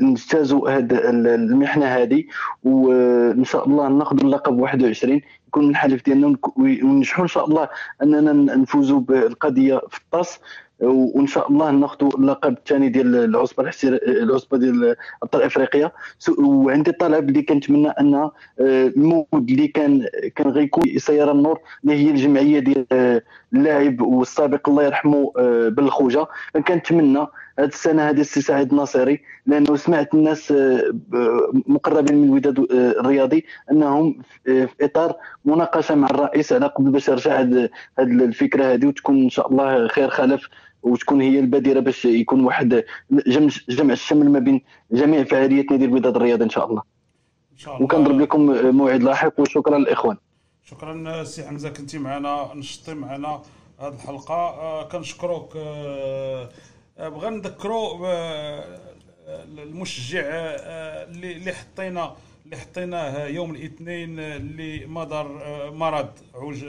[0.00, 2.24] نجتازوا هذه المحنة هذه
[2.64, 7.68] وإن شاء الله ناخذوا اللقب 21 يكون من الحلف ديالنا وننجحوا إن شاء الله
[8.02, 10.38] أننا نفوزوا بالقضية في الطاس.
[10.82, 15.92] وإن شاء الله ناخذوا اللقب الثاني ديال العصبة الاحتر- العصبة ديال ابطال افريقيا
[16.38, 22.10] وعندي طلب اللي كنتمنى أن آه، المود اللي كان كان غيكون سيارة النور اللي هي
[22.10, 26.26] الجمعية ديال آه، اللاعب والسابق الله يرحمه آه، بن خوجه
[26.68, 27.26] كنتمنى
[27.58, 30.54] هذه السنة هذه السي سعيد الناصري لأنه سمعت الناس
[31.66, 37.68] مقربين من الوداد الرياضي أنهم في إطار مناقشة مع الرئيس على قبل باش يرجع هذه
[37.98, 40.48] الفكرة هذه وتكون إن شاء الله خير خلف
[40.82, 44.60] وتكون هي البادرة باش يكون واحد جمع جمع الشمل ما بين
[44.92, 46.82] جميع فعاليات نادي الوداد الرياضي إن شاء الله.
[47.52, 47.84] إن شاء الله.
[47.84, 48.40] وكنضرب لكم
[48.76, 50.16] موعد لاحق وشكرا للإخوان.
[50.64, 53.42] شكرا سي حمزة كنتي معنا نشطي معنا
[53.78, 54.34] هذه الحلقة.
[54.34, 56.48] آه، كنشكروك آه،
[56.98, 58.64] آه، بغا نذكروا آه،
[59.58, 66.64] المشجع اللي اللي حطينا اللي حطيناه يوم الاثنين اللي مدار آه، مرض عوج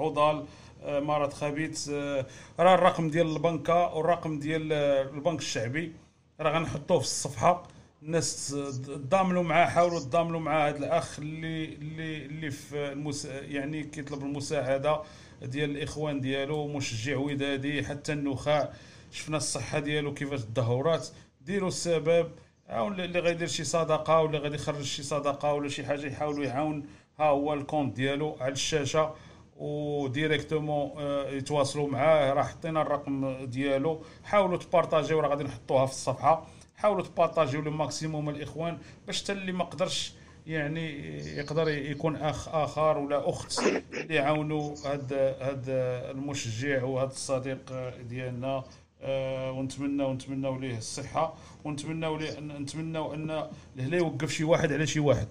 [0.00, 0.44] عضال
[0.84, 2.26] مرض خبيث آه،
[2.60, 5.92] راه الرقم ديال البنكة والرقم ديال آه، البنك الشعبي.
[6.40, 7.62] راه غنحطوه في الصفحة.
[8.02, 8.56] الناس
[8.86, 13.24] تضامنوا معاه حاولوا تضامنوا مع هذا الأخ اللي اللي اللي في المس...
[13.24, 15.00] يعني كيطلب المساعدة
[15.42, 18.72] ديال الإخوان ديالو مشجع ودادي حتى النخاع.
[19.12, 21.08] شفنا الصحة ديالو كيفاش تدهورات.
[21.40, 22.28] ديروا السبب.
[22.68, 26.86] أو اللي غيدير شي صدقة ولا غادي يخرج شي صدقة ولا شي حاجة يحاولوا يعاون.
[27.18, 29.14] ها هو ال compte ديالو على الشاشة.
[29.56, 34.02] و directement آه، يتواصلوا معاه راه حطينا الرقم ديالو.
[34.24, 36.46] حاولوا تپارطاجيو راه غادي نحطوها في الصفحة.
[36.76, 40.12] حاولوا تبارطاجيو لو ماكسيموم الإخوان باش حتى اللي ما قدرش
[40.46, 43.58] يعني يقدر يكون اخ آخر ولا أخت
[43.92, 47.72] اللي يعاونوا هذا هذا المشجع وهذا الصديق
[48.08, 48.64] ديالنا.
[49.06, 51.34] آه، ونتمنى ليه الصحة
[51.64, 55.28] ونتمنوا ليه نتمنوا أن الهلا يوقف شي واحد على شي واحد.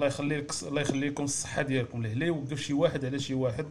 [0.00, 2.00] الله يخلي لك الله يخلي لكم الصحة ديالكم.
[2.04, 3.66] الهلا يوقف شي واحد على شي واحد.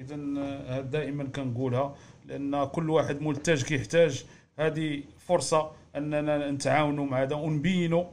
[0.00, 1.94] اذا آه، دائما كنقولها
[2.26, 4.24] لأن كل واحد محتاج كيحتاج.
[4.58, 8.04] هذه فرصة أننا نتعاونوا مع هذا ونبينوا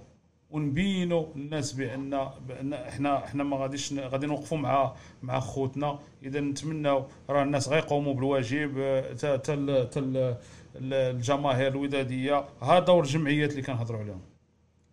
[0.49, 5.99] ونبينوا الناس بأن بأن إحنا إحنا ما غاديش غادي نوقفوا مع مع خوتنا.
[6.23, 8.77] اذا نتمناو راه الناس غيقوموا بالواجب.
[8.77, 10.37] آه، تا تا تا ال-
[10.75, 12.45] ال- الجماهير الودادية.
[12.61, 14.21] ها دور الجمعيات اللي كنهضروا عليهم.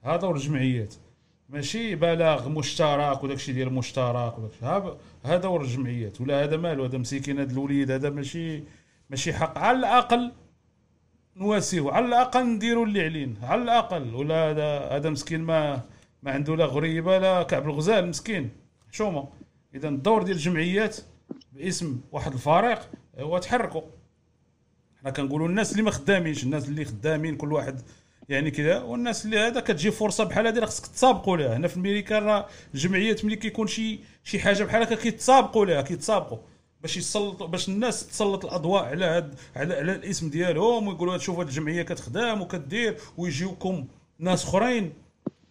[0.04, 0.94] ها دور الجمعيات.
[1.48, 6.56] ماشي بلاغ مشترك وداك الشيء ديال المشترك وداك الشيء ها هذا دور الجمعيات ولا هذا
[6.56, 8.62] مالو هذا مسكين هذا الوليد هذا ماشي
[9.10, 9.58] ماشي حق.
[9.58, 10.32] على الأقل
[11.36, 14.14] نواسيو على الأقل نديروا اللي علينا على الأقل.
[14.14, 15.80] ولا هذا هذا مسكين ما
[16.22, 18.50] ما عنده لا غريبة لا كعب الغزال مسكين.
[18.92, 19.28] حشومه
[19.74, 20.96] إذا الدور ديال الجمعيات
[21.52, 22.78] باسم واحد الفريق
[23.18, 23.82] هو تحركوا
[25.00, 27.80] حنا كنقولوا الناس اللي ما خدامينش الناس اللي خدامين كل واحد
[28.28, 32.18] يعني كذا والناس اللي هذا كتجي فرصة بحال هذه خصك تسابقوا لها هنا في أمريكا
[32.18, 36.38] راه الجمعيات ملي كيكون شي شي حاجة بحال هكا كيتسابقوا لها كيتسابقوا
[36.82, 41.46] باش يسلطوا باش الناس تسلط الأضواء على هاد على, على الاسم ديالهم ويقولوا شوف هاد
[41.46, 43.86] الجمعية كتخدم وكدير ويجيوكم
[44.18, 44.92] ناس أخرين.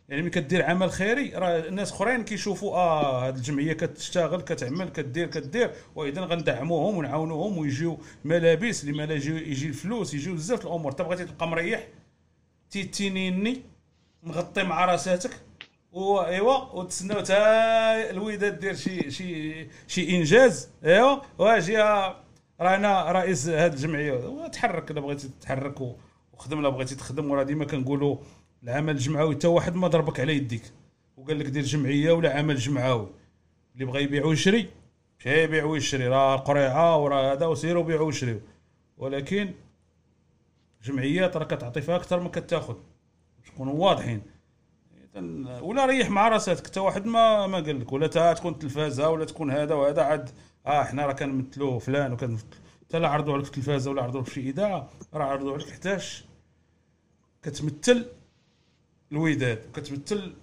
[0.09, 5.27] يعني ملي كدير عمل خيري راه الناس أخرين كيشوفوا آه هاد الجمعية كتشتغل كتعمل كدير
[5.27, 5.71] كدير.
[5.95, 10.91] وإذا غندعموهم ونعاونوهم ويجيو ملابس اللي ما لا يجي الفلوس يجيو بزاف الأمور.
[10.91, 11.87] انت بغيتي تبقى مريح
[12.75, 13.61] تيتينيني
[14.23, 15.31] مغطي مع راساتك
[15.91, 17.33] و إيوا وتسناو حتى
[18.09, 21.77] الوداد دير شي شي شي إنجاز إيوا واجي
[22.61, 24.47] رانا رئيس هذه الجمعية.
[24.47, 25.81] تحرك إلا بغيتي تتحرك
[26.33, 28.17] وخدم إلا بغيتي تخدم وراه ديما كنقولوا
[28.63, 30.63] العمل الجمعوي حتى واحد ما ضربك على يديك.
[31.17, 33.09] وقال لك دير جمعية ولا عمل جمعوي.
[33.73, 34.69] اللي بغى يبيع ويشري
[35.19, 38.39] مشى يبيع ويشري راه قريعة وراه هذا وسيروا بيعوا وشريوا
[38.97, 39.53] ولكن
[40.85, 42.75] جمعيات راه كتعطي فيها أكثر ما كتاخذ
[43.45, 44.21] تكونوا واضحين.
[45.61, 46.67] ولا ريح مع راساتك.
[46.67, 50.29] حتى واحد ما ما قال لك ولا تكون تلفازة ولا تكون هذا وهذا عاد
[50.65, 52.45] آه حنا راه كنمثلوا فلان وكنمثل
[52.81, 56.25] حتى لا عرضوا عليك في التلفازه ولا عرضوا في شي إذاعة راه عرضوا عليك حتاش.
[57.43, 58.05] كتمثل
[59.11, 60.33] الوداد وكتمثل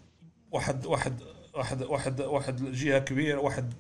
[0.53, 1.23] واحد واحد
[1.55, 3.75] واحد واحد واحد جهة كبيرة واحد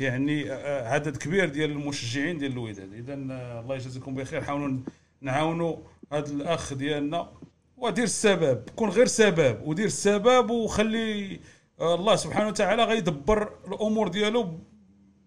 [0.00, 2.92] يعني آه، عدد كبير ديال المشجعين ديال الوداد.
[2.92, 4.44] اذا آه، الله يجازيكم بخير.
[4.44, 4.78] حاولوا
[5.20, 5.76] نعاونوا
[6.12, 7.28] هذا الأخ ديالنا
[7.76, 11.40] ودير السبب كون غير سبب ودير السبب وخلي
[11.80, 14.58] آه، الله سبحانه وتعالى غيدبر الأمور ديالو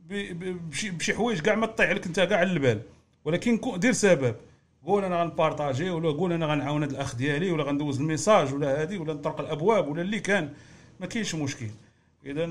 [0.10, 2.82] بشي بشي حوايج كاع ما تطيح لك أنت كاع على البال.
[3.26, 4.36] ولكن دير سبب.
[4.86, 8.82] قول أنا غنبارطاجي ولا قول أنا غنعاون هذا الأخ ديالي ولا غندوز ال message ولا
[8.82, 10.54] هذه ولا نطرق الأبواب ولا اللي كان.
[11.00, 11.68] ما كاينش مشكل.
[12.26, 12.46] اذا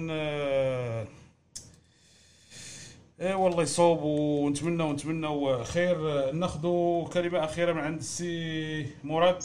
[3.20, 5.97] إيه والله يصوب ونتمنى ونتمنى خير.
[6.32, 9.42] ناخذوا كلمة أخيرة من عند السي مراد.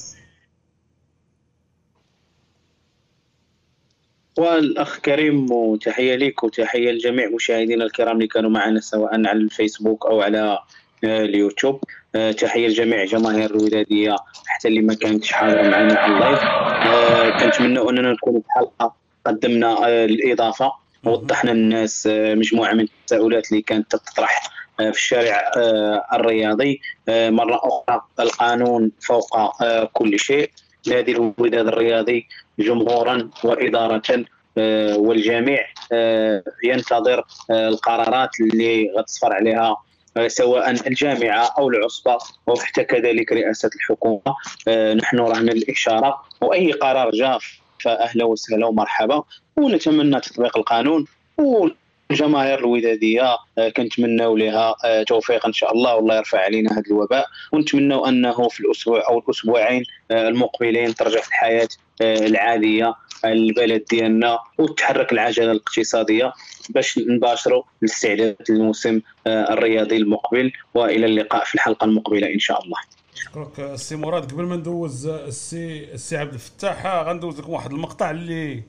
[4.37, 10.21] والأخ كريم وتحية لك وتحية لجميع مشاهدينا الكرام اللي كانوا معنا سواء على الفيسبوك أو
[10.21, 10.59] على
[11.03, 11.83] آه، اليوتيوب.
[12.15, 17.79] آه، تحية لجميع جماهير الوداديه حتى اللي ما كانتش حاضرة معنا على اللايف آه، كنتمنى
[17.89, 18.95] أننا نكونوا في حلقة
[19.25, 20.84] قدمنا الإضافة.
[21.05, 26.81] وضحنا للناس آه، مجموعة من التساؤلات اللي كانت تطرح آه، في الشارع آه، الرياضي.
[27.09, 29.61] مرة أخرى القانون فوق
[29.93, 30.51] كل شيء.
[30.87, 32.27] نادي الوداد الرياضي
[32.59, 34.25] جمهورا وإدارة
[34.97, 35.65] والجميع
[36.63, 39.77] ينتظر القرارات اللي غتصفر عليها
[40.27, 42.17] سواء الجامعة أو العصبة
[42.49, 44.35] أو حتى كذلك رئاسة الحكومة.
[44.93, 47.39] نحن رهن الإشارة وأي قرار جاء
[47.83, 49.23] فأهلا وسهلا ومرحبا.
[49.57, 51.05] ونتمنى تطبيق القانون
[51.37, 57.27] والجماهير الوداديه آه، كنتمنوا لها آه، توفيق إن شاء الله والله يرفع علينا هذا الوباء.
[57.51, 61.67] ونتمنوا أنه في الأسبوع أو الأسبوعين آه، المقبلين ترجع الحياة
[62.01, 62.93] العاديه
[63.25, 66.33] البلد ديالنا وتحرك العجلة الاقتصادية
[66.69, 72.77] باش نباشروا الاستعداد للموسم الرياضي المقبل وإلى اللقاء في الحلقة المقبلة إن شاء الله.
[73.15, 74.31] شكرك السي مراد.
[74.31, 78.63] قبل ما ندوز السي السي عبد الفتاح غندوز لكم واحد المقطع اللي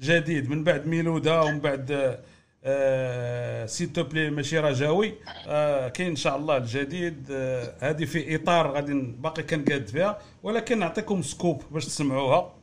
[0.00, 0.50] جديد.
[0.50, 2.18] من بعد ميلودا ومن بعد
[2.64, 5.14] آه s'il te plaît ماشي رجاوي
[5.46, 7.28] آه كاين إن شاء الله الجديد.
[7.30, 12.54] آه هذه في إطار غادي باقي كنقاد فيها ولكن نعطيكم scoop باش تسمعوها.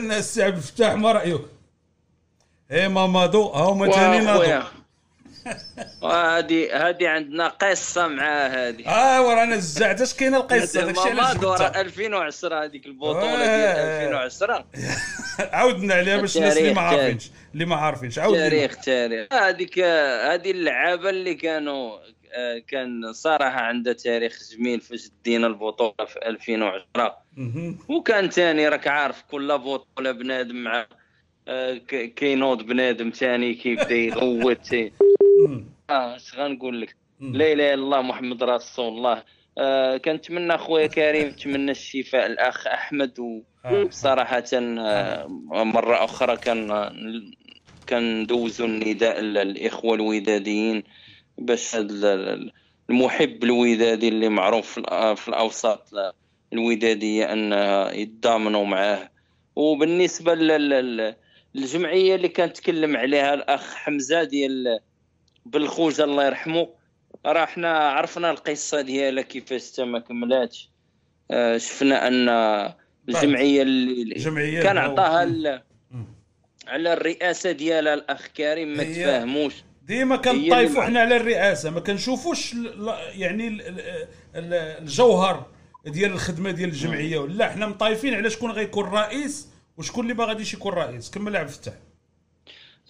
[0.00, 1.40] السي عبد الفتاح ما رأيك؟
[2.70, 4.64] إيه ماما دو ها هما تاني ناضوا واخويا
[6.02, 11.80] وهذه هذه عندنا قصة مع هذه آه ورانا زعت اش كاينة القصة؟ داكشي علاش جبتها
[11.80, 13.56] 2010 هذيك البطولة آه.
[13.56, 14.64] ديال 2010
[15.56, 18.18] عاودنا عليها باش الناس اللي ما عارفينش اللي ما عارفينش.
[18.18, 18.48] عاود لنا.
[18.48, 19.32] تاريخ تاريخ.
[19.32, 22.02] هذيك هذه اللعابة اللي كانوا آه،
[22.68, 27.78] كان صراحة عندها تاريخ جميل فاش دينا البطولة في 2010 مهم.
[27.88, 30.86] وكان تاني راك عارف كل بطولة بنادم مع
[31.48, 31.74] آه،
[32.16, 34.74] كينوض بنادم تاني كيبدا يغوت.
[35.90, 39.22] آه اش غنقول لك؟ لا إله إلا الله محمد رسول الله.
[39.58, 43.84] آه كنتمنى خويا كريم نتمنى الشفاء الأخ أحمد و آه.
[45.52, 46.68] آه، مرة أخرى كان
[47.88, 50.82] كندوزوا النداء للإخوة الوداديين.
[51.40, 51.76] باش
[52.90, 54.78] المحب الودادي اللي معروف
[55.20, 55.88] في الأوساط.
[56.52, 57.52] الوداديه أن
[57.98, 59.10] يتضامنوا معاه.
[59.56, 61.16] وبالنسبة لل- لل-
[61.54, 64.78] للجمعيه اللي كان تكلم عليها الأخ حمزة ديال
[65.46, 66.68] بالخوجة الله يرحمه
[67.26, 70.70] راه حنا عرفنا القصة ديالها كيفاش ما كملاتش.
[71.30, 72.28] آه، شفنا أن
[73.08, 75.62] الجمعية اللي جمعية كان عطاها
[76.66, 79.54] على الرئاسة ديالها الأخ كريم ما تفاهموش.
[79.90, 82.54] ديما كنطايفوا حنا على الرئاسة ما كنشوفوش
[83.14, 83.80] يعني ال- ال-
[84.36, 85.46] ال- الجوهر
[85.86, 87.50] ديال الخدمة ديال الجمعية ولا.
[87.50, 91.10] حنا مطايفين على شكون غيكون رئيس وشكون اللي ما غاديش يكون رئيس.
[91.10, 91.74] كمل عبد الفتاح.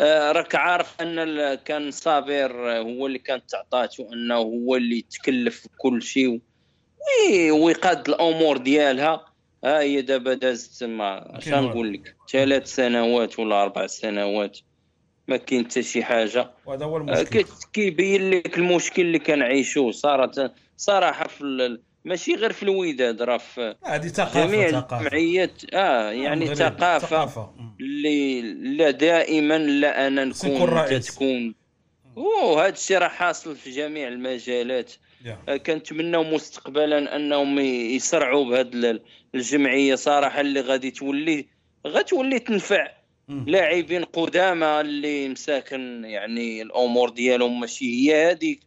[0.01, 5.67] آه، راك عارف أن كان صابر آه، هو اللي كانت تعطاته أنه هو اللي يتكلف
[5.67, 6.29] بكل شيء
[7.29, 9.27] وي ويقاد الأمور ديالها.
[9.65, 14.59] ها هي دابا دازت ما كاين نقول لك ثلاث سنوات ولا أربع سنوات.
[15.31, 16.51] ما كاين حتى شي حاجة.
[16.67, 17.45] وهذا هو آه، المشكل.
[17.73, 24.09] كيبين لك المشكل اللي كنعيشوه صارت صراحة في ماشي غير في الوداد راه في هذه
[24.09, 27.51] ثقافة جميع الجمعيات آه يعني ثقافة ثقافة.
[27.81, 28.43] اللي
[28.77, 31.01] لا دائما لا أنا نكون.
[31.01, 31.55] تكون
[32.17, 34.93] وهذا الشيء راه حاصل في جميع المجالات.
[35.25, 35.39] يا.
[35.49, 39.01] آه، كنتمناو مستقبلا أنهم يسرعوا بهذه
[39.35, 39.95] الجمعية.
[39.95, 41.47] صراحة اللي غادي تولي
[41.87, 43.00] غتولي تنفع.
[43.47, 48.61] لاعبين قدامى اللي مساكن يعني الأمور ديالهم ماشي هي هذيك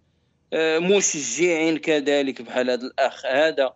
[0.54, 3.74] آه، مشجعين كذلك بحال هذا الأخ هذا.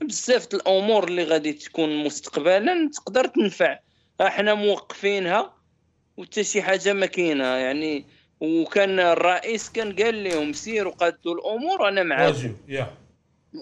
[0.00, 3.78] بزاف الأمور اللي غادي تكون مستقبلا تقدر تنفع.
[4.20, 5.54] إحنا موقفينها
[6.16, 7.44] وحتى شي حاجة ما كاينة.
[7.44, 8.04] يعني
[8.40, 12.36] وكان الرئيس كان قال لهم سيروا قادوا الأمور أنا معاكم.
[12.36, 12.86] واجب يا.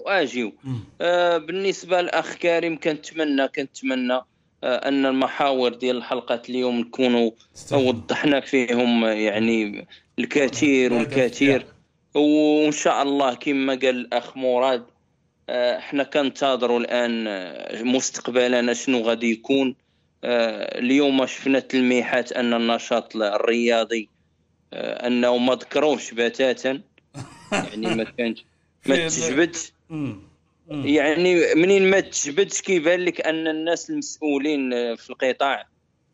[0.05, 0.53] واجيو
[1.01, 4.21] آه بالنسبة للأخ كريم كنتمنى كنتمنى
[4.63, 7.31] أن المحاور ديال الحلقة اليوم نكونوا
[7.71, 9.87] وضحنا فيهم آه، يعني
[10.19, 11.65] الكثير والكثير.
[12.13, 14.85] وإن شاء الله كما قال الأخ مراد
[15.49, 19.75] آه، إحنا كنتظروا الآن آه، مستقبلا شنو غادي يكون.
[20.23, 24.09] آه، اليوم شفنا تلميحات أن النشاط الرياضي
[24.73, 26.81] آه، أنه ما ذكروش بتاتا.
[27.51, 28.45] يعني ما كانش
[28.85, 29.71] ما تجبدش.
[30.69, 35.67] يعني منين ما تجبدش كيبان لك أن الناس المسؤولين في القطاع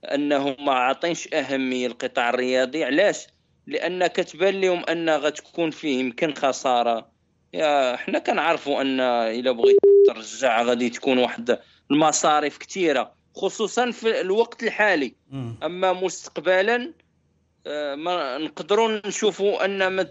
[0.06, 3.28] أنهم ما عاطينش أهمية للقطاع الرياضي علاش
[3.68, 7.12] لأن كتبان لهم أن غتكون فيه يمكن خسارة
[7.54, 11.60] يا حنا كنعرفوا أن إلا بغيت ترجع غادي تكون واحد
[11.92, 15.16] المصاريف كثيره خصوصا في الوقت الحالي.
[15.64, 16.94] أما مستقبلا
[17.68, 20.08] آه، ما نقدروا نشوفوا أن ما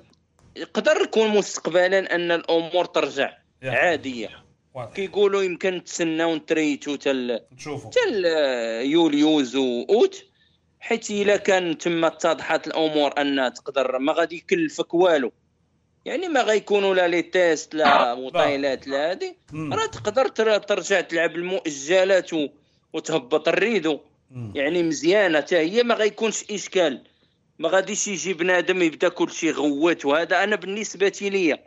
[0.57, 3.42] يقدر يكون مستقبلا أن الأمور ترجع.
[3.71, 4.29] عادية.
[4.95, 8.25] كيقولوا يمكن تسناو نتريتو تل نشوفوا تل
[8.91, 10.25] يوليوز وأوت
[10.81, 15.33] حيت إلا كان تما اتضحت الأمور أن تقدر ما غادي يكلفك والو.
[16.05, 19.37] يعني ما غيكونوا لا les tests لا وطيلات لا هادي.
[19.55, 22.31] راه تقدر تر- ترجع تلعب المؤجلات.
[22.93, 24.01] وتهبط الريدو
[24.55, 27.05] يعني مزيانة حتى هي ما غيكونش إشكال.
[27.59, 31.59] ما غاديش يجي بنادم يبدا كل شيء غوت وهذا أنا بالنسبة لي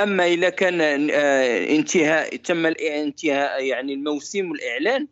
[0.00, 5.08] أما اذا كان آه، انتهاء تم الانتهاء يعني الموسم والإعلان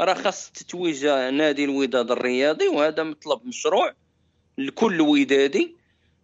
[0.00, 3.94] راه خاص تتويج نادي الوداد الرياضي وهذا مطلب مشروع
[4.58, 5.76] لكل ودادي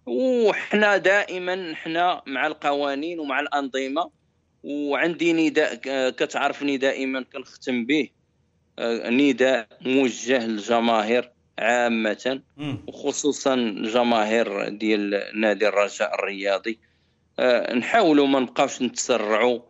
[0.07, 4.11] وحنا دائما حنا مع القوانين ومع الأنظمة
[4.65, 8.09] وعندي نداء آه، كتعرفني دائما كنختم به
[8.79, 12.43] آه، نداء موجه للجماهير عامة.
[12.87, 16.79] وخصوصا الجماهير ديال نادي الرجاء الرياضي
[17.75, 19.61] نحاولوا ما نبقاوش نتسرعوا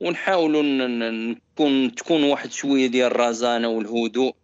[0.00, 4.34] ونحاولوا نكون تكون واحد شوية ديال الرزانة والهدوء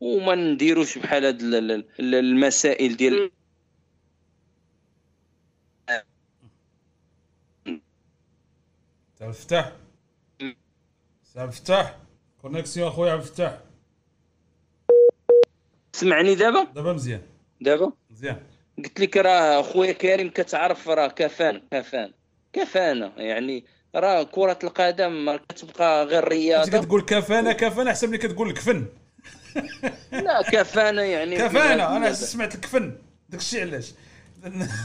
[0.00, 3.30] وما نديروش بحال هاد ال- ال- ال- المسائل ديال
[9.20, 9.72] عبد الفتاح
[11.24, 11.96] سي عبد الفتاح
[12.42, 13.58] connexion أخويا عبد الفتاح.
[15.92, 17.22] سمعني دابا؟ دابا مزيان.
[17.60, 18.42] دابا؟ مزيان.
[18.78, 22.12] قلت لك راه خويا كريم كتعرف راه كفان كفان.
[22.54, 26.78] كفانه يعني راه كرة القدم ما كتبقى غير رياضة.
[26.78, 28.86] كتقول كفانه كفانه احسن ملي كتقول الكفن
[30.12, 33.92] لا كفانة يعني كفانه أنا سمعت الكفن داك الشيء علاش.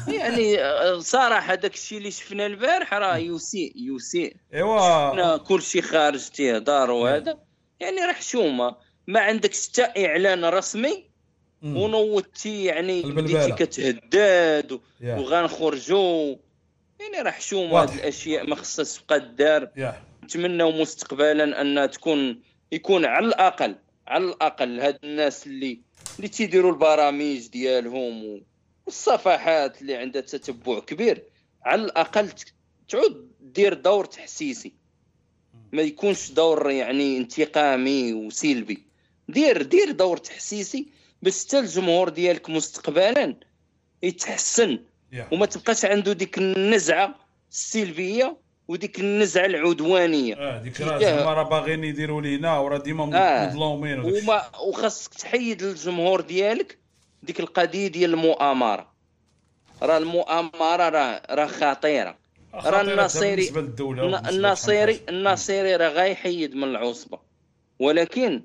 [0.07, 5.09] يعني آه، صراحة داك الشيء اللي شفنا البارح راه يسيء يسيء إيوا.
[5.09, 7.38] شفنا كل شيء خارج تيهدار وهذا.
[7.80, 8.75] يعني راه حشومة
[9.07, 11.09] ما عندكش حتى إعلان رسمي.
[11.64, 13.01] ونوضتي يعني.
[13.01, 13.99] بديتي
[15.01, 15.15] يا.
[15.15, 16.35] وغنخرجوا
[16.99, 17.81] يعني راه حشومه.
[17.81, 20.03] هاد الأشياء ما خصهاش تبقى دار يا.
[20.23, 23.75] نتمنوا مستقبلا انها تكون يكون على الاقل
[24.07, 25.79] على الأقل هاد الناس اللي
[26.17, 28.41] اللي تيديروا البرامج ديالهم
[28.85, 31.23] والصفحات اللي عندها تتبع كبير.
[31.63, 32.29] على الأقل
[32.89, 34.73] تعود دير دور تحسيسي.
[35.71, 38.83] ما يكونش دور يعني انتقامي وسلبي.
[39.29, 40.87] دير دير دور تحسيسي
[41.21, 43.35] باش حتى الجمهور ديالك مستقبلا
[44.03, 44.79] يتحسن.
[45.11, 45.27] يا.
[45.31, 47.15] وما تبقاش عنده ديك النزعة
[47.51, 50.35] السلبية وديك النزعة العدوانية.
[50.35, 53.49] آه ديك راه راه باغيين يديروا لينا وراه ديما آه.
[53.49, 53.99] مظلومين.
[53.99, 56.77] وما وخاصك تحيد للجمهور ديالك
[57.23, 58.91] ديك القضية ديال المؤامرة.
[59.81, 62.17] راه المؤامرة راه راه خطيرة.
[62.53, 63.49] راه خطيرة الناصيري
[64.29, 67.19] الناصيري الناصيري راه غايحيد من العصبة.
[67.79, 68.41] ولكن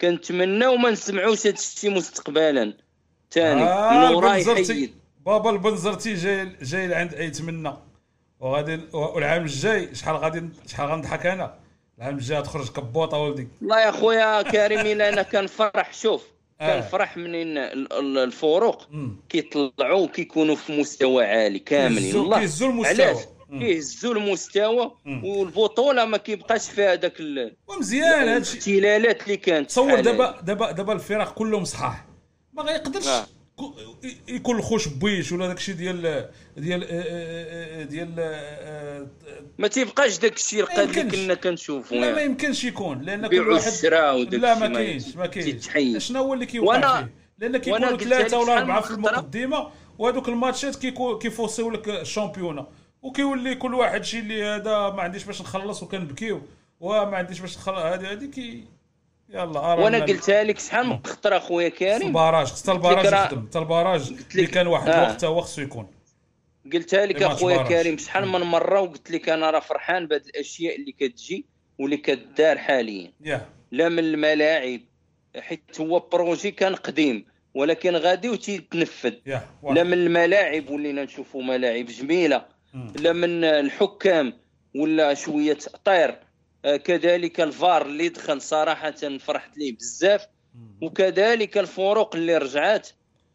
[0.00, 2.74] كنتمناو ما نسمعوش هذا الشيء مستقبلا.
[3.30, 4.94] ثاني آه إنه راه البنزرتي يحيد.
[5.26, 7.78] بابا البنزرتي جاي جاي لعند ايت منا.
[8.40, 11.54] وغادي والعام الجاي شحال غادي شحال غنضحك أنا؟
[11.98, 13.48] العام الجاي تخرج كبوطة ولدي.
[13.60, 15.92] والله يا خويا كريم إلا أنا كنفرح.
[15.94, 16.24] شوف
[16.60, 16.80] آه.
[16.80, 18.88] كنفرح منين ال- ال- الفروق؟
[19.28, 22.16] كيطلعوا كيكونوا في مستوى عالي كاملين.
[22.16, 23.06] والله كيهزوا المستوى.
[23.06, 23.18] علاش؟
[23.50, 24.92] كيهزوا المستوى.
[25.24, 28.52] والبطولة ما كيبقاش فيها ال- ومزيان هادشي.
[28.52, 32.04] الاختلالات اللي كانت تصور دابا دابا دابا الفرق كلهم صحاح.
[32.52, 33.06] ما غيقدرش.
[33.06, 33.26] آه.
[34.28, 38.14] يكون الخوش بويش ولا داكشي ديال ديال آه، آه، آه، ديال
[39.58, 41.02] ما تيبقاش داك الشيء اللي.
[41.02, 42.20] كنا كنشوفوا لا ما.
[42.20, 43.84] يمكنش يكون لأن كل واحد
[44.34, 45.68] لا ما كاينش ما كاينش.
[45.98, 48.90] شنو هو اللي كيوقع فيه لأن كيكونوا ثلاثة ولا أربعة في.
[48.90, 50.76] المقدمة وهذوك الماتشات
[51.22, 52.66] كيفوسيو لك الشامبيونا
[53.02, 56.42] وكيولي كل واحد شي اللي هذا ما عنديش باش نخلص وكنبكيو
[56.80, 58.64] وما عنديش باش نخلص هذه هذه كي
[59.28, 62.16] يلا أرانا وأنا قلتها لك شحال من خطره خويا كريم.
[62.16, 62.36] قلت
[62.96, 65.04] لك راه- يخدم حتى الباراج اللي كان واحد آه.
[65.04, 65.90] الوقت هو خصو يكون.
[66.72, 67.62] قلتها لك إيه، أخويا.
[67.62, 71.46] كريم شحال من مرة وقلت لك أنا راه فرحان بهذه الأشياء اللي كتجي
[71.78, 73.12] واللي كدار حاليا.
[73.20, 74.80] ياه لا من الملاعب
[75.38, 79.12] حيت هو بروجي كان قديم ولكن غادي وتيتنفذ.
[79.26, 79.42] ياه
[79.72, 82.46] لا من الملاعب ولينا نشوفوا ملاعب جميلة.
[83.00, 84.32] لا من الحكام
[84.76, 86.20] ولا شوية تاطير آه،
[86.76, 90.26] كذلك الفار اللي دخل صراحة فرحت ليه بزاف
[90.82, 92.88] وكذلك الفروق اللي رجعات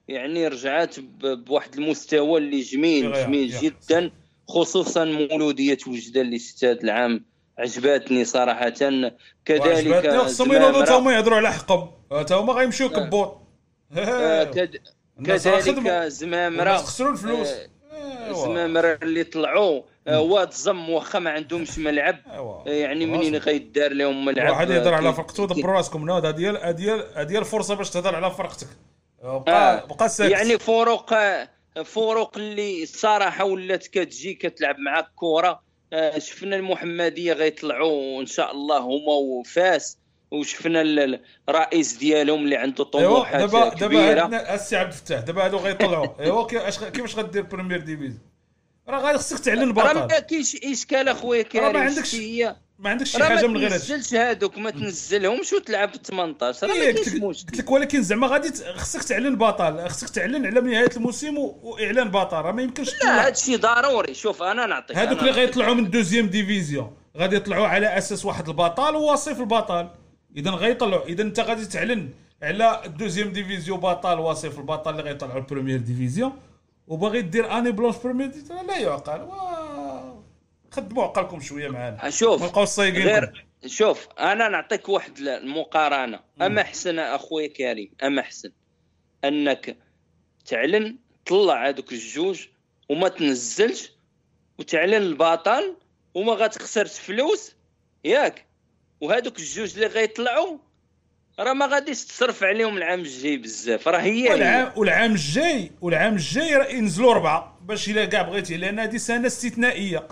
[0.08, 3.50] يعني رجعات بواحد المستوى اللي جميل جميل.
[3.50, 4.12] جدا
[4.48, 7.26] خصوصا مولودية وجدة اللي شفت هذا العام
[7.58, 10.86] عجباتني صراحة كذلك عجباتني خصهم ينوضوا.
[10.86, 11.92] تا هما يهضروا على حقهم
[12.28, 12.90] تا هما غيمشيو آه،
[13.96, 14.44] راه
[15.26, 16.24] كذلك والناس
[16.84, 17.48] خسروا الفلوس.
[17.92, 22.16] آه، زمامرة اللي طلعوا آه، واد زم واخا ما عندهمش ملعب.
[22.28, 26.40] آه، يعني منين غيدار لهم ملعب؟ واحد يهضر آه، على كي- فرقته دبروا راسكم هذه
[26.40, 26.82] هي- هذه
[27.32, 28.68] هي- الفرصه باش تهضر على فرقتك.
[29.24, 30.32] آه، بقى بقى ساكت.
[30.32, 31.14] يعني فروق
[31.86, 35.62] فروق اللي الصراحه ولات كتجي كتلعب معاك كره
[35.94, 39.98] آه، شفنا المحمدية غيطلعوا ان شاء الله هما وفاس.
[40.32, 45.20] وشفنا ال- الرئيس ديالهم اللي عنده طموحات دابا دابا السي عبد الفتاح.
[45.20, 46.08] دابا هادو غيطلعوا.
[46.20, 46.48] أيوا
[46.90, 48.33] كيفاش غدير première division
[48.90, 50.20] راه غادي خصك تعلن راه ما البطل.
[50.20, 52.16] كاينش إشكال أخويا كريم ما عندكش-
[52.80, 53.88] ما عندكش شي راه حاجة ما من غير هادشي.
[53.88, 57.24] تنزلش هادوك ما تنزلهمش وتلعب ب 18 راه ما إيه، كاينش مشكل.
[57.48, 62.38] قلت لك ولكن زعما غادي خصك تعلن بطل خصك تعلن على نهاية الموسم وإعلان بطل
[62.38, 63.28] راه ما يمكنش لا.
[63.28, 64.14] هادشي ضروري.
[64.14, 65.32] شوف أنا نعطيك هادوك اللي.
[65.32, 66.94] غيطلعوا من deuxième division.
[67.18, 69.90] غادي يطلعوا على أساس واحد البطل ووصيف البطل.
[70.38, 72.10] إذا غيطلعوا إذا أنت غادي تعلن
[72.44, 76.32] على ال deuxième division بطل وصيف البطل اللي غيطلعوا ال première division.
[76.88, 79.22] وباغي دير année blanche division لا يعقل.
[79.22, 80.24] وا-
[80.72, 82.10] خدموا عقلكم شوية معانا.
[82.10, 86.20] شوف نبقاوش صايقين غير شوف أنا نعطيك واحد المقارنة.
[86.42, 88.52] أما أحسن أخويا كريم أما أحسن.
[89.24, 89.78] أنك
[90.46, 92.48] تعلن طلع هذوك الجوج
[92.90, 93.92] وما تنزلش
[94.60, 95.76] وتعلن البطل
[96.14, 97.56] وما غتخسرش فلوس
[98.04, 98.46] ياك.
[99.02, 100.58] وهذوك الجوج اللي غيطلعوا
[101.40, 106.56] راه ما غاديش تصرف عليهم العام الجاي بزاف راه هي والعام والعام الجاي والعام الجاي
[106.56, 110.08] راه ينزلوا اربعه باش إلا كاع بغيتي لأن هذه سنة استثنائية.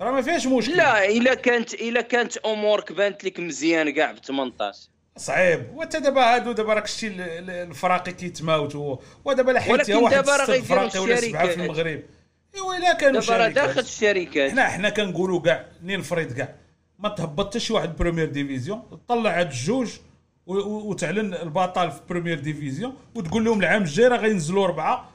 [0.00, 0.76] راه ما فيهاش مشكل.
[0.76, 4.78] لا إلا كانت إلا كانت أمورك بانت لك مزيان كاع ب 18
[5.16, 5.66] صعيب.
[5.74, 10.36] وانت دابا هادو دابا راك شتي ال- ال- الفراقي كيتماوتوا ودابا لا حيت واحد دابا
[10.36, 11.54] راه غيديروا ولا سبعة في.
[11.54, 12.02] المغرب.
[12.54, 13.48] إيوا إلا كانوا دابا راه.
[13.48, 14.50] داخل الشركات.
[14.50, 16.54] حنا حنا كنقولوا كاع نين الفريد كاع.
[16.98, 19.88] ما تهبط حتى شي واحد première division طلع هاد الجوج
[20.46, 25.08] وتعلن البطل في première division وتقول لهم العام الجاي راه غينزلوا أربعة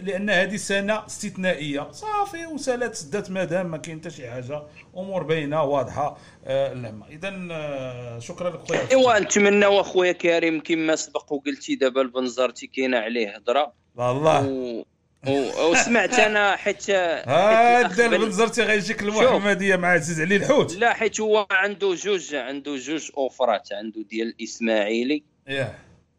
[0.00, 1.90] لأن هذه سنة استثنائية.
[1.90, 4.62] صافي وسالات سدات مادام ما كاين حتى شي حاجة.
[4.96, 6.18] أمور باينة واضحة.
[6.44, 12.00] آه اللعمه اذا آه شكرا لك خويا إيوا نتمناو أخويا كريم كما سبق وقلتي دابا
[12.00, 13.72] البنزرتي كاينة عليه هضرة.
[13.98, 14.84] الله و...
[15.28, 19.02] وسمعت أنا حيت الأخ بن- البنزرتي غيجيك.
[19.02, 20.74] المحمديه مع عزيز علي الحوت.
[20.74, 23.72] لا حيت هو عنده جوج عنده جوج أوفرات.
[23.72, 25.74] عنده ديال الاسماعيلي ياه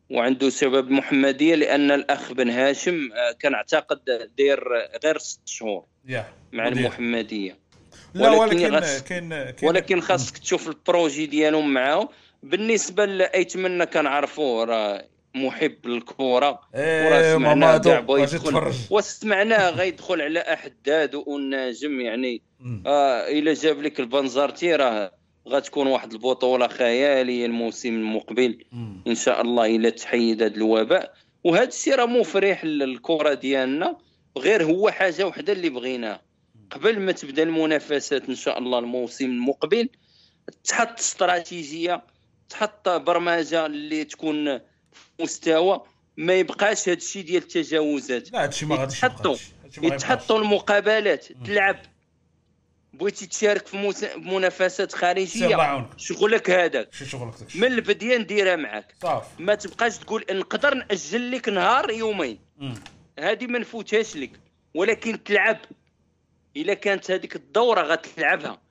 [0.09, 3.99] وعنده سبب محمدية لأن الأخ بن هاشم آه، كان اعتقد
[4.37, 4.63] داير
[5.03, 6.67] غير ست شهور ياه مع.
[6.67, 7.57] المحمدية.
[8.13, 12.09] لا ولكن ولكن كاين كاين ولكن خاصك تشوف البروجي ديالهم معاه.
[12.43, 17.75] بالنسبة لأيتمنى كنعرفوه راه محب للكره إيه، وراه ماما
[18.09, 18.73] يدخل.
[18.89, 22.41] وسمعناه غيدخل على أحداد والناجم يعني
[22.85, 25.11] آه إلا جاب لك البنزرتي راه
[25.47, 28.63] غتكون واحد البطولة خيالية الموسم المقبل.
[29.07, 31.13] إن شاء الله إلا تحيد هذا الوباء.
[31.43, 33.97] وهذا الشيء راه مفرح للكرة ديالنا.
[34.37, 36.21] غير هو حاجة وحدة اللي بغيناها.
[36.71, 39.89] قبل ما تبدأ المنافسات إن شاء الله الموسم المقبل
[40.63, 42.03] تحط استراتيجية
[42.49, 44.59] تحط برمجة اللي تكون
[45.21, 45.81] مستوى
[46.17, 48.31] ما يبقاش هذا الشيء ديال التجاوزات.
[48.31, 49.35] لا هادشي ما غاديش يتحطوا.
[49.81, 51.25] يتحطوا المقابلات.
[51.45, 51.79] تلعب.
[52.93, 55.87] بغيتي تشارك في موس- منافسات خارجية.
[55.97, 56.93] شغلك هذاك.
[56.93, 58.95] شغلك من البدايه نديرها معاك.
[59.01, 59.43] صافي.
[59.43, 62.39] ما تبقاش تقول نقدر نأجل لك نهار يومين.
[63.19, 64.31] هذه ما نفوتهاش لك.
[64.73, 65.57] ولكن تلعب.
[66.57, 68.61] إلا كانت هذيك الدورة غتلعبها.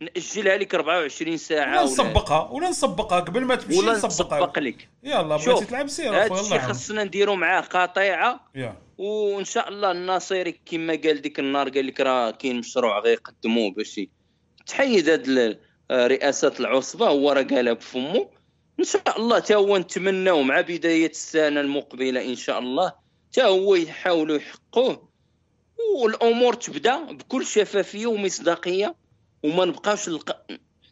[0.00, 4.88] نأجلها لك 24 ساعة ولا نسبقها ولا نسبقها قبل ما تمشي ولا نسبق لك.
[5.02, 8.40] يلا بغيتي تلعب سير هذا الشيء خصنا نديرو معاه قطيعة.
[8.54, 8.76] يا.
[8.98, 14.00] وإن شاء الله الناصيري كما قال ديك النهار قال لك راه كاين مشروع غيقدموه باش
[14.66, 15.58] تحيد هاد ال-
[15.92, 17.08] رئاسة العصبة.
[17.08, 18.30] هو راه قالها بفمو
[18.80, 22.92] إن شاء الله تا هو نتمناو مع بداية السنة المقبلة إن شاء الله.
[23.32, 25.08] تا هو يحاولوا يحقوه.
[25.96, 28.94] والأمور تبدأ بكل شفافية ومصداقية.
[29.42, 30.36] وما نبقاوش نلق...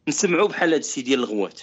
[0.08, 1.60] نسمعوا بحال هذا الشيء ديال الغوات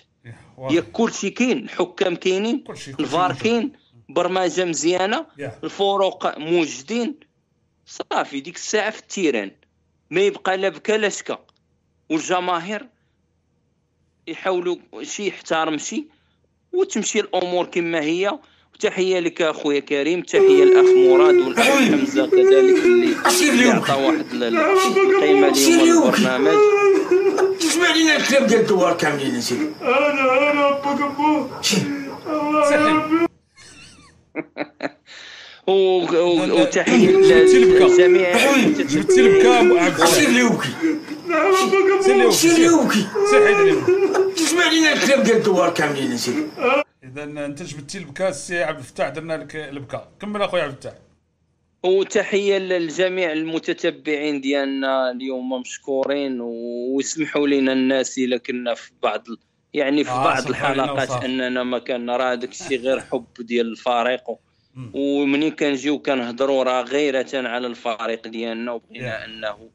[0.58, 0.76] واضح.
[0.76, 3.34] يا كل شيء كاين الحكام كاينين كلشي- كلشي الفار.
[3.34, 3.72] كاين
[4.10, 5.60] برمجة مزيانة يا.
[5.64, 7.16] الفروق موجودين
[7.86, 9.52] صافي ديك الساعة في التيران
[10.10, 11.45] ما يبقى لا بكا لا شكا
[12.10, 12.90] والجماهير
[14.28, 16.08] يحاولوا شي يحترم شي
[16.74, 18.40] وتمشي الأمور كما هي
[18.76, 25.48] وتحيه لك أخويا كريم تحية الأخ مراد والأخ حمزة كذلك اللي عطى واحد ال- القيمة
[25.48, 26.58] اليوم للبرنامج
[27.60, 29.68] تسمع لنا الكلام ديال الدوار كاملين سيدي.
[29.82, 30.69] أنا أنا
[35.68, 37.84] و- و- وتحية جبتي البكا.
[37.84, 40.69] لجميع جبتي البكا ابو عبد سير لي وكي
[42.02, 46.43] سير لي سير لي وكي سير لنا الكلام ديال الدوار كاملين سيدي.
[47.17, 50.93] اذا أنت جبتي البكا السي عبد الفتاح درنا لك البكا كمل اخويا عبد الفتاح.
[51.83, 59.24] وتحية للجميع المتتبعين ديالنا اليوم مشكورين ويسمحوا لنا الناس الا كنا في بعض
[59.74, 61.24] يعني في آه، بعض الحلقات.
[61.24, 64.30] أننا ما كان راه هذاك الشيء غير حب ديال الفريق.
[64.30, 64.38] و-
[64.93, 69.69] ومنين كنجيو كنهضروا راه غيرة على الفريق ديالنا وبغينا أنه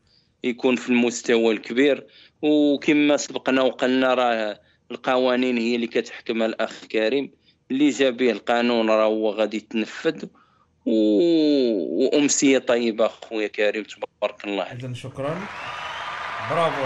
[0.44, 2.06] يكون في المستوى الكبير.
[2.42, 4.60] وكما سبقنا وقلنا راه
[4.90, 7.32] القوانين هي اللي كتحكمها الأخ كريم
[7.70, 10.24] اللي جا به القانون راه هو غادي يتنفذ.
[10.86, 10.92] و...
[12.04, 15.40] وأمسية طيبة أخويا كريم تبارك الله اذا شكرا.
[16.50, 16.82] برافو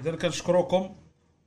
[0.00, 0.96] اذا كنشكركم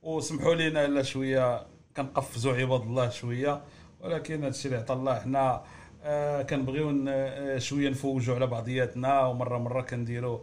[0.02, 3.62] وسمحوا لنا إلا شوية كنقفزوا عباد الله شوية
[4.00, 5.64] ولكن هادشي اللي عطا الله حنا
[6.02, 10.38] آه كنبغيو آه، شوية نفوجوا على بعضياتنا ومرة مرة كنديروا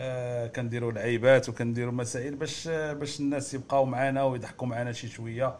[0.00, 5.56] آه كنديروا لعيبات وكنديروا مسائل باش باش الناس يبقاو معنا ويضحكوا معنا شي شوية.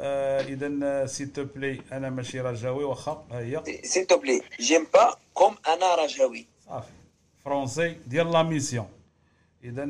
[0.00, 3.62] آه اذا s'il te plaît أنا ماشي رجاوي واخا؟ ها هي؟
[4.08, 6.92] Te plaît j'aime pas comme أنا رجاوي صافي.
[7.44, 8.88] français ديال la mission
[9.64, 9.86] اذا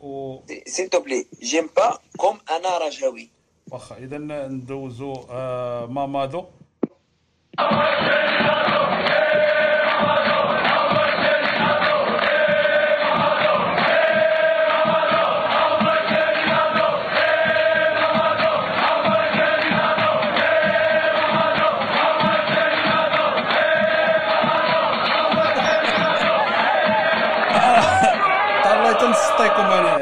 [0.00, 0.40] و
[0.90, 3.28] te plaît j'aime pas comme أنا رجاوي
[3.70, 6.44] واخا اذا ندوزو آه، مامادو.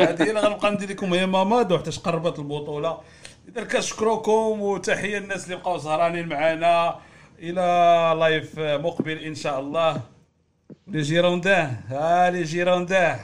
[0.02, 3.00] هذه اللي غنبقى ندير لكم هي مامادو حتى قربت البطولة.
[3.48, 6.98] إذا كنشكركم وتحية للناس اللي بقاو سهرانين معنا
[7.38, 10.00] إلى live مقبل إن شاء الله.
[10.86, 13.18] les Girondins ها les Girondins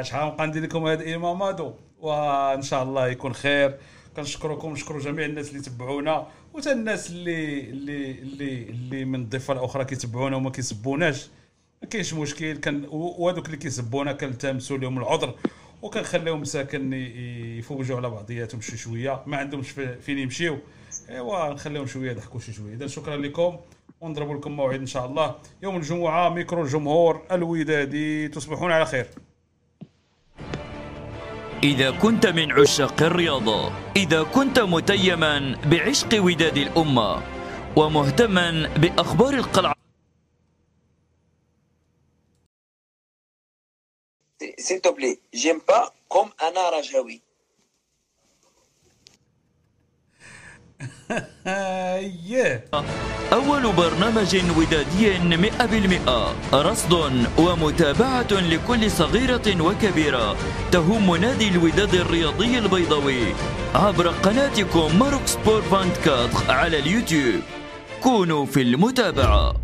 [0.00, 3.78] شحال نبقى ندير لكم هذا إيه مامادو وإن شاء الله يكون خير.
[4.16, 6.26] كنشكركم نشكروا جميع الناس اللي تبعونا.
[6.54, 11.28] وتا الناس اللي اللي اللي اللي من الضفه الاخرى كيتبعونا وما كيسبوناش.
[11.82, 12.56] ما كاينش مشكل.
[12.56, 15.34] كان وهذوك اللي كيسبونا كنلتمسوا لهم العذر.
[15.82, 16.92] وكنخليهم مساكن
[17.58, 19.22] يفوجوا على بعضياتهم شي شوية.
[19.26, 20.58] ما عندهمش في- فين يمشيو.
[21.10, 22.74] إيوا نخليهم شوية يضحكوا شي شوية.
[22.74, 23.56] إذا شكرا لكم
[24.00, 25.34] ونضرب لكم موعد إن شاء الله.
[25.62, 28.28] يوم الجمعة ميكرو الجمهور الودادي.
[28.28, 29.06] تصبحون على خير.
[31.62, 37.22] إذا كنت من عشاق الرياضة إذا كنت متيما بعشق وداد الأمة
[37.76, 39.79] ومهتما بأخبار القلعة.
[44.60, 47.22] S'il te plaît j'aime pas comme أنا رجاوي
[52.30, 52.60] yeah.
[53.32, 56.92] أول برنامج ودادي مئة بالمئة رصد
[57.38, 60.36] ومتابعة لكل صغيرة وكبيرة
[60.72, 63.34] تهم نادي الوداد الرياضي البيضاوي
[63.74, 67.40] عبر قناتكم ماروك سبور 24 على اليوتيوب.
[68.02, 69.54] كونوا في المتابعة.